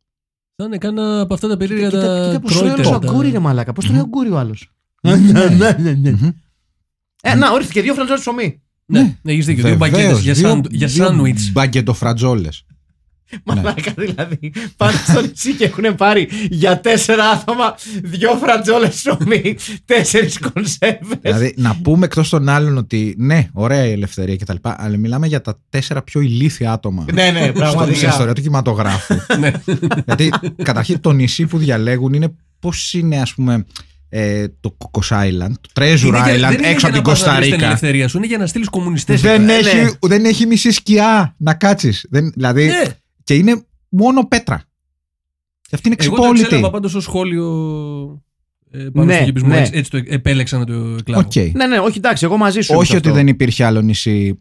Θα 0.56 0.64
είναι 0.64 0.78
κάνα 0.78 1.22
από 1.22 1.34
αυτά 1.34 1.48
τα 1.48 1.58
περίεργα 1.58 1.90
Κοίτα, 1.90 2.02
τα 2.02 2.26
κοίτα 2.28 2.40
πως 2.40 2.52
τρώει 2.52 2.64
κρόιτερ, 2.70 2.86
όλος 2.86 3.00
τα- 3.02 3.10
αγκούρι 3.10 3.30
ρε 3.32 3.40
μαλάκα. 3.40 3.74
Πώς 3.74 3.84
τρώει 3.86 3.98
Μμμ. 3.98 4.04
αγκούρι 4.04 4.30
ο 4.30 4.38
άλλος; 4.38 4.72
Ναι. 5.02 5.16
Μμμ. 5.16 6.30
Ε, 7.22 7.36
να, 7.36 7.52
ορίστε 7.52 7.74
και 7.74 7.82
δύο 7.82 7.94
φλαντζόνες 7.94 8.22
ψωμί. 8.22 8.62
Ναι, 8.86 9.18
έχεις 9.24 9.46
δίκιο. 9.46 9.64
Δύο 9.64 9.78
Βεβαίως, 9.78 9.92
μπακέτες 9.92 10.22
για, 10.22 10.34
δύο- 10.34 10.48
σαν, 10.48 10.66
για 10.70 10.88
δύο 10.88 11.06
σάντουιτς. 11.06 11.52
Μπαγκετοφρατζόλες. 11.52 12.66
Μαλάκα 13.46 13.94
δηλαδή. 13.98 14.52
Πάνε 14.78 14.98
στο 15.08 15.22
νησί 15.22 15.54
και 15.54 15.64
έχουν 15.64 15.96
πάρει 15.96 16.30
για 16.50 16.80
τέσσερα 16.80 17.24
άτομα 17.30 17.76
δύο 18.04 18.30
φρατζόλε 18.42 18.88
ψωμί, 18.88 19.56
τέσσερις 19.86 20.40
κονσέρβες. 20.40 21.18
Δηλαδή, 21.22 21.54
να 21.58 21.76
πούμε 21.84 22.06
εκτός 22.06 22.30
των 22.30 22.50
άλλων 22.50 22.78
ότι 22.78 23.16
ναι, 23.18 23.48
ωραία 23.54 23.86
η 23.86 23.92
ελευθερία 23.92 24.36
κτλ. 24.36 24.56
Αλλά 24.62 24.98
μιλάμε 24.98 25.28
για 25.28 25.42
τα 25.42 25.60
τέσσερα 25.70 26.02
πιο 26.02 26.22
ηλίθια 26.22 26.72
άτομα. 26.72 27.06
ναι, 27.14 27.32
ναι, 27.32 27.40
Στην 27.42 27.54
πραγματικά. 27.54 28.08
ιστορία 28.08 28.34
του 28.34 28.42
κινηματογράφου. 28.42 29.16
Ναι. 29.40 29.52
Γιατί 30.06 30.32
καταρχήν 30.64 31.00
το 31.00 31.12
νησί 31.12 31.46
που 31.46 31.58
διαλέγουν 31.58 32.14
είναι 32.14 32.34
πώς 32.60 32.94
είναι, 32.94 33.22
ας 33.22 33.34
πούμε, 33.34 33.66
ε, 34.10 34.46
το 34.60 34.78
Cocos 34.78 35.16
Island, 35.16 35.52
το 35.62 35.70
Treasure 35.74 35.84
Είναι 36.06 36.22
για- 36.24 36.36
Island 36.36 36.40
δεν 36.40 36.54
είναι 36.54 36.68
έξω 36.68 36.88
από 36.88 36.96
για 36.96 37.02
την 37.02 37.02
να 37.02 37.02
πας 37.02 37.26
να 37.26 37.34
βρεις 37.36 37.48
την 37.48 37.52
Κωνσταντίνα. 37.52 37.66
ελευθερία 37.66 38.08
σου, 38.08 38.18
είναι 38.18 38.26
για 38.28 38.38
να 38.38 38.46
στείλεις 38.48 38.70
κομμουνιστές. 38.70 39.22
Δεν, 39.22 39.44
Ναι, 39.44 39.54
έχει, 39.54 39.76
ναι. 39.76 39.90
δεν 40.02 40.26
έχει 40.26 40.46
μισή 40.46 40.72
σκιά 40.72 41.36
να 41.38 41.54
κάτσεις. 41.54 42.06
Δηλαδή, 42.10 42.66
Ναι. 42.66 42.82
Και 43.32 43.38
είναι 43.38 43.62
μόνο 43.90 44.26
πέτρα. 44.28 44.64
Και 45.62 45.76
αυτή 45.76 45.88
είναι 45.88 45.98
Εγώ 46.00 46.10
το 46.10 46.22
ξυπόλυτη. 46.22 46.44
εξέλαβα 46.46 46.70
πάντως 46.70 46.88
το 46.88 47.00
σχόλιο 47.02 47.46
ε, 48.72 48.78
πάνω 48.94 49.06
Ναι, 49.06 49.14
στον 49.14 49.26
χιπισμό. 49.26 49.48
ναι. 49.50 49.58
Έτσι, 49.60 49.72
έτσι 49.76 49.92
το 49.92 50.02
επέλεξα 50.08 50.58
να 50.58 50.66
το 50.66 50.74
εκλάβω. 50.74 51.22
Οκ. 51.26 51.36
Ναι, 51.36 51.68
ναι, 51.68 51.78
όχι 51.80 51.98
εντάξει, 51.98 52.26
εγώ 52.26 52.38
μαζί 52.38 52.62
σου. 52.62 52.72
είμαι 52.72 52.82
Όχι 52.82 52.92
σε 52.92 52.98
ότι 52.98 53.08
αυτό. 53.08 53.20
δεν 53.20 53.28
υπήρχε 53.28 53.64
άλλο 53.64 53.82
νησί 53.82 54.40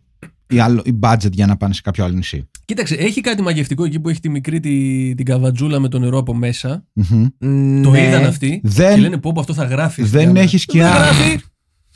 ή, 0.49 0.59
άλλο, 0.59 0.83
ή 0.85 0.99
budget 1.03 1.31
για 1.33 1.47
να 1.47 1.57
πάνε 1.57 1.75
σε 1.75 1.81
κάποιο 1.81 2.05
άλλο 2.05 2.15
νησί. 2.15 2.49
Κοίταξε, 2.65 2.95
έχει 2.95 3.21
κάτι 3.21 3.43
μαγευτικό 3.43 3.85
εκεί 3.85 4.01
που 4.01 4.09
έχει 4.09 4.21
τη 4.21 4.29
μικρή 4.29 4.61
τη, 4.61 5.15
την 5.15 5.25
καβατζούλα 5.25 5.79
με 5.81 5.89
το 5.89 5.99
νερό 5.99 6.19
από 6.19 6.35
μέσα. 6.35 6.87
Μμμ. 6.93 7.83
Το 7.83 7.91
Ναι. 7.91 8.07
είδαν 8.07 8.25
αυτοί 8.25 8.61
Δεν- 8.65 8.95
και 8.95 9.01
λένε 9.01 9.19
πω 9.19 9.33
πω 9.33 9.41
αυτό 9.41 9.55
θα 9.55 9.65
γράφεις. 9.65 10.07
στην 10.07 10.19
δεν 10.19 10.27
κάμερα. 10.27 10.45
έχει 10.45 10.59
σκιά. 10.59 10.91
Δεν 10.93 10.99
γράφει. 11.03 11.41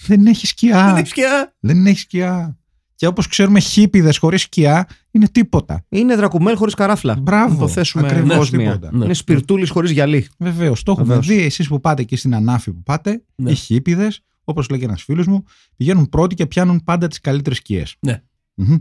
Δεν 0.07 0.27
έχει 0.27 0.47
σκιά. 0.47 0.85
Δεν 0.87 0.97
έχει 0.97 1.09
σκιά. 1.09 1.55
Δεν 1.61 1.87
έχει 1.87 1.99
σκιά. 1.99 2.59
Και 3.05 3.11
όπως 3.11 3.27
ξέρουμε, 3.27 3.61
χίπηδε 3.61 4.13
χωρίς 4.19 4.43
σκιά 4.43 4.87
είναι 5.11 5.29
τίποτα. 5.29 5.85
Είναι 5.89 6.17
δρακουμέλ 6.17 6.57
χωρίς 6.57 6.75
καράφλα. 6.75 7.17
Μπράβο. 7.21 7.53
Να 7.53 7.59
το 7.59 7.69
θέσουμε 7.69 8.07
Ακριβώς 8.07 8.37
κόσμια. 8.37 8.73
τίποτα. 8.73 8.97
Ναι. 8.97 9.05
Είναι 9.05 9.15
σπιρτούλης 9.15 9.71
χωρίς 9.71 9.91
γυαλί. 9.91 10.29
Βεβαίως. 10.39 10.83
Το 10.83 10.91
έχουμε 10.93 11.07
Βεβαίως. 11.07 11.27
δει 11.27 11.43
εσείς 11.43 11.69
που 11.69 11.81
πάτε 11.81 12.03
εκεί 12.03 12.17
στην 12.17 12.35
Ανάφη 12.35 12.73
που 12.73 12.83
πάτε. 12.83 13.23
Ναι. 13.35 13.51
Οι 13.51 13.55
χίπηδε, 13.55 14.13
όπως 14.45 14.69
λέγει 14.69 14.85
ένας 14.85 15.03
φίλος 15.03 15.27
μου, 15.27 15.45
πηγαίνουν 15.77 16.09
πρώτοι 16.09 16.35
και 16.35 16.47
πιάνουν 16.47 16.83
πάντα 16.85 17.07
τις 17.09 17.21
καλύτερες 17.21 17.59
σκιές. 17.59 17.97
Ναι. 18.01 18.23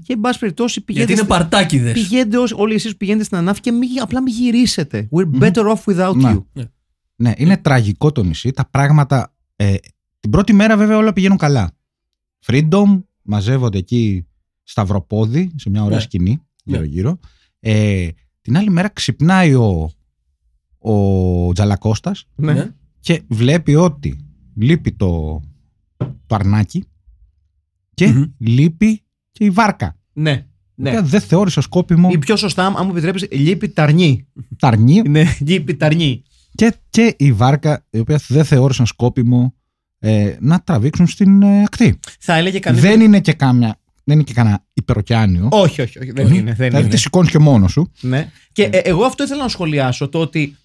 Και 0.04 0.14
εν 0.14 0.20
πάση 0.20 0.40
περιπτώσει 0.40 0.82
πηγαίνετε. 0.82 1.14
Γιατί 1.14 1.28
είναι 1.30 1.36
στη- 1.36 1.50
παρτάκιδες. 1.50 1.94
Πηγαίνετε 1.94 2.38
όσοι- 2.38 2.60
όλοι 2.60 2.74
εσείς 2.74 2.92
που 2.92 2.98
πηγαίνετε 2.98 3.24
στην 3.24 3.38
ανάφη 3.38 3.60
και 3.60 3.72
μη, 3.72 3.86
απλά 4.02 4.22
μην 4.22 4.34
γυρίσετε. 4.34 5.08
We're 5.12 5.26
Μμμ. 5.26 5.40
better 5.42 5.76
off 5.76 5.84
without 5.96 6.16
Ναι. 6.16 6.36
you. 6.36 6.64
Ναι, 7.16 7.34
είναι 7.38 7.58
τραγικό 7.58 8.12
το 8.12 8.24
νησί. 8.24 8.52
Τα 8.52 8.66
πράγματα. 8.72 9.34
Ε, 9.56 9.74
την 10.20 10.30
πρώτη 10.32 10.54
μέρα 10.54 10.78
βέβαια 10.78 10.98
όλα 10.98 11.14
πηγαίνουν 11.14 11.38
καλά. 11.38 11.72
Freedom, 12.46 13.04
μαζεύονται 13.24 13.78
εκεί 13.78 14.28
σταυροπόδι, 14.64 15.52
σε 15.56 15.70
μια 15.70 15.84
ωραία 15.84 15.98
Ναι. 15.98 16.04
σκηνή 16.04 16.30
Ναι. 16.32 16.42
γύρω-γύρω. 16.76 17.20
Ε, 17.60 18.08
την 18.42 18.58
άλλη 18.58 18.70
μέρα 18.70 18.90
ξυπνάει 18.90 19.54
ο, 19.54 19.92
ο 20.78 21.52
Τζαλακώστας 21.54 22.26
Ναι. 22.36 22.54
Ναι. 22.54 22.70
και 23.00 23.22
βλέπει 23.28 23.76
ότι 23.76 24.26
λείπει 24.56 24.92
το, 24.92 25.42
το 25.98 26.36
αρνάκι 26.36 26.84
και 27.94 28.08
Μμμ. 28.08 28.24
λείπει 28.38 29.04
και 29.32 29.46
η 29.46 29.50
βάρκα. 29.50 29.98
Ναι. 30.14 30.46
ναι. 30.76 30.92
Ναι. 30.92 31.02
Δεν 31.02 31.22
θεώρησε 31.22 31.62
σκόπιμο 31.62 32.10
Ή 32.12 32.18
πιο 32.18 32.36
σωστά, 32.36 32.66
αν 32.66 32.86
μου 32.86 32.92
επιτρέπει, 32.98 33.36
λείπει 33.38 33.70
ταρνί. 33.70 34.28
τα 34.58 34.68
αρνί 34.68 35.02
Ναι, 35.02 35.24
λείπει 35.40 35.76
ταρνί. 35.76 36.24
και, 36.56 36.74
και 36.90 37.16
η 37.18 37.34
βάρκα 37.34 37.86
η 37.90 38.00
οποία 38.00 38.22
δεν 38.28 38.46
θεώρησαν 38.46 38.86
σκόπιμο 38.86 39.54
ε, 40.06 40.36
να 40.40 40.60
τραβήξουν 40.62 41.08
στην 41.08 41.42
ε, 41.42 41.62
ακτή. 41.62 42.00
Θα 42.20 42.36
έλεγε 42.36 42.60
κανείς. 42.60 42.82
Δεν 42.82 43.02
είναι 43.02 43.20
και 43.20 43.34
κάμια, 43.34 43.80
δεν 44.04 44.16
είναι 44.16 44.24
και 44.24 44.34
κανένα 44.34 44.64
υπερωκεάνιο. 44.74 45.48
Όχι, 45.52 45.82
όχι, 45.82 46.00
όχι. 46.00 46.12
Δεν 46.12 46.26
Όχι. 46.26 46.38
είναι. 46.38 46.54
Δεν 46.54 46.68
δηλαδή 46.68 46.84
είναι. 46.86 46.94
τη 46.94 46.98
σηκώνεις 46.98 47.30
και 47.32 47.40
μόνος 47.40 47.72
σου. 47.72 47.92
Ναι. 48.02 48.30
Και 48.52 48.64
ε, 48.64 48.78
εγώ 48.78 49.04
αυτό 49.06 49.24
ήθελα 49.24 49.42
να 49.42 49.48
σχολιάσω 49.50 50.10
το 50.10 50.20
ότι 50.20 50.58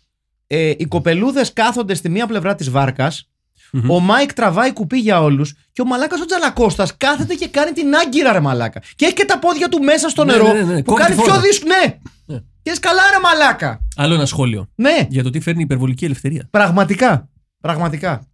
ε, 0.47 0.69
οι 0.77 0.85
κοπελούδες 0.85 1.53
κάθονται 1.53 1.95
στη 1.95 2.09
μία 2.09 2.27
πλευρά 2.27 2.55
της 2.55 2.71
βάρκας. 2.71 3.29
Μμμ. 3.73 3.91
Ο 3.91 4.01
Μάικ 4.01 4.33
τραβάει 4.33 4.73
κουπί 4.73 4.99
για 4.99 5.23
όλους 5.23 5.55
και 5.73 5.81
ο 5.83 5.85
μαλάκας 5.87 6.21
ο 6.21 6.25
Τζαλακώστας 6.25 6.97
κάθεται 6.97 7.35
και 7.35 7.49
κάνει 7.49 7.73
την 7.73 7.95
άγκυρα, 7.95 8.33
ρε 8.33 8.41
μαλάκα. 8.41 8.83
Και 8.97 9.05
έχει 9.05 9.15
και 9.15 9.25
τα 9.25 9.39
πόδια 9.39 9.69
του 9.69 9.79
μέσα 9.83 10.09
στο 10.09 10.25
Ναι, 10.25 10.33
νερό. 10.33 10.53
ναι, 10.53 10.53
ναι, 10.53 10.73
ναι. 10.73 10.83
Που 10.83 10.91
Κόβει 10.93 11.03
κάνει 11.03 11.15
τη 11.15 11.21
πιο 11.23 11.31
φόρα. 11.33 11.41
δύσκολο. 11.47 11.73
Ναι. 11.85 11.99
Ναι. 12.35 12.41
Και 12.63 12.75
σκαλά, 12.75 13.03
ρε 13.15 13.21
μαλάκα. 13.23 13.81
Άλλο 13.97 14.15
ένα 14.15 14.27
σχόλιο. 14.27 14.69
Ναι. 14.75 15.07
Για 15.09 15.23
το 15.23 15.31
τι 15.31 15.41
φέρνει 15.41 15.61
η 15.61 15.65
υπερβολική 15.65 16.05
ελευθερία. 16.05 16.47
Πραγματικά. 16.51 17.29
Πραγματικά. 17.61 18.27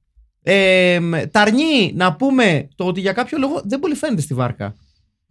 Ε, 0.47 0.99
μ, 1.01 1.13
ταρνί 1.31 1.93
να 1.95 2.13
πούμε 2.13 2.69
το 2.77 2.85
ότι 2.85 3.01
για 3.01 3.13
κάποιο 3.13 3.39
λόγο 3.39 3.61
δεν 3.65 3.79
πολύ 3.79 3.95
φαίνεται 3.95 4.21
στη 4.23 4.35
βάρκα. 4.35 4.75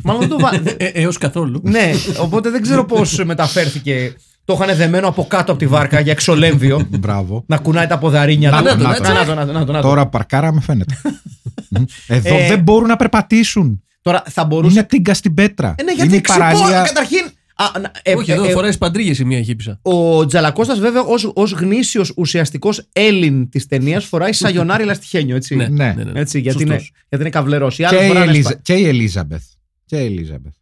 Μάλλον 0.03 0.20
δεν 0.22 0.30
το 0.30 0.39
βα... 0.39 0.49
δε- 0.61 0.72
Ε, 0.78 0.86
Έως 0.88 1.18
καθόλου. 1.18 1.61
ναι, 1.64 1.91
οπότε 2.20 2.49
δεν 2.49 2.61
ξέρω 2.61 2.86
πώς 2.86 3.24
μεταφέρθηκε. 3.24 4.14
Το 4.45 4.59
είχαν 4.61 4.76
δεμένο 4.78 5.07
από 5.07 5.26
κάτω 5.28 5.51
από 5.51 5.59
τη 5.59 5.68
βάρκα 5.68 5.99
για 5.99 6.11
εξολέμβιο. 6.11 6.88
Μπράβο. 6.89 7.43
να 7.47 7.57
κουνάει 7.57 7.88
τα 7.88 7.97
ποδαρίνια 7.97 8.49
Να 8.49 8.57
του. 8.57 8.64
το, 8.64 8.76
να 8.78 8.89
Να 8.89 8.95
το. 8.95 9.03
το, 9.03 9.14
να 9.14 9.26
το, 9.26 9.34
να 9.34 9.45
το, 9.45 9.51
να 9.51 9.66
το, 9.66 9.72
να 9.72 9.82
το. 9.82 9.88
Τώρα 9.88 10.07
παρκάραμε 10.07 10.61
φαίνεται. 10.61 11.01
Μμ. 11.70 11.84
Εδώ 12.07 12.36
Ε, 12.36 12.47
δεν 12.47 12.59
μπορούν 12.59 12.88
να 12.88 12.95
περπατήσουν. 12.95 13.84
Τώρα 14.01 14.24
θα 14.30 14.45
μπορούσε. 14.45 14.74
Είναι 14.78 14.84
τίγκα 14.88 15.14
στην 15.14 15.34
πέτρα. 15.34 15.76
Ε, 15.78 15.84
ναι, 15.84 15.91
γιατί 15.91 16.07
είναι 16.07 16.18
η 16.18 16.22
ξυπώ- 16.22 16.41
παραλία. 16.41 16.82
Καταρχήν. 16.82 17.32
Α, 17.56 17.80
να- 17.80 17.91
ε, 18.04 18.14
Όχι, 18.16 18.32
ε, 18.32 18.34
εδώ 18.34 18.43
ε, 18.45 18.51
φοράει 18.51 18.78
παντρίγες 18.78 19.20
η 19.20 19.26
μία 19.26 19.41
χύπησα. 19.41 19.80
Ο 19.82 20.26
Τζαλακώστας 20.26 20.80
βέβαια 20.80 21.01
ως, 21.01 21.32
ως 21.36 21.51
γνήσιος 21.51 22.14
ουσιαστικός 22.18 22.88
Έλλην 22.93 23.49
της 23.49 23.66
ταινίας 23.66 24.06
φοράει 24.06 24.34
σαγιονάρι 24.34 24.84
λαστιχένιο, 24.86 25.36
έτσι. 25.36 25.56
Ναι, 25.56 25.68
Ναι. 25.68 25.93
ναι, 25.93 26.04
ναι. 26.04 26.20
Έτσι, 26.20 26.39
γιατί, 26.39 26.58
Σωστός. 26.60 26.78
είναι, 26.78 26.89
γιατί 27.10 27.24
είναι 27.24 27.34
καβλερός. 27.34 27.80
Οι 27.80 27.84
Και 27.84 27.86
άλλοι 27.95 28.06
η, 28.06 28.08
φοράνε 28.08 28.32
Ελίζα, 28.32 28.49
σπα- 28.49 28.60
και 28.62 28.74
η 28.74 28.88
Ελίζαμπεθ. 28.88 29.43
Και 29.86 29.95
η 30.01 30.06
Ελίζαμπεθ. 30.06 30.54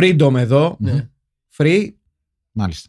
Freedom 0.00 0.34
εδώ. 0.36 0.76
Ναι. 0.78 1.08
Free. 1.56 1.86
Μάλιστα. 2.52 2.88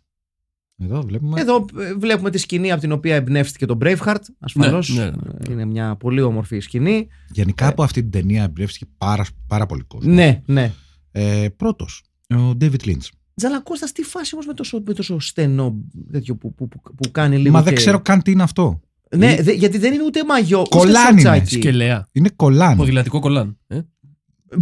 Εδώ 0.78 1.01
βλέπουμε. 1.01 1.41
Εδώ 1.41 1.66
ε, 1.80 1.93
βλέπουμε 1.93 2.30
τη 2.30 2.38
σκηνή 2.38 2.72
από 2.72 2.82
την 2.82 2.91
οποία 2.91 3.16
εμπνεύστηκε 3.16 3.66
το 3.66 3.78
Braveheart. 3.82 4.16
Ασφαλώς. 4.39 4.89
Ναι, 4.89 5.03
ναι, 5.03 5.09
ναι. 5.09 5.16
Ε, 5.49 5.51
Είναι 5.51 5.66
μια 5.66 5.95
πολύ 5.95 6.22
όμορφη 6.22 6.59
σκηνή. 6.59 7.07
Γενικά 7.32 7.68
από 7.68 7.84
αυτή 7.84 8.01
την 8.01 8.11
ταινία 8.11 8.43
εμπνεύστηκε 8.43 8.86
πάρα, 8.97 9.26
πάρα 9.47 9.66
πολύ 9.66 9.84
κόσμο. 9.84 10.14
Ναι, 10.14 10.41
ναι. 10.45 10.72
Ε, 11.11 11.47
Πρώτος, 11.57 12.03
ο 12.36 12.57
David 12.61 12.86
Lynch. 12.88 13.07
Τζαλακώστας 13.36 13.91
τι 13.91 14.03
φάση 14.03 14.34
όμως 14.34 14.45
με 14.45 14.53
τόσο, 14.53 14.81
με 14.86 14.93
τόσο 14.93 15.19
στενό 15.19 15.75
τέτοιο 16.11 16.36
που, 16.36 16.53
που, 16.55 16.67
που, 16.67 16.81
που 16.95 17.11
κάνει 17.11 17.38
λίγο 17.38 17.51
Μα 17.53 17.59
και- 17.59 17.65
δεν 17.65 17.75
ξέρω 17.75 17.99
καν 18.01 18.21
τι 18.21 18.31
είναι 18.31 18.43
αυτό. 18.43 18.79
Ναι, 19.15 19.36
δε- 19.41 19.51
γιατί 19.53 19.77
δεν 19.77 19.93
είναι 19.93 20.03
ούτε 20.03 20.25
μαγιό, 20.25 20.59
ούτε 20.59 20.77
Κολάν 20.77 21.11
είναι. 21.11 21.21
σορτσάκι. 21.21 21.53
Σκελέα. 21.55 22.07
Είναι 22.11 22.29
κολάν. 22.36 22.77
Ποδηλατικό 22.77 23.19
κολλάν. 23.19 23.57
Ε; 23.67 23.79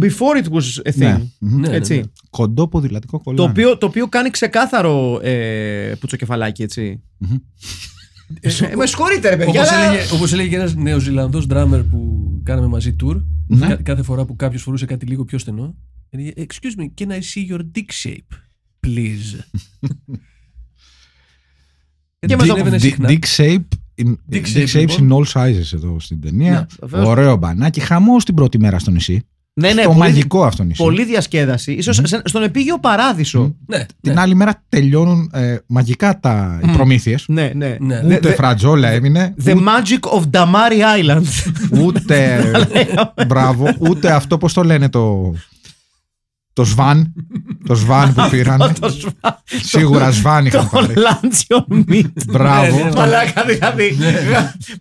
Before 0.00 0.42
it 0.44 0.48
was 0.52 0.82
a 0.84 0.90
thing. 0.90 0.96
Ναι. 0.96 1.22
Μμμ. 1.38 1.60
Ναι, 1.60 1.68
ναι, 1.68 1.76
έτσι. 1.76 1.94
ναι. 1.96 2.02
Κοντό 2.30 2.68
ποδηλατικό 2.68 3.20
κολάν. 3.20 3.36
Το, 3.44 3.50
οποίο, 3.50 3.78
το 3.78 3.86
οποίο 3.86 4.08
κάνει 4.08 4.30
ξεκάθαρο 4.30 5.20
ε, 5.22 5.92
πουτσοκεφαλάκι, 6.00 6.62
έτσι. 6.62 7.02
Μμμ. 7.18 7.36
Ε, 8.40 8.76
με 8.76 8.86
συγχωρείτε, 8.86 9.28
ρε 9.28 9.36
παιδιά. 9.36 9.60
Όπως 9.60 9.72
αλλά- 9.72 9.84
έλεγε, 9.92 10.12
όπως 10.14 10.32
έλεγε 10.32 10.48
και 10.48 10.56
ένας 10.56 10.74
νεοζηλανδός 10.74 11.46
drummer 11.50 11.84
που 11.90 12.28
κάναμε 12.42 12.66
μαζί 12.66 12.96
tour, 13.04 13.22
Ναι. 13.46 13.66
κα- 13.66 13.76
κάθε 13.76 14.02
φορά 14.02 14.24
που 14.24 14.36
κάποιος 14.36 14.62
φορούσε 14.62 14.86
κάτι 14.86 15.06
λίγο 15.06 15.24
πιο 15.24 15.38
στενό, 15.38 15.62
έλεγε 15.62 15.76
Excuse 16.14 16.76
me, 16.78 16.90
can 17.00 17.10
I 17.10 17.20
see 17.20 17.44
your 17.50 17.62
dick 17.76 17.90
shape, 18.02 18.30
please; 18.86 19.38
Και 22.26 22.36
με 22.36 22.36
το- 22.36 22.44
Συνέβαινε 22.44 22.76
Dick- 22.76 22.80
συχνά. 22.80 23.08
Dick 23.08 23.24
shape. 23.36 23.62
in- 24.02 24.14
Dick 24.32 24.36
Dick 24.36 24.56
shape, 24.56 24.66
shapes 24.72 24.90
in 24.90 24.98
λοιπόν. 25.00 25.24
all 25.24 25.32
sizes 25.40 25.72
εδώ 25.74 26.00
στην 26.00 26.20
ταινία. 26.20 26.50
Ναι, 26.52 26.66
βεβαίως. 26.88 27.08
Ωραίο 27.08 27.36
μπανάκι. 27.36 27.80
Χαμό 27.80 28.16
την 28.16 28.34
πρώτη 28.34 28.58
μέρα 28.58 28.78
στο 28.78 28.90
νησί. 28.90 29.22
Ναι, 29.54 29.72
ναι, 29.72 29.80
στο 29.82 29.88
πολύ, 29.90 29.98
μαγικό 30.00 30.44
αυτό 30.44 30.62
νησί. 30.64 30.82
πολύ 30.82 31.04
διασκέδαση. 31.04 31.72
Ίσως 31.72 32.00
σε- 32.04 32.22
στον 32.24 32.42
επίγειο 32.42 32.78
παράδεισο. 32.78 33.56
Ναι, 33.66 33.84
Την 34.00 34.12
ναι. 34.12 34.20
άλλη 34.20 34.34
μέρα 34.34 34.62
τελειώνουν 34.68 35.30
ε, 35.32 35.56
μαγικά 35.66 36.20
τα, 36.20 36.60
οι 36.64 36.66
Μμ. 36.66 36.72
προμήθειες. 36.72 37.24
Ναι, 37.28 37.50
ναι. 37.54 37.76
Ναι. 37.80 38.00
Ούτε 38.04 38.30
The- 38.32 38.34
φρατζόλα 38.36 38.88
έμεινε. 38.88 39.34
The 39.44 39.54
magic 39.54 40.00
of 40.20 40.22
Damari 40.30 41.00
Island. 41.00 41.22
Ούτε. 41.84 42.44
μπράβο. 43.28 43.74
Ούτε 43.78 44.12
αυτό, 44.12 44.38
πώς 44.38 44.52
το 44.52 44.62
λένε 44.62 44.88
το. 44.88 45.34
Το 46.54 46.64
σβάν. 46.64 47.12
Το 47.66 47.74
σβάν 47.74 48.12
που 48.14 48.28
πήραν. 48.30 48.74
Το 48.80 48.88
σβά- 48.88 49.42
Σίγουρα 49.44 50.10
σβάν 50.10 50.46
είχαν 50.46 50.68
Το 50.70 50.76
πάρει. 50.80 50.94
Lanchion 50.96 51.90
Meat. 51.90 52.10
Μπράβο. 52.26 52.76
Ναι, 52.76 52.82
ναι, 52.82 52.90
Μαλάκα 52.96 53.44
δηλαδή. 53.44 53.96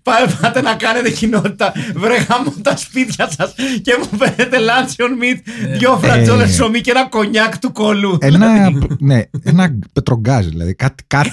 Πά- 0.03 0.37
Πάτε 0.41 0.61
να 0.61 0.73
κάνετε 0.73 1.09
κοινότητα. 1.09 1.73
Βρε 1.95 2.15
γάμο 2.29 2.53
τα 2.61 2.77
σπίτια 2.77 3.29
σας 3.37 3.53
και 3.81 3.97
μου 3.99 4.17
φέρετε 4.17 4.57
Lanchion 4.57 5.23
Meat, 5.23 5.39
δυο 5.77 5.97
φρατζόλε 6.01 6.43
Ε. 6.43 6.47
ψωμί 6.47 6.81
και 6.81 6.91
ένα 6.91 7.07
κονιάκ 7.09 7.57
του 7.59 7.71
κόλου. 7.71 8.17
Ένα, 8.21 8.69
ναι, 8.99 9.21
ένα 9.43 9.77
πετρογκάζ 9.93 10.45
δηλαδή. 10.45 10.73
Κάτι. 10.75 11.03
κάτι. 11.07 11.31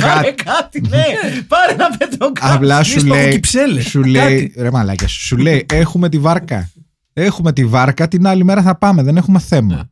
Πάρε 0.00 0.34
κάτι, 0.44 0.80
ναι. 0.88 1.04
Πάρε 1.48 1.72
ένα 1.72 1.90
πετρογκάζ. 1.98 2.50
Απλά 2.54 2.82
σου 2.82 2.96
Μη 2.96 3.02
λέει, 3.08 3.18
σπαγοκυψέλες. 3.18 3.84
σου 3.84 4.02
λέει, 4.04 4.52
ρε 4.56 4.70
μαλάκια, 4.70 5.08
σου 5.08 5.36
λέει, 5.36 5.66
έχουμε 5.72 6.08
τη 6.08 6.18
βάρκα. 6.18 6.70
Έχουμε 7.18 7.52
τη 7.52 7.66
βάρκα, 7.66 8.08
την 8.08 8.26
άλλη 8.26 8.44
μέρα 8.44 8.62
θα 8.62 8.78
πάμε, 8.78 9.02
δεν 9.02 9.16
έχουμε 9.16 9.38
θέμα. 9.38 9.88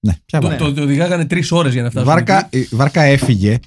Ναι, 0.00 0.12
ποια 0.24 0.40
Το, 0.40 0.48
βάρκα. 0.48 0.64
το, 0.64 0.72
το 0.72 0.82
οδηγάγανε 0.82 1.24
τρεις 1.24 1.52
ώρες 1.52 1.72
για 1.72 1.82
να 1.82 1.88
Η 1.88 1.90
φτάσουν. 1.90 2.08
βάρκα, 2.08 2.48
εκεί. 2.50 2.58
η 2.58 2.76
βάρκα 2.76 3.02
έφυγε. 3.02 3.58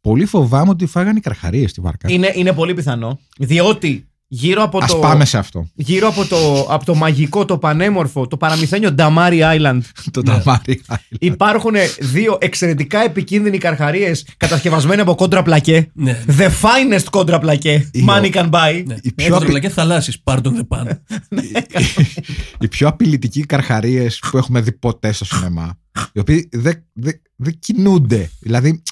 Πολύ 0.00 0.24
φοβάμαι 0.24 0.70
ότι 0.70 0.86
φάγανε 0.86 1.18
οι 1.18 1.20
καρχαρίες 1.20 1.70
στη 1.70 1.80
βάρκα. 1.80 2.10
Είναι, 2.12 2.32
είναι 2.34 2.52
πολύ 2.52 2.74
πιθανό. 2.74 3.18
Διότι 3.38 4.08
Γύρω 4.32 4.62
από 4.62 4.78
Α 4.78 4.86
το, 4.86 4.96
πάμε 4.96 5.24
σε 5.24 5.38
αυτό. 5.38 5.68
γύρω 5.74 6.08
από 6.08 6.24
το, 6.26 6.66
από 6.70 6.84
το 6.84 6.94
μαγικό, 6.94 7.44
το 7.44 7.58
πανέμορφο, 7.58 8.26
το 8.26 8.36
παραμυθένιο 8.36 8.94
Damari 8.98 9.40
Island 9.40 9.80
Το 10.10 10.22
ταμάρι. 10.22 10.82
υπάρχουν 11.20 11.74
δύο 12.00 12.38
εξαιρετικά 12.40 13.04
επικίνδυνοι 13.04 13.58
καρχαρίες 13.58 14.26
κατασκευασμένοι 14.36 15.00
από 15.00 15.14
κόντρα 15.14 15.42
πλακέ. 15.42 15.90
Ναι. 15.94 16.22
The 16.38 16.46
finest 16.48 17.04
κόντρα 17.10 17.38
πλακέ 17.38 17.90
Η- 17.92 18.04
money 18.08 18.32
can 18.32 18.50
buy. 18.50 18.82
Ναι. 18.86 18.96
Η 19.02 19.12
πιο 19.12 19.26
Έχω 19.26 19.34
απει- 19.34 19.44
τρολακέ 19.44 19.68
θαλάσσης, 19.68 20.22
pardon 20.24 20.42
the 20.42 20.66
pun. 20.68 20.86
Οι 22.60 22.68
πιο 22.68 22.88
απειλητικοί 22.88 23.46
καρχαρίες 23.46 24.18
που 24.30 24.36
έχουμε 24.38 24.60
δει 24.60 24.72
ποτέ 24.72 25.12
στο 25.12 25.24
σινεμά. 25.24 25.78
Οι 26.12 26.18
οποίοι 26.18 26.48
δεν 26.52 26.84
δεν- 26.92 27.20
δεν 27.36 27.58
κινούνται. 27.58 28.30
Δηλαδή, 28.40 28.82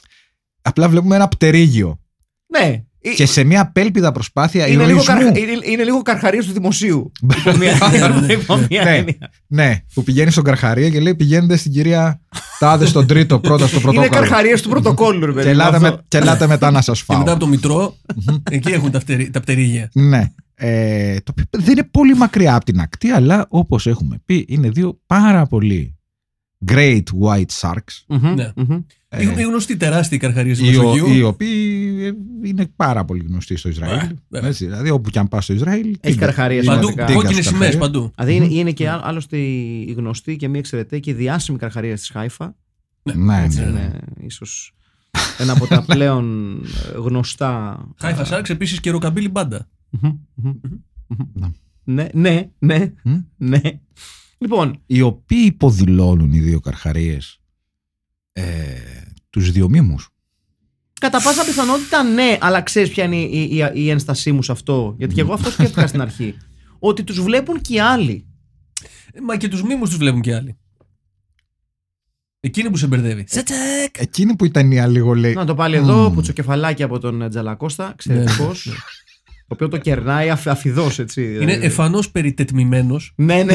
απλά 0.62 0.89
βλέπουμε 0.89 1.14
ένα 1.16 1.28
πτερίγιο. 1.28 2.01
Ναι. 2.59 2.82
Ε, 3.11 3.15
Και 3.15 3.27
σε 3.27 3.45
μια 3.45 3.61
απέλπιδα 3.61 4.13
προσπάθεια 4.13 4.67
είναι, 4.67 4.77
λίγο 4.85 4.89
ηρωισμού. 5.01 5.15
καρχα... 5.15 5.39
είναι, 5.39 5.53
είναι 5.65 5.85
λίγο 5.85 6.03
καρχαρίες 6.03 6.47
του 6.47 6.53
δημοσίου. 6.53 7.13
υπό 7.47 7.57
μια, 7.57 7.73
υπό 8.31 8.57
μια 8.71 8.83
Ναι. 8.85 8.97
έννοια. 8.97 9.31
Ναι, 9.47 9.77
που 9.95 10.03
πηγαίνει 10.03 10.31
στον 10.31 10.45
Καρχαρία 10.45 10.91
και 10.91 11.01
λέει 11.01 11.15
πηγαίνετε 11.15 11.57
στην 11.57 11.73
κυρία 11.73 12.21
Τάδε 12.59 12.87
στον 12.87 13.07
τρίτο 13.07 13.41
πρώτα 13.41 13.67
στο 13.67 13.77
Είναι 13.77 13.83
πρωτόκολλο. 13.93 14.09
καρχαρίες 14.21 14.63
του 14.63 14.69
πρωτοκόλλου, 14.69 15.27
ρε 15.27 15.33
παιδί. 15.33 15.47
Και 15.49 15.55
μου, 15.55 15.61
ελάτε, 15.61 15.77
αυτό. 15.77 15.89
με, 15.91 16.03
και 16.09 16.17
ελάτε 16.17 16.47
μετά 16.47 16.71
να 16.71 16.81
σας 16.81 16.99
Και 16.99 17.05
φάω. 17.05 17.19
μετά 17.19 17.31
από 17.31 17.41
το 17.41 17.47
Μητρό, 17.47 17.97
εκεί 18.51 18.71
έχουν 18.73 18.91
τα, 18.91 19.01
φτερι- 19.01 19.33
τα 19.33 19.41
πτερίγια. 19.41 19.91
Ναι. 19.93 20.33
Ε, 20.55 21.17
το 21.17 21.31
οποίο 21.33 21.45
δεν 21.51 21.73
είναι 21.73 21.89
πολύ 21.91 22.15
μακριά 22.15 22.55
από 22.55 22.65
την 22.65 22.81
ακτή, 22.81 23.09
αλλά 23.11 23.47
όπως 23.49 23.87
έχουμε 23.87 24.23
πει, 24.25 24.45
είναι 24.49 24.69
δύο 24.71 25.01
πάρα 25.07 25.47
πολύ 25.47 25.97
great 26.67 27.03
white 27.25 27.61
sharks. 27.61 28.05
Μμμ, 28.09 28.35
Ναι. 28.35 28.51
μμμ. 28.57 28.79
Ε, 29.11 29.23
Οι 29.23 29.35
οι 29.39 29.43
γνωστοί 29.43 29.77
τεράστιοι 29.77 30.19
καρχαρίες 30.19 30.59
του 30.59 30.65
οι, 30.65 30.77
ο- 30.77 30.83
Μεσογείου. 30.91 31.15
οι 31.15 31.23
οποίοι 31.23 31.97
ε, 32.03 32.11
είναι 32.49 32.67
πάρα 32.77 33.05
πολύ 33.05 33.25
γνωστοί 33.29 33.57
στο 33.57 33.69
Ισραήλ. 33.69 33.99
Ε, 33.99 34.09
βέβαια. 34.29 34.49
Έτσι, 34.49 34.65
δηλαδή, 34.65 34.91
όπου 34.91 35.11
και 35.11 35.19
αν 35.19 35.29
πας 35.29 35.45
στο 35.45 35.53
Ισραήλ. 35.53 35.87
Έχει 35.87 35.99
τίγκα- 36.01 36.27
καρχαρίες, 36.27 36.65
είναι 36.65 36.75
Παντού, 36.75 36.87
σημαντικά. 36.89 37.07
τίγκα 37.07 37.21
κόκκινες 37.21 37.45
στο 37.45 37.55
σημαίες 37.55 37.75
καρχαρία. 37.77 37.99
παντού. 38.01 38.13
Δηλαδή 38.17 38.35
είναι, 38.35 38.61
είναι 38.61 38.73
και 38.73 38.89
ά- 38.89 39.01
άλλωστε 39.07 39.37
η 39.37 39.95
γνωστή 39.97 40.37
και 40.37 40.49
μη 40.49 40.59
εξαιρετική 40.59 41.01
και 41.01 41.15
διάσημη 41.15 41.59
καρχαρία 41.59 41.95
της 41.95 42.09
Χάιφα. 42.11 42.57
Ναι, 43.03 43.43
Έτσι 43.43 43.59
ναι, 43.61 43.67
ναι. 43.67 43.71
είναι 43.81 44.01
ίσως 44.21 44.75
ένα 45.39 45.53
από 45.53 45.67
τα 45.67 45.83
πλέον 45.95 46.55
ε, 46.95 46.99
γνωστά. 46.99 47.85
Χάιφα 48.01 48.25
Σάρξ 48.25 48.51
επίσης 48.51 48.81
και 48.81 48.91
ροκαμπίλι 48.91 49.29
μπάντα. 49.29 49.69
Μμμ, 49.91 50.11
μμμ, 50.35 50.53
μμμ. 51.07 51.23
Ναι. 51.35 51.49
Ναι, 51.85 52.09
ναι, 52.13 52.49
ναι, 52.59 52.93
Μμ. 53.03 53.17
ναι. 53.37 53.61
Λοιπόν, 54.39 54.81
Οι 54.87 55.01
οποίοι 55.03 55.43
υποδηλώνουν 55.47 56.33
οι 56.33 56.39
δύο 56.41 56.61
καρχαρίες 56.61 57.41
ε, 58.41 58.80
τους 59.30 59.51
δύο 59.53 59.68
μήμους. 59.68 60.09
κατά 61.01 61.22
πάσα 61.22 61.45
πιθανότητα 61.45 62.03
ναι, 62.03 62.39
αλλά 62.41 62.61
ξέρεις 62.62 62.91
ποια 62.91 63.05
είναι 63.05 63.16
η, 63.16 63.43
η, 63.43 63.70
η 63.74 63.91
ένστασή 63.91 64.32
μου 64.32 64.43
σε 64.43 64.53
αυτό; 64.53 64.95
Γιατί 64.99 65.14
και 65.14 65.20
εγώ 65.20 65.32
αυτό 65.32 65.51
σκέφτηκα 65.51 65.86
στην 65.86 66.01
αρχή. 66.01 66.34
Ότι 66.78 67.05
τους 67.05 67.20
βλέπουν 67.22 67.61
και 67.61 67.74
οι 67.74 67.80
άλλοι. 67.80 68.26
Ε, 69.12 69.20
Μα 69.20 69.36
και 69.36 69.49
τους 69.49 69.62
μήμους 69.62 69.89
τους 69.89 69.99
βλέπουν 69.99 70.20
και 70.20 70.34
άλλοι. 70.34 70.59
Εκείνη 72.41 72.70
που 72.70 72.76
σε 72.76 72.86
μπερδεύει. 72.86 73.24
Σε 73.28 73.43
τσεκ! 73.43 73.97
Εκείνη 73.99 74.36
που 74.36 74.45
η 74.45 74.51
ταινία 74.51 74.86
λίγο 74.86 75.14
λέει. 75.14 75.32
Να 75.34 75.45
το 75.45 75.55
πάλι 75.55 75.76
εδώ, 75.76 76.09
Μμμ. 76.09 76.14
πουτσοκεφαλάκι 76.14 76.82
από 76.82 76.99
τον 76.99 77.22
ε, 77.22 77.28
Τζαλακώστα, 77.28 77.91
εξαιρετικός. 77.93 78.68
Ναι. 79.51 79.57
Το 79.57 79.64
οποίο 79.64 79.68
το 79.68 79.76
κερνάει 79.78 80.30
αφ, 80.30 80.46
αφιδός, 80.49 80.99
έτσι. 80.99 81.22
Είναι 81.24 81.38
δηλαδή. 81.38 81.64
εφανώς 81.64 82.11
περιτετμημένος. 82.11 83.12
Ναι, 83.16 83.42
ναι. 83.42 83.55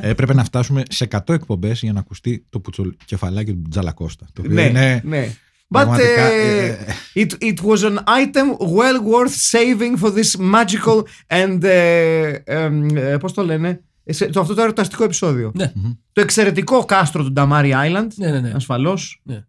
Έπρεπε 0.00 0.34
να 0.34 0.44
φτάσουμε 0.44 0.82
σε 0.88 1.08
100 1.10 1.34
εκπομπές 1.34 1.80
για 1.80 1.92
να 1.92 2.00
ακουστεί 2.00 2.46
το 2.50 2.60
πουτσοκεφαλάκι 2.60 3.52
του 3.52 3.62
Τζαλακώστα. 3.70 4.26
Το 4.32 4.42
οποίο 4.42 4.54
ναι, 4.54 4.62
είναι 4.62 5.00
ναι. 5.04 5.26
But 5.28 5.68
πραγματικά, 5.68 6.22
ε, 6.32 6.66
ε, 6.66 6.66
ε, 6.66 6.76
it, 7.14 7.30
it 7.42 7.54
was 7.66 7.78
an 7.78 7.94
item 7.96 8.56
well 8.58 8.98
worth 9.12 9.34
saving 9.52 10.02
for 10.04 10.12
this 10.14 10.54
magical 10.54 11.02
and. 11.26 11.62
Ε, 11.62 12.32
εμ, 12.44 12.96
ε, 12.96 13.16
πώς 13.16 13.32
το 13.32 13.44
λένε. 13.44 13.80
ε, 14.04 14.12
σε- 14.12 14.26
το, 14.26 14.40
αυτό 14.40 14.54
το 14.54 14.62
ερωταστικό 14.62 15.04
επεισόδιο. 15.04 15.52
Ναι. 15.54 15.72
Το 16.12 16.20
εξαιρετικό 16.20 16.84
κάστρο 16.84 17.24
του 17.24 17.32
Νταμάρι 17.32 17.72
Island. 17.74 18.06
Ναι, 18.16 18.30
ναι, 18.30 18.40
ναι. 18.40 18.52
Ασφαλώς. 18.54 19.20
ναι. 19.24 19.44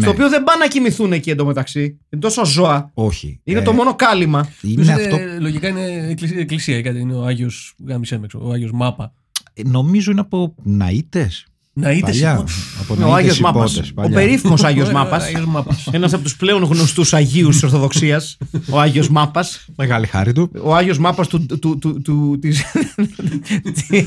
Στο 0.00 0.10
οποίο 0.10 0.28
δεν 0.28 0.44
πάνε 0.44 0.58
να 0.64 0.68
κοιμηθούν 0.70 1.12
εκεί 1.12 1.30
εντωμεταξύ. 1.30 1.80
Είναι 2.10 2.20
τόσο 2.20 2.44
ζώα. 2.44 2.90
Όχι. 2.94 3.40
Είναι 3.44 3.58
Ε, 3.58 3.62
το 3.62 3.72
μόνο 3.72 3.94
κάλυμα. 3.94 4.48
Είναι 4.62 4.82
Είναι 4.82 4.92
αυτό. 4.92 5.16
Λογικά 5.40 5.68
είναι 5.68 6.06
εκκλησία, 6.08 6.38
εκκλησία 6.40 6.76
ή 6.76 6.82
κάτι. 6.82 6.98
Είναι 6.98 7.14
ο 7.14 7.24
Άγιος 7.24 7.74
Γάμις 7.86 8.12
Έμεξο, 8.12 8.40
ο 8.42 8.50
Άγιος 8.52 8.70
Μάπα. 8.72 9.12
ε, 9.54 9.62
Νομίζω 9.64 10.10
είναι 10.10 10.20
από 10.20 10.54
ναΐτες. 10.78 11.44
Να 11.74 11.90
είτε 11.90 12.00
Παλιά. 12.10 12.44
Από 12.80 12.96
Ο 13.06 13.14
Άγιος 13.14 13.36
ναΐτες 13.36 13.40
Μάπας. 13.40 13.70
υπότες, 13.72 13.90
Ο 13.90 13.94
παλιά. 13.94 14.14
περίφημος 14.16 14.64
Άγιος 14.64 14.92
Μάπας. 14.92 15.24
Άγιος 15.24 15.44
Μάπας. 15.46 15.88
Ένας 15.90 16.12
από 16.12 16.22
τους 16.22 16.36
πλέον 16.36 16.62
γνωστούς 16.62 17.14
Αγίους 17.14 17.54
της 17.54 17.62
Ορθοδοξίας. 17.62 18.36
Ο 18.70 18.80
Άγιος 18.80 19.08
Μάπας. 19.08 19.64
Μεγάλη 19.76 20.06
χάρη 20.06 20.32
του. 20.32 20.50
Ο 20.62 20.74
Άγιος 20.74 20.98
Μάπας 20.98 21.28
του, 21.28 21.46
του, 21.46 21.78
του, 21.78 22.02
του, 22.02 22.38
της, 22.40 22.62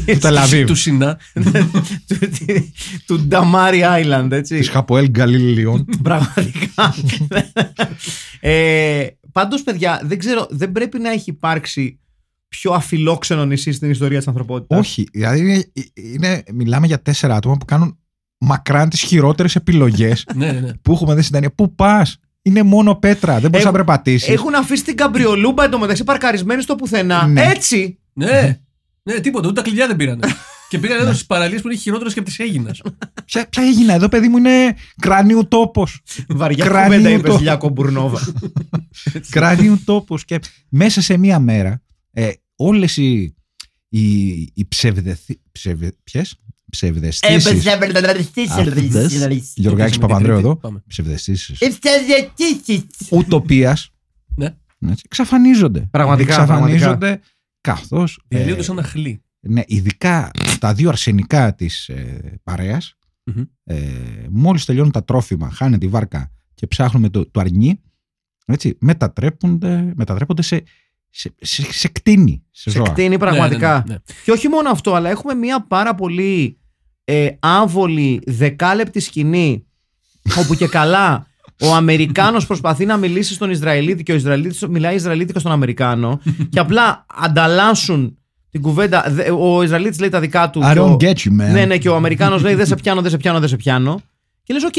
Του 0.05 0.17
Τελαβίβ. 0.19 0.67
Του 0.67 0.75
Σινά. 0.75 1.17
του, 2.07 2.17
του 3.05 3.19
Νταμάρι 3.27 3.81
Island, 4.03 4.27
Της 4.29 4.37
έτσι. 4.37 4.63
Χαποέλ 4.71 5.09
Γκαλιλίων. 5.09 5.85
Πραγματικά. 6.03 6.95
ε, 8.39 9.05
πάντως, 9.31 9.61
παιδιά, 9.63 10.01
δεν 10.03 10.19
ξέρω, 10.19 10.47
δεν 10.49 10.71
πρέπει 10.71 10.99
να 10.99 11.11
έχει 11.11 11.29
υπάρξει 11.29 11.99
πιο 12.55 12.71
αφιλόξενο 12.71 13.45
νησί 13.45 13.71
στην 13.71 13.89
ιστορία 13.89 14.17
της 14.17 14.27
ανθρωπότητας. 14.27 14.79
Όχι. 14.79 15.07
Δηλαδή 15.11 15.39
είναι, 15.39 15.63
είναι- 15.93 16.43
μιλάμε 16.53 16.87
για 16.87 17.01
τέσσερα 17.01 17.35
άτομα 17.35 17.57
που 17.57 17.65
κάνουν 17.65 17.97
μακράν 18.37 18.89
τις 18.89 19.01
χειρότερες 19.01 19.55
επιλογές 19.55 20.25
Ναι, 20.35 20.51
ναι, 20.51 20.59
ναι. 20.59 20.73
που 20.73 20.91
έχουμε 20.91 21.15
δει 21.15 21.21
στην 21.21 21.33
ταινία. 21.33 21.51
Πού 21.55 21.75
πας, 21.75 22.17
είναι 22.41 22.63
μόνο 22.63 22.95
πέτρα, 22.95 23.33
δεν 23.39 23.49
μπορείς 23.49 23.65
να 23.65 23.71
Έχουν- 23.71 23.85
περπατήσεις. 23.85 24.27
Έχουν 24.29 24.55
αφήσει 24.55 24.83
την 24.83 24.95
καμπριολούμπα 24.95 25.63
εντωμεταξύ 25.63 26.03
παρκαρισμένη 26.03 26.61
στο 26.61 26.75
πουθενά. 26.75 27.27
Ναι. 27.27 27.41
Έτσι. 27.41 27.99
Ναι, 28.13 28.59
ναι, 29.03 29.19
τίποτα, 29.19 29.47
ούτε 29.47 29.61
τα 29.61 29.67
κλειδιά 29.67 29.87
δεν 29.87 29.95
πήρανε. 29.95 30.27
και 30.69 30.77
πήγαν 30.79 30.99
εδώ 30.99 31.09
στις 31.13 31.25
παραλίες 31.25 31.61
που 31.61 31.67
είναι 31.69 31.77
χειρότερε 31.79 32.09
και 32.09 32.19
από 32.19 32.29
τη 32.29 32.43
Έγινα. 32.43 32.75
Ποια, 33.25 33.47
ποια 33.49 33.63
έγινα 33.63 33.93
εδώ, 33.93 34.09
παιδί 34.09 34.27
μου, 34.27 34.37
είναι 34.37 34.75
κρανίου 35.01 35.47
τόπος. 35.47 36.01
Βαριά 36.27 36.65
Κρανίου 36.65 36.97
κουβέντα 36.97 37.09
είπε 37.09 37.27
το- 37.27 37.37
Λιάκο 37.41 37.69
Μπουρνόβα. 37.69 38.19
κρανίου 39.29 39.81
τόπος. 39.85 40.25
Και 40.25 40.39
μέσα 40.69 41.01
σε 41.01 41.17
μία 41.17 41.39
μέρα, 41.39 41.81
ε, 42.11 42.29
όλες 42.55 42.97
οι, 42.97 43.35
οι, 43.89 44.29
οι 44.53 44.65
ψευδεθι... 44.67 45.41
ψευδε, 45.51 45.93
ποιες; 46.03 46.39
ψευδεστήσεις. 46.69 47.63
Γιωργάκης 49.55 49.97
Παπανδρέου 49.97 50.37
εδώ. 50.37 50.55
Πάμε. 50.55 50.83
Ψευδεστήσεις. 50.87 51.61
Ε, 51.61 51.67
Ουτοπίας. 53.11 53.89
Ναι. 54.35 54.55
Έτσι, 54.89 55.03
εξαφανίζονται. 55.05 55.87
Πραγματικά, 55.91 56.33
Εξαφανίζονται 56.41 57.19
καθώς... 57.61 58.19
ε, 58.27 58.37
Διαλύονται 58.37 58.63
σαν 58.63 58.79
αχλή. 58.79 59.19
Ναι, 59.39 59.61
ειδικά 59.65 60.31
τα 60.59 60.73
δύο 60.73 60.89
αρσενικά 60.89 61.55
της 61.55 61.89
ε, 61.89 62.39
παρέας, 62.43 62.97
Μμμ. 63.23 63.43
ε, 63.63 63.77
μόλις 64.29 64.65
τελειώνουν 64.65 64.91
τα 64.91 65.03
τρόφιμα, 65.03 65.49
χάνε 65.49 65.77
τη 65.77 65.87
βάρκα 65.87 66.31
και 66.53 66.67
ψάχνουμε 66.67 67.09
το, 67.09 67.31
το 67.31 67.39
αρνί, 67.39 67.79
έτσι, 68.45 68.77
μετατρέπονται, 68.79 69.93
μετατρέπονται 69.95 70.41
σε, 70.41 70.63
σε, 71.17 71.33
σε, 71.41 71.71
σε 71.71 71.87
κτίνη, 71.87 72.43
σε, 72.51 72.69
Σε 72.69 72.77
ζώα. 72.77 72.89
κτίνει 72.89 73.17
πραγματικά. 73.17 73.73
Ναι, 73.73 73.83
ναι, 73.87 73.93
ναι. 73.93 73.99
Και 74.23 74.31
όχι 74.31 74.47
μόνο 74.47 74.69
αυτό, 74.69 74.93
αλλά 74.93 75.09
έχουμε 75.09 75.33
μια 75.33 75.65
πάρα 75.67 75.95
πολύ 75.95 76.59
ε, 77.03 77.27
άβολη 77.39 78.21
δεκάλεπτη 78.25 78.99
σκηνή 78.99 79.65
όπου 80.39 80.55
και 80.55 80.67
καλά 80.67 81.27
ο 81.61 81.73
Αμερικάνος 81.75 82.45
προσπαθεί 82.51 82.85
να 82.85 82.97
μιλήσει 82.97 83.33
στον 83.33 83.49
Ισραηλίτη 83.49 84.03
και 84.03 84.11
ο 84.11 84.15
Ισραηλίτης 84.15 84.67
μιλάει 84.67 84.95
Ισραηλίτικα 84.95 85.39
στον 85.39 85.51
Αμερικάνο 85.51 86.19
και 86.49 86.59
απλά 86.59 87.05
ανταλλάσσουν 87.15 88.17
την 88.51 88.61
κουβέντα. 88.61 89.05
Δε- 89.09 89.29
Ο 89.31 89.63
Ισραηλίτης 89.63 89.99
λέει 89.99 90.09
τα 90.09 90.19
δικά 90.19 90.49
του. 90.49 90.59
I 90.63 90.73
και 90.73 90.79
don't 90.79 90.91
ο- 90.91 90.97
get 90.99 91.13
you, 91.15 91.29
man. 91.31 91.51
Ναι, 91.51 91.65
ναι, 91.65 91.77
και 91.77 91.89
ο 91.89 91.95
Αμερικάνος 91.95 92.41
λέει 92.41 92.55
δεν 92.55 92.65
σε 92.65 92.75
πιάνω, 92.75 93.01
δεν 93.01 93.11
σε 93.11 93.17
πιάνω, 93.17 93.39
δεν 93.39 93.49
σε 93.49 93.55
πιάνω. 93.55 94.01
Και 94.43 94.53
λες, 94.53 94.63
οκ, 94.63 94.73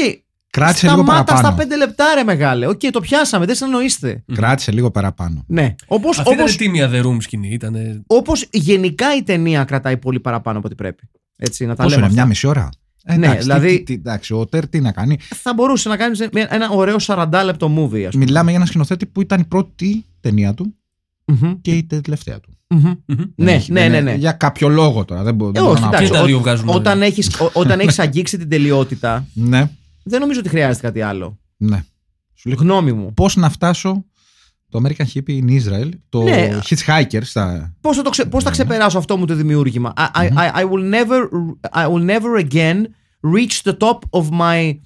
Κράτησε 0.49 0.87
λίγο 0.87 1.01
σταμάτα 1.03 1.23
παραπάνω. 1.23 1.47
στα 1.47 1.63
πέντε 1.63 1.77
λεπτά 1.77 2.05
ρε 2.15 2.23
μεγάλε. 2.23 2.67
Οκ, 2.67 2.79
το 2.91 2.99
πιάσαμε, 2.99 3.45
δεν 3.45 3.55
συνεννοείστε. 3.55 4.23
Κράτησε 4.33 4.71
λίγο 4.71 4.91
παραπάνω. 4.91 5.43
Ναι. 5.47 5.75
Όπως, 5.87 6.19
Αυτή 6.19 6.33
όπως, 6.33 6.53
ήταν 6.53 6.65
τίμια 6.65 6.89
The 6.93 7.05
Room 7.05 7.17
σκηνή. 7.19 7.49
Ήτανε... 7.49 8.01
όπως 8.07 8.47
γενικά 8.51 9.15
η 9.15 9.23
ταινία 9.23 9.63
κρατάει 9.63 9.97
πολύ 9.97 10.19
παραπάνω 10.19 10.57
από 10.57 10.67
ό,τι 10.67 10.75
πρέπει. 10.75 11.09
Έτσι, 11.37 11.65
να 11.65 11.75
τα 11.75 11.83
Πόσο 11.83 11.95
λέμε 11.95 11.97
είναι, 12.01 12.05
αυτά. 12.05 12.15
μια 12.21 12.25
μισή 12.25 12.47
ώρα; 12.47 12.69
Ε, 13.03 13.15
Ναι, 13.17 13.25
εντάξει, 13.25 13.37
τι- 13.37 13.43
δηλαδή- 13.43 13.77
τι- 13.77 13.83
τι- 13.83 13.93
εντάξει, 13.93 14.33
ο 14.33 14.45
Τερ 14.45 14.67
τι 14.67 14.81
να 14.81 14.91
κάνει; 14.91 15.17
Θα 15.35 15.53
μπορούσε 15.53 15.89
να 15.89 15.97
κάνει 15.97 16.17
ένα 16.49 16.69
ωραίο 16.69 16.95
40 16.99 17.41
λεπτό 17.45 17.67
movie, 17.77 18.01
ας 18.03 18.11
πούμε. 18.13 18.23
Μιλάμε 18.25 18.49
για 18.49 18.59
ένα 18.59 18.65
σκηνοθέτη 18.67 19.05
που 19.05 19.21
ήταν 19.21 19.39
η 19.39 19.45
πρώτη 19.45 20.05
ταινία 20.19 20.53
του 20.53 20.75
Μμμ, 21.25 21.53
και 21.61 21.71
η 21.71 21.83
τελευταία 21.83 22.39
του. 22.39 22.57
μμμ. 22.67 22.93
Μμμ. 23.05 23.23
Ναι, 23.35 23.51
έχει- 23.51 23.71
ναι, 23.71 23.79
δεν 23.81 23.91
ναι. 23.91 23.97
είναι- 23.97 24.11
ναι. 24.11 24.17
Για 24.17 24.31
κάποιο 24.31 24.67
λόγο 24.69 25.05
τώρα. 25.05 25.23
Δεν, 25.23 25.35
μπο- 25.35 25.47
Ε, 25.47 25.51
δεν 25.51 25.61
μπορώ 25.61 25.73
όχι, 25.73 25.81
να 25.81 25.87
εντάξει, 25.87 26.07
Και 26.07 26.13
τα 26.13 26.21
ό- 26.21 26.25
δύο 26.25 26.39
βγάζουν 26.39 26.69
Όταν 26.69 26.97
νόημα. 26.97 27.05
έχεις, 27.05 27.39
ό- 27.39 27.49
όταν 27.53 27.79
έχεις 27.79 27.99
αγγίξει 27.99 28.37
την 28.37 28.49
τελειότητα, 28.49 29.25
Ναι, 29.33 29.69
δεν 30.07 30.19
νομίζω 30.19 30.39
ότι 30.39 30.49
χρειάζεται 30.49 30.87
κάτι 30.87 31.01
άλλο. 31.01 31.39
ναι. 31.57 31.83
Σου 32.33 32.49
λέω 32.49 32.57
Γνώμη 32.59 32.91
μου. 32.93 33.13
πώς 33.13 33.35
να 33.35 33.49
φτάσω 33.49 34.05
το 34.69 34.81
American 34.83 35.05
Hippie 35.13 35.43
in 35.43 35.61
Israel, 35.61 35.89
το 36.09 36.21
Ναι. 36.23 36.59
Hitchhiker 36.63 37.19
στα... 37.21 37.75
Πώς 37.81 37.95
θα, 37.95 38.01
το 38.01 38.09
ξε- 38.09 38.27
πώς 38.29 38.43
θα 38.43 38.51
ξεπεράσω 38.51 38.97
αυτό 38.97 39.17
μου 39.17 39.25
το 39.25 39.35
δημιούργημα; 39.35 39.93
I, 39.97 40.05
I, 40.21 40.29
I, 40.29 40.53
I, 40.61 40.69
will 40.69 40.93
never, 40.93 41.27
I 41.73 41.85
will 41.93 42.05
never 42.05 42.49
again 42.51 42.83
reach 43.35 43.61
the 43.71 43.77
top 43.77 43.99
of 44.09 44.29
my 44.39 44.79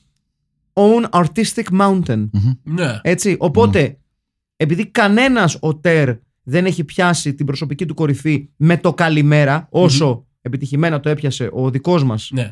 own 0.74 1.10
artistic 1.10 1.80
mountain. 1.80 2.30
Ναι. 2.64 3.00
Έτσι. 3.02 3.36
Οπότε, 3.40 3.98
επειδή 4.56 4.86
κανένας 4.86 5.58
ο 5.62 5.76
Τερ 5.76 6.10
δεν 6.44 6.66
έχει 6.66 6.84
πιάσει 6.84 7.34
την 7.34 7.46
προσωπική 7.46 7.86
του 7.86 7.94
κορυφή 7.94 8.50
με 8.56 8.78
το 8.78 8.94
καλημέρα, 8.94 9.68
όσο 9.72 10.26
επιτυχημένα 10.42 11.00
το 11.00 11.10
έπιασε 11.10 11.50
ο 11.54 11.70
δικός 11.70 12.04
μας. 12.04 12.30
Ναι. 12.34 12.52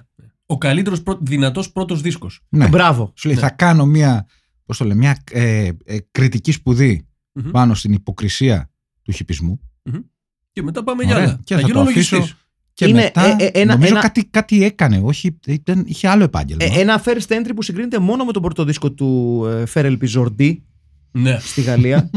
Ο 0.52 0.58
καλύτερος 0.58 1.04
δυνατός 1.22 1.72
πρώτος 1.72 2.02
δίσκος. 2.02 2.42
Ναι. 2.50 2.68
Μπράβο. 2.68 3.12
Σου 3.16 3.28
λέει, 3.28 3.36
Ναι. 3.38 3.42
θα 3.44 3.50
κάνω 3.50 3.86
μια, 3.86 4.26
πώς 4.66 4.78
το 4.78 4.86
λέω, 4.86 4.96
μια 4.96 5.24
ε, 5.32 5.70
ε, 5.86 5.98
κριτική 6.12 6.52
σπουδή 6.52 7.08
Μμμ. 7.34 7.52
πάνω 7.52 7.74
στην 7.74 7.94
υποκρισία 7.94 8.70
του 9.02 9.12
χιπισμού. 9.12 9.60
Και 10.52 10.62
μετά 10.64 10.84
πάμε 10.84 11.04
Ωραία. 11.04 11.18
για 11.18 11.26
άλλα. 11.28 11.40
Και 11.44 11.54
θα 11.54 11.60
θα 11.60 11.68
γίνω 11.68 11.84
το 11.84 11.90
αφήσω. 11.90 12.16
λογιστής. 12.16 12.38
Και 12.74 12.86
Είναι, 12.88 13.02
μετά, 13.02 13.26
ε, 13.26 13.36
ε, 13.46 13.50
ένα- 13.54 13.74
νομίζω 13.74 13.92
ένα- 13.92 14.02
Κάτι, 14.02 14.26
κάτι 14.26 14.64
έκανε, 14.64 15.00
όχι, 15.04 15.38
ήταν, 15.48 15.84
είχε 15.88 16.08
άλλο 16.08 16.24
επάγγελμα. 16.24 16.64
Ε, 16.64 16.80
ένα 16.80 17.04
first 17.06 17.28
entry 17.28 17.52
που 17.56 17.62
συγκρίνεται 17.62 18.00
μόνο 18.00 18.26
με 18.26 18.32
τον 18.32 18.42
πρώτο 18.42 18.64
δίσκο 18.64 18.92
του 18.92 19.42
ε, 19.48 19.66
φέρελπι 19.66 19.98
Ζορντί 19.98 20.64
Ναι. 21.12 21.40
στη 21.40 21.62
Γαλλία. 21.62 22.10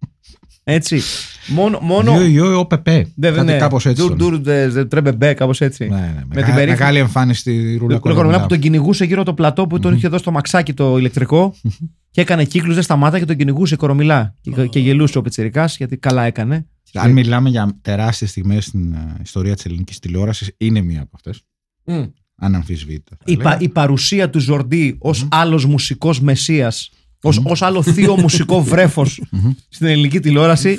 Έτσι. 0.64 1.00
Μόνο. 1.46 1.78
μόνο 1.82 2.12
Ιω, 2.22 2.50
ιω, 2.50 2.58
ο 2.58 2.66
Πεπέ. 2.66 3.06
Ναι, 3.14 3.30
Κάτι 3.30 3.44
ναι. 3.44 3.56
κάπως 3.56 3.86
έτσι. 3.86 4.02
Dur, 4.02 4.08
τον- 4.16 4.18
dur, 4.18 4.38
d'- 4.40 4.68
d'être 4.68 4.84
bébé, 4.84 5.34
κάπως 5.34 5.60
έτσι. 5.60 5.84
Ναι, 5.88 5.96
ναι, 5.96 6.06
την 6.06 6.26
μεγα- 6.34 6.46
περίφημη- 6.46 6.78
Μεγάλη 6.78 6.98
εμφάνιση 6.98 7.40
στη 7.40 7.76
Ρούλα 7.80 7.92
Λε- 7.92 8.00
Κορομιλά 8.00 8.40
που 8.40 8.46
τον 8.46 8.58
κυνηγούσε 8.58 9.04
γύρω 9.04 9.22
το 9.22 9.34
πλατό 9.34 9.66
που 9.66 9.78
τον 9.78 9.94
είχε 9.94 10.08
δώσει 10.08 10.24
το 10.24 10.30
μαξάκι 10.30 10.72
το 10.74 10.96
ηλεκτρικό 10.98 11.54
και 12.10 12.20
έκανε 12.20 12.44
κύκλους, 12.44 12.74
δεν 12.74 12.82
σταμάτα 12.82 13.18
και 13.18 13.24
τον 13.24 13.36
κυνηγούσε 13.36 13.76
κορομιλά. 13.76 14.34
Και, 14.40 14.66
και 14.66 14.78
γελούσε 14.78 15.18
ο 15.18 15.22
Πιτσυρικά 15.22 15.64
γιατί 15.64 15.96
καλά 15.96 16.22
έκανε. 16.24 16.66
Αν 16.94 17.12
μιλάμε 17.12 17.48
για 17.48 17.78
τεράστιες 17.82 18.30
στιγμές 18.30 18.64
στην 18.64 18.92
ε, 18.92 19.16
ιστορία 19.22 19.54
της 19.54 19.64
ελληνικής 19.64 19.98
τηλεόρασης, 19.98 20.50
είναι 20.56 20.80
μία 20.80 21.00
από 21.00 21.10
αυτές. 21.14 21.42
Μμ. 21.84 22.02
Αναμφισβήτητα. 22.42 23.16
θα 23.18 23.32
Η, 23.32 23.36
πα- 23.36 23.42
έλεγα. 23.50 23.58
η 23.64 23.68
παρουσία 23.68 24.30
του 24.30 24.38
Ζορντί 24.40 24.96
ως 24.98 25.26
άλλος 25.30 25.64
μουσικός 25.64 26.20
μεσίας, 26.20 26.90
ω 27.22 27.30
άλλο 27.60 27.82
θείο 27.82 28.16
μουσικό 28.16 28.60
βρέφος 28.72 29.22
στην 29.68 29.86
ελληνική 29.86 30.20
τηλεόραση, 30.20 30.78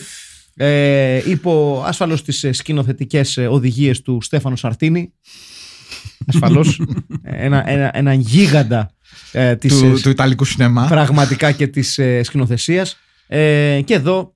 ε, 0.64 1.30
υπό 1.30 1.84
ασφαλώς 1.88 2.24
τις 2.24 2.46
σκηνοθετικές 2.52 3.38
οδηγίες 3.38 4.02
του 4.02 4.22
Στέφανο 4.22 4.56
Σαρτίνη. 4.56 5.14
Ασφαλώς. 6.28 6.82
ένα, 7.22 7.70
ένα, 7.70 7.92
έναν 7.94 8.20
γίγαντα 8.20 8.92
ε, 9.32 9.56
της, 9.56 9.80
του, 9.80 9.86
ε, 9.86 10.00
του 10.00 10.10
Ιταλικού 10.10 10.46
σινεμά. 10.46 10.88
πραγματικά 10.88 11.52
και 11.52 11.68
της 11.68 11.98
ε, 11.98 12.24
σκηνοθεσίας 12.24 12.98
ε, 13.28 13.82
και 13.86 13.94
εδώ 13.94 14.36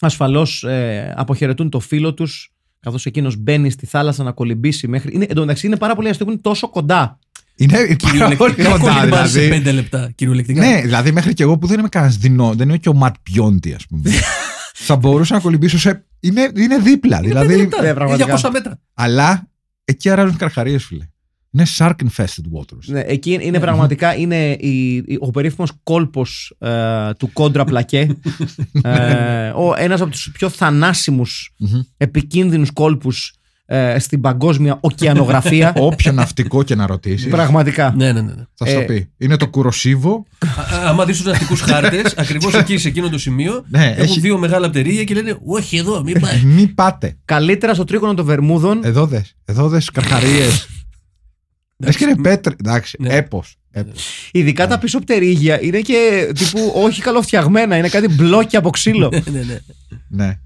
ασφαλώς 0.00 0.62
ε, 0.62 1.14
αποχαιρετούν 1.16 1.70
το 1.70 1.80
φίλο 1.80 2.14
τους 2.14 2.52
καθώς 2.80 3.06
εκείνος 3.06 3.36
μπαίνει 3.36 3.70
στη 3.70 3.86
θάλασσα 3.86 4.22
να 4.22 4.32
κολυμπήσει 4.32 4.88
μέχρι... 4.88 5.10
Είναι, 5.14 5.26
εν 5.28 5.34
τω 5.34 5.40
μεταξύ 5.40 5.66
είναι 5.66 5.76
πάρα 5.76 5.94
πολύ 5.94 6.08
αστείο 6.08 6.26
που 6.26 6.32
είναι 6.32 6.40
τόσο 6.40 6.68
κοντά. 6.68 7.18
Είναι 7.56 7.72
πάρα 7.72 7.84
πολύ 7.84 7.96
Κυριολεκτικά 7.96 8.70
κοντά, 8.70 8.98
κολυμπάς 8.98 9.30
σε 9.30 9.40
δηλαδή. 9.40 9.58
πέντε 9.58 9.72
λεπτά. 9.72 10.10
Κυριολεκτικά. 10.14 10.60
Ναι, 10.66 10.80
δηλαδή 10.80 11.12
μέχρι 11.12 11.34
και 11.34 11.42
εγώ 11.42 11.58
που 11.58 11.66
δεν 11.66 11.78
είμαι 11.78 11.88
κανένας 11.88 12.16
δεινό, 12.16 12.54
δεν 12.54 12.68
είμαι 12.68 12.78
και 12.78 12.88
ο 12.88 12.94
Ματ 12.94 13.14
Πιόντι, 13.22 13.72
ας 13.72 13.86
πούμε. 13.86 14.10
θα 14.92 14.96
μπορούσα 14.98 15.34
να 15.34 15.40
κολυμπήσω 15.40 15.78
σε. 15.78 16.04
Είναι, 16.20 16.50
είναι 16.56 16.78
δίπλα. 16.78 17.18
Είναι 17.18 17.26
δηλαδή, 17.28 17.46
πέντε 17.46 17.58
λεπτά. 17.62 17.82
ναι, 17.82 17.94
πραγματικά. 17.94 18.36
200 18.38 18.50
μέτρα. 18.52 18.78
αλλά 18.94 19.48
εκεί 19.84 20.10
αράζουν 20.10 20.36
καρχαρίες, 20.36 20.84
φίλε. 20.84 21.08
Είναι 21.52 21.66
shark 21.78 21.92
infested 22.04 22.58
waters. 22.58 22.84
Ναι, 22.86 23.00
εκεί 23.00 23.38
είναι 23.40 23.60
πραγματικά 23.60 24.14
είναι 24.16 24.52
η, 24.52 24.94
η- 24.96 25.16
ο 25.20 25.30
περίφημος 25.30 25.70
κόλπος 25.82 26.56
ε, 26.58 27.12
του 27.18 27.32
κόντρα 27.32 27.64
πλακέ. 27.64 28.16
ε, 28.82 29.48
ο, 29.48 29.74
ένας 29.76 30.00
από 30.00 30.10
τους 30.10 30.30
πιο 30.32 30.48
θανάσιμους 30.48 31.54
Μμμ. 31.58 31.80
επικίνδυνους 31.96 32.70
κόλπους 32.72 33.34
ε, 33.72 33.98
στην 33.98 34.20
παγκόσμια 34.20 34.78
ωκεανογραφία. 34.80 35.72
Όποιο 35.90 36.12
ναυτικό 36.12 36.62
και 36.62 36.74
να 36.74 36.86
ρωτήσεις, 36.86 37.28
πραγματικά. 37.30 37.94
Ναι, 37.96 38.12
ναι, 38.12 38.20
ναι. 38.20 38.32
ναι. 38.32 38.42
θα 38.54 38.66
σου 38.66 38.74
το 38.74 38.80
Ε, 38.80 38.84
πει. 38.84 39.10
Είναι 39.18 39.36
το 39.36 39.48
κουροσίβο. 39.48 40.26
Α- 40.58 40.76
α- 40.76 40.88
Άμα 40.88 41.04
δεις 41.04 41.16
τους 41.16 41.26
ναυτικούς 41.26 41.60
χάρτες, 41.60 42.14
ακριβώς 42.18 42.54
εκεί 42.54 42.78
σε 42.78 42.88
εκείνο 42.88 43.08
το 43.08 43.18
σημείο, 43.18 43.64
Ναι, 43.68 43.86
έχουν 43.86 44.02
έχει- 44.02 44.20
δύο 44.20 44.38
μεγάλα 44.38 44.70
πτερίγια 44.70 45.04
και 45.04 45.14
λένε 45.14 45.38
Όχι 45.44 45.76
εδώ, 45.76 46.02
μην 46.02 46.20
πάει. 46.20 46.42
Μην 46.42 46.74
πάτε. 46.74 47.16
Καλύτερα 47.24 47.74
στο 47.74 47.84
τρίγωνο 47.84 48.14
των 48.14 48.24
Βερμούδων 48.24 48.80
Εδώ 48.84 49.06
δες. 49.06 49.34
Εδώ 49.44 49.68
δες 49.68 49.90
καρχαρίες. 49.90 50.66
Λες 51.76 51.96
και 51.96 52.04
είναι 52.04 52.16
πέτρε. 52.22 52.54
Εντάξει, 52.64 52.96
Ναι. 53.00 53.14
έπω. 53.14 53.44
έπος. 53.70 54.06
Ειδικά 54.32 54.66
τα 54.66 54.78
πίσω 54.78 54.98
πτερίγια 54.98 55.62
είναι 55.62 55.80
και 55.80 56.30
τύπου 56.34 56.72
όχι 56.74 57.02
καλοφτιαγμένα, 57.02 57.76
είναι 57.76 57.88
κάτι 57.88 58.08
μπλόκια 58.08 58.58
από 58.58 58.70
ξύλο. 58.70 59.08
ναι, 59.12 59.22
ναι, 59.32 59.42
ναι. 59.42 59.58
Ναι. 60.08 60.38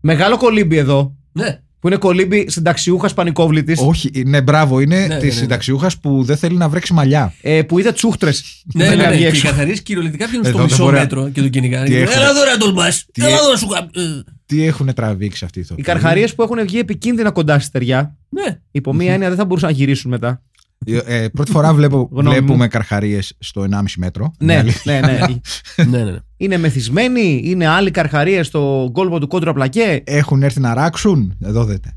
Μεγάλο 0.00 0.36
κολύμπι 0.36 0.76
εδώ, 0.76 1.16
ναι. 1.32 1.60
Που 1.86 1.92
είναι 1.92 2.00
κολύμπι 2.00 2.46
συνταξιούχας 2.50 3.14
πανικόβλητης, 3.14 3.80
Όχι, 3.82 4.10
ναι, 4.26 4.42
μπράβο. 4.42 4.80
Είναι 4.80 4.96
ναι, 4.98 5.06
της 5.06 5.18
ναι, 5.20 5.24
ναι. 5.24 5.30
συνταξιούχας 5.30 5.98
που 5.98 6.22
δεν 6.24 6.36
θέλει 6.36 6.56
να 6.56 6.68
βρέξει 6.68 6.92
μαλλιά. 6.92 7.34
ε, 7.42 7.62
που 7.62 7.78
είδε 7.78 7.92
τσούχτρε. 7.92 8.30
Ναι, 8.74 8.88
ναι, 8.88 8.94
ναι. 8.94 9.16
Και 9.16 9.26
οι 9.26 9.40
καθαρίε 9.40 9.76
κυριολεκτικά 9.76 10.26
βγαίνουν 10.26 10.44
στο 10.44 10.52
Εδώ 10.56 10.58
δεν 10.62 10.70
μισό 10.70 10.82
μπορεί 10.84 10.94
να- 10.94 11.00
μέτρο 11.00 11.28
και 11.28 11.40
τον 11.40 11.50
κυνηγάνε. 11.50 11.84
Τι 11.84 11.90
Και, 11.90 11.98
έχουν- 12.00 12.14
Έλα 12.16 12.28
εδώ 12.30 12.44
να 12.50 12.56
τολμά. 12.58 12.88
Τι 13.12 13.22
Έλα 13.22 13.30
έ- 13.30 13.38
εδώ 13.40 13.50
να 13.50 13.56
σου 13.56 13.68
γαμ- 13.70 13.96
ε, 13.96 14.00
Τι 14.46 14.64
έχουν 14.66 14.94
τραβήξει 14.94 15.44
αυτοί 15.44 15.58
οι 15.58 15.62
Οι 15.62 15.64
ηθοποιοί; 15.64 15.84
καρχαρίες 15.84 16.34
που 16.34 16.42
έχουν 16.42 16.58
βγει 16.66 16.78
επικίνδυνα 16.78 17.30
κοντά 17.30 17.54
στη 17.58 17.64
στεριά, 17.68 18.16
Ναι. 18.28 18.58
υπό 18.70 18.94
μία 18.94 19.12
έννοια 19.12 19.28
δεν 19.28 19.36
θα 19.38 19.44
μπορούσαν 19.44 19.70
να 19.70 19.76
γυρίσουν 19.76 20.10
μετά. 20.10 20.42
Ε, 20.86 20.96
ε, 21.22 21.28
πρώτη 21.28 21.50
φορά 21.50 21.74
βλέπω, 21.74 22.08
Γνώμη 22.12 22.28
μου. 22.28 22.32
βλέπουμε 22.32 22.68
καρχαρίες 22.68 23.34
στο 23.38 23.62
1,5 23.70 23.82
μέτρο. 23.96 24.32
ναι, 24.38 24.52
Είναι 24.52 24.60
αλήθεια. 24.60 25.00
ναι, 25.00 25.06
ναι. 25.06 25.18
ναι, 25.98 26.04
ναι, 26.04 26.10
ναι. 26.10 26.18
είναι 26.36 26.56
μεθυσμένοι, 26.58 27.40
είναι 27.44 27.66
άλλοι 27.66 27.90
καρχαρίες 27.90 28.46
στο 28.46 28.90
κόλπο 28.92 29.18
του 29.20 29.26
κόντρα 29.28 29.52
πλακέ, 29.52 30.02
Έχουν 30.04 30.42
έρθει 30.42 30.60
να 30.60 30.74
ράξουν; 30.74 31.36
Εδώ 31.44 31.64
δείτε. 31.64 31.90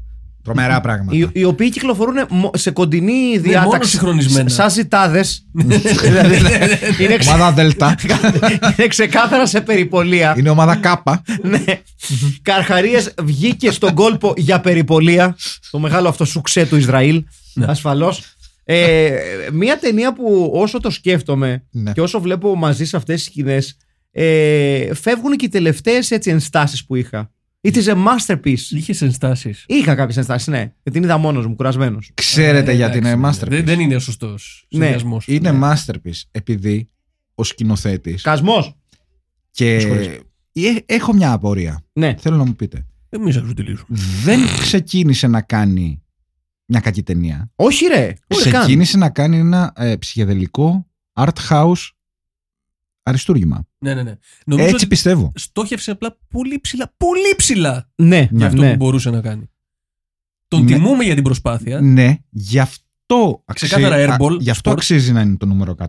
Τρομερά 0.44 0.82
πράγματα. 0.82 1.18
οι, 1.18 1.28
οι 1.32 1.44
οποίοι 1.44 1.70
κυκλοφορούν 1.70 2.16
μο- 2.30 2.52
σε 2.56 2.72
κοντινή 2.72 3.12
Ναι, 3.12 3.28
μόνο 3.30 3.42
διάταξη. 3.42 3.90
συγχρονισμένα. 3.90 4.50
Σαν 4.50 4.70
ζητάδες. 4.70 5.46
δηλαδή, 6.04 6.36
είναι, 7.00 7.18
ξε- 7.18 7.34
Ομάδα 7.34 7.52
Δέλτα. 7.52 7.96
είναι 8.78 8.88
ξεκάθαρα 8.88 9.46
σε 9.46 9.62
περιπολία. 9.62 10.36
Είναι 10.38 10.50
ομάδα 10.50 10.76
Κάπα. 10.76 11.22
ναι. 11.42 11.64
Καρχαρίες 12.42 13.14
βγήκε 13.24 13.72
στον 13.72 13.94
κόλπο 13.94 14.34
για 14.38 14.60
περιπολία. 14.60 15.36
Το 15.72 15.80
μεγάλο 15.80 16.08
αυτό 16.10 16.26
σουξέ 16.26 16.66
του 16.66 16.76
Ισραήλ. 16.76 17.24
Ναι. 17.54 17.66
Ασφαλώς. 17.70 18.24
Ε, 18.72 19.20
μία 19.54 19.80
ταινία 19.80 20.14
που 20.14 20.52
όσο 20.54 20.80
το 20.80 20.90
σκέφτομαι 20.90 21.66
Ναι. 21.72 21.92
και 21.92 22.02
όσο 22.02 22.20
βλέπω 22.22 22.56
μαζί 22.56 22.86
σε 22.86 22.98
αυτές 22.98 23.16
τις 23.16 23.26
σκηνές 23.26 23.78
ε, 24.12 24.94
φεύγουν 24.94 25.36
και 25.36 25.46
οι 25.46 25.50
τελευταίες 25.50 26.12
έτσι 26.12 26.30
ενστάσεις 26.30 26.86
που 26.86 26.96
είχα. 26.96 27.32
It 27.62 27.74
is 27.76 27.84
a 27.84 27.96
masterpiece. 28.08 28.70
Είχες 28.72 29.02
ενστάσεις. 29.02 29.64
Είχα 29.68 29.96
κάποιες 29.96 30.18
ενστάσεις, 30.18 30.48
ναι. 30.48 30.74
Και 30.84 30.92
την 30.92 31.04
είδα 31.04 31.18
μόνος 31.18 31.48
μου, 31.48 31.56
κουρασμένος. 31.56 32.12
Ξέρετε 32.14 32.72
γιατί 32.74 32.98
είναι 32.98 33.10
Δεν, 33.16 33.26
masterpiece. 33.26 33.64
δεν 33.64 33.80
είναι 33.80 33.96
ο 33.96 34.00
σωστός 34.00 34.66
Ναι. 34.70 34.84
συνδυασμός. 34.86 35.28
Είναι 35.28 35.60
masterpiece 35.64 36.22
επειδή 36.32 36.90
ο 37.36 37.44
σκηνοθέτης. 37.44 38.22
Κασμός. 38.22 38.76
Και 39.52 39.80
Συγχωρείς. 39.80 40.08
Ε, 40.08 40.76
έχω 40.86 41.14
μια 41.14 41.32
απορία. 41.32 41.84
Ναι. 41.94 42.16
Θέλω 42.20 42.36
να 42.38 42.46
μου 42.46 42.56
πείτε. 42.56 42.86
Εμεί 43.10 43.32
θα 43.32 43.40
σου 43.40 43.54
τελείωσουμε. 43.54 43.98
Δεν 44.24 44.40
ξεκίνησε 44.60 45.28
να 45.28 45.42
κάνει 45.42 46.02
μια 46.70 46.80
κακή 46.80 47.04
ταινία. 47.04 47.52
Όχι 47.56 47.86
ρε. 47.86 48.14
Όχι 48.28 48.50
καν. 48.50 48.62
Ξεκίνησε 48.62 48.98
να 48.98 49.10
κάνει 49.10 49.38
ένα 49.38 49.74
ε, 49.76 49.96
ψυχεδελικό 49.96 50.88
art 51.14 51.48
house 51.50 51.90
αριστούργημα. 53.04 53.68
Ναι, 53.78 53.94
ναι, 53.94 54.04
ναι. 54.04 54.16
Νομίζω 54.46 54.64
Έτσι 54.68 54.76
ότι 54.80 54.88
πιστεύω. 54.88 55.32
στόχευσε 55.36 55.92
απλά 55.92 56.18
πολύ 56.30 56.60
ψηλά. 56.60 56.94
Πολύ 56.98 57.34
ψηλά 57.36 57.90
Ναι, 57.96 58.28
για 58.32 58.48
αυτό 58.48 58.62
ναι. 58.62 58.70
που 58.72 58.76
μπορούσε 58.76 59.10
να 59.10 59.22
κάνει. 59.22 59.50
Τον 60.48 60.64
Ναι. 60.64 60.72
τιμούμε 60.74 61.04
για 61.04 61.14
την 61.16 61.24
προσπάθεια. 61.24 61.82
Ναι, 61.82 62.18
γι' 62.30 62.60
αυτό, 62.60 63.44
Ξεκάθαρα 63.54 63.96
αξίζει, 63.96 64.18
airball, 64.20 64.34
α, 64.34 64.38
γι 64.40 64.50
αυτό 64.50 64.70
sport. 64.72 64.74
αξίζει 64.74 65.12
να 65.12 65.22
είναι 65.22 65.38
το 65.38 65.46
νούμερο 65.46 65.76
100. 65.80 65.86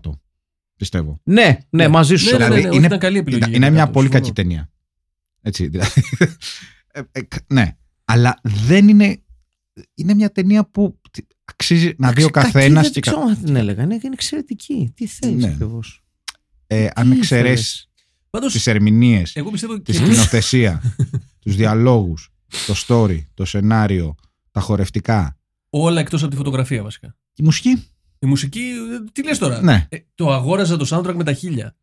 Πιστεύω. 0.76 1.20
Ναι, 1.24 1.42
ναι, 1.44 1.58
Ναι. 1.70 1.88
μαζί 1.88 2.16
σου. 2.16 2.24
Ναι, 2.24 2.30
ναι, 2.32 2.38
ναι, 2.38 2.44
Δηλαδή, 2.44 2.62
ναι, 2.62 2.68
όχι, 2.68 2.76
είναι- 2.76 2.86
ήταν 2.86 2.98
καλή 2.98 3.18
επιλογή. 3.18 3.42
Είναι, 3.42 3.50
για 3.56 3.58
είναι 3.66 3.70
μια 3.74 3.80
κάτω, 3.84 3.92
πολύ 3.92 4.06
συμφωνώ. 4.06 4.26
κακή 4.32 4.42
ταινία. 4.42 4.70
Έτσι, 5.42 5.66
δηλαδή. 5.68 6.02
Ε, 6.92 7.00
ε, 7.12 7.20
κ- 7.22 7.52
ναι. 7.52 7.76
Αλλά 8.04 8.38
δεν 8.42 8.88
είναι. 8.88 9.22
Είναι 9.94 10.14
μια 10.14 10.32
ταινία 10.32 10.64
που 10.70 11.00
τι- 11.10 11.22
αξίζει 11.44 11.94
να 11.98 12.12
δει 12.12 12.22
ο 12.24 12.30
Κακή 12.30 12.50
καθένας. 12.52 12.90
Δεν 12.90 13.00
ξέρω 13.02 13.20
αν 13.20 13.42
την 13.44 13.56
έλεγα. 13.56 13.82
Είναι, 13.82 13.94
είναι 13.94 14.12
εξαιρετική. 14.12 14.92
Τι 14.96 15.06
θέλει 15.06 15.34
Ναι. 15.34 15.46
ακριβώς; 15.48 16.02
Ε, 16.66 16.88
αν 16.94 17.10
εξαιρέσεις 17.12 17.88
Πάντως, 18.30 18.52
τις 18.52 18.66
ερμηνείες, 18.66 19.36
εγώ 19.36 19.50
πιστεύω 19.50 19.74
τη 19.74 19.80
και 19.82 19.92
σκηνοθεσία, 19.92 20.82
τους 21.42 21.56
διαλόγους, 21.56 22.30
το 22.66 22.74
story, 22.86 23.18
το 23.34 23.44
σενάριο, 23.44 24.14
τα 24.50 24.60
χορευτικά. 24.60 25.38
όλα 25.70 26.00
εκτός 26.00 26.22
από 26.22 26.30
τη 26.30 26.36
φωτογραφία 26.36 26.82
βασικά. 26.82 27.16
Η 27.34 27.42
μουσική. 27.42 27.84
Η 28.18 28.26
μουσική, 28.26 28.60
ε, 28.60 29.10
τι 29.12 29.22
λες 29.24 29.38
τώρα; 29.38 29.62
Ναι, 29.62 29.86
Ε, 29.88 29.98
το 30.14 30.32
αγόραζα 30.32 30.76
το 30.76 30.86
soundtrack 30.90 31.14
με 31.14 31.24
τα 31.24 31.32
χίλια. 31.32 31.76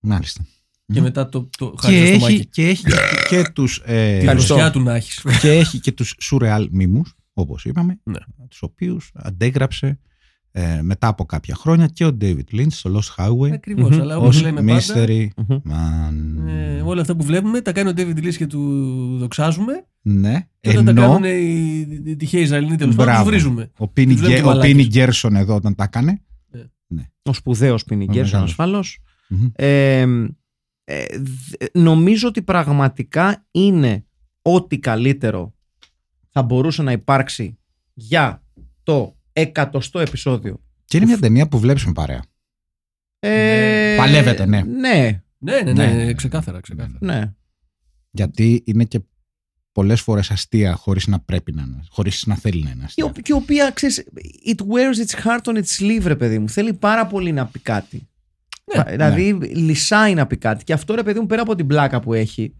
μάλιστα. 0.00 0.46
Και 0.92 0.98
Μμμ. 0.98 1.02
μετά 1.02 1.28
το, 1.28 1.48
το 1.58 1.74
Και 1.80 1.86
χάρισα 1.86 2.04
στο 2.06 2.14
έχει, 2.14 2.20
μάκι. 2.22 2.46
και 2.46 2.68
έχει 2.68 2.82
και 3.28 3.50
τους 3.54 3.82
ε, 3.84 4.10
Τη 4.12 4.18
Ευχαριστώ. 4.18 4.54
δροσιά 4.54 4.70
του 4.72 4.80
να 4.80 4.94
έχεις. 4.94 5.24
και 5.40 5.50
έχει 5.50 5.78
και 5.80 5.92
τους 5.92 6.14
surreal 6.30 6.66
μίμους, 6.70 7.14
όπως 7.32 7.64
είπαμε, 7.64 8.00
Ναι. 8.02 8.18
τους 8.48 8.62
οποίους 8.62 9.10
αντέγραψε 9.14 9.98
ε, 10.54 10.80
μετά 10.82 11.06
από 11.06 11.24
κάποια 11.24 11.54
χρόνια 11.54 11.86
και 11.86 12.04
ο 12.04 12.16
David 12.20 12.54
Lynch 12.54 12.66
στο 12.70 12.90
Lost 12.98 13.24
Highway 13.24 13.52
Ακριβώς. 13.52 13.90
Μμμ. 13.90 14.00
Αλλά 14.00 14.16
όπως 14.16 14.36
ως 14.36 14.42
λέμε 14.42 14.62
πάντα. 14.62 14.80
Mystery 14.80 15.26
Μμμ. 15.36 15.58
Man. 15.70 16.48
Ε, 16.48 16.80
όλα 16.84 17.00
αυτά 17.00 17.16
που 17.16 17.24
βλέπουμε 17.24 17.60
τα 17.60 17.72
κάνει 17.72 17.88
ο 17.88 17.92
David 17.96 18.18
Lynch 18.18 18.34
και 18.36 18.46
του 18.46 18.60
δοξάζουμε. 19.18 19.72
Ναι, 20.02 20.46
Και 20.60 20.68
όταν 20.70 20.84
τα 20.84 20.90
ενώ 20.90 21.00
κάνουν 21.00 21.24
οι, 21.24 21.86
οι 22.06 22.16
τυχαίοι 22.16 22.42
Ισραηλινοί 22.42 22.76
τέλος 22.76 22.94
πάντων, 22.94 23.12
Μπράβο. 23.12 23.30
τους 23.30 23.32
βρίζουμε. 23.42 23.70
ο 23.76 23.88
Πίνι 23.88 24.12
Τους 24.12 24.22
λέμε 24.22 24.34
και 24.34 24.42
ο 24.42 24.44
μαλάκες. 24.46 24.70
Πίνι 24.70 24.84
Γκέρσον 24.86 25.36
εδώ 25.36 25.54
όταν 25.54 25.74
τα 25.74 25.84
έκανε. 25.84 26.22
Ο 27.22 27.32
σπουδαίος 27.32 27.84
ποινικέ, 27.84 28.20
μεγάλος. 28.20 28.50
ασφαλώς. 28.50 28.98
Μμμ. 29.28 29.48
Ε, 29.54 30.06
ε, 30.94 31.04
δ- 31.18 31.76
νομίζω 31.78 32.28
ότι 32.28 32.42
πραγματικά 32.42 33.46
είναι 33.50 34.04
ό,τι 34.42 34.78
καλύτερο 34.78 35.54
θα 36.28 36.42
μπορούσε 36.42 36.82
να 36.82 36.92
υπάρξει 36.92 37.58
για 37.94 38.42
το 38.82 39.16
εκατοστό 39.32 39.98
επεισόδιο. 39.98 40.60
Και 40.84 40.96
είναι 40.96 41.06
μια 41.06 41.18
ταινία 41.18 41.48
που 41.48 41.58
βλέπεις 41.58 41.86
με 41.86 41.92
παρέα. 41.92 42.22
Ε, 43.18 43.94
Παλεύεται, 43.98 44.46
ναι. 44.46 44.62
Ναι, 44.62 45.22
Ναι, 45.38 45.60
ναι, 45.60 45.72
Ναι. 45.72 45.86
ναι, 45.92 46.12
ξεκάθαρα, 46.12 46.60
ξεκάθαρα. 46.60 46.98
ναι. 47.00 47.32
Γιατί 48.10 48.62
είναι 48.66 48.84
και 48.84 49.00
πολλές 49.72 50.00
φορές 50.00 50.30
αστεία 50.30 50.74
χωρίς 50.74 51.06
να 51.06 51.20
πρέπει 51.20 51.52
να 51.52 51.62
είναι. 51.62 51.82
Χωρίς 51.90 52.26
να 52.26 52.36
θέλει 52.36 52.62
να 52.62 52.70
είναι 52.70 52.82
Η, 52.82 52.84
αστεία. 52.84 53.04
ο- 53.04 53.10
και 53.10 53.20
η 53.24 53.32
οποία, 53.32 53.70
ξέρεις, 53.70 54.04
it 54.46 54.60
wears 54.60 55.06
its 55.06 55.24
heart 55.24 55.52
on 55.54 55.56
its 55.62 55.78
sleeve, 55.78 56.02
ρε 56.04 56.16
παιδί 56.16 56.38
μου. 56.38 56.48
Θέλει 56.48 56.72
πάρα 56.74 57.06
πολύ 57.06 57.32
να 57.32 57.46
πει 57.46 57.58
κάτι. 57.58 58.08
Ναι, 58.76 58.82
Πα- 58.82 58.90
δηλαδή, 58.90 59.32
λυσάει 59.54 60.14
να 60.14 60.26
πει 60.26 60.36
κάτι. 60.36 60.64
Και 60.64 60.72
αυτό, 60.72 60.94
ρε 60.94 61.02
παιδί 61.02 61.20
μου, 61.20 61.26
πέρα 61.26 61.42
από 61.42 61.54
την 61.54 61.66
πλάκα 61.66 62.00
που 62.00 62.14
έχει. 62.14 62.54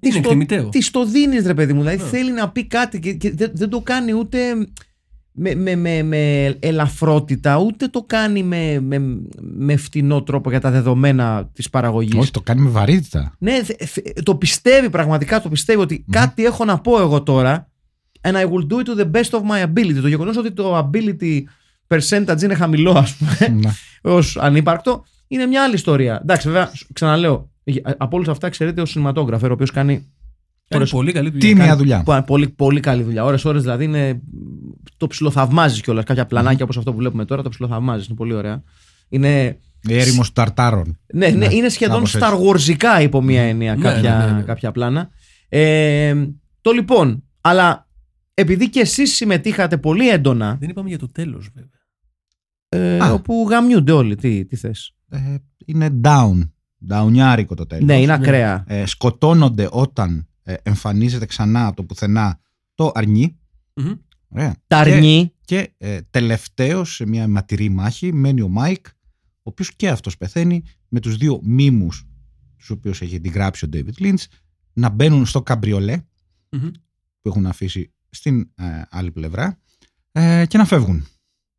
της 0.00 0.10
Είναι 0.14 0.22
το- 0.22 0.28
εκτιμητέο. 0.28 0.68
Της 0.68 0.90
το 0.90 1.06
δίνεις, 1.06 1.46
ρε 1.46 1.54
παιδί 1.54 1.72
μου. 1.72 1.78
Δηλαδή, 1.80 2.02
Ναι. 2.02 2.08
θέλει 2.08 2.32
να 2.32 2.50
πει 2.50 2.64
κάτι 2.66 2.98
και, 2.98 3.12
και 3.12 3.30
δεν, 3.30 3.50
δεν 3.54 3.68
το 3.68 3.80
κάνει 3.80 4.12
ούτε 4.12 4.38
με, 5.32 5.54
με, 5.54 5.74
με, 5.76 6.02
με 6.02 6.44
ελαφρότητα, 6.60 7.56
ούτε 7.58 7.86
το 7.88 8.02
κάνει 8.02 8.42
με, 8.42 8.80
με, 8.80 8.98
με 9.40 9.76
φτηνό 9.76 10.22
τρόπο 10.22 10.50
για 10.50 10.60
τα 10.60 10.70
δεδομένα 10.70 11.50
της 11.52 11.70
παραγωγής. 11.70 12.14
Όχι, 12.20 12.30
το 12.30 12.40
κάνει 12.40 12.60
με 12.60 12.68
βαρύτητα. 12.70 13.34
Ναι, 13.38 13.62
θε- 13.62 13.84
θε- 13.84 14.22
το 14.22 14.34
πιστεύει 14.36 14.90
πραγματικά, 14.90 15.40
το 15.40 15.48
πιστεύει 15.48 15.80
ότι 15.80 16.04
κάτι 16.10 16.44
έχω 16.44 16.64
να 16.64 16.78
πω 16.80 17.00
εγώ 17.00 17.22
τώρα 17.22 17.68
and 18.20 18.32
I 18.34 18.44
will 18.44 18.66
do 18.72 18.76
it 18.76 18.84
to 18.84 19.00
the 19.02 19.10
best 19.10 19.30
of 19.30 19.40
my 19.50 19.64
ability. 19.64 19.98
Το 20.00 20.08
γεγονός 20.08 20.36
ότι 20.36 20.52
το 20.52 20.78
ability 20.78 21.42
percentage 21.94 22.42
είναι 22.42 22.54
χαμηλό, 22.54 22.90
ας 22.92 23.14
πούμε, 23.14 23.48
Ναι. 23.60 23.70
ως 24.02 24.36
ανύπαρκτο, 24.36 25.04
είναι 25.28 25.46
μια 25.46 25.62
άλλη 25.64 25.74
ιστορία. 25.74 26.18
Εντάξει, 26.22 26.46
βέβαια, 26.48 26.70
ξαναλέω, 26.92 27.50
από 27.96 28.16
όλους 28.16 28.28
αυτά 28.28 28.48
ξέρετε 28.48 28.80
ο 28.80 28.84
σινηματόγραφερ, 28.86 29.50
ο 29.50 29.52
οποίος 29.52 29.70
κάνει 29.70 29.94
Κάνει 29.94 30.82
ώρες- 30.82 30.90
πολύ 30.90 31.12
καλή 31.12 31.30
δουλειά. 31.30 31.46
Τι 31.46 31.50
είναι 31.52 31.64
κάνει- 31.66 31.78
δουλειά. 31.78 32.02
που- 32.02 32.24
πολύ, 32.26 32.48
πολύ 32.48 32.80
καλή 32.80 33.02
δουλειά. 33.02 33.24
Ώρες, 33.24 33.44
ώρες 33.44 33.62
δηλαδή 33.62 33.84
είναι. 33.84 34.20
Το 34.96 35.06
ψιλοθαυμάζεις 35.06 35.80
κιόλας. 35.80 36.04
Κάποια 36.04 36.26
πλανάκια 36.26 36.64
όπως 36.64 36.76
αυτό 36.76 36.90
που 36.92 36.98
βλέπουμε 36.98 37.24
τώρα, 37.24 37.42
το 37.42 37.48
ψιλοθαυμάζεις. 37.48 38.06
Είναι 38.06 38.16
πολύ 38.16 38.34
ωραία. 38.34 38.62
Είναι, 39.08 39.58
Η 39.82 39.98
έρημος 39.98 40.32
ταρτάρων. 40.32 40.98
ναι, 41.14 41.28
ναι, 41.28 41.46
είναι 41.50 41.68
σχεδόν 41.68 41.94
κάπως 41.94 42.14
έτσι. 42.14 42.26
σταργορζικά 42.26 43.00
υπό 43.00 43.22
μία 43.22 43.42
έννοια 43.42 43.74
Ναι, 43.76 43.82
κάποια, 43.82 44.16
ναι, 44.18 44.24
ναι, 44.26 44.32
ναι. 44.32 44.42
κάποια 44.42 44.72
πλάνα. 44.72 45.08
Ε, 45.48 46.14
το 46.60 46.70
λοιπόν, 46.70 47.22
αλλά 47.40 47.88
επειδή 48.34 48.68
και 48.68 48.80
εσείς 48.80 49.14
συμμετείχατε 49.14 49.76
πολύ 49.76 50.08
έντονα, 50.08 50.56
Δεν 50.60 50.68
είπαμε 50.68 50.88
για 50.88 50.98
το 50.98 51.08
τέλος, 51.12 51.50
βέβαια. 51.54 51.70
Ε, 52.72 52.98
Α. 52.98 53.12
όπου 53.12 53.46
γαμιούνται 53.50 53.92
όλοι, 53.92 54.16
τι, 54.16 54.44
τι 54.44 54.56
θες. 54.56 54.92
Ε, 55.08 55.34
είναι 55.66 56.00
down. 56.02 56.48
Downιάρικο 56.88 57.54
το 57.54 57.66
τέλος. 57.66 57.84
Ναι, 57.84 58.00
είναι 58.00 58.12
ακραία. 58.12 58.64
ε, 58.66 58.86
σκοτώνονται 58.86 59.68
όταν 59.70 60.28
ε, 60.42 60.54
εμφανίζεται 60.62 61.26
ξανά 61.26 61.66
από 61.66 61.76
το 61.76 61.84
πουθενά 61.84 62.40
το 62.74 62.90
αρνί. 62.94 63.38
Μμμ. 63.74 63.92
Ωραία. 64.28 64.56
Τα 64.66 64.78
αρνί, 64.78 65.32
Και 65.44 65.72
ε, 65.78 66.00
τελευταίος 66.10 66.94
σε 66.94 67.06
μια 67.06 67.28
αιματηρή 67.28 67.68
μάχη 67.68 68.12
μένει 68.12 68.40
ο 68.40 68.48
Μάικ, 68.48 68.86
ο 68.86 68.92
οποίος 69.42 69.76
και 69.76 69.88
αυτός 69.88 70.16
πεθαίνει 70.16 70.62
με 70.88 71.00
τους 71.00 71.16
δύο 71.16 71.40
μίμους, 71.42 72.06
τους 72.56 72.70
οποίους 72.70 73.00
έχει 73.00 73.16
αντιγράψει 73.16 73.64
ο 73.64 73.68
David 73.72 74.02
Lynch, 74.02 74.24
να 74.72 74.88
μπαίνουν 74.88 75.26
στο 75.26 75.42
καμπριολέ 75.42 76.02
Μμμ. 76.50 76.70
που 77.20 77.28
έχουν 77.28 77.46
αφήσει 77.46 77.92
στην 78.10 78.40
ε, 78.54 78.64
άλλη 78.90 79.10
πλευρά 79.10 79.58
ε, 80.12 80.44
και 80.46 80.58
να 80.58 80.64
φεύγουν. 80.64 81.06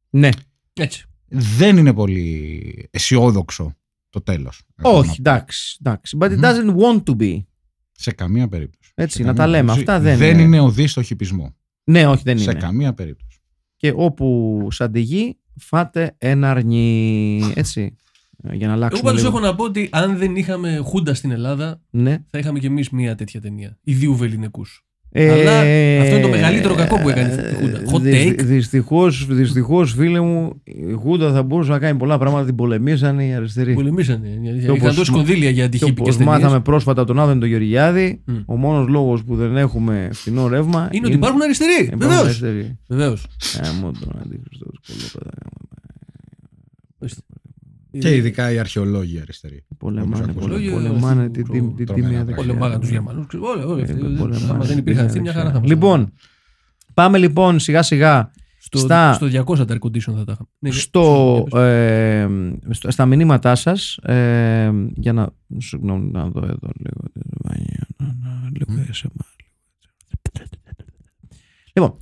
ναι. 0.10 0.30
Έτσι. 0.74 1.06
Δεν 1.28 1.78
είναι 1.78 1.94
πολύ 1.94 2.88
αισιόδοξο 2.92 3.76
το 4.10 4.22
τέλος. 4.22 4.62
έχω 4.76 4.98
Όχι, 4.98 5.08
να 5.08 5.14
πω. 5.14 5.16
εντάξει, 5.20 5.78
εντάξει. 5.80 6.18
But 6.20 6.26
it 6.30 6.36
Μμμ. 6.36 6.42
doesn't 6.44 6.76
want 6.82 7.04
to 7.04 7.16
be. 7.22 7.44
Σε 7.92 8.12
καμία 8.12 8.48
περίπτωση. 8.48 8.92
Έτσι, 8.96 9.18
Σε 9.18 9.24
να 9.24 9.28
καμία 9.34 9.44
τα 9.44 9.48
λέμε. 9.52 9.72
περίπτωση. 9.72 9.98
Αυτά 9.98 10.10
δεν 10.10 10.18
δεν 10.18 10.34
είναι. 10.34 10.42
είναι 10.42 10.60
οδύς 10.60 10.92
στο 10.92 11.02
χυπισμό. 11.02 11.56
Ναι, 11.84 12.08
όχι, 12.08 12.24
δεν 12.24 12.38
Σε 12.38 12.52
είναι. 12.52 12.60
καμία 12.60 12.94
περίπτωση. 12.94 13.40
Και 13.78 13.94
όπου 13.96 14.68
σαν 14.72 14.92
τη 14.92 15.00
γη, 15.00 15.38
φάτε 15.60 16.16
ένα 16.18 16.50
αρνί. 16.50 17.42
Έτσι. 17.56 17.96
Ε, 18.44 18.56
Για 18.56 18.68
να 18.68 18.74
Εγώ 18.74 18.74
αλλάξουμε 18.74 19.02
πάντως 19.10 19.24
λίγο. 19.24 19.38
έχω 19.38 19.46
να 19.46 19.56
πω 19.56 19.64
ότι 19.64 19.90
αν 19.92 20.18
δεν 20.18 20.36
είχαμε 20.36 20.78
χούντα 20.84 21.14
στην 21.14 21.32
Ελλάδα, 21.32 21.82
Ναι. 21.90 22.18
θα 22.30 22.38
είχαμε 22.40 22.60
κι 22.60 22.66
εμείς 22.66 22.90
μία 22.90 23.16
τέτοια 23.16 23.42
ταινία. 23.42 23.78
Ιδίου 23.84 24.16
βεληνικούς. 24.16 24.86
Ε, 25.14 25.32
Αλλά 25.32 25.52
αυτό 26.02 26.14
είναι 26.16 26.22
το 26.22 26.28
μεγαλύτερο 26.30 26.76
κακό 26.76 27.00
που 27.00 27.10
έκανε 27.10 27.34
η 27.34 27.56
Χούντα. 27.56 27.82
Hot 27.92 28.14
take. 28.14 28.36
Δυστυχώς, 28.44 29.26
δυστυχώς, 29.30 29.94
φίλε 29.94 30.20
μου, 30.22 30.62
η 30.64 30.94
Χούντα 30.94 31.32
θα 31.34 31.44
μπορούσε 31.44 31.72
να 31.72 31.80
κάνει 31.80 31.98
πολλά 31.98 32.18
πράγματα. 32.18 32.46
Την 32.46 32.56
πολεμήσαν 32.56 33.20
οι 33.20 33.36
αριστεροί. 33.36 33.74
Πολεμήσανε. 33.74 34.28
Είχαν 34.58 34.70
όπως- 34.70 34.96
δώσει 34.96 35.12
κονδύλια 35.12 35.50
για 35.50 35.52
Και 35.54 35.62
αντιχύπικες 35.64 36.00
όπως 36.02 36.18
ταινίες. 36.18 36.36
μάθαμε 36.42 36.60
πρόσφατα 36.60 37.04
τον 37.04 37.20
Άδωνη 37.20 37.40
τον 37.40 37.50
Γεωργιάδη, 37.50 38.22
Μμ. 38.26 38.36
ο 38.46 38.56
μόνος 38.56 38.88
λόγος 38.88 39.24
που 39.24 39.36
δεν 39.36 39.58
έχουμε 39.58 40.10
φθηνό 40.12 40.48
ρεύμα 40.48 40.88
Είναι 40.92 41.06
ότι 41.08 41.16
υπάρχουν 41.16 41.42
αριστεροί. 41.42 41.84
υπάρχουν 41.84 42.00
Βεβαίως. 42.00 42.24
αριστεροί. 42.24 42.78
Βεβαίως. 42.88 43.26
Και 48.00 48.16
ειδικά 48.16 48.52
οι 48.52 48.60
αρχαιολόγοι 48.60 49.20
αριστεροί. 49.20 49.66
Πολεμάνε, 49.78 50.24
Όπως 50.32 50.44
πολε- 50.46 50.60
ακούω. 50.68 50.72
πολεμάνε 50.74 51.14
Λόγια- 51.16 51.32
την 51.32 51.44
τρο- 51.44 51.56
τίμη- 51.56 51.76
την 51.76 51.86
τρομερά 51.86 52.08
τίμια 52.10 52.26
πράγματα. 52.26 52.26
δεξιά. 52.26 52.46
Πολεμάγαν 52.46 52.80
τους 52.80 52.90
Γερμανούς. 52.90 53.26
Όλα, 53.34 53.66
όλα. 53.66 53.80
Ε, 53.80 53.84
αυτά. 53.84 53.96
πολεμάνε 53.96 54.46
Άμα 54.50 54.58
δεν 54.58 54.68
την 54.68 54.78
υπήρχαν 54.78 55.06
αυτοί, 55.06 55.18
τίμια 55.18 55.32
μια 55.34 55.42
χαρά 55.42 55.54
θα 55.54 55.60
δεξιά. 55.60 55.76
ήμασταν. 55.76 56.00
Λοιπόν, 56.00 56.14
πάμε 56.94 57.18
λοιπόν 57.18 57.60
σιγά 57.60 57.82
σιγά 57.82 58.32
Στο, 58.60 58.78
στα- 58.78 59.14
στο 59.14 59.26
200 59.28 59.66
τα 59.66 59.76
air 59.76 59.86
condition 59.86 60.00
θα 60.16 60.24
τα 60.24 60.32
είχαμε. 60.32 60.48
Ναι, 60.60 60.72
στο, 60.72 61.34
για 61.50 61.60
πες. 61.60 61.62
ε, 61.64 62.30
στο- 62.70 62.92
στα 62.92 63.06
μηνύματά 63.06 63.56
σας 63.56 63.98
ε, 63.98 64.72
για 64.96 65.14
να 65.14 65.30
συγγνώμη 65.58 66.12
να 66.12 66.30
δω 66.30 66.40
εδώ 66.46 66.70
λίγο 66.78 67.02
λίγο 68.54 68.84
ASMR. 68.92 69.26
λοιπόν 71.74 71.98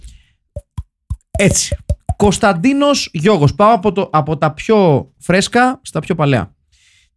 έτσι 1.37 1.75
Κωνσταντίνος 2.23 3.09
Γιώγος. 3.13 3.55
Πάω 3.55 3.73
από, 3.73 3.91
το, 3.91 4.09
από 4.11 4.37
τα 4.37 4.53
πιο 4.53 5.09
φρέσκα 5.17 5.79
στα 5.83 5.99
πιο 5.99 6.15
παλαιά. 6.15 6.55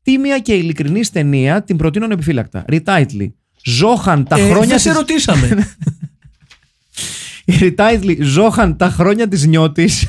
Τίμια 0.03 0.39
και 0.39 0.55
ειλικρινή 0.55 1.01
ταινία 1.07 1.63
την 1.63 1.77
προτείνω 1.77 2.07
επιφύλακτα 2.11 2.65
Ριτάιτλι 2.69 3.37
Ζόχαν 3.65 4.25
τα 4.25 4.39
Ε, 4.39 4.49
χρόνια 4.51 4.67
δεν 4.69 4.79
σε 4.79 4.89
της- 4.89 4.99
ρωτήσαμε. 4.99 5.49
Η 7.45 7.57
Ριτάιτλι 7.57 8.19
Ζόχαν 8.23 8.77
τα 8.77 8.89
χρόνια 8.91 9.29
της 9.29 9.47
νιώτης. 9.47 10.07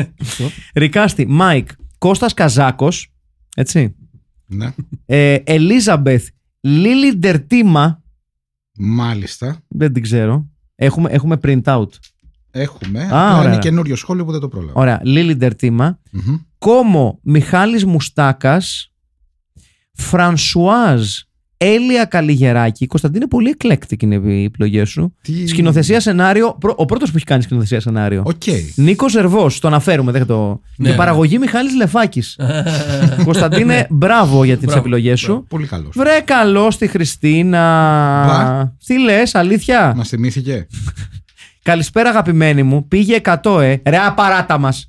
Ρικάστη 0.74 1.26
Μάικ 1.26 1.68
Κώστας 1.98 2.34
Καζάκος 2.34 3.12
Έτσι. 3.56 3.94
Ναι. 4.46 4.72
ε, 5.06 5.34
Ελίζαμπεθ 5.44 6.28
Λίλι 6.60 7.16
Ντερτίμα. 7.18 8.02
Μάλιστα. 8.78 9.60
Δεν 9.68 9.92
την 9.92 10.02
ξέρω. 10.02 10.48
Έχουμε, 10.74 11.10
έχουμε 11.10 11.38
print 11.42 11.62
out 11.62 11.88
Έχουμε. 12.50 13.00
Α, 13.00 13.04
απλά 13.06 13.36
ωραία. 13.38 13.48
είναι 13.52 13.58
καινούριο 13.58 13.96
σχόλιο 13.96 14.24
που 14.24 14.30
δεν 14.30 14.40
το 14.40 14.48
πρόλαβα. 14.48 14.72
Ωραία 14.80 15.00
Λίλι 15.02 15.34
Ντερτίμα 15.36 15.98
Μμμ. 16.10 16.36
Κόμο 16.58 17.18
Μιχάλης 17.22 17.84
Μουστάκας 17.84 18.92
Φρανσουάζ 19.94 21.08
Έλια 21.62 22.04
Καλιγεράκη 22.04 22.86
Κωνσταντίνε 22.86 23.26
πολύ 23.26 23.48
εκλέκτικη 23.50 24.04
είναι 24.04 24.14
οι 24.14 24.44
επιλογέ 24.44 24.84
σου 24.84 25.14
Τι- 25.22 25.46
Σκηνοθεσία 25.46 26.00
σενάριο 26.00 26.56
πρω- 26.60 26.74
Ο 26.78 26.84
πρώτος 26.84 27.10
που 27.10 27.16
έχει 27.16 27.24
κάνει 27.26 27.42
σκηνοθεσία 27.42 27.80
σενάριο 27.80 28.22
Οκ. 28.26 28.42
Νίκος 28.74 29.10
Ζερβό, 29.12 29.50
το 29.60 29.68
αναφέρουμε. 29.68 30.12
Δεν 30.12 30.26
το... 30.26 30.60
Ναι, 30.76 30.84
και 30.84 30.90
ναι. 30.90 30.96
παραγωγή 30.96 31.38
Μιχάλης 31.38 31.74
Λεφάκης 31.76 32.38
Κωνσταντίνε, 33.24 33.86
μπράβο 33.90 34.44
για 34.44 34.54
τις 34.56 34.64
Μπράβο, 34.64 34.80
επιλογές 34.80 35.20
σου. 35.20 35.44
Πολύ 35.48 35.66
καλός. 35.66 35.94
Βρε 35.96 36.20
καλό 36.24 36.70
στη 36.70 36.86
Χριστίνα. 36.86 37.58
Μπα. 38.26 38.72
Τι 38.86 38.98
λες, 38.98 39.34
αλήθεια; 39.34 39.92
Μας 39.96 40.08
θυμήθηκε. 40.08 40.66
Καλησπέρα, 41.62 42.08
αγαπημένη 42.08 42.62
μου. 42.62 42.88
Πήγε 42.88 43.20
100, 43.24 43.60
ε. 43.60 43.76
Ρε, 43.84 43.96
απαράτα 43.96 44.58
μας. 44.58 44.88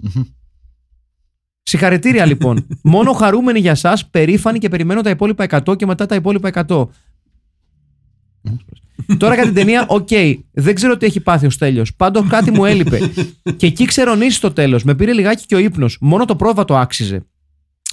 Συγχαρητήρια 1.64 2.26
λοιπόν. 2.26 2.68
Μόνο 2.84 3.12
χαρούμενοι 3.12 3.60
για 3.60 3.72
εσά, 3.72 3.98
περήφανοι 4.12 4.60
και 4.60 4.70
περιμένω 4.70 5.02
τα 5.02 5.10
υπόλοιπα 5.10 5.46
100 5.66 5.78
και 5.78 5.86
μετά 5.86 6.06
τα 6.06 6.16
υπόλοιπα 6.16 6.66
100. 6.68 6.88
Τώρα 9.18 9.34
για 9.34 9.44
την 9.44 9.54
ταινία, 9.54 9.86
οκ. 9.88 10.10
Δεν 10.52 10.76
ξέρω 10.76 10.98
τι 10.98 11.06
έχει 11.06 11.20
πάθει 11.20 11.46
ο 11.46 11.50
Στέλιος. 11.50 11.96
Πάντως 11.96 12.28
κάτι 12.28 12.52
μου 12.52 12.66
έλειπε. 12.66 13.00
και 13.58 13.66
εκεί 13.66 13.86
ξερονήσι 13.86 14.36
στο 14.36 14.52
τέλος. 14.52 14.84
Με 14.84 14.96
πήρε 14.96 15.14
λιγάκι 15.14 15.46
και 15.46 15.56
ο 15.56 15.60
ύπνος. 15.60 15.98
Μόνο 16.02 16.26
το 16.26 16.36
πρόβατο 16.36 16.78
άξιζε. 16.78 17.26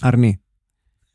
Αρνί. 0.00 0.40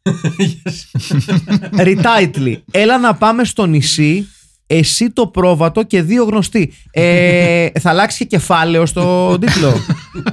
Retitle. 1.84 2.64
Έλα 2.72 2.98
να 2.98 3.16
πάμε 3.16 3.44
στο 3.44 3.66
νησί. 3.66 4.28
Εσύ 4.68 5.12
το 5.12 5.28
πρόβατο 5.28 5.84
και 5.84 6.02
δύο 6.02 6.24
γνωστοί. 6.24 6.74
Ε, 6.92 7.70
θα 7.82 7.90
αλλάξει 7.90 8.18
και 8.28 8.36
κεφάλαιο 8.36 8.86
στο 8.86 9.36
τίτλο. 9.42 9.74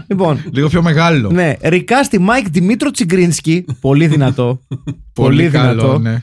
λοιπόν, 0.08 0.44
Λίγο 0.52 0.68
πιο 0.68 0.82
μεγάλο. 0.82 1.30
ναι. 1.30 1.54
Recast 1.62 2.18
Μάικ 2.18 2.48
Δημήτρο 2.48 2.90
Τσιγκρίνσκι. 2.90 3.64
Πολύ 3.80 4.06
δυνατό. 4.06 4.60
πολύ 5.12 5.50
καλό, 5.50 5.80
δυνατό. 5.80 5.98
ναι. 5.98 6.22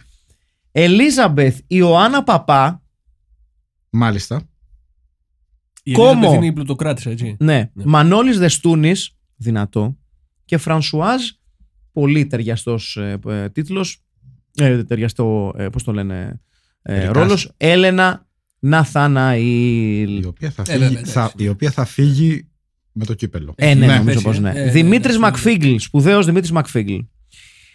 Ελίζαμπεθ 0.71 1.59
Ιωάννα 1.67 2.23
Παπά. 2.23 2.81
Μάλιστα. 3.89 4.41
Η 5.83 5.91
Κόμο. 5.91 6.09
Ελίζαμπεθ 6.11 6.35
είναι 6.35 6.45
η 6.45 6.51
πλουτοκράτησα, 6.53 7.09
έτσι. 7.09 7.35
Ναι. 7.39 7.69
Ναι. 7.73 7.83
Μανώλης 7.85 8.37
Δεστούνης. 8.39 9.11
Δυνατό. 9.35 9.97
Και 10.45 10.57
Φρανσουάζ. 10.57 11.21
Πολύ 11.91 12.25
ταιριαστός 12.25 12.97
ε, 12.97 13.19
ε, 13.27 13.49
τίτλος. 13.49 14.01
Ε, 14.55 14.83
ταιριαστό, 14.83 15.53
ε, 15.57 15.69
πώς 15.69 15.83
το 15.83 15.93
λένε, 15.93 16.41
ε, 16.89 16.93
Ρικάστη. 16.99 17.19
ρόλος. 17.19 17.51
Έλενα 17.57 18.25
Ναθαναήλ. 18.59 20.21
Η 20.21 20.25
οποία 20.25 20.49
θα 20.51 20.61
Ε, 20.67 20.71
φύγει, 20.71 20.79
βέβαια, 20.87 21.03
θα, 21.05 21.19
εντάξει. 21.21 21.43
η 21.43 21.47
οποία 21.47 21.71
θα 21.71 21.85
φύγει 21.85 22.47
με 22.91 23.05
το 23.05 23.13
κύπελο. 23.13 23.53
Ε, 23.57 23.73
ναι, 23.73 23.85
Ναι, 23.85 23.93
νομίζω 23.97 24.05
πέσει, 24.13 24.23
πως 24.23 24.39
ναι. 24.39 24.51
ε, 24.55 24.63
ε, 24.67 24.71
Δημήτρης 24.71 25.13
ναι, 25.13 25.19
Μακφίγκλ, 25.21 25.75
σπουδαίος 25.77 26.25
Δημήτρης 26.25 26.51
Μακφίγκλ. 26.51 26.95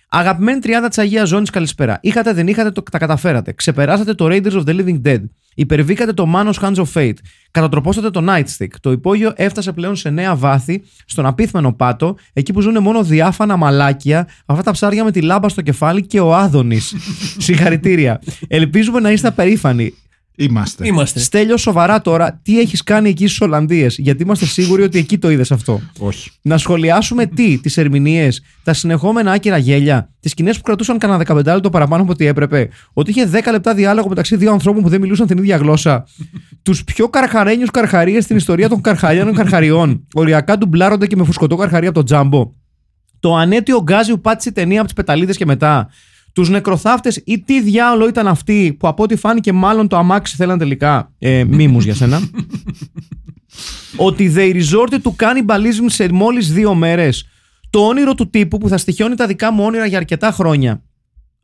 Αγαπημένη 0.08 0.60
τριάδα 0.60 0.88
της 0.88 0.98
Αγίας 0.98 1.28
Ζώνης, 1.28 1.50
καλησπέρα. 1.50 1.98
Είχατε, 2.02 2.32
δεν 2.32 2.46
είχατε, 2.46 2.70
το, 2.70 2.82
τα 2.82 2.98
καταφέρατε. 2.98 3.52
Ξεπεράσατε 3.52 4.14
το 4.14 4.26
Raiders 4.30 4.52
of 4.52 4.64
the 4.64 4.80
Living 4.80 5.00
Dead. 5.02 5.22
Υπερβήκατε 5.54 6.12
το 6.12 6.32
Manos 6.34 6.54
Hands 6.60 6.74
of 6.74 6.84
Fate. 6.94 7.14
Κατατροπώσατε 7.52 8.10
το 8.10 8.24
Nightstick. 8.28 8.70
Το 8.80 8.92
υπόγειο 8.92 9.32
έφτασε 9.36 9.72
πλέον 9.72 9.96
σε 9.96 10.10
νέα 10.10 10.36
βάθη, 10.36 10.82
στον 11.04 11.26
απίθμενο 11.26 11.72
πάτο, 11.72 12.16
εκεί 12.32 12.52
που 12.52 12.60
ζουν 12.60 12.82
μόνο 12.82 13.02
διάφανα 13.02 13.56
μαλάκια, 13.56 14.28
αυτά 14.46 14.62
τα 14.62 14.70
ψάρια 14.70 15.04
με 15.04 15.10
τη 15.10 15.20
λάμπα 15.20 15.48
στο 15.48 15.62
κεφάλι 15.62 16.06
και 16.06 16.20
ο 16.20 16.34
Άδωνης. 16.34 16.94
Συγχαρητήρια. 17.44 18.20
Ελπίζουμε 18.48 19.00
να 19.00 19.10
είστε 19.10 19.30
περήφανοι. 19.30 19.94
Είμαστε. 20.36 20.86
Είμαστε. 20.86 21.18
Στέλιο, 21.18 21.56
σοβαρά 21.56 22.00
τώρα, 22.00 22.40
τι 22.42 22.60
έχεις 22.60 22.82
κάνει 22.82 23.08
εκεί 23.08 23.26
στις 23.26 23.40
Ολλανδίες, 23.40 23.98
γιατί 23.98 24.22
είμαστε 24.22 24.46
σίγουροι 24.46 24.82
ότι 24.82 24.98
εκεί 24.98 25.18
το 25.18 25.30
είδες 25.30 25.52
αυτό. 25.52 25.80
Όχι. 25.98 26.30
Να 26.42 26.58
σχολιάσουμε 26.58 27.26
τι, 27.26 27.58
τις 27.58 27.76
ερμηνείες, 27.76 28.42
τα 28.64 28.72
συνεχόμενα 28.72 29.32
άκυρα 29.32 29.56
γέλια, 29.56 30.10
τις 30.20 30.30
σκηνές 30.30 30.56
που 30.56 30.62
κρατούσαν 30.62 30.98
κανένα 30.98 31.24
15 31.26 31.44
λεπτό 31.44 31.70
παραπάνω 31.70 32.02
από 32.02 32.12
ό,τι 32.12 32.26
έπρεπε, 32.26 32.68
ότι 32.92 33.10
είχε 33.10 33.30
10 33.32 33.50
λεπτά 33.50 33.74
διάλογο 33.74 34.08
μεταξύ 34.08 34.36
δύο 34.36 34.52
ανθρώπων 34.52 34.82
που 34.82 34.88
δεν 34.88 35.00
μιλούσαν 35.00 35.26
την 35.26 35.38
ίδια 35.38 35.56
γλώσσα, 35.56 36.06
τους 36.62 36.84
πιο 36.84 37.08
καρχαρένιους 37.08 37.70
καρχαρίες 37.70 38.24
στην 38.24 38.36
ιστορία 38.36 38.68
των 38.68 38.80
καρχαριάνων 38.80 39.34
καρχαριών, 39.34 40.06
οριακά 40.14 40.58
ντουμπλάρονται 40.58 41.06
και 41.06 41.16
με 41.16 41.24
φουσκωτό 41.24 41.56
καρχαρί 41.56 41.86
από 41.86 41.94
το 41.94 42.02
τζάμπο, 42.02 42.52
το 43.20 43.34
αναίτιο 43.34 43.82
γκάζι 43.82 44.10
που 44.10 44.20
πάτησε 44.20 44.48
η 44.48 44.52
ταινία 44.52 44.78
από 44.78 44.84
τις 44.84 44.94
πεταλίδες 44.94 45.36
και 45.36 45.46
μετά, 45.46 45.88
τους 46.32 46.48
νεκροθάφτες 46.48 47.22
ή 47.24 47.38
τι 47.40 47.62
διάολο 47.62 48.08
ήταν 48.08 48.26
αυτοί 48.26 48.76
που 48.78 48.88
από 48.88 49.02
ό,τι 49.02 49.16
φάνηκε 49.16 49.52
μάλλον 49.52 49.88
το 49.88 49.96
αμάξι 49.96 50.36
θέλαν 50.36 50.58
τελικά. 50.58 51.12
Ε, 51.18 51.44
μίμους 51.44 51.84
για 51.84 51.94
σένα. 51.94 52.20
ότι 53.96 54.32
they 54.36 54.54
resorted 54.54 54.98
to 55.02 55.10
cannibalism 55.16 55.84
σε 55.86 56.08
μόλις 56.12 56.52
δύο 56.52 56.74
μέρες. 56.74 57.26
Το 57.70 57.78
όνειρο 57.86 58.14
του 58.14 58.30
τύπου 58.30 58.58
που 58.58 58.68
θα 58.68 58.78
στοιχειώνει 58.78 59.14
τα 59.14 59.26
δικά 59.26 59.52
μου 59.52 59.64
όνειρα 59.64 59.86
για 59.86 59.98
αρκετά 59.98 60.30
χρόνια. 60.32 60.82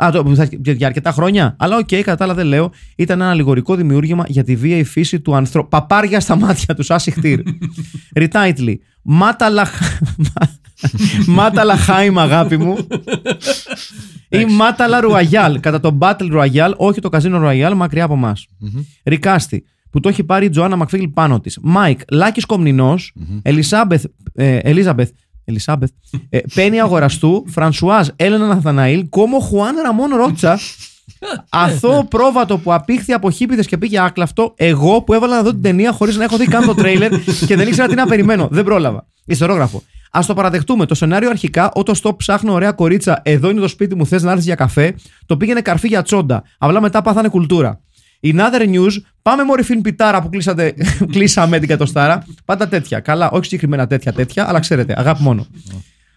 Α, 0.04 0.10
το, 0.12 0.22
που 0.22 0.34
θα- 0.34 0.48
για 0.62 0.86
αρκετά 0.86 1.10
χρόνια. 1.12 1.56
Αλλά 1.58 1.76
οκ, 1.76 1.88
κατά 1.88 2.14
τα 2.14 2.24
άλλα 2.24 2.34
δεν 2.34 2.46
λέω. 2.46 2.70
Ήταν 2.96 3.20
ένα 3.20 3.30
αλληγορικό 3.30 3.74
δημιούργημα 3.74 4.24
για 4.28 4.44
τη 4.44 4.56
βία 4.56 4.76
η 4.76 4.84
φύση 4.84 5.20
του 5.20 5.34
ανθρώπου. 5.34 5.68
Παπάρια 5.68 6.20
στα 6.20 6.36
μάτια 6.36 6.74
τους, 6.74 6.90
άι 6.90 7.10
σιχτίρ. 7.10 7.40
Retitle. 8.14 8.74
Μάταλα. 9.02 9.68
Μάταλα 11.26 11.76
Χάιμ, 11.76 12.18
αγάπη 12.18 12.56
μου. 12.56 12.76
ή 14.38 14.44
Μάταλα 14.44 15.00
Ρουαγιάλ. 15.00 15.60
Κατά 15.60 15.80
το 15.80 15.98
Battle 16.00 16.32
Royale, 16.32 16.74
όχι 16.76 17.00
το 17.00 17.08
Casino 17.12 17.44
Royale, 17.46 17.74
μακριά 17.74 18.04
από 18.04 18.14
εμάς. 18.14 18.46
Recast, 19.04 19.64
που 19.90 20.00
το 20.00 20.08
έχει 20.08 20.24
πάρει 20.24 20.46
η 20.46 20.48
Τζοάννα 20.48 20.76
Μακφίγλ 20.76 21.04
πάνω 21.06 21.40
της. 21.40 21.58
Μάικ, 21.62 22.00
Λάκης 22.10 22.46
Κομνηνός. 22.46 23.12
Ελισάμπεθ. 23.42 24.04
Ε, 24.34 24.56
Ελίζαμπεθ. 24.56 25.10
Ελισάμπεθ. 25.44 25.90
Ε, 26.28 26.38
Πένι 26.54 26.80
Αγοραστού. 26.80 27.44
Φρανσουάζ 27.48 28.08
Έλενα 28.16 28.46
Ναθαναήλ. 28.46 29.08
Κόμο 29.08 29.38
Χουάν 29.38 29.76
Ραμόν 29.84 30.10
Ρότσα. 30.16 30.58
Αθώο 31.48 32.04
πρόβατο 32.04 32.58
που 32.58 32.72
απήχθη 32.72 33.12
από 33.12 33.30
χίπηδες 33.30 33.66
και 33.66 33.78
πήγε 33.78 34.00
άκλαυτο. 34.00 34.52
Εγώ 34.56 35.02
που 35.02 35.12
έβαλα 35.14 35.36
να 35.36 35.42
δω 35.42 35.50
την 35.50 35.62
ταινία 35.62 35.92
χωρίς 35.92 36.16
να 36.16 36.24
έχω 36.24 36.36
δει 36.36 36.46
καν 36.46 36.64
το 36.64 36.74
τρέιλερ 36.74 37.10
και 37.46 37.56
δεν 37.56 37.68
ήξερα 37.68 37.88
τι 37.88 37.94
να 37.94 38.06
περιμένω. 38.06 38.48
Δεν 38.50 38.64
πρόλαβα. 38.64 39.06
Ιστορόγραφο. 39.26 39.82
Α 40.18 40.24
το 40.26 40.34
παραδεχτούμε. 40.34 40.86
Το 40.86 40.94
σενάριο 40.94 41.30
αρχικά, 41.30 41.70
όταν 41.74 41.94
στο 41.94 42.16
ψάχνω 42.16 42.52
ωραία 42.52 42.72
κορίτσα, 42.72 43.20
εδώ 43.24 43.50
είναι 43.50 43.60
το 43.60 43.68
σπίτι 43.68 43.94
μου, 43.94 44.06
θες 44.06 44.22
να 44.22 44.30
έρθεις 44.30 44.44
για 44.46 44.54
καφέ, 44.54 44.94
το 45.26 45.36
πήγαινε 45.36 45.60
καρφί 45.60 45.88
για 45.88 46.02
τσόντα. 46.02 46.42
Απλά 46.58 46.80
μετά 46.80 47.02
πάθανε 47.02 47.28
κουλτούρα. 47.28 47.80
In 48.22 48.34
other 48.36 48.62
news, 48.74 48.92
πάμε 49.22 49.44
μόρι 49.44 49.62
φιλμ 49.62 49.80
πιτάρα 49.80 50.22
που 50.22 50.28
κλείσατε, 50.28 50.74
κλείσαμε 51.12 51.58
την 51.58 51.68
κατοστάρα. 51.68 52.24
Πάντα 52.44 52.68
τέτοια. 52.68 53.00
Καλά, 53.00 53.30
όχι 53.30 53.44
συγκεκριμένα 53.44 53.86
τέτοια 53.86 54.12
τέτοια, 54.12 54.48
αλλά 54.48 54.58
ξέρετε, 54.60 54.94
αγάπη 54.96 55.22
μόνο. 55.22 55.46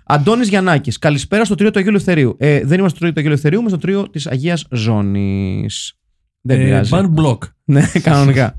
Αντώνης 0.06 0.48
Γιαννάκης, 0.48 0.98
καλησπέρα 1.00 1.46
στο 1.46 1.56
τρίο 1.56 1.72
του 1.72 1.80
Αγίου 1.80 1.90
Ελευθερίου. 1.92 2.36
Ε, 2.40 2.60
δεν 2.66 2.80
είμαστε 2.80 2.90
στο 2.90 3.00
τρίο 3.00 3.12
του 3.12 3.20
Αγίου 3.20 3.30
Ελευθερίου, 3.32 3.60
είμαστε 3.60 3.78
στο 3.78 3.88
τρίο 3.88 4.10
της 4.10 4.28
Αγίας 4.28 4.66
Ζώνης. 4.72 5.94
Δεν 6.42 6.60
Ε, 6.60 6.64
πειράζει. 6.64 6.92
Ban 6.94 7.06
block. 7.22 7.38
Ναι, 7.64 7.86
κανονικά. 8.04 8.56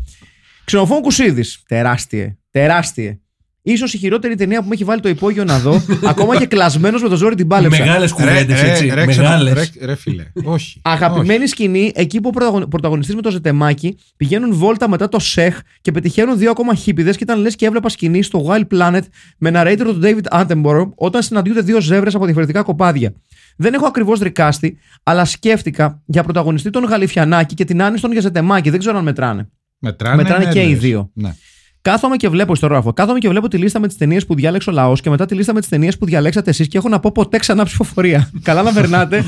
Ξενοφών 0.64 1.01
Κουσίδης. 1.03 1.62
Τεράστιε. 1.68 2.36
Τεράστιε. 2.51 3.18
Ίσως 3.64 3.94
η 3.94 3.98
χειρότερη 3.98 4.34
ταινία 4.34 4.62
που 4.62 4.68
με 4.68 4.74
έχει 4.74 4.84
βάλει 4.84 5.00
το 5.00 5.08
υπόγειο 5.08 5.44
να 5.44 5.58
δω, 5.58 5.82
ακόμα 6.12 6.36
και 6.38 6.46
κλασμένος 6.46 7.02
με 7.02 7.08
το 7.08 7.16
ζόρι 7.16 7.34
την 7.34 7.46
πάλεψα. 7.46 7.78
Μεγάλες 7.84 8.12
κουβέντες, 8.12 8.62
έτσι. 8.62 8.86
ρε, 8.94 9.06
ξενα- 9.06 9.28
Μεγάλες. 9.28 9.52
ρε, 9.80 9.86
ρε, 9.86 9.94
φίλε. 9.94 10.24
Όχι. 10.44 10.80
Αγαπημένη 10.84 11.46
σκηνή, 11.46 11.92
εκεί 11.94 12.20
που 12.20 12.30
ο 12.52 12.68
πρωταγωνιστής 12.68 13.14
με 13.14 13.20
το 13.22 13.30
ζετεμάκι 13.30 13.96
πηγαίνουν 14.16 14.54
βόλτα 14.54 14.88
μετά 14.88 15.08
το 15.08 15.18
σεχ 15.18 15.58
και 15.80 15.92
πετυχαίνουν 15.92 16.38
δύο 16.38 16.50
ακόμα 16.50 16.74
χίπηδες 16.74 17.16
και 17.16 17.24
ήταν 17.24 17.40
λες 17.40 17.56
και 17.56 17.66
έβλεπα 17.66 17.88
σκηνή 17.88 18.22
στο 18.22 18.46
Wild 18.48 18.76
Planet 18.78 19.00
με 19.38 19.50
narrator 19.54 19.76
του 19.84 20.00
David 20.02 20.40
Attenborough 20.40 20.88
όταν 20.94 21.22
συναντιούνται 21.22 21.60
δύο 21.60 21.80
ζεύρες 21.80 22.14
από 22.14 22.24
διαφορετικά 22.24 22.62
κοπάδια. 22.62 23.12
Δεν 23.56 23.74
έχω 23.74 23.86
ακριβώς 23.86 24.20
ρικάστη, 24.20 24.78
αλλά 25.02 25.24
σκέφτηκα 25.24 26.02
για 26.04 26.22
πρωταγωνιστή 26.22 26.70
τον 26.70 26.84
Γαλιφιανάκη 26.84 27.54
και 27.54 27.64
την 27.64 27.82
Άνιστον 27.82 28.12
για 28.12 28.20
ζετεμάκι. 28.20 28.70
Δεν 28.70 28.78
ξέρω 28.78 28.98
αν 28.98 29.04
μετράνε. 29.04 29.48
Μετράνε, 29.78 30.16
Μετράνε 30.22 30.44
ναι, 30.44 30.52
και 30.52 30.60
οι 30.60 30.68
λες. 30.70 30.78
δύο. 30.78 31.10
Ναι. 31.14 31.34
Κάθομαι 31.83 32.16
και 32.16 32.28
βλέπω 32.28 32.53
ιστορόγραφο. 32.53 32.93
Κάθομαι 32.93 33.18
και 33.18 33.28
βλέπω 33.28 33.49
τη 33.49 33.59
λίστα 33.59 33.80
με 33.80 33.87
τις 33.87 33.97
ταινίες 33.97 34.26
που 34.26 34.35
διάλεξε 34.35 34.70
ο 34.70 34.72
λαός 34.72 35.01
και 35.01 35.11
μετά 35.11 35.26
τη 35.26 35.35
λίστα 35.35 35.53
με 35.55 35.61
τις 35.61 35.68
ταινίες 35.68 35.99
που 35.99 36.07
διαλέξατε 36.07 36.51
εσείς 36.51 36.68
και 36.68 36.78
έχω 36.78 36.89
να 36.89 37.01
πω 37.01 37.12
ποτέ 37.12 37.39
ξανά 37.39 37.64
ψηφοφορία. 37.64 38.30
Καλά 38.43 38.62
να 38.62 38.72
περνάτε. 38.72 39.22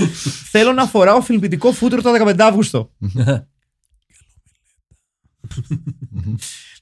Θέλω 0.50 0.72
να 0.72 0.86
φοράω 0.86 1.20
φιλμπιτικό 1.20 1.72
φούτρο 1.72 2.02
το 2.02 2.10
15 2.26 2.34
Αύγουστο. 2.38 2.90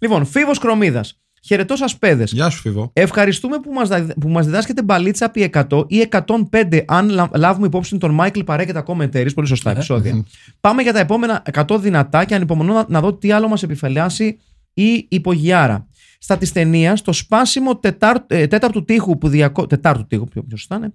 λοιπόν, 0.01 0.25
Φίβος 0.27 0.59
Κρομίδας. 0.59 1.17
Χαιρετώ 1.45 1.77
σας, 1.77 1.99
παιδες. 1.99 2.33
Γεια 2.33 2.49
σου, 2.51 2.61
Φίβο. 2.61 2.91
Ευχαριστούμε 2.93 3.59
που 3.59 3.73
μας, 3.73 3.89
δα- 3.89 4.15
που 4.21 4.29
μας 4.29 4.47
διδάσκετε 4.47 4.83
μπαλίτσα 4.83 5.25
επί 5.25 5.51
100 5.71 5.85
ή 5.89 6.09
105 6.51 6.85
αν 6.87 7.09
λα- 7.09 7.31
λάβουμε 7.35 7.67
υπόψη 7.67 7.99
τον 7.99 8.11
Μάικλ 8.15 8.41
Παρέ 8.41 8.65
και 8.65 8.73
τα 8.73 8.85
commentaries. 8.87 9.35
Πολύ 9.35 9.47
σωστά 9.47 9.71
επεισόδια. 9.71 10.25
Πάμε 10.61 10.83
για 10.83 10.93
τα 10.93 10.99
επόμενα 10.99 11.43
100 11.53 11.79
δυνατά 11.81 12.25
και 12.25 12.35
ανυπομονώ 12.35 12.73
να, 12.73 12.85
να 12.89 13.01
δω 13.01 13.15
τι 13.15 13.33
άλλο 13.33 13.49
μας 13.49 13.63
επιφυλάσσει 13.63 14.39
η 14.75 15.07
υπογειάρα. 15.09 15.87
Στα 16.25 16.37
της 16.39 16.53
ταινίας, 16.53 17.03
το 17.03 17.13
σπάσιμο 17.13 17.77
τετάρ, 17.77 18.17
ε, 18.27 18.47
τέταρτου 18.47 18.85
τείχου 18.85 19.19
που, 19.19 19.29
διακό, 19.29 19.67
τετάρτου 19.67 20.07
τείχου, 20.07 20.25
πιο, 20.29 20.43
πιο 20.43 20.57
σωστά, 20.57 20.79
ναι, 20.79 20.87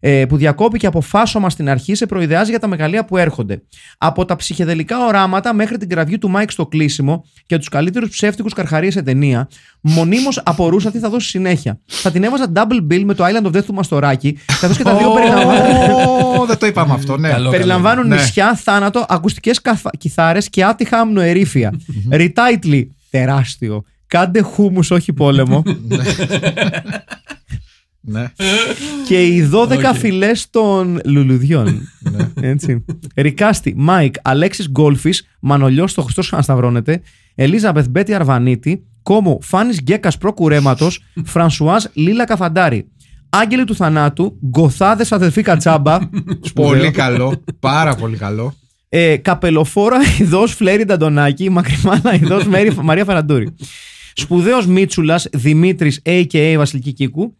ε, 0.00 0.26
που 0.26 0.36
διακόπηκε 0.36 0.86
από 0.86 1.00
φάσωμα 1.00 1.50
στην 1.50 1.68
αρχή 1.68 1.94
σε 1.94 2.06
προειδεάζει 2.06 2.50
για 2.50 2.58
τα 2.58 2.66
μεγαλεία 2.66 3.04
που 3.04 3.16
έρχονται. 3.16 3.62
Από 3.98 4.24
τα 4.24 4.36
ψυχεδελικά 4.36 5.06
οράματα 5.06 5.54
μέχρι 5.54 5.76
την 5.76 5.88
κραυγή 5.88 6.18
του 6.18 6.30
Μάικ 6.30 6.50
στο 6.50 6.66
κλείσιμο 6.66 7.24
και 7.46 7.58
τους 7.58 7.68
καλύτερους 7.68 8.10
ψεύτικους 8.10 8.52
καρχαρίες 8.52 8.92
σε 8.92 9.02
ταινία, 9.02 9.48
μονίμως 9.80 10.40
απορούσα 10.44 10.90
τι 10.90 10.98
θα 10.98 11.08
δώσει 11.08 11.28
συνέχεια. 11.28 11.80
Θα 11.86 12.10
την 12.10 12.22
έβαζα 12.24 12.52
double 12.54 12.92
bill 12.92 13.02
με 13.04 13.14
το 13.14 13.24
Island 13.24 13.46
of 13.46 13.56
Death 13.56 13.64
του 13.64 13.74
Μαστοράκη, 13.74 14.38
καθώς 14.60 14.76
και 14.76 14.82
τα 14.82 14.96
δύο 14.96 15.10
περιλαμβάνουν. 15.10 15.90
Ω, 16.40 16.46
Δεν 16.48 16.58
το 16.58 16.66
είπαμε 16.66 16.92
αυτό, 16.94 17.16
ναι. 17.16 17.28
Καλό. 17.28 17.50
Περιλαμβάνουν 17.50 18.08
Ναι. 18.08 18.16
νησιά, 18.16 18.54
θάνατο, 18.54 19.06
ακουστικές 19.08 19.60
κιθάρες 19.98 20.50
και 20.50 20.64
άτυχα 20.64 20.98
αμνοερίφια. 20.98 21.74
Retitle, 22.12 22.82
τεράστιο. 23.18 23.84
Κάντε 24.06 24.40
χούμους, 24.40 24.90
όχι 24.90 25.12
πόλεμο. 25.12 25.62
ναι. 28.00 28.32
και 29.06 29.22
οι 29.26 29.50
12 29.52 29.70
Οκ. 29.70 29.94
φυλές 29.94 30.50
των 30.50 31.00
λουλουδιών. 31.04 31.88
Έτσι. 32.40 32.84
Recast, 33.16 33.74
Μάικ, 33.76 34.14
Αλέξης 34.22 34.68
Γκόλφης, 34.70 35.26
Μανολιός 35.40 35.90
στο 35.90 36.02
Χριστός 36.02 36.32
Ξανασταυρώνεται, 36.32 37.00
Ελίζαμπεθ 37.34 37.86
Μπέτη 37.88 38.14
Αρβανίτη, 38.14 38.84
Κόμο 39.02 39.38
Φάνης 39.42 39.80
Γκέκας 39.80 40.18
Προκουρέματος, 40.18 41.02
Φρανσουάζ 41.24 41.84
Λίλα 41.92 42.24
Καφαντάρη. 42.24 42.88
Άγγελοι 43.28 43.64
του 43.64 43.74
θανάτου, 43.74 44.38
Γκοθάδες 44.46 45.12
αδελφή 45.12 45.42
Κατσάμπα. 45.42 45.98
σπουδαίο. 46.40 46.70
Πολύ 46.70 46.90
καλό. 46.90 47.42
Πάρα 47.60 47.94
πολύ 47.94 48.16
καλό. 48.16 48.54
Ε, 48.96 49.16
καπελοφόρα 49.16 49.98
ειδός 50.20 50.52
Φλέρι 50.54 50.84
Νταντονάκη, 50.84 51.50
μακριμάνα 51.50 52.14
ειδός 52.14 52.44
Μαρία 52.82 53.04
Φαραντούρη. 53.04 53.54
Σπουδαίος 54.14 54.66
Μίτσουλας 54.66 55.28
Δημήτρης, 55.32 56.02
a.k.a. 56.04 56.54
Βασιλική 56.56 56.92
Κίκου. 56.92 57.36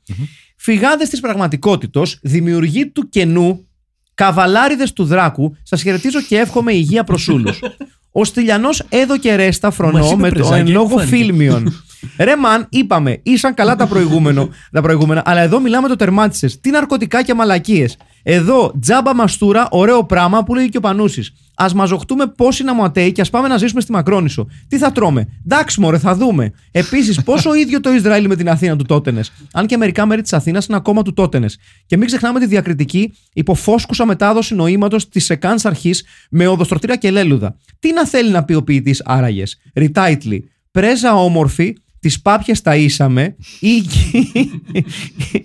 Φυγάδες 0.56 1.08
της 1.08 1.20
πραγματικότητα, 1.20 2.02
δημιουργοί 2.22 2.86
του 2.86 3.08
κενού, 3.08 3.68
καβαλάριδες 4.14 4.92
του 4.92 5.04
Δράκου, 5.04 5.56
σας 5.62 5.82
χαιρετίζω 5.82 6.22
και 6.22 6.36
εύχομαι 6.36 6.72
υγεία 6.72 7.04
προς 7.04 7.28
όλους. 7.28 7.60
Ο 8.16 8.24
Στυλιανός 8.24 8.82
έδω 8.88 9.18
και 9.18 9.34
ρέστα 9.34 9.66
Μας 9.66 9.76
φρονώ 9.76 10.06
είπε 10.06 10.16
με 10.16 10.28
το 10.28 10.34
πρεζάκι, 10.34 10.60
εν 10.60 10.66
μου 10.66 10.72
λόγω 10.72 10.88
φάνηκε. 10.88 11.16
φίλμιον. 11.16 11.84
Ρε 12.18 12.36
μαν, 12.36 12.66
είπαμε, 12.68 13.20
ήσαν 13.22 13.54
καλά 13.54 13.76
τα, 13.76 13.86
προηγούμενο, 13.86 14.48
τα 14.72 14.82
προηγούμενα, 14.82 15.22
αλλά 15.24 15.40
εδώ 15.40 15.60
μιλάμε 15.60 15.88
το 15.88 15.96
τερμάτισες. 15.96 16.60
Τι 16.60 16.70
ναρκωτικά 16.70 17.22
και 17.22 17.34
μαλακίες. 17.34 17.96
Εδώ, 18.26 18.72
τζάμπα 18.80 19.14
μαστούρα, 19.14 19.68
ωραίο 19.70 20.04
πράγμα 20.04 20.44
που 20.44 20.54
λέει 20.54 20.68
και 20.68 20.76
ο 20.76 20.80
Πανούσης. 20.80 21.32
Α 21.54 21.66
μαζοχτούμε 21.74 22.26
πόσοι 22.26 22.64
να 22.64 22.74
μου 22.74 22.84
ατέει 22.84 23.12
και 23.12 23.20
ας 23.20 23.30
πάμε 23.30 23.48
να 23.48 23.56
ζήσουμε 23.56 23.80
στη 23.80 23.92
Μακρόνισο. 23.92 24.46
Τι 24.68 24.78
θα 24.78 24.92
τρώμε; 24.92 25.28
Εντάξει, 25.44 25.80
μωρέ, 25.80 25.98
θα 25.98 26.14
δούμε. 26.14 26.52
Επίσης, 26.70 27.22
πόσο 27.22 27.54
ίδιο 27.54 27.80
το 27.80 27.92
Ισραήλ 27.92 28.26
με 28.26 28.36
την 28.36 28.48
Αθήνα 28.48 28.76
του 28.76 28.84
Τότενες. 28.84 29.32
Αν 29.52 29.66
και 29.66 29.76
μερικά 29.76 30.06
μέρη 30.06 30.22
της 30.22 30.32
Αθήνας 30.32 30.66
είναι 30.66 30.76
ακόμα 30.76 31.02
του 31.02 31.12
Τότενες. 31.12 31.58
Και 31.86 31.96
μην 31.96 32.06
ξεχνάμε 32.06 32.40
τη 32.40 32.46
διακριτική 32.46 33.14
υποφόσκουσα 33.32 34.06
μετάδοση 34.06 34.54
νοήματος 34.54 35.08
της 35.08 35.30
Εκάν 35.30 35.58
αρχής 35.62 36.04
με 36.30 36.46
οδοστρωτήρα 36.46 36.96
και 36.96 37.10
λέλουδα. 37.10 37.56
Τι 37.78 37.92
να 37.92 38.06
θέλει 38.06 38.30
να 38.30 38.44
πει 38.44 38.54
ο 38.54 38.62
ποιητής 38.62 39.02
άραγες; 39.04 39.60
Ριτάιτλι. 39.74 40.48
Πρέζα 40.70 41.14
όμορφη, 41.14 41.74
τις 42.04 42.22
πάπιες 42.22 42.60
τα 42.60 42.76
ήσαμε 42.76 43.36
ή, 43.60 43.82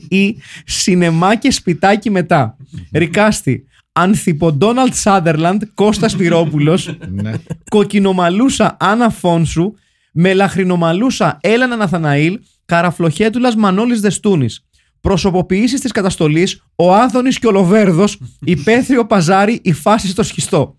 ή 0.09 0.37
σινεμά 0.65 1.35
και 1.35 1.51
σπιτάκι 1.51 2.09
μετά. 2.09 2.57
Ρικάστη. 2.93 3.63
Ανθιποντόναλτ 3.91 4.93
Σάδερλαντ, 4.93 5.63
Κώστας 5.73 6.15
Πυρόπουλος, 6.15 6.97
Ναι. 7.09 7.31
κοκκινομαλούσα 7.69 8.77
Άννα 8.79 9.09
Φόνσου, 9.09 9.73
μελαχρινομαλούσα 10.13 11.37
Έλενα 11.41 11.75
Ναθαναήλ, 11.75 12.39
καραφλοχέτουλας 12.65 13.55
Μανώλης 13.55 14.01
Δεστούνης. 14.01 14.65
Προσωποποιήσεις 15.01 15.79
της 15.81 15.91
καταστολής, 15.91 16.63
ο 16.75 16.93
Άδωνης 16.93 17.39
και 17.39 17.47
ο 17.47 17.51
Λοβέρδος, 17.51 18.17
υπαίθριο 18.41 19.05
παζάρι, 19.05 19.59
η 19.63 19.73
φάση 19.73 20.07
στο 20.07 20.23
σχιστό. 20.23 20.77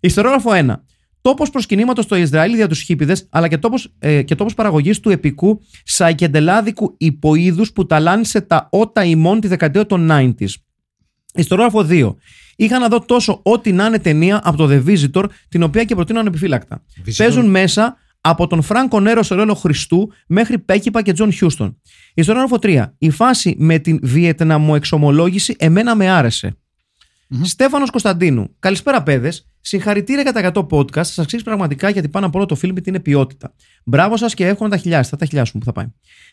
Ιστορόγραφο 0.00 0.52
1. 0.52 0.84
Τόπος 1.20 1.50
προσκυνήματος 1.50 2.04
στο 2.04 2.16
Ισραήλ 2.16 2.54
για 2.54 2.68
τους 2.68 2.80
χίπηδες, 2.80 3.26
αλλά 3.30 3.48
και 3.48 3.58
τόπος 3.58 3.94
ε, 3.98 4.22
και 4.22 4.34
τόπος 4.34 4.54
παραγωγής 4.54 5.00
του 5.00 5.10
επικού 5.10 5.60
σαϊκεντελάδικου 5.84 6.94
υποείδους 6.98 7.72
που 7.72 7.86
ταλάνισε 7.86 8.40
τα 8.40 8.68
ώτα 8.70 9.04
ημών 9.04 9.40
τη 9.40 9.48
δεκαετία 9.48 9.86
των 9.86 10.08
90s. 10.10 10.48
Υστερόγραφο 11.34 11.86
2. 11.88 12.14
Είχα 12.56 12.78
να 12.78 12.88
δω 12.88 13.00
τόσο 13.00 13.40
ό,τι 13.42 13.72
να 13.72 13.86
είναι 13.86 13.98
ταινία 13.98 14.40
από 14.44 14.56
το 14.56 14.68
The 14.70 14.84
Visitor, 14.86 15.24
την 15.48 15.62
οποία 15.62 15.84
και 15.84 15.94
προτείνω 15.94 16.20
ανεπιφύλακτα. 16.20 16.82
Visitor. 17.06 17.12
Παίζουν 17.16 17.50
μέσα 17.50 17.96
από 18.20 18.46
τον 18.46 18.62
Φράνκο 18.62 19.00
Νέρο 19.00 19.22
σε 19.22 19.34
ρόλο 19.34 19.54
Χριστού 19.54 20.12
μέχρι 20.26 20.58
Πέκινπα 20.58 21.02
και 21.02 21.12
Τζον 21.12 21.32
Χιούστον. 21.32 21.80
Υστερόγραφο 22.14 22.56
3. 22.62 22.84
Η 22.98 23.10
φάση 23.10 23.54
με 23.58 23.78
την 23.78 23.98
Βιετναμοεξομολόγηση 24.02 25.56
εμένα 25.58 25.94
με 25.94 26.10
άρεσε. 26.10 26.56
Στέφανος 27.42 27.90
Κωνσταντίνου. 27.90 28.54
Καλησπέρα, 28.58 29.02
παιδες. 29.02 29.48
Συγχαρητήρια 29.60 30.22
για 30.22 30.32
τα 30.32 30.52
100 30.54 30.66
podcast. 30.70 31.04
Σας 31.04 31.18
αξίζει 31.18 31.42
πραγματικά 31.42 31.90
γιατί 31.90 32.08
πάνω 32.08 32.26
από 32.26 32.38
όλο 32.38 32.46
το 32.46 32.54
φιλμ 32.54 32.74
είναι 32.84 33.00
ποιότητα. 33.00 33.52
Μπράβο 33.84 34.16
σας 34.16 34.34
και 34.34 34.46
εύχομαι 34.46 34.68
να 34.68 34.76
τα 34.76 34.82
χιλιάσετε. 34.82 35.08
Θα 35.08 35.16
τα 35.16 35.26
χιλιάσουμε 35.26 35.58
που 35.58 35.64
θα 35.64 35.72
πάει. 35.72 35.86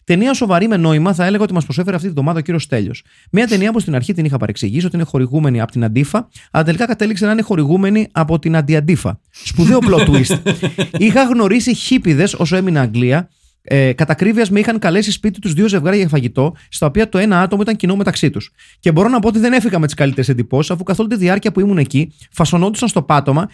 Ταινία 0.04 0.34
σοβαρή 0.34 0.68
με 0.68 0.78
νόημα 0.78 1.14
θα 1.14 1.26
έλεγα 1.26 1.43
ότι 1.43 1.54
μας 1.54 1.64
προσέφερε 1.64 1.95
αυτή 1.95 2.08
τη 2.08 2.14
βδομάδα 2.14 2.39
ο 2.39 2.41
κύριος 2.41 2.68
Τέλειο. 2.68 2.91
Μια 3.32 3.48
ταινία 3.48 3.72
που 3.72 3.80
στην 3.80 3.95
αρχή 3.95 4.14
την 4.14 4.26
είχα 4.26 4.38
παρεξηγήσει 4.38 4.86
ότι 4.86 4.95
είναι 4.95 5.06
χορηγούμενη 5.06 5.62
από 5.62 5.72
την 5.72 5.84
Αντίφα, 5.84 6.30
αλλά 6.52 6.64
τελικά 6.64 6.86
κατέληξε 6.86 7.26
να 7.26 7.32
είναι 7.32 7.41
χορηγούμενη 7.41 8.08
από 8.12 8.39
την 8.39 8.56
Αντιαντίφα. 8.56 9.20
Σπουδαίο 9.32 9.80
plot 9.82 10.08
twist. 10.08 10.39
είχα 11.06 11.24
γνωρίσει 11.24 11.74
χίπηδες 11.74 12.34
όσο 12.34 12.56
έμεινα 12.56 12.82
Αγγλία 12.82 13.30
ε, 13.70 13.93
κατά 13.93 14.11
ακρίβεια 14.11 14.45
με 14.49 14.59
είχαν 14.59 14.80
καλέσει 14.80 15.11
σπίτι 15.11 15.39
τους 15.39 15.53
δύο 15.53 15.68
ζευγάρια 15.68 15.99
για 15.99 16.07
φαγητό, 16.07 16.55
στα 16.70 16.86
οποία 16.86 17.09
το 17.09 17.18
ένα 17.18 17.41
άτομο 17.41 17.61
ήταν 17.61 17.76
κοινό 17.76 17.95
μεταξύ 17.95 18.30
τους. 18.30 18.51
Και 18.80 18.91
μπορώ 18.91 19.09
να 19.09 19.20
πω 19.20 19.28
ότι 19.28 19.39
δεν 19.39 19.53
έφυγα 19.53 19.80
με 19.80 19.86
τις 19.86 19.95
καλύτερες 19.95 20.30
εντυπώσεις, 20.30 20.72
αφού 20.72 20.84
καθ' 20.84 20.99
όλη 20.99 21.09
τη 21.09 21.15
διάρκεια 21.15 21.51
που 21.51 21.59
ήμουν 21.59 21.78
εκεί, 21.78 22.11
φασωνόντουσαν 22.32 22.88
στο 22.88 23.01
πάτωμα, 23.01 23.49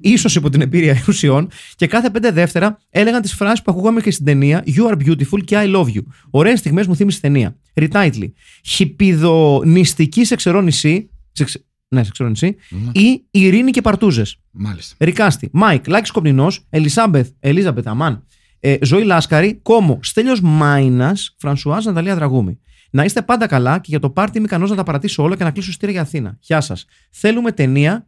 ίσως 0.00 0.34
υπό 0.34 0.48
την 0.48 0.60
εμπειρία 0.60 1.04
ουσιών, 1.08 1.48
και 1.76 1.86
κάθε 1.86 2.10
πέντε 2.10 2.30
δεύτερα 2.30 2.78
έλεγαν 2.90 3.22
τις 3.22 3.34
φράσεις 3.34 3.62
που 3.62 3.72
ακούγαμε 3.72 4.00
και 4.00 4.10
στην 4.10 4.24
ταινία 4.24 4.64
You 4.66 4.90
are 4.90 4.96
beautiful 5.06 5.44
και 5.44 5.56
I 5.58 5.74
love 5.76 5.86
you. 5.86 6.02
Ωραίες 6.30 6.58
στιγμές 6.58 6.86
μου 6.86 6.96
θύμισε 6.96 7.18
η 7.18 7.20
ταινία. 7.20 7.56
Retitle. 7.74 8.30
Χιπιδονιστική 8.64 10.24
σε 10.24 10.34
ξερό 10.34 10.60
νησί. 10.60 11.10
Σε, 11.32 11.44
ξε- 11.44 11.64
ναι, 11.88 12.04
σε 12.04 12.10
ξερό 12.10 12.28
νησί. 12.28 12.56
Ή 12.92 13.24
Ειρήνη 13.30 13.70
και 13.70 13.80
Παρτούζες. 13.80 14.36
Μάλιστα. 14.50 14.94
Recast, 14.98 15.48
Μάικ, 15.52 15.86
Λάκης 15.88 16.10
Κομνηνός, 16.10 16.66
Ελισάμπεθ, 16.70 17.28
Ελίζαμπεθ 17.40 17.86
Αμάν, 17.86 18.26
ε, 18.60 18.76
Ζωή 18.82 19.04
Λάσκαρη, 19.04 19.54
Κόμο, 19.62 19.98
Στέλιος 20.02 20.40
Μάινας, 20.40 21.34
Φρανσουάζ 21.38 21.84
Ναταλία 21.84 22.14
Δραγούμη. 22.14 22.58
Να 22.90 23.04
είστε 23.04 23.22
πάντα 23.22 23.46
καλά 23.46 23.78
και 23.78 23.86
για 23.88 23.98
το 23.98 24.10
πάρτι 24.10 24.38
είμαι 24.38 24.46
ικανός 24.46 24.70
να 24.70 24.76
τα 24.76 24.82
παρατήσω 24.82 25.22
όλα 25.22 25.36
και 25.36 25.44
να 25.44 25.50
κλείσω 25.50 25.72
στήρια 25.72 25.94
για 25.94 26.02
Αθήνα. 26.02 26.36
Γεια 26.40 26.60
σας. 26.60 26.84
Θέλουμε 27.10 27.52
ταινία 27.52 28.06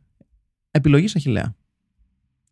επιλογής 0.71 1.17
Αχηλέα. 1.17 1.55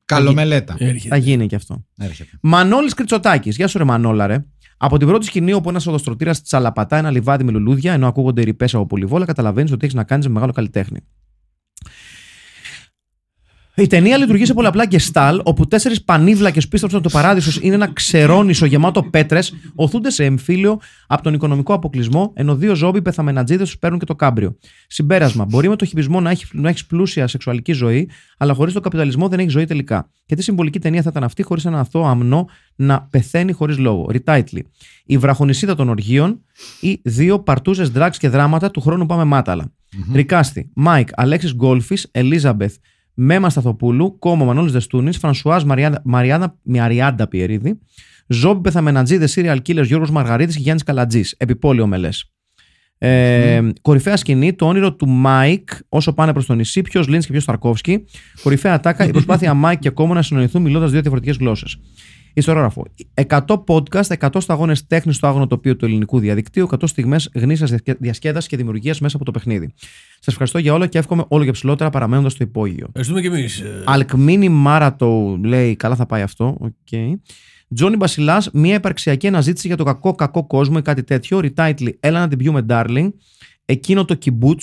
Καλομελέτα. 0.04 0.76
Θα 0.78 0.84
Έρχεται. 0.84 1.16
γίνει 1.16 1.46
και 1.46 1.54
αυτό. 1.54 1.84
Έρχεται. 1.98 2.30
Μανώλης 2.42 2.94
Κριτσοτάκη. 2.94 3.50
Γεια 3.50 3.66
σου, 3.68 3.78
ρε 3.78 3.84
Μανόλα, 3.84 4.26
ρε. 4.26 4.44
Από 4.76 4.98
την 4.98 5.06
πρώτη 5.06 5.24
σκηνή 5.24 5.52
όπου 5.52 5.68
ένας 5.68 5.86
οδοστρωτήρας 5.86 6.42
τσαλαπατά 6.42 6.96
ένα 6.96 7.10
λιβάδι 7.10 7.44
με 7.44 7.50
λουλούδια, 7.50 7.92
ενώ 7.92 8.06
ακούγονται 8.06 8.42
ρηπές 8.42 8.74
από 8.74 8.86
πολυβόλα, 8.86 9.24
καταλαβαίνεις 9.24 9.72
ότι 9.72 9.84
έχεις 9.84 9.96
να 9.96 10.04
κάνεις 10.04 10.26
με 10.26 10.32
μεγάλο 10.32 10.52
καλλιτέχνη. 10.52 10.98
Η 13.74 13.86
ταινία 13.86 14.16
λειτουργεί 14.16 14.44
σε 14.44 14.54
πολλαπλά 14.54 14.86
γκεστάλ, 14.86 15.40
όπου 15.44 15.66
τέσσερις 15.66 16.02
πανίβλακες 16.02 16.68
πίστεψαν 16.68 17.02
το 17.02 17.08
παράδεισος 17.08 17.58
είναι 17.60 17.74
ένα 17.74 17.92
ξερόνισο 17.92 18.66
γεμάτο 18.66 19.02
πέτρες, 19.02 19.54
οθούνται 19.74 20.10
σε 20.10 20.24
εμφύλιο 20.24 20.80
από 21.06 21.22
τον 21.22 21.34
οικονομικό 21.34 21.74
αποκλεισμό, 21.74 22.32
ενώ 22.34 22.56
δύο 22.56 22.74
ζόμπι 22.74 23.02
πεθαμενατζίδες 23.02 23.68
τους 23.68 23.78
παίρνουν 23.78 23.98
και 23.98 24.04
το 24.04 24.14
κάμπριο. 24.14 24.56
Συμπέρασμα. 24.86 25.44
Μπορεί 25.44 25.68
με 25.68 25.76
το 25.76 25.84
χιπισμό 25.84 26.20
να 26.20 26.30
έχει 26.30 26.46
να 26.52 26.68
έχεις 26.68 26.86
πλούσια 26.86 27.26
σεξουαλική 27.26 27.72
ζωή, 27.72 28.10
αλλά 28.38 28.54
χωρίς 28.54 28.72
τον 28.72 28.82
καπιταλισμό 28.82 29.28
δεν 29.28 29.38
έχεις 29.38 29.52
ζωή 29.52 29.64
τελικά. 29.64 30.10
Και 30.26 30.34
τι 30.34 30.42
συμβολική 30.42 30.78
ταινία 30.78 31.02
θα 31.02 31.08
ήταν 31.12 31.24
αυτή 31.24 31.42
χωρίς 31.42 31.64
ένα 31.64 31.80
αθώο 31.80 32.04
αμνό 32.04 32.48
να 32.76 33.06
πεθαίνει 33.10 33.52
χωρίς 33.52 33.78
λόγο; 33.78 34.10
Retitle. 34.12 34.60
Η 35.04 35.18
βραχονησίδα 35.18 35.74
των 35.74 35.88
οργίων 35.88 36.44
ή 36.80 37.00
δύο 37.02 37.40
παρτούζες 37.40 37.92
drugs 37.94 38.16
και 38.18 38.28
δράματα 38.28 38.70
του 38.70 38.80
χρόνου 38.80 39.06
πάμε 39.06 39.24
μάταλα. 39.24 39.72
Recast. 40.14 40.70
Μάικ, 40.74 41.08
Αλέξης 41.14 41.54
Γκόλφης, 41.54 42.08
Ελίζαμπεθ, 42.10 42.76
Μέμα 43.22 43.50
Σταθοπούλου, 43.50 44.18
Κόμο 44.18 44.44
Μανώλης 44.44 44.72
Δεστούνης, 44.72 45.18
Φρανσουάζ 45.18 45.62
Μαριάντα, 45.62 46.02
Μαριάντα, 46.04 46.58
Μαριάντα 46.62 47.28
Πιερίδη, 47.28 47.78
Ζόμπι 48.26 48.60
Πεθαμενατζίδε, 48.60 49.28
Serial 49.34 49.56
Killers 49.66 49.84
Γιώργος 49.84 50.10
Μαργαρίτη 50.10 50.52
και 50.52 50.60
Γιάννης 50.60 50.82
Καλατζής. 50.82 51.34
Επιπόλαιο 51.38 51.86
μελέ. 51.86 52.08
Ε, 52.98 53.60
Κορυφαία 53.80 54.16
σκηνή, 54.16 54.54
το 54.54 54.66
όνειρο 54.66 54.94
του 54.94 55.08
Μάικ 55.08 55.68
όσο 55.88 56.12
πάνε 56.12 56.32
προς 56.32 56.46
το 56.46 56.54
νησί, 56.54 56.82
ποιος 56.82 57.08
Λιντς 57.08 57.22
και 57.22 57.30
ποιος 57.30 57.44
Ταρκόφσκι. 57.44 58.04
Κορυφαία 58.42 58.80
ατάκα, 58.80 59.06
η 59.06 59.10
προσπάθεια 59.10 59.54
Μάικ 59.64 59.78
και 59.78 59.90
Κόμο 59.90 60.14
να 60.14 60.22
συνεννοηθούν 60.22 60.62
μιλώντας 60.62 60.90
δύο 60.90 61.00
διαφορετικές 61.00 61.36
γλώσσες. 61.36 61.78
Υστερόγραφο. 62.34 62.86
100 63.14 63.40
podcast, 63.66 64.18
100 64.18 64.40
σταγόνες 64.40 64.86
τέχνης 64.86 65.16
στο 65.16 65.26
άγονο 65.26 65.46
τοπίο 65.46 65.76
του 65.76 65.84
ελληνικού 65.84 66.18
διαδικτύου, 66.18 66.68
100 66.70 66.86
στιγμές 66.86 67.30
γνήσιας 67.34 67.74
διασκέδασης 67.98 68.48
και 68.48 68.56
δημιουργίας 68.56 69.00
μέσα 69.00 69.16
από 69.16 69.24
το 69.24 69.30
παιχνίδι. 69.30 69.74
Σας 70.14 70.26
ευχαριστώ 70.26 70.58
για 70.58 70.72
όλα 70.72 70.86
και 70.86 70.98
εύχομαι 70.98 71.24
όλο 71.28 71.44
και 71.44 71.50
ψηλότερα 71.50 71.90
παραμένοντας 71.90 72.32
στο 72.32 72.44
υπόγειο. 72.44 72.86
Ευχαριστούμε 72.86 73.20
κι 73.20 73.26
εμείς. 73.26 73.62
Αλκμίνη 73.84 74.48
Μάρατο 74.48 75.38
λέει, 75.44 75.76
καλά 75.76 75.96
θα 75.96 76.06
πάει 76.06 76.22
αυτό. 76.22 76.58
Okay. 76.62 77.12
Τζόνι 77.74 77.96
Μπασιλάς, 77.96 78.50
μια 78.52 78.74
υπαρξιακή 78.74 79.26
αναζήτηση 79.26 79.66
για 79.66 79.76
το 79.76 79.84
κακό 79.84 80.14
κακό 80.14 80.46
κόσμο 80.46 80.74
ή 80.78 80.82
κάτι 80.82 81.02
τέτοιο. 81.02 81.40
Retitle, 81.42 81.88
έλα 82.00 82.20
να 82.20 82.28
την 82.28 82.38
πιούμε, 82.38 82.66
darling. 82.68 83.08
Εκείνο 83.64 84.04
το 84.04 84.14
κιμπούτς. 84.14 84.60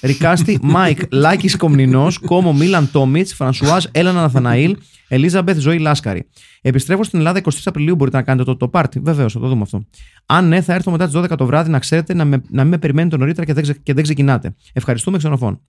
Recasting, 0.00 0.58
Μάικ, 0.62 1.00
Λάκης 1.12 1.56
Κομνηνός, 1.56 2.18
Κόμο 2.18 2.52
Μίλαν 2.52 2.90
Τόμιτς, 2.92 3.34
Φρανσουάζ, 3.34 3.84
Έλενα 3.92 4.20
Ναθαναήλ, 4.20 4.76
Ελίζαμπεθ 5.08 5.58
Ζωή 5.58 5.78
Λάσκαρη. 5.78 6.28
Επιστρέφω 6.62 7.04
στην 7.04 7.18
Ελλάδα 7.18 7.38
23 7.44 7.50
Απριλίου. 7.64 7.94
Μπορείτε 7.94 8.16
να 8.16 8.22
κάνετε 8.22 8.44
το, 8.44 8.56
το 8.56 8.68
πάρτι. 8.68 9.00
Βεβαίως, 9.00 9.32
θα 9.32 9.40
το 9.40 9.48
δούμε 9.48 9.62
αυτό. 9.62 9.84
Αν 10.26 10.48
ναι, 10.48 10.60
θα 10.60 10.74
έρθω 10.74 10.90
μετά 10.90 11.04
τις 11.08 11.16
12 11.16 11.36
το 11.36 11.46
βράδυ 11.46 11.70
να 11.70 11.78
ξέρετε 11.78 12.14
να, 12.14 12.24
με, 12.24 12.42
να 12.50 12.62
μην 12.62 12.70
με 12.70 12.78
περιμένετε 12.78 13.16
νωρίτερα 13.16 13.46
και 13.46 13.52
δεν, 13.52 13.62
ξε- 13.62 13.82
και 13.82 13.94
δεν 13.94 14.02
ξεκινάτε. 14.02 14.54
Ευχαριστούμε 14.72 15.18
Ξενοφών. 15.18 15.60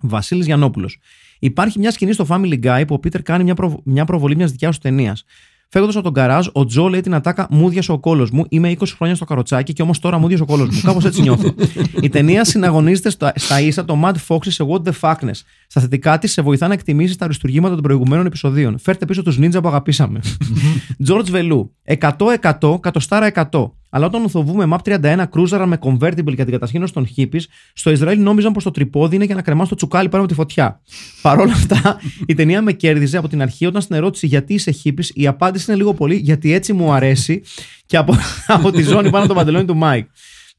Βασίλης 0.00 0.46
Γιανόπουλο. 0.46 0.90
Υπάρχει 1.38 1.78
μια 1.78 1.90
σκηνή 1.90 2.12
στο 2.12 2.26
Family 2.28 2.60
Guy 2.64 2.82
που 2.86 2.94
ο 2.94 2.98
Πίτερ 2.98 3.22
κάνει 3.22 3.44
μια, 3.44 3.54
προβ- 3.54 3.80
μια 3.84 4.04
προβολή 4.04 4.36
μιας 4.36 4.50
δικιάς 4.50 4.74
του 4.76 4.82
ταινίας. 4.82 5.24
Φεύγοντας 5.70 5.96
από 5.96 6.04
τον 6.04 6.14
καράζ, 6.14 6.46
ο 6.52 6.64
Τζο 6.64 6.88
λέει 6.88 7.00
την 7.00 7.14
ατάκα 7.14 7.46
Μου 7.50 7.68
διασε 7.68 7.92
ο 7.92 7.98
κόλος 7.98 8.30
μου. 8.30 8.44
Είμαι 8.48 8.76
20 8.78 8.84
χρόνια 8.96 9.14
στο 9.14 9.24
καροτσάκι 9.24 9.72
και 9.72 9.82
όμως 9.82 9.98
τώρα 9.98 10.18
μου 10.18 10.26
διασε 10.28 10.42
ο 10.42 10.46
κόλος 10.46 10.68
μου. 10.68 10.80
Κάπως 10.84 11.04
έτσι 11.04 11.22
νιώθω. 11.22 11.54
Η 12.02 12.08
ταινία 12.08 12.44
συναγωνίζεται 12.44 13.10
στα, 13.10 13.32
στα 13.36 13.60
ίσα 13.60 13.84
το 13.84 14.00
Mad 14.04 14.14
Fox 14.28 14.38
σε 14.46 14.64
What 14.68 14.82
the 14.88 14.92
Fuckness. 15.00 15.40
Στα 15.66 15.80
θετικά 15.80 16.18
της 16.18 16.32
σε 16.32 16.42
βοηθά 16.42 16.66
να 16.66 16.72
εκτιμήσει 16.72 17.18
τα 17.18 17.24
αριστουργήματα 17.24 17.74
των 17.74 17.82
προηγουμένων 17.82 18.26
επεισοδίων. 18.26 18.78
Φέρτε 18.78 19.04
πίσω 19.04 19.22
τους 19.22 19.38
νίντζα 19.38 19.60
που 19.60 19.68
αγαπήσαμε. 19.68 20.20
George 21.08 21.28
Βελού. 21.30 21.74
100-100, 22.00 22.80
κατοστάρα 22.80 23.32
100. 23.50 23.70
Αλλά 23.90 24.06
όταν 24.06 24.24
οδοβούμε 24.24 24.68
MAP 24.70 24.98
31 25.00 25.24
κρούζαραν 25.30 25.68
με 25.68 25.78
convertible 25.80 26.34
για 26.34 26.44
την 26.44 26.50
κατασκήνωση 26.50 26.92
των 26.92 27.08
hippies, 27.16 27.42
στο 27.72 27.90
Ισραήλ 27.90 28.22
νόμιζαν 28.22 28.52
πως 28.52 28.64
το 28.64 28.70
τριπόδι 28.70 29.14
είναι 29.16 29.24
για 29.24 29.34
να 29.34 29.42
κρεμάς 29.42 29.68
το 29.68 29.74
τσουκάλι 29.74 30.08
πάνω 30.08 30.22
από 30.22 30.32
τη 30.32 30.38
φωτιά. 30.38 30.80
Παρ' 31.22 31.38
όλα 31.38 31.52
αυτά, 31.52 32.00
η 32.26 32.34
ταινία 32.34 32.62
με 32.62 32.72
κέρδισε 32.72 33.18
από 33.18 33.28
την 33.28 33.42
αρχή 33.42 33.66
όταν 33.66 33.82
στην 33.82 33.96
ερώτηση 33.96 34.26
γιατί 34.26 34.54
είσαι 34.54 34.74
hippies, 34.84 35.06
η 35.14 35.26
απάντηση 35.26 35.64
είναι 35.68 35.78
λίγο 35.78 35.94
πολύ 35.94 36.14
γιατί 36.14 36.52
έτσι 36.52 36.72
μου 36.72 36.92
αρέσει 36.92 37.42
και 37.86 37.96
από, 37.96 38.14
από 38.46 38.70
τη 38.70 38.82
ζώνη 38.82 39.10
πάνω 39.10 39.24
από 39.24 39.28
το 39.28 39.34
παντελόνι 39.34 39.64
του 39.64 39.76
Μάικ. 39.76 40.08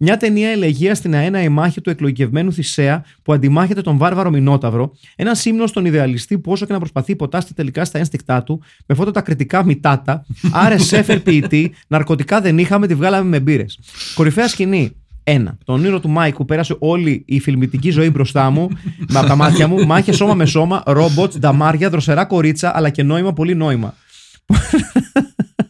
Μια 0.02 0.18
ταινία 0.18 0.50
ελεγεία 0.50 0.96
στην 0.96 1.16
αέναη 1.16 1.50
μάχη 1.50 1.82
του 1.82 1.90
εκλογικευμένου 1.90 2.54
Θησέα 2.54 3.04
που 3.24 3.34
αντιμάχεται 3.34 3.82
τον 3.82 3.98
βάρβαρο 3.98 4.30
Μινόταυρο. 4.30 4.92
Ένας 5.16 5.36
ύμνος 5.36 5.68
στον 5.68 5.86
ιδεαλιστή 5.86 6.40
που 6.40 6.52
όσο 6.52 6.66
και 6.66 6.74
να 6.74 6.80
προσπαθεί 6.80 7.12
υποτάσσεται 7.12 7.54
τελικά 7.54 7.86
στα 7.86 7.98
ένστικτά 7.98 8.44
του, 8.44 8.62
με 8.86 8.96
φόντο 8.96 9.12
τα 9.12 9.22
κρητικά 9.22 9.66
μιτάτα, 9.66 10.26
άρε 10.52 10.78
σέφερ 10.78 11.20
ποιητή, 11.20 11.74
ναρκωτικά 11.88 12.42
δεν 12.42 12.58
είχαμε, 12.58 12.88
τη 12.88 12.96
βγάλαμε 12.96 13.30
με 13.30 13.40
μπύρες. 13.40 13.80
Κορυφαία 14.16 14.48
σκηνή. 14.48 14.92
Ένα. 15.24 15.58
Το 15.66 15.74
όνειρο 15.74 16.00
του 16.00 16.10
Μάικ 16.10 16.36
που 16.36 16.46
πέρασε 16.46 16.76
όλη 16.80 17.24
η 17.28 17.40
φιλμική 17.40 17.90
ζωή 17.90 18.10
μπροστά 18.10 18.50
μου, 18.50 18.68
με 19.10 19.20
από 19.20 19.28
τα 19.28 19.36
μάτια 19.36 19.68
μου, 19.68 19.86
μάχες 19.86 20.16
σώμα 20.16 20.34
με 20.34 20.46
σώμα, 20.46 20.84
robots, 20.86 21.40
νταμάρια, 21.40 21.90
δροσερά 21.90 22.26
κορίτσια, 22.26 22.78
αλλά 22.78 22.90
και 22.90 23.04
νόημα, 23.04 23.34
πολύ 23.34 23.56
νόημα. 23.56 23.94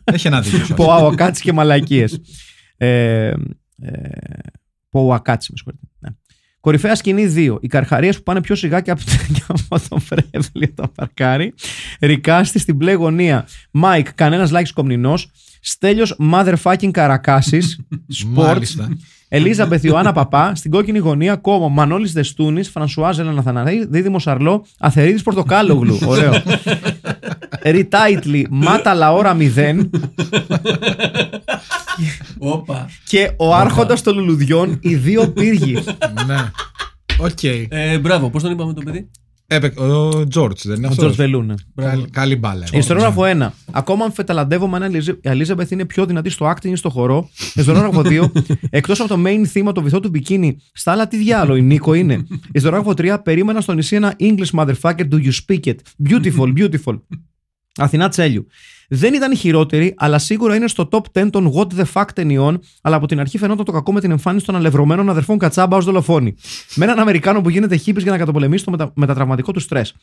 Έχει 0.03 0.27
ένα 0.27 0.41
δίκιο. 0.41 0.57
σε 0.57 0.63
αυτό. 0.63 0.83
Ποαουακάτσι 0.83 1.41
και 1.41 1.53
μαλακίες. 1.53 2.21
Ε, 2.77 3.33
ε, 3.81 4.09
Ποουακάτσι, 4.89 5.51
με 5.51 5.57
συγχωρείτε. 5.57 5.85
Ναι. 5.99 6.09
Κορυφαία 6.59 6.95
σκηνή 6.95 7.33
2. 7.35 7.57
Οι 7.61 7.67
καρχαρίες 7.67 8.17
που 8.17 8.23
πάνε 8.23 8.41
πιο 8.41 8.55
σιγά 8.55 8.81
και 8.81 8.91
από, 8.91 9.01
και 9.33 9.41
από 9.47 9.89
το 9.89 9.99
φρέβλι 9.99 10.67
το 10.75 10.91
παρκάρι. 10.95 11.53
Recasting 11.99 12.59
στην 12.59 12.75
μπλε 12.75 12.93
γωνία. 12.93 13.47
Μάικ, 13.71 14.13
κανένας 14.13 14.51
Λάκης 14.53 14.67
Κομνηνός. 14.73 15.31
Στέλιος 15.61 16.15
motherfucking 16.31 16.91
καρακάσης. 16.91 17.79
Σπορτ. 18.07 18.47
Μάλιστα. 18.47 18.89
Ελίζαμπεθ 19.27 19.65
Ιωάννα 19.65 20.11
Παππά. 20.11 20.55
Στην 20.55 20.71
κόκκινη 20.71 20.97
γωνία 20.97 21.35
Κόμο 21.35 21.67
Μανώλης 21.67 22.13
Δεστούνης. 22.13 22.69
Φρανσουάζ 22.69 23.19
Έλενα 23.19 23.41
Ναθαναήλ. 23.41 23.85
Δίδυμος 23.85 24.23
Σαρλό. 24.23 24.65
Αθερίδης 24.79 25.23
Πορτοκάλογλου. 25.23 25.99
Ωραίο. 26.07 26.33
Retitling. 27.63 28.47
Μάταλα 28.49 28.93
ώρα 28.93 29.37
0. 29.39 29.89
Όπα. 32.39 32.89
Και 33.05 33.31
ο 33.37 33.55
Άρχοντας 33.55 34.01
των 34.01 34.15
Λουλουδιών. 34.17 34.77
Οι 34.81 34.95
δύο 34.95 35.29
πύργοι. 35.29 35.73
ναι. 36.27 36.51
Οκ. 37.19 37.43
Ε, 37.69 37.99
μπράβο, 37.99 38.29
πώς 38.29 38.41
τον 38.43 38.51
είπαμε 38.51 38.73
το 38.73 38.81
παιδί; 38.85 39.09
Έπαι- 39.47 39.79
Ο 39.79 40.27
Τζόρτζ 40.27 40.61
δεν 40.67 40.75
είναι 40.77 40.85
Ο 40.85 40.89
αυτός; 40.89 41.03
Τζορτ 41.05 41.17
Βελούνε. 41.17 41.55
Καλή, 41.75 42.05
καλή 42.11 42.35
μπάλα. 42.35 42.65
Υστερόγραφο 42.73 43.21
1. 43.25 43.49
Ακόμα 43.71 44.05
αν 44.05 44.11
φεταλαντεύομαι 44.11 44.77
αν 44.85 44.93
η 44.93 44.99
Ελίζαμπεθ 45.21 45.71
είναι 45.71 45.85
πιο 45.85 46.05
δυνατή 46.05 46.29
στο 46.29 46.53
acting 46.55 46.65
ή 46.71 46.75
στο 46.75 46.89
χορό. 46.89 47.29
Ιστορόγραφο 47.55 48.01
2. 48.05 48.31
Εκτός 48.69 48.99
από 48.99 49.09
το 49.09 49.21
main 49.25 49.43
θύμα, 49.45 49.71
το 49.71 49.81
βυθό 49.81 49.99
του 49.99 50.09
μπικίνι, 50.09 50.57
στα 50.73 50.91
άλλα 50.91 51.07
τι 51.07 51.17
διάλογο 51.17 51.57
η 51.57 51.61
Νίκο 51.61 51.93
είναι. 51.93 52.23
Ιστορόγραφο 52.51 52.91
3. 52.97 53.17
Περίμενα 53.23 53.61
στο 53.61 53.73
νησί 53.73 53.95
ένα 53.95 54.15
English 54.19 54.49
motherfucker. 54.59 55.07
Do 55.11 55.23
you 55.23 55.31
speak 55.47 55.59
it? 55.63 55.75
Beautiful, 56.09 56.53
beautiful. 56.57 56.99
Αθηνά 57.77 58.09
Τσέλιου. 58.09 58.47
Δεν 58.91 59.13
ήταν 59.13 59.31
η 59.31 59.35
χειρότερη, 59.35 59.93
αλλά 59.97 60.19
σίγουρα 60.19 60.55
είναι 60.55 60.67
στο 60.67 60.89
top 60.91 61.01
10 61.23 61.29
των 61.31 61.53
what 61.55 61.67
the 61.79 61.83
fuck 61.93 62.05
ταινιών, 62.15 62.59
αλλά 62.81 62.95
από 62.95 63.07
την 63.07 63.19
αρχή 63.19 63.37
φαινόταν 63.37 63.65
το 63.65 63.71
κακό 63.71 63.93
με 63.93 63.99
την 63.99 64.11
εμφάνιση 64.11 64.45
των 64.45 64.55
αλευρωμένων 64.55 65.09
αδερφών 65.09 65.37
Κατσάμπα 65.37 65.77
ως 65.77 65.85
δολοφόνοι. 65.85 66.35
Με 66.75 66.85
έναν 66.85 66.99
Αμερικάνο 66.99 67.41
που 67.41 67.49
γίνεται 67.49 67.75
χύπη 67.75 68.01
για 68.01 68.11
να 68.11 68.17
καταπολεμήσει 68.17 68.65
το 68.65 68.71
μετα... 68.71 68.91
μετατραυματικό 68.95 69.51
του 69.51 69.59
στρες. 69.59 69.95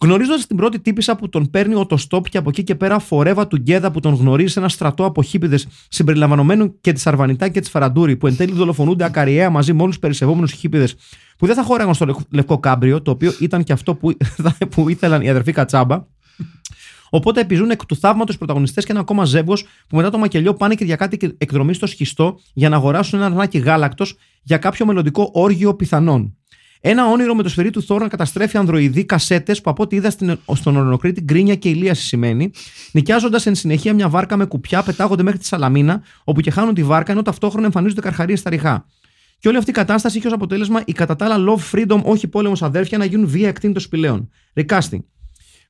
Γνωρίζοντας 0.00 0.46
την 0.46 0.56
πρώτη 0.56 0.80
τύπησα 0.80 1.16
που 1.16 1.28
τον 1.28 1.50
παίρνει 1.50 1.74
ο 1.74 1.86
το 1.86 1.98
stop 2.08 2.28
και 2.28 2.38
από 2.38 2.48
εκεί 2.48 2.62
και 2.62 2.74
πέρα 2.74 2.98
φορεύα 2.98 3.46
του 3.46 3.56
Γκέδα 3.56 3.90
που 3.90 4.00
τον 4.00 4.14
γνωρίζει 4.14 4.52
σε 4.52 4.58
ένα 4.58 4.68
στρατό 4.68 5.04
από 5.04 5.22
χίπηδες 5.22 5.66
συμπεριλαμβανομένου 5.88 6.80
και 6.80 6.92
της 6.92 7.06
Αρβανιτά 7.06 7.48
και 7.48 7.60
της 7.60 7.70
Φαραντούρη 7.70 8.16
που 8.16 8.26
εν 8.26 8.36
τέλει 8.36 8.52
δολοφονούνται 8.52 9.04
ακαριέα 9.04 9.50
μαζί 9.50 9.72
με 9.72 9.82
όλους 9.82 9.92
τους 9.92 10.00
περισεβόμενους 10.00 10.52
χίπηδες 10.52 10.94
που 11.38 11.46
δεν 11.46 11.54
θα 11.54 11.62
χώραγαν 11.62 11.94
στο 11.94 12.04
λευκό- 12.04 12.26
λευκό 12.30 12.58
κάμπριο, 12.58 13.02
το 13.02 13.10
οποίο 13.10 13.32
ήταν 13.40 13.64
και 13.64 13.72
αυτό 13.72 13.94
που, 13.94 14.16
που 14.70 14.88
ήθελαν 14.88 15.22
οι 15.22 15.30
αδερφοί 15.30 15.52
Κατσάμπα. 15.52 16.04
Οπότε 17.10 17.40
επιζούν 17.40 17.70
εκ 17.70 17.86
του 17.86 17.96
θαύματος 17.96 18.34
οι 18.34 18.38
πρωταγωνιστές 18.38 18.84
και 18.84 18.92
ένα 18.92 19.00
ακόμα 19.00 19.24
ζεύγος 19.24 19.66
που 19.88 19.96
μετά 19.96 20.10
το 20.10 20.18
μακελιό 20.18 20.54
πάνε 20.54 20.74
Κυριακάτη 20.74 21.16
και 21.16 21.34
εκδρομή 21.38 21.74
στο 21.74 21.86
σχιστό 21.86 22.38
για 22.52 22.68
να 22.68 22.76
αγοράσουν 22.76 23.18
ένα 23.18 23.28
αρνάκι 23.28 23.58
γάλακτος 23.58 24.16
για 24.42 24.58
κάποιο 24.58 24.86
μελλοντικό 24.86 25.30
όργιο 25.32 25.74
πιθανών. 25.74 26.36
Ένα 26.80 27.06
όνειρο 27.06 27.34
με 27.34 27.42
το 27.42 27.48
σφυρί 27.48 27.70
του 27.70 27.82
Θόρου 27.82 28.02
να 28.02 28.08
καταστρέφει 28.08 28.56
ανδροειδή 28.56 29.04
κασέτες 29.04 29.60
που 29.60 29.70
από 29.70 29.82
ό,τι 29.82 29.96
είδα 29.96 30.10
στην, 30.10 30.38
στον 30.52 30.76
Ορεινοκρίτη 30.76 31.20
γκρίνια 31.20 31.54
και 31.54 31.68
ηλίαση 31.68 32.06
σημαίνει, 32.06 32.50
νοικιάζοντας 32.92 33.46
εν 33.46 33.54
συνεχεία 33.54 33.94
μια 33.94 34.08
βάρκα 34.08 34.36
με 34.36 34.44
κουπιά, 34.44 34.82
πετάγονται 34.82 35.22
μέχρι 35.22 35.38
τη 35.38 35.46
Σαλαμίνα, 35.46 36.02
όπου 36.24 36.40
και 36.40 36.50
χάνουν 36.50 36.74
τη 36.74 36.82
βάρκα 36.82 37.12
ενώ 37.12 37.22
ταυτόχρονα 37.22 37.66
εμφανίζονται 37.66 38.00
καρχαρίες 38.00 38.38
στα 38.38 38.50
ρηχά. 38.50 38.86
Και 39.38 39.48
όλη 39.48 39.56
αυτή 39.56 39.70
η 39.70 39.72
κατάσταση 39.72 40.18
είχε 40.18 40.26
ως 40.26 40.32
αποτέλεσμα 40.32 40.82
η 40.84 40.92
κατά 40.92 41.16
τα 41.16 41.24
άλλα 41.24 41.36
love 41.48 41.74
freedom, 41.74 42.02
όχι 42.02 42.28
πόλεμος 42.28 42.62
αδέρφια, 42.62 42.98
να 42.98 43.04
γίνουν 43.04 43.26
βία 43.28 43.48
εκτείνητο 43.48 43.80
σπηλαίων. 43.80 44.30
Recasting. 44.54 45.00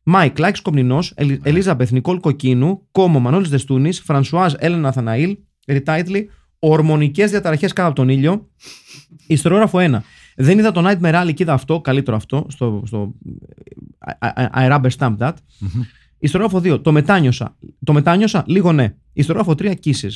Μάικ 0.08 0.38
Λάκης 0.38 0.60
Κομνηνός, 0.60 1.14
Ελίζαμπεθ 1.42 1.90
Νικόλ 1.90 2.20
Κοκκίνου, 2.20 2.86
Κόμο 2.90 3.20
Μανώλης 3.20 3.48
Δεστούνης, 3.48 4.00
Φρανσουάζ 4.00 4.52
Έλενα 4.56 4.92
Ναθαναήλ, 4.92 5.36
Retitling, 5.66 6.30
Ορμονικές 6.58 7.30
διαταραχές 7.30 7.72
κάτω 7.72 7.88
από 7.88 7.96
τον 7.96 8.08
ήλιο. 8.08 8.50
Υστερόγραφο 9.26 9.78
1. 9.80 9.98
Δεν 10.36 10.58
είδα 10.58 10.72
το 10.72 10.82
Nightmare 10.88 11.22
Alley 11.22 11.34
και 11.34 11.42
είδα 11.42 11.52
αυτό, 11.52 11.80
καλύτερο 11.80 12.16
αυτό, 12.16 12.46
στο, 12.48 12.82
στο 12.86 13.14
I, 14.20 14.32
I, 14.34 14.48
I 14.50 14.72
rubber 14.72 14.90
stamp 14.98 15.16
that. 15.18 15.32
Υστερόγραφο 16.18 16.74
2. 16.74 16.82
Το 16.82 16.92
μετάνιωσα. 16.92 17.56
Το 17.84 17.92
μετάνιωσα, 17.92 18.44
λίγο 18.46 18.72
ναι. 18.72 18.94
Υστερόγραφο 19.12 19.54
3. 19.58 19.74
Kisses. 19.84 20.12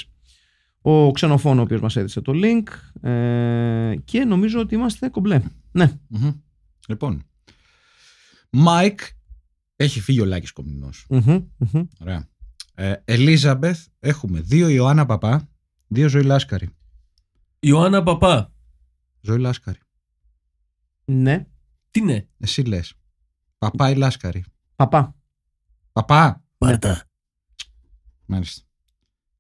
Ο 0.83 1.11
ξενοφόνο 1.11 1.61
ο 1.61 1.63
οποίος 1.63 1.81
μας 1.81 1.97
έδειξε 1.97 2.21
το 2.21 2.33
link 2.35 3.09
ε, 3.09 3.95
και 4.05 4.25
νομίζω 4.25 4.61
ότι 4.61 4.75
είμαστε 4.75 5.09
κομπλέ. 5.09 5.41
Ναι. 5.73 5.91
Μμμ. 6.09 6.31
Λοιπόν. 6.89 7.23
Μάικ 8.51 9.01
έχει 9.85 10.01
φύγει 10.01 10.21
ο 10.21 10.25
Λάκης 10.25 10.53
Κομνηνός. 10.53 11.07
Μμμ, 11.09 11.47
μμμ. 11.57 11.87
Ωραία. 12.01 12.29
Ε, 12.75 12.95
Ελίζαμπεθ 13.05 13.87
έχουμε 13.99 14.41
δύο 14.41 14.69
Ιωάννα 14.69 15.07
Παπά, 15.07 15.49
δύο 15.87 16.09
Ζωή 16.09 16.23
Λάσκαρη. 16.23 16.69
Ιωάννα 17.61 18.03
Παπά. 18.03 18.53
Ζωή 19.21 19.39
Λάσκαρη. 19.39 19.79
Ναι. 21.05 21.47
Τι 21.91 22.01
ναι; 22.01 22.27
Εσύ 22.39 22.63
λες. 22.63 22.95
Παπά 23.59 23.91
ή 23.91 23.95
Λάσκαρη. 23.95 24.45
Παπά. 24.77 25.15
Παπά. 25.93 26.45
Πάρτα. 26.59 27.05
Μάλιστα. 28.27 28.63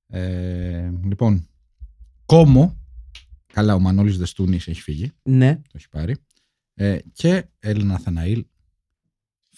Ε, 0.06 0.90
λοιπόν. 1.04 1.48
Κόμο. 2.26 2.78
Καλά, 3.52 3.74
ο 3.74 3.78
Μανώλης 3.78 4.18
Δεστούνης 4.18 4.68
έχει 4.68 4.80
φύγει. 4.80 5.12
Ναι. 5.22 5.56
Το 5.56 5.72
έχει 5.72 5.88
πάρει. 5.88 6.16
Ε, 6.74 6.98
και 7.12 7.48
Έλληνα 7.58 7.98
Θαναήλ. 7.98 8.44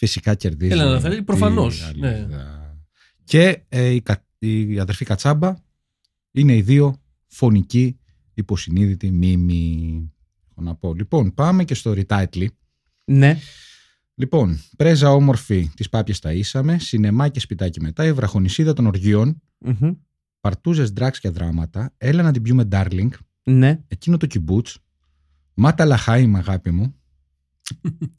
Φυσικά 0.04 0.34
κερδίζει. 0.34 0.72
Έλληνα 0.72 0.90
Ναθαναήλ, 0.90 1.20
η 1.20 1.24
προφανώς, 1.24 1.80
Γαλλίδα. 1.82 2.76
Και 3.24 3.62
ε, 3.68 3.88
η, 3.88 4.00
κα- 4.00 4.26
η 4.38 4.78
αδερφή 4.78 5.04
Κατσάμπα 5.04 5.54
είναι 6.30 6.56
οι 6.56 6.62
δύο 6.62 7.02
φωνικοί 7.26 7.98
υποσυνείδητοι 8.34 9.10
μίμοι. 9.10 10.12
Έχω 10.50 10.62
να 10.62 10.74
πω. 10.74 10.94
Λοιπόν, 10.94 11.34
πάμε 11.34 11.64
και 11.64 11.74
στο 11.74 11.94
retitle. 11.96 12.46
Ναι. 13.04 13.38
Λοιπόν, 14.14 14.58
πρέζα 14.76 15.12
όμορφη 15.12 15.70
της 15.76 15.88
Πάπιες 15.88 16.20
ταΐσαμε, 16.22 16.76
σινεμά 16.78 17.28
και 17.28 17.40
σπιτάκι 17.40 17.80
μετά, 17.80 18.04
η 18.04 18.12
βραχονισίδα 18.12 18.72
των 18.72 18.86
οργείων, 18.86 19.42
Μμμ. 19.58 19.90
παρτούζες 20.40 20.92
ντράξ 20.92 21.20
και 21.20 21.28
δράματα, 21.28 21.94
έλα 21.98 22.22
να 22.22 22.32
την 22.32 22.42
πιούμε 22.42 22.68
darling, 22.72 23.08
Ναι. 23.42 23.80
εκείνο 23.88 24.16
το 24.16 24.26
κιμπούτς, 24.26 24.78
μάτα 25.54 25.84
λαχάι 25.84 26.26
μ' 26.26 26.36
αγάπη 26.36 26.70
μου. 26.70 26.94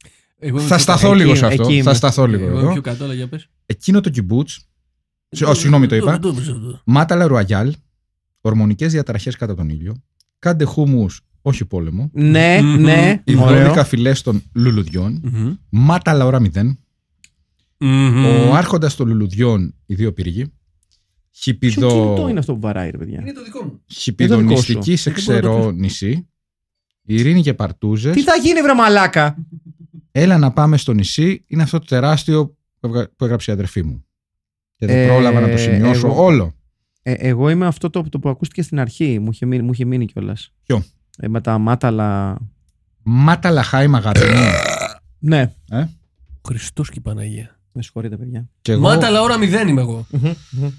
Εγώ 0.46 0.58
είμαι 0.58 0.66
Θα 0.68 0.74
πιο 0.74 0.78
σταθώ 0.84 1.08
Εκεί- 1.08 1.16
λίγο 1.20 1.34
σε 1.34 1.46
αυτό, 1.46 1.62
εκεί 1.62 1.72
είμαι. 1.72 1.82
θα 1.82 1.94
σταθώ 1.94 2.26
λίγο 2.26 2.38
κάτω. 2.46 2.50
Εγώ 2.50 2.58
εδώ. 2.58 2.64
είμαι 2.70 2.72
πιο 2.80 2.82
κάτω, 2.92 3.04
αλλά 3.04 3.14
για 3.14 3.28
πες. 3.28 3.48
Εκείνο 3.66 4.00
το 4.00 4.10
κιμπούτς, 4.10 4.68
Σε- 5.28 5.44
ω, 5.44 5.54
συγγνώμη 5.54 5.86
το 5.86 5.94
είπα. 5.96 6.20
μάτα 6.84 7.14
λαρουαγιάλ, 7.14 7.74
ορμονικές 8.40 8.92
διαταραχές 8.92 9.36
κατά 9.36 9.54
τον 9.54 9.68
ήλιο, 9.68 9.94
κάντε 10.38 10.64
χούμους, 10.64 11.20
όχι 11.42 11.64
πόλεμο, 11.64 12.10
Ναι, 12.12 12.58
Μμμ. 12.62 12.80
ναι. 12.80 13.22
οι 13.24 13.36
Ωραίο. 13.36 13.72
12 13.74 13.84
φυλές 13.84 14.22
των 14.22 14.42
λουλουδιών, 14.54 15.20
Μμμ. 15.24 15.54
μάτα 15.68 16.12
λαόρα 16.12 16.40
μηδέν, 16.40 16.78
Μμμ. 17.78 18.24
ο 18.24 18.54
άρχοντας 18.54 18.96
των 18.96 19.08
λουλουδιών, 19.08 19.74
οι 19.86 19.94
δύο 19.94 20.12
πύργοι, 20.12 20.42
Ποιο 20.44 20.52
χιπιδο... 21.52 21.88
κινητό 21.88 22.28
είναι 22.28 22.38
αυτό 22.38 22.54
που 22.54 22.60
βαράει, 22.60 22.90
ρε 22.90 22.98
παιδιά; 22.98 23.18
Είναι 23.20 23.32
το 23.32 23.42
δικό 23.44 23.62
μου. 23.64 23.80
Χιπιδονιστική 23.86 24.96
σε 24.96 25.10
Δεν 25.10 25.24
μπορώ 25.24 25.36
να 25.40 25.42
το 25.52 25.56
ξερό 25.58 25.70
νησί. 25.70 26.28
Ειρήνη 27.06 27.42
και 27.42 27.54
Παρτούζες. 27.54 28.14
Τι 28.14 28.22
θα 28.22 28.36
γίνει, 28.36 28.60
βρε 28.62 28.74
μαλάκα; 28.74 29.36
Έλα 30.16 30.38
να 30.38 30.52
πάμε 30.52 30.76
στο 30.76 30.92
νησί. 30.92 31.44
Είναι 31.46 31.62
αυτό 31.62 31.78
το 31.78 31.84
τεράστιο 31.84 32.46
που 32.80 32.86
έβγα- 32.86 33.08
που 33.16 33.24
έγραψε 33.24 33.50
η 33.50 33.54
αδερφή 33.54 33.82
μου. 33.82 34.04
Και 34.76 34.86
δεν 34.86 34.96
Ε, 34.96 35.06
πρόλαβα 35.06 35.40
να 35.40 35.50
το 35.50 35.56
σημειώσω 35.56 36.06
εγώ- 36.06 36.22
όλο. 36.24 36.54
Ε, 37.02 37.12
εγώ 37.12 37.48
είμαι 37.48 37.66
αυτό 37.66 37.90
το, 37.90 38.08
το 38.08 38.18
που 38.18 38.28
ακούστηκε 38.28 38.62
στην 38.62 38.78
αρχή. 38.80 39.18
Μου 39.18 39.28
είχε 39.32 39.46
μείνει, 39.46 39.62
μου 39.62 39.72
είχε 39.72 39.84
μείνει 39.84 40.06
κιόλας. 40.06 40.52
Ποιο; 40.62 40.84
Ε, 41.18 41.28
με 41.28 41.40
τα 41.40 41.58
μάταλα. 41.58 42.38
Μάτα 43.02 43.50
λαχάι 43.50 43.86
μ' 43.88 43.94
αγάπη 43.96 44.20
μου. 44.20 44.50
Ναι. 45.18 45.54
Χριστός 46.46 46.88
και 46.90 46.98
η 46.98 47.02
Παναγία. 47.02 47.58
Με 47.72 47.82
συγχωρείτε, 47.82 48.16
παιδιά. 48.16 48.48
Και 48.62 48.72
εγώ, 48.72 48.80
Μάτα 48.82 49.10
λαόρα 49.10 49.38
μηδέν 49.38 49.68
είμαι 49.68 49.80
εγώ. 49.80 50.06
Μμμ, 50.10 50.32
μμμ. 50.50 50.70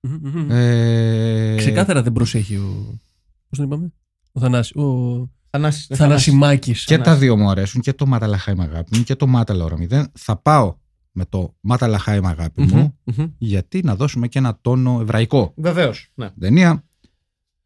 Μμμ, 0.00 0.30
μμμ. 0.40 0.50
ε, 0.50 1.54
Ξεκάθαρα 1.56 2.02
δεν 2.02 2.12
προσέχει 2.12 2.56
ο. 2.56 2.98
Πώς 3.48 3.58
τον 3.58 3.66
είπαμε; 3.66 3.92
Ο 4.32 4.40
Θανάσης. 4.40 4.74
Ο 4.76 4.82
Θανάσης, 5.50 5.88
ναι, 5.88 5.96
Θανασιμάκης. 5.96 6.84
Και 6.84 6.98
τα 6.98 7.16
δύο 7.16 7.36
μου 7.36 7.50
αρέσουν. 7.50 7.80
Και 7.80 7.92
το 7.92 8.06
Μάτα 8.06 8.26
λαχάι 8.26 8.54
μ' 8.54 8.60
αγάπη 8.60 8.96
μου 8.96 9.02
και 9.02 9.14
το 9.14 9.26
Μάτα 9.26 9.54
λαόρα 9.54 9.78
μηδέν. 9.78 10.10
Θα 10.18 10.36
πάω 10.36 10.76
με 11.12 11.24
το 11.24 11.54
Μάτα 11.60 11.86
λαχάι 11.86 12.20
μ' 12.20 12.26
αγάπη 12.26 12.62
Μμμ, 12.62 12.76
μου. 12.76 12.98
μμμ. 13.04 13.26
Γιατί 13.38 13.80
να 13.84 13.96
δώσουμε 13.96 14.28
και 14.28 14.38
ένα 14.38 14.58
τόνο 14.60 14.98
εβραϊκό. 15.00 15.52
Βεβαίως. 15.56 16.10
Ναι. 16.14 16.30
Ταινία. 16.40 16.84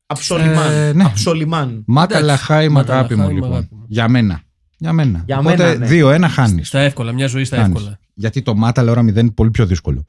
Αψολιμάν. 0.07 0.73
Ε, 0.73 0.93
ναι. 0.93 1.05
Αψολιμάν. 1.05 1.85
Μάτα 1.87 2.19
Εντάξει. 2.19 2.27
λαχάι 2.27 2.69
μ' 2.69 2.73
Μάτα 2.73 2.93
αγάπη 2.99 3.15
μου 3.15 3.21
λαχάι 3.21 3.35
μ' 3.35 3.37
λοιπόν. 3.37 3.53
αγάπη 3.53 3.75
μου. 3.75 3.85
Για 3.89 4.09
μένα. 4.09 4.43
Για 4.77 4.93
μένα. 4.93 5.23
Για 5.27 5.39
Οπότε 5.39 5.79
μένα, 5.79 6.19
ναι. 6.19 6.27
2-1 6.27 6.29
χάνεις. 6.29 6.69
Στα 6.69 6.79
εύκολα, 6.79 7.13
μια 7.13 7.27
ζωή 7.27 7.45
στα 7.45 7.57
εύκολα. 7.57 7.99
Γιατί 8.15 8.43
το 8.43 8.55
μάτα 8.55 8.83
ώρα 8.83 9.01
0 9.01 9.17
είναι 9.17 9.31
πολύ 9.31 9.51
πιο 9.51 9.67
δύσκολο. 9.67 10.05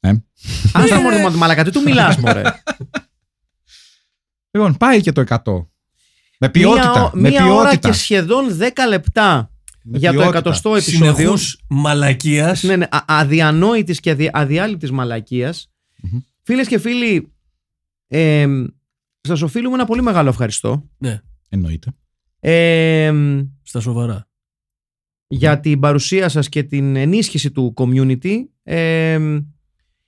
Ε. 0.00 0.12
Άστα 0.72 1.00
μόνο 1.00 1.30
τη 1.30 1.36
μαλακά, 1.36 1.64
τι 1.64 1.70
του 1.70 1.82
μιλάς, 1.82 2.16
μωρέ. 2.16 2.42
Λοιπόν, 4.50 4.76
πάει 4.76 5.00
και 5.00 5.12
το 5.12 5.24
100. 5.28 5.66
Με 6.44 6.48
ποιότητα. 6.50 6.90
Μία, 7.00 7.10
με 7.14 7.28
μία 7.28 7.46
ώρα 7.46 7.62
ποιότητα. 7.68 7.88
και 7.88 7.94
σχεδόν 7.94 8.44
10 8.58 8.86
λεπτά 8.88 9.50
Με 9.82 9.98
για 9.98 10.10
το 10.10 10.16
ποιότητα. 10.16 10.38
εκατοστό 10.38 10.74
επεισόδιο. 10.74 11.14
Συνεχούς 11.14 11.60
μαλακίας. 11.68 12.62
Ναι, 12.62 12.76
ναι, 12.76 12.84
α- 12.90 13.04
αδιανόητης 13.06 14.00
και 14.00 14.10
αδι, 14.10 14.30
αδιάλειπτης 14.32 14.90
μαλακίας. 14.90 15.70
Μμμ. 16.02 16.18
Φίλες 16.42 16.66
και 16.68 16.78
φίλοι, 16.78 17.32
ε, 18.08 18.46
σας 19.20 19.42
οφείλουμε 19.42 19.74
ένα 19.74 19.84
πολύ 19.84 20.02
μεγάλο 20.02 20.28
ευχαριστώ. 20.28 20.88
Ναι, 20.98 21.20
Εννοείται. 21.48 21.92
Ε, 22.40 23.12
στα 23.62 23.80
σοβαρά. 23.80 24.26
για 25.26 25.60
την 25.60 25.80
παρουσία 25.80 26.28
σας 26.28 26.48
και 26.48 26.62
την 26.62 26.96
ενίσχυση 26.96 27.50
του 27.50 27.74
community. 27.76 28.36
Ε, 28.62 29.18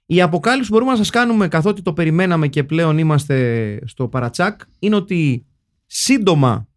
η 0.06 0.20
αποκάλυψη 0.22 0.68
που 0.68 0.74
μπορούμε 0.74 0.90
να 0.90 0.96
σας 0.96 1.10
κάνουμε 1.10 1.48
καθότι 1.48 1.82
το 1.82 1.92
περιμέναμε 1.92 2.48
και 2.48 2.64
πλέον 2.64 2.98
είμαστε 2.98 3.78
στο 3.84 4.08
παρατσάκ 4.08 4.60
είναι 4.78 4.96
ότι 4.96 5.46
σύντομα 5.86 6.68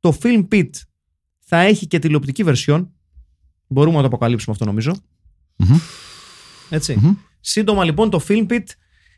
το 0.00 0.18
Film 0.22 0.48
Pit 0.52 0.70
θα 1.44 1.58
έχει 1.60 1.86
και 1.86 1.98
τηλεοπτική 1.98 2.44
version. 2.46 2.86
Μπορούμε 3.66 3.94
να 3.96 4.00
το 4.00 4.06
αποκαλύψουμε 4.06 4.52
αυτό 4.52 4.64
νομίζω. 4.64 4.92
Μμμ. 5.56 5.76
Έτσι. 6.70 6.96
Μμμ. 7.00 7.14
Σύντομα 7.40 7.84
λοιπόν 7.84 8.10
το 8.10 8.24
Film 8.28 8.46
Pit 8.46 8.62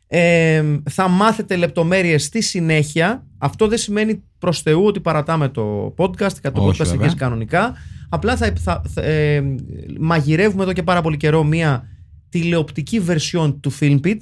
ε, 0.07 0.63
θα 0.89 1.07
μάθετε 1.07 1.55
λεπτομέρειες 1.55 2.23
στη 2.23 2.41
συνέχεια. 2.41 3.27
Αυτό 3.37 3.67
δεν 3.67 3.77
σημαίνει 3.77 4.23
προς 4.39 4.61
Θεού 4.61 4.85
ότι 4.85 4.99
παρατάμε 4.99 5.49
το 5.49 5.93
podcast 5.97 6.33
και 6.41 6.51
το 6.51 6.61
Όχι, 6.61 6.67
podcast 6.69 6.77
βέβαια. 6.77 6.85
συνεχίζει 6.85 7.15
κανονικά. 7.15 7.75
Απλά 8.09 8.37
θα, 8.37 8.53
θα, 8.59 8.81
θα- 8.93 9.01
ε, 9.03 9.55
μαγειρεύουμε 9.99 10.63
εδώ 10.63 10.73
και 10.73 10.83
πάρα 10.83 11.01
πολύ 11.01 11.17
καιρό 11.17 11.43
μία 11.43 11.87
τηλεοπτική 12.29 13.01
version 13.07 13.55
του 13.59 13.71
Film 13.79 13.99
Pit. 14.03 14.17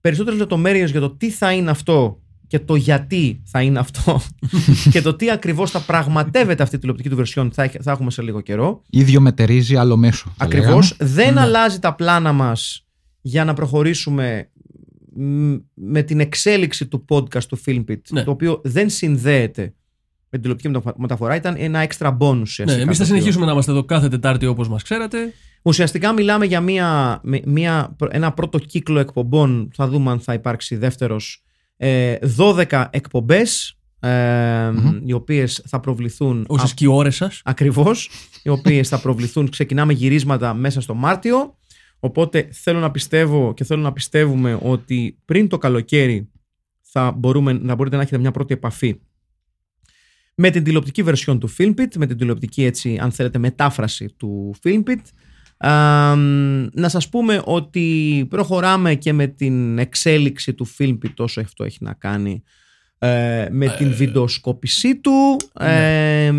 Περισσότερες 0.00 0.38
λεπτομέρειες 0.38 0.90
για 0.90 1.00
το 1.00 1.10
τι 1.16 1.30
θα 1.30 1.52
είναι 1.52 1.70
αυτό 1.70 2.20
και 2.50 2.58
το 2.58 2.74
γιατί 2.74 3.42
θα 3.44 3.62
είναι 3.62 3.78
αυτό 3.78 4.20
και 4.92 5.02
το 5.02 5.14
τι 5.14 5.30
ακριβώς 5.30 5.70
θα 5.70 5.80
πραγματεύεται 5.80 6.62
αυτή 6.62 6.76
η 6.76 6.78
τηλεοπτική 6.78 7.08
του 7.08 7.22
version 7.26 7.48
θα, 7.52 7.62
έχ- 7.62 7.76
θα 7.82 7.90
έχουμε 7.90 8.10
σε 8.10 8.22
λίγο 8.22 8.40
καιρό. 8.40 8.82
ίδιο 8.90 9.20
μετερίζει 9.20 9.76
άλλο 9.76 9.96
μέσο. 9.96 10.32
θα 10.36 10.44
Ακριβώς. 10.44 10.96
λέγαμε. 11.00 11.14
Δεν 11.14 11.34
Ναι. 11.34 11.40
αλλάζει 11.40 11.78
τα 11.78 11.94
πλάνα 11.94 12.32
μας 12.32 12.86
για 13.20 13.44
να 13.44 13.54
προχωρήσουμε 13.54 14.50
μ, 15.16 15.54
με 15.74 16.02
την 16.02 16.20
εξέλιξη 16.20 16.86
του 16.86 17.04
podcast 17.08 17.44
του 17.44 17.58
Filmpit, 17.66 18.00
Ναι. 18.10 18.22
το 18.24 18.30
οποίο 18.30 18.60
δεν 18.64 18.90
συνδέεται 18.90 19.62
με 19.62 20.38
την 20.38 20.40
τηλεοπτική 20.40 20.68
μεταφο- 20.68 20.98
μεταφορά, 20.98 21.34
ήταν 21.36 21.54
ένα 21.58 21.86
extra 21.88 22.16
bonus 22.18 22.40
ουσιαστικά. 22.40 22.64
Ναι, 22.64 22.72
εμεί 22.72 22.84
το 22.84 22.94
θα 22.94 23.02
οποίο- 23.02 23.04
συνεχίσουμε 23.04 23.46
να 23.46 23.52
είμαστε 23.52 23.70
εδώ 23.70 23.84
κάθε 23.84 24.08
Τετάρτη 24.08 24.46
όπως 24.46 24.68
μας 24.68 24.82
ξέρατε. 24.82 25.32
Ουσιαστικά 25.62 26.12
μιλάμε 26.12 26.44
για 26.46 26.60
μια, 26.60 27.20
με- 27.22 27.40
μια, 27.46 27.96
ένα 28.10 28.32
πρώτο 28.32 28.58
κύκλο 28.58 28.98
εκπομπών, 28.98 29.70
θα 29.74 29.88
δούμε 29.88 30.10
αν 30.10 30.20
θα 30.20 30.32
υπάρξει 30.34 30.76
δεύτερος, 30.76 31.44
ε, 31.44 31.49
12 32.36 32.88
εκπομπές, 32.90 33.78
ε, 34.00 34.70
Μμμ. 34.70 35.00
οι 35.04 35.12
οποίες 35.12 35.62
θα 35.66 35.80
προβληθούν 35.80 36.44
Όσες 36.48 36.74
και 36.74 36.84
οι 36.84 36.88
ώρες 36.88 37.16
σας. 37.16 37.40
Ακριβώς, 37.44 38.10
οι 38.42 38.48
οποίες 38.48 38.88
θα 38.88 39.00
προβληθούν. 39.00 39.48
Ξεκινάμε 39.48 39.92
γυρίσματα 39.92 40.54
μέσα 40.54 40.80
στο 40.80 40.94
Μάρτιο. 40.94 41.58
Οπότε 41.98 42.48
θέλω 42.52 42.78
να 42.78 42.90
πιστεύω 42.90 43.54
και 43.54 43.64
θέλω 43.64 43.82
να 43.82 43.92
πιστεύουμε 43.92 44.58
ότι 44.62 45.18
πριν 45.24 45.48
το 45.48 45.58
καλοκαίρι 45.58 46.30
θα 46.80 47.12
μπορούμε, 47.12 47.52
να 47.52 47.74
μπορείτε 47.74 47.96
να 47.96 48.02
έχετε 48.02 48.18
μια 48.18 48.30
πρώτη 48.30 48.54
επαφή 48.54 49.00
με 50.34 50.50
την 50.50 50.64
τηλεοπτική 50.64 51.04
version 51.06 51.38
του 51.40 51.50
Filmpit, 51.58 51.96
με 51.96 52.06
την 52.06 52.16
τηλεοπτική 52.16 52.64
έτσι 52.64 52.98
αν 53.00 53.12
θέλετε 53.12 53.38
μετάφραση 53.38 54.14
του 54.16 54.54
Filmpit. 54.62 55.00
Α, 55.68 56.16
να 56.72 56.88
σας 56.88 57.08
πούμε 57.08 57.42
ότι 57.44 58.26
προχωράμε 58.30 58.94
και 58.94 59.12
με 59.12 59.26
την 59.26 59.78
εξέλιξη 59.78 60.54
του 60.54 60.66
Filmpit 60.78 61.14
όσο 61.16 61.40
αυτό 61.40 61.64
έχει 61.64 61.78
να 61.80 61.92
κάνει 61.92 62.42
ε, 62.98 63.46
με 63.50 63.68
την 63.68 63.94
βιντεοσκόπησή 63.94 64.96
του. 64.96 65.36
Ε, 65.60 66.32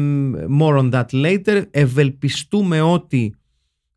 more 0.59 0.77
on 0.77 0.91
that 0.91 1.05
later. 1.11 1.63
Ευελπιστούμε 1.71 2.81
ότι 2.81 3.35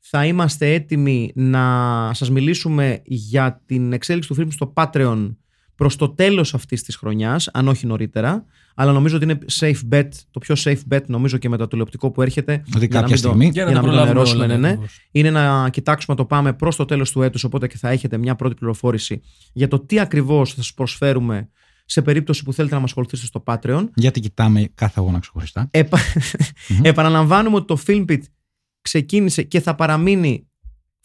θα 0.01 0.27
είμαστε 0.27 0.73
έτοιμοι 0.73 1.33
να 1.35 2.11
σας 2.15 2.31
μιλήσουμε 2.31 3.01
για 3.05 3.63
την 3.67 3.93
εξέλιξη 3.93 4.29
του 4.29 4.37
film 4.41 4.47
στο 4.51 4.73
Patreon 4.77 5.37
προς 5.75 5.97
το 5.97 6.09
τέλος 6.09 6.55
αυτής 6.55 6.83
της 6.83 6.97
χρονιάς, 6.97 7.49
αν 7.53 7.69
όχι 7.69 7.87
νωρίτερα. 7.87 8.45
Αλλά 8.75 8.93
νομίζω 8.93 9.17
ότι 9.17 9.25
είναι 9.25 9.39
safe 9.61 9.81
bet, 9.93 10.09
το 10.31 10.39
πιο 10.39 10.55
safe 10.59 10.81
bet 10.91 11.01
νομίζω 11.07 11.39
και 11.39 11.49
με 11.49 11.57
το 11.57 11.67
τηλεοπτικό 11.69 12.11
που 12.11 12.23
έρχεται. 12.23 12.53
Ότι 12.53 12.79
για 12.79 12.79
να 12.79 12.87
κάποια 12.87 13.01
μην 13.01 13.11
το- 13.11 13.17
στιγμή. 13.17 13.49
Για 13.49 13.65
να, 13.65 13.71
για 13.71 13.81
τα 13.81 13.87
να 13.87 13.93
μην 13.93 13.99
το 13.99 14.05
προλάβουμε 14.05 14.13
νερώσουμε, 14.13 14.45
όλα. 14.45 14.55
ναι, 14.55 14.61
ναι. 14.61 14.69
ακριβώς. 14.69 15.01
είναι 15.11 15.31
να 15.31 15.69
κοιτάξουμε 15.71 16.17
να 16.17 16.23
το 16.23 16.29
πάμε 16.29 16.53
προς 16.53 16.77
το 16.77 16.85
τέλος 16.85 17.11
του 17.13 17.23
έτους, 17.23 17.45
οπότε 17.45 17.67
και 17.67 17.77
θα 17.79 17.89
έχετε 17.91 18.19
μια 18.19 18.35
πρώτη 18.35 18.55
πληροφόρηση 18.55 19.21
για 19.53 19.69
το 19.69 19.79
τι 19.81 20.01
ακριβώς 20.01 20.51
θα 20.55 20.57
σας 20.63 20.75
προσφέρουμε 20.75 21.49
σε 21.87 22.03
περίπτωση 22.03 22.43
που 22.43 22.53
θέλετε 22.53 22.75
να 22.75 22.81
μας 22.81 22.91
ακολουθήσετε 22.91 23.27
στο 23.29 23.43
Patreon. 23.47 23.89
Γιατί 23.95 24.21
κοιτάμε 24.21 24.69
κάθε 24.75 25.01
αγώνα 25.01 25.19
ξεχωριστά. 25.19 25.69
Επα... 25.71 25.99
Μμμ. 26.69 26.81
Επαναλαμβάνουμε 26.93 27.57
ότι 27.57 27.67
το 27.67 27.79
Filmpit 27.87 28.21
ξεκίνησε 28.81 29.43
και 29.43 29.61
θα 29.61 29.75
παραμείνει 29.75 30.49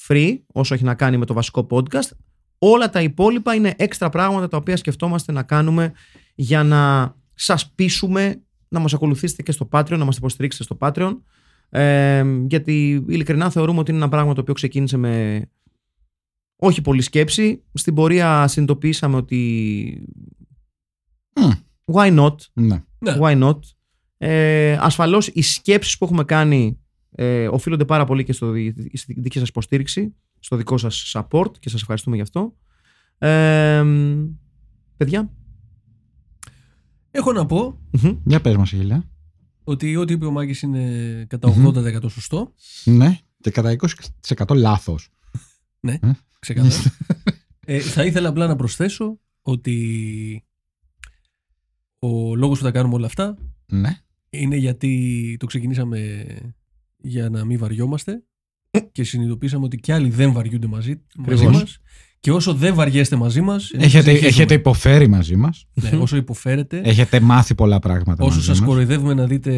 free 0.08 0.38
όσο 0.54 0.74
έχει 0.74 0.84
να 0.84 0.94
κάνει 0.96 1.18
με 1.18 1.26
το 1.26 1.34
βασικό 1.34 1.68
podcast. 1.70 2.10
Όλα 2.58 2.90
τα 2.90 3.02
υπόλοιπα 3.02 3.54
είναι 3.56 3.74
έξτρα 3.78 4.10
πράγματα 4.10 4.48
τα 4.48 4.58
οποία 4.58 4.78
σκεφτόμαστε 4.78 5.32
να 5.32 5.44
κάνουμε 5.44 5.92
για 6.36 6.64
να 6.64 7.14
σας 7.42 7.72
πείσουμε 7.72 8.42
να 8.68 8.80
μας 8.80 8.94
ακολουθήσετε 8.94 9.42
και 9.44 9.52
στο 9.52 9.68
Patreon, 9.72 9.98
να 9.98 10.06
μας 10.06 10.18
υποστηρίξετε 10.18 10.64
στο 10.64 10.78
Patreon. 10.80 11.18
Ε, 11.70 12.24
γιατί 12.48 13.06
ειλικρινά 13.08 13.50
θεωρούμε 13.50 13.80
ότι 13.80 13.92
είναι 13.92 14.00
ένα 14.00 14.10
πράγμα 14.10 14.34
το 14.34 14.42
οποίο 14.42 14.54
ξεκίνησε 14.54 14.98
με 14.98 15.46
όχι 16.56 16.82
πολύ 16.82 17.02
σκέψη. 17.02 17.64
Στην 17.74 17.94
πορεία 17.94 18.48
συνειδητοποιήσαμε 18.48 19.16
ότι 19.16 20.04
Μμ. 21.36 21.50
why 21.94 22.20
not, 22.20 22.36
Ναι. 22.54 22.84
Ναι. 23.00 23.16
Why 23.20 23.44
not; 23.44 23.60
Ε, 24.18 24.78
ασφαλώς 24.80 25.28
οι 25.28 25.42
σκέψεις 25.42 25.98
που 25.98 26.06
έχουμε 26.06 26.24
κάνει 26.24 26.80
ε, 27.12 27.48
οφείλονται 27.48 27.86
πάρα 27.86 28.06
πολύ 28.06 28.24
και 28.24 28.34
στο, 28.34 28.52
δι- 28.52 28.98
στη 28.98 29.14
δική 29.18 29.40
σας 29.40 29.48
υποστήριξη, 29.48 30.16
στο 30.40 30.56
δικό 30.56 30.78
σας 30.78 31.16
support 31.16 31.52
και 31.60 31.70
σας 31.70 31.82
ευχαριστούμε 31.82 32.16
γι' 32.16 32.22
αυτό. 32.22 32.56
Ε, 33.18 33.84
παιδιά. 34.98 35.32
Έχω 37.12 37.32
να 37.32 37.46
πω 37.46 37.80
Μμμ. 37.92 38.18
Για 38.26 38.42
πες 38.42 38.56
μας, 38.56 38.72
Γελιά. 38.72 39.10
ότι 39.64 39.96
ό,τι 39.96 40.14
είπε 40.14 40.26
ο 40.26 40.32
Μάκης 40.32 40.62
είναι 40.62 41.26
κατά 41.30 41.50
Μμμ. 41.50 41.68
80% 41.68 42.10
σωστό. 42.12 42.54
Ναι. 42.84 43.18
Και 43.42 43.52
κατά 43.52 43.76
20% 44.38 44.56
λάθος. 44.56 45.10
Ξεκάθαρα. 46.40 46.96
ε, 47.66 47.80
θα 47.80 48.06
ήθελα 48.06 48.30
απλά 48.30 48.48
να 48.48 48.56
προσθέσω 48.56 49.20
ότι 49.42 50.44
ο 52.00 52.36
λόγος 52.36 52.58
που 52.58 52.64
θα 52.64 52.72
κάνουμε 52.72 52.96
όλα 52.96 53.06
αυτά 53.06 53.38
Ναι. 53.66 53.98
είναι 54.30 54.56
γιατί 54.56 55.36
το 55.40 55.46
ξεκινήσαμε 55.46 56.26
για 56.98 57.30
να 57.30 57.46
μην 57.46 57.60
βαριόμαστε 57.60 58.24
και 58.92 59.04
συνειδητοποίησαμε 59.04 59.66
ότι 59.66 59.78
κι 59.78 59.92
άλλοι 59.92 60.10
δεν 60.10 60.32
βαριούνται 60.34 60.68
μαζί, 60.68 61.02
μαζί 61.18 61.34
Ακριβώς. 61.34 61.62
μας 61.62 61.80
και 62.20 62.32
όσο 62.32 62.54
δεν 62.54 62.76
βαριέστε 62.76 63.16
μαζί 63.16 63.42
μας 63.42 63.72
εμείς 63.72 63.86
Έχετε, 63.86 64.02
συνεχίζουμε. 64.04 64.30
έχετε 64.30 64.54
υποφέρει 64.54 65.08
μαζί 65.08 65.36
μας. 65.36 65.66
ναι, 65.74 65.90
όσο 65.90 66.16
υποφέρετε 66.16 66.82
Έχετε 66.84 67.20
μάθει 67.20 67.56
πολλά 67.56 67.80
πράγματα 67.80 68.24
όσο 68.24 68.34
μαζί 68.36 68.48
σας 68.48 68.60
μας. 68.60 68.68
κοροϊδεύουμε 68.68 69.14
να 69.14 69.26
δείτε 69.28 69.54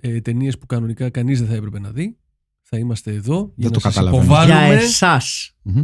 ε, 0.00 0.20
ταινίες 0.20 0.58
που 0.58 0.66
κανονικά 0.66 1.10
κανείς 1.10 1.38
δεν 1.38 1.48
θα 1.48 1.54
έπρεπε 1.54 1.78
να 1.80 1.90
δει 1.90 2.16
θα 2.62 2.78
είμαστε 2.78 3.12
εδώ 3.12 3.52
για 3.56 3.70
το 3.70 3.74
να 3.74 3.80
σας 3.80 3.94
καταλαβαίνω. 3.94 4.24
Για 4.24 4.34
υποβάλουμε 4.46 4.74
εσάς. 4.82 5.54
Μμμ. 5.62 5.82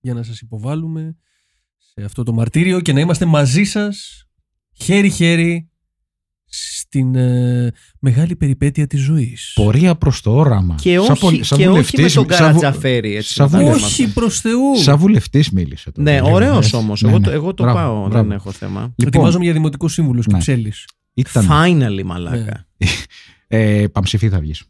για 0.00 0.14
να 0.14 0.22
σας 0.22 0.40
υποβάλουμε 0.40 1.16
σε 1.76 2.04
αυτό 2.04 2.22
το 2.22 2.32
μαρτύριο 2.32 2.80
και 2.80 2.92
να 2.92 3.00
είμαστε 3.00 3.24
μαζί 3.24 3.64
σας 3.64 4.26
χέρι-χέρι 4.72 5.67
στην 6.90 7.14
ε, 7.14 7.72
μεγάλη 8.00 8.36
περιπέτεια 8.36 8.86
της 8.86 9.00
ζωής. 9.00 9.52
Πορεία 9.54 9.94
προς 9.94 10.20
το 10.20 10.32
όραμα. 10.34 10.74
Και 10.80 10.94
Σαν 10.98 11.10
όχι, 11.10 11.20
πολ- 11.20 11.44
σαν 11.44 11.58
και 11.58 11.64
όχι 11.68 11.76
με 11.76 11.82
βουλευτής- 11.82 12.14
τον 12.14 12.26
σαν 12.30 12.52
βου- 12.52 12.60
Καρατζαφέρη. 12.62 13.16
Έτσι, 13.16 13.32
σαν 13.32 13.44
να 13.46 13.50
τα 13.52 13.58
λέμε 13.58 13.70
βουλευτής. 13.70 13.92
αυτά. 13.94 14.04
Όχι 14.04 14.12
προς 14.12 14.40
Θεού. 14.40 14.76
Σαν 14.76 14.96
βουλευτής 14.96 15.50
μίλησε. 15.50 15.90
τώρα. 15.92 16.10
Ναι, 16.10 16.16
Λίγο, 16.20 16.34
ωραίος 16.34 16.56
έτσι. 16.56 16.76
όμως. 16.76 17.02
Ναι, 17.02 17.08
εγώ, 17.08 17.18
ναι. 17.18 17.24
το, 17.24 17.30
εγώ 17.30 17.54
το 17.54 17.62
Μπράβο, 17.62 17.78
πάω, 17.78 18.08
μπράβο. 18.08 18.22
δεν 18.28 18.32
έχω 18.32 18.50
θέμα. 18.52 18.80
Λοιπόν, 18.80 19.06
Ετοιμάζομαι 19.06 19.44
για 19.44 19.52
δημοτικό 19.52 19.88
σύμβουλο 19.88 20.22
Ναι. 20.26 20.32
Κυψέλης. 20.34 20.84
ήταν, 21.14 21.48
Finally, 21.50 22.02
μαλάκα. 22.04 22.66
ε, 23.48 23.84
παμψηφί 23.92 24.28
θα 24.28 24.40
βγεις. 24.40 24.64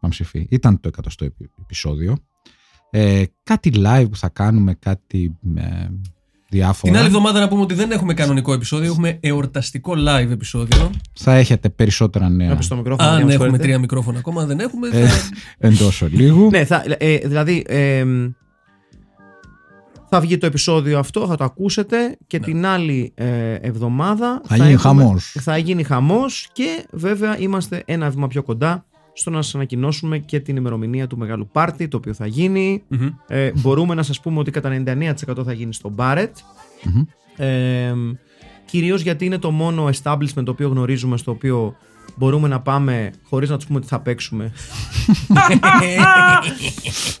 Παμψηφί. 0.00 0.46
Ήταν 0.50 0.80
το 0.80 0.88
εκατοστό 0.88 1.24
επει- 1.24 1.50
επεισόδιο. 1.62 2.16
Ε, 2.90 3.22
κάτι 3.42 3.72
live 3.74 4.06
που 4.10 4.16
θα 4.16 4.28
κάνουμε, 4.28 4.74
κάτι 4.74 5.38
ε, 5.56 5.62
διάφορα. 6.50 6.92
Την 6.92 6.96
άλλη 7.00 7.06
εβδομάδα 7.08 7.40
να 7.40 7.48
πούμε 7.48 7.62
ότι 7.62 7.74
δεν 7.74 7.90
έχουμε 7.90 8.14
κανονικό 8.14 8.52
επεισόδιο, 8.52 8.90
έχουμε 8.90 9.18
εορταστικό 9.20 9.92
live 9.96 10.30
επεισόδιο. 10.30 10.90
Θα 11.12 11.34
έχετε 11.34 11.68
περισσότερα 11.68 12.28
νέα 12.28 12.48
Να 12.48 12.56
πεις 12.56 12.64
στο 12.64 12.76
μικρόφωνο. 12.76 13.08
για 13.08 13.16
Αν 13.16 13.20
να 13.20 13.26
με 13.26 13.32
έχουμε 13.32 13.44
συγχωρείτε. 13.44 13.62
τρία 13.64 13.78
μικρόφωνα 13.78 14.18
ακόμα, 14.18 14.40
αν 14.42 14.46
δεν 14.48 14.60
έχουμε. 14.60 14.88
Ε, 14.92 15.06
Θα... 15.06 15.18
εντός 15.58 16.02
ολίγου. 16.02 16.48
Ναι, 16.50 16.64
θα, 16.64 16.84
ε, 16.98 17.16
δηλαδή 17.16 17.64
ε, 17.68 18.04
θα 20.08 20.20
βγει 20.20 20.38
το 20.38 20.46
επεισόδιο 20.46 20.98
αυτό, 20.98 21.26
θα 21.26 21.36
το 21.36 21.44
ακούσετε 21.44 22.16
και 22.26 22.38
την 22.38 22.66
άλλη 22.66 23.12
ε, 23.14 23.54
εβδομάδα 23.54 24.40
Θα 24.46 24.56
γίνει 24.56 24.76
χαμός. 24.76 25.36
Θα 25.40 25.56
γίνει 25.56 25.82
χαμός 25.82 26.48
και 26.52 26.86
βέβαια 26.92 27.38
είμαστε 27.38 27.82
ένα 27.86 28.10
βήμα 28.10 28.26
πιο 28.28 28.42
κοντά 28.42 28.84
στο 29.20 29.30
να 29.30 29.42
σας 29.42 29.54
ανακοινώσουμε 29.54 30.18
και 30.18 30.40
την 30.40 30.56
ημερομηνία 30.56 31.06
του 31.06 31.18
μεγάλου 31.18 31.48
πάρτι 31.52 31.88
το 31.88 31.96
οποίο 31.96 32.14
θα 32.14 32.26
γίνει. 32.26 32.82
Μμμ. 32.88 33.08
Ε, 33.26 33.52
μπορούμε 33.54 33.94
να 33.94 34.02
σας 34.02 34.20
πούμε 34.20 34.38
ότι 34.38 34.50
κατά 34.50 34.82
99% 34.86 35.12
θα 35.44 35.52
γίνει 35.52 35.74
στο 35.74 35.94
Barrett. 35.96 36.32
Μμμ. 36.82 37.02
Ε, 37.36 37.94
κυρίως 38.64 39.00
γιατί 39.02 39.24
είναι 39.24 39.38
το 39.38 39.50
μόνο 39.50 39.90
establishment 40.02 40.44
το 40.44 40.50
οποίο 40.50 40.68
γνωρίζουμε 40.68 41.16
στο 41.16 41.30
οποίο 41.30 41.76
μπορούμε 42.16 42.48
να 42.48 42.60
πάμε 42.60 43.10
χωρίς 43.22 43.50
να 43.50 43.56
τους 43.56 43.66
πούμε 43.66 43.78
ότι 43.78 43.86
θα 43.86 44.00
παίξουμε. 44.00 44.52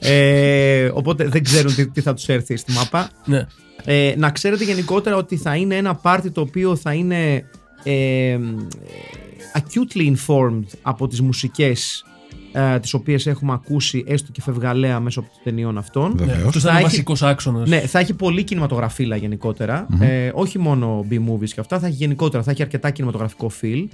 ε, 0.00 0.90
οπότε 0.94 1.28
δεν 1.28 1.44
ξέρουν 1.44 1.74
τι, 1.74 1.88
τι 1.90 2.00
θα 2.00 2.14
τους 2.14 2.28
έρθει 2.28 2.56
στη 2.56 2.72
μάπα. 2.72 3.10
Ναι. 3.24 3.46
Ε, 3.84 4.14
να 4.16 4.30
ξέρετε 4.30 4.64
γενικότερα 4.64 5.16
ότι 5.16 5.36
θα 5.36 5.56
είναι 5.56 5.76
ένα 5.76 5.94
πάρτι 5.94 6.30
το 6.30 6.40
οποίο 6.40 6.76
θα 6.76 6.92
είναι 6.92 7.44
ε, 7.82 8.38
acutely 9.54 10.14
informed 10.16 10.64
από 10.82 11.08
τις 11.08 11.20
μουσικές 11.20 12.04
ε, 12.52 12.78
τις 12.78 12.94
οποίες 12.94 13.26
έχουμε 13.26 13.52
ακούσει 13.52 14.04
έστω 14.06 14.32
και 14.32 14.40
φευγαλέα 14.42 15.00
μέσω 15.00 15.20
των 15.20 15.30
ταινιών 15.44 15.78
αυτών. 15.78 16.12
Βεβαίως. 16.16 16.38
Ναι, 16.38 16.44
αυτός 16.46 16.62
θα 16.62 16.68
Θα 16.70 16.78
είναι 16.78 16.86
έχει- 16.88 17.02
βασικό 17.02 17.26
άξονα. 17.26 17.68
Ναι, 17.68 17.80
θα 17.80 17.98
έχει 17.98 18.14
πολύ 18.14 18.42
κινηματογραφίλα 18.44 19.16
γενικότερα. 19.16 19.86
Ε, 20.00 20.30
όχι 20.34 20.58
μόνο 20.58 21.06
B-movies 21.10 21.48
και 21.48 21.60
αυτά, 21.60 21.78
θα 21.78 21.86
έχει 21.86 21.96
γενικότερα, 21.96 22.42
θα 22.42 22.50
έχει 22.50 22.62
αρκετά 22.62 22.90
κινηματογραφικό 22.90 23.50
feel. 23.62 23.84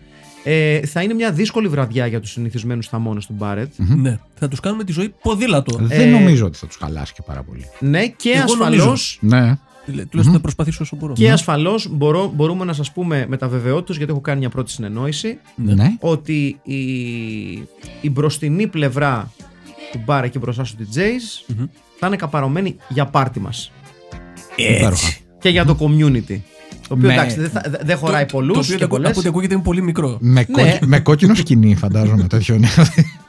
Ε, 0.44 0.80
θα 0.86 1.02
είναι 1.02 1.14
μια 1.14 1.32
δύσκολη 1.32 1.68
βραδιά 1.68 2.06
για 2.06 2.20
τους 2.20 2.30
συνηθισμένους 2.30 2.86
θαμώνες 2.88 3.26
του 3.26 3.34
Μπάρετ. 3.38 3.72
ναι. 3.76 4.18
Θα 4.34 4.48
τους 4.48 4.60
κάνουμε 4.60 4.84
τη 4.84 4.92
ζωή 4.92 5.14
ποδήλατο. 5.22 5.76
Δεν 5.80 6.00
Ε, 6.14 6.18
νομίζω 6.18 6.46
ότι 6.46 6.58
θα 6.58 6.66
τους 6.66 6.76
χαλάσει 6.76 7.12
και 7.12 7.22
πάρα 7.26 7.42
πολύ. 7.42 7.64
Ναι, 7.80 8.06
και 8.06 8.30
Εγώ 8.30 8.42
ασφαλώς 8.42 9.18
Ναι. 9.20 9.58
Τουλάχιστον 9.86 10.32
θα 10.32 10.40
προσπαθήσω 10.40 10.78
όσο 10.82 10.96
μπορώ. 10.96 11.12
Και 11.12 11.30
ασφαλώς 11.30 11.88
μπορώ, 11.90 12.32
μπορούμε 12.34 12.64
να 12.64 12.72
σας 12.72 12.92
πούμε 12.92 13.26
με 13.28 13.36
τα 13.36 13.48
βεβαιότητας, 13.48 13.96
γιατί 13.96 14.12
έχω 14.12 14.20
κάνει 14.20 14.38
μια 14.38 14.48
πρώτη 14.48 14.70
συνεννόηση, 14.70 15.38
Ναι. 15.56 15.96
ότι 16.00 16.60
η, 16.62 16.76
η 18.00 18.10
μπροστινή 18.10 18.66
πλευρά 18.66 19.32
του 19.92 20.00
μπαρ 20.04 20.24
εκεί 20.24 20.38
μπροστά 20.38 20.64
στους 20.64 20.86
DJs 20.96 21.54
Μμμ. 21.56 21.64
θα 21.98 22.06
είναι 22.06 22.16
καπαρωμένη 22.16 22.76
για 22.88 23.06
πάρτι 23.06 23.40
μας. 23.40 23.72
Υπέροχα. 24.56 25.08
Και 25.40 25.48
για 25.48 25.64
το 25.64 25.76
community. 25.80 26.40
Το 26.88 26.94
οποίο 26.94 27.06
Με- 27.08 27.12
εντάξει 27.12 27.40
δεν, 27.40 27.50
θα- 27.50 27.62
δεν 27.84 27.96
χωράει 27.96 28.24
Το 28.26 28.36
πολλούς 28.36 28.58
οποίο 28.58 28.76
και 28.76 28.84
από 28.84 28.94
πολλές. 28.96 29.16
ό,τι 29.16 29.28
ακούγεται 29.28 29.54
είναι 29.54 29.62
πολύ 29.62 29.82
μικρό. 29.82 30.16
Με, 30.20 30.32
Ναι. 30.32 30.44
κόκκι- 30.44 30.84
με 30.84 31.00
κόκκινο 31.00 31.34
σκηνή, 31.34 31.74
φαντάζομαι 31.74 32.22
τέτοιο 32.26 32.54
είναι. 32.54 32.68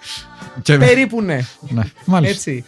και, 0.61 0.77
Περίπου 0.77 1.21
ναι. 1.21 1.39
ναι, 1.69 1.83
μάλιστα. 2.05 2.35
Έτσι. 2.35 2.63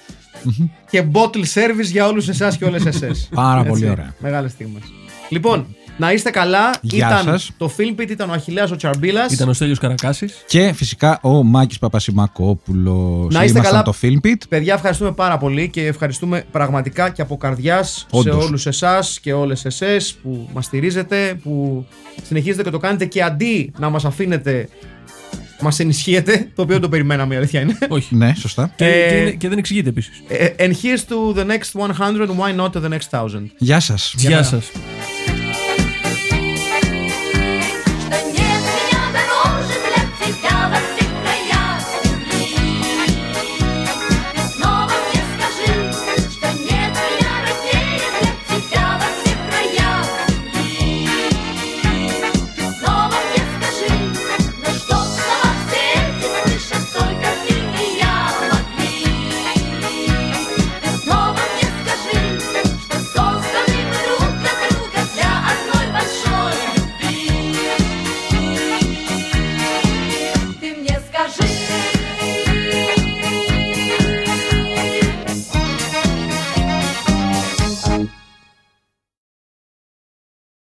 Και 0.89 1.03
bottle 1.13 1.43
service 1.53 1.85
για 1.91 2.07
όλους 2.07 2.27
εσάς 2.29 2.57
και 2.57 2.65
όλες 2.65 2.85
εσές. 2.85 3.29
Πάρα 3.35 3.59
Έτσι. 3.59 3.69
πολύ 3.71 3.89
ωραία. 3.89 4.13
Μεγάλες 4.19 4.51
στιγμές. 4.51 4.83
Λοιπόν, 5.29 5.65
να 5.97 6.11
είστε 6.11 6.29
καλά. 6.29 6.75
Γεια 6.81 7.07
ήταν 7.07 7.23
σας. 7.23 7.51
το 7.57 7.71
Filmpit, 7.77 8.09
ήταν 8.09 8.29
ο 8.29 8.33
Αχιλέας 8.33 8.71
ο 8.71 8.75
Τσαρμπίλας. 8.75 9.31
Ήταν 9.33 9.49
ο 9.49 9.53
Στέλιος 9.53 9.79
Καρακάσης. 9.79 10.43
Και 10.47 10.71
φυσικά 10.75 11.19
ο 11.21 11.43
Μάκης 11.43 11.79
Παπασημακόπουλος. 11.79 13.33
Να 13.33 13.43
είστε 13.43 13.57
Ήμασταν 13.59 13.63
καλά. 13.63 13.81
το 13.83 13.93
Filmpit. 14.01 14.37
Παιδιά, 14.49 14.73
ευχαριστούμε 14.73 15.11
πάρα 15.11 15.37
πολύ 15.37 15.69
και 15.69 15.85
ευχαριστούμε 15.85 16.43
πραγματικά 16.51 17.09
και 17.09 17.21
από 17.21 17.37
καρδιάς 17.37 17.89
σε 17.91 18.05
Όντως. 18.09 18.45
όλους 18.45 18.65
εσάς 18.65 19.19
και 19.19 19.33
όλες 19.33 19.65
εσές 19.65 20.13
που 20.23 20.49
μας 20.53 20.65
στηρίζετε, 20.65 21.39
που 21.43 21.85
συνεχίζετε 22.23 22.63
και 22.63 22.69
το 22.69 22.77
κάνετε 22.77 23.05
και 23.05 23.23
αντί 23.23 23.71
να 23.77 23.89
μας 23.89 24.05
αφήνετε, 24.05 24.69
μας 25.61 25.79
ενισχύετε. 25.79 26.37
Το 26.55 26.61
οποίο 26.61 26.73
δεν 26.73 26.81
το 26.81 26.89
περιμέναμε, 26.89 27.33
η 27.33 27.37
αλήθεια 27.37 27.61
είναι. 27.61 27.77
Όχι. 27.89 28.15
Ναι, 28.15 28.33
σωστά. 28.37 28.71
Και, 28.75 28.85
Ε, 28.85 29.09
και, 29.09 29.15
είναι- 29.15 29.31
και 29.31 29.49
δεν 29.49 29.57
εξηγείται 29.57 29.89
επίσης. 29.89 30.21
Ε, 30.27 30.47
And 30.59 30.71
here's 30.71 31.03
to 31.09 31.37
the 31.39 31.45
next 31.45 31.79
100, 31.97 32.29
why 32.39 32.55
not 32.59 32.71
to 32.71 32.83
the 32.83 32.89
next 32.89 33.09
1000. 33.09 33.51
Γεια 33.57 33.79
σας. 33.79 34.13
Γεια 34.17 34.43
σας. 34.43 34.71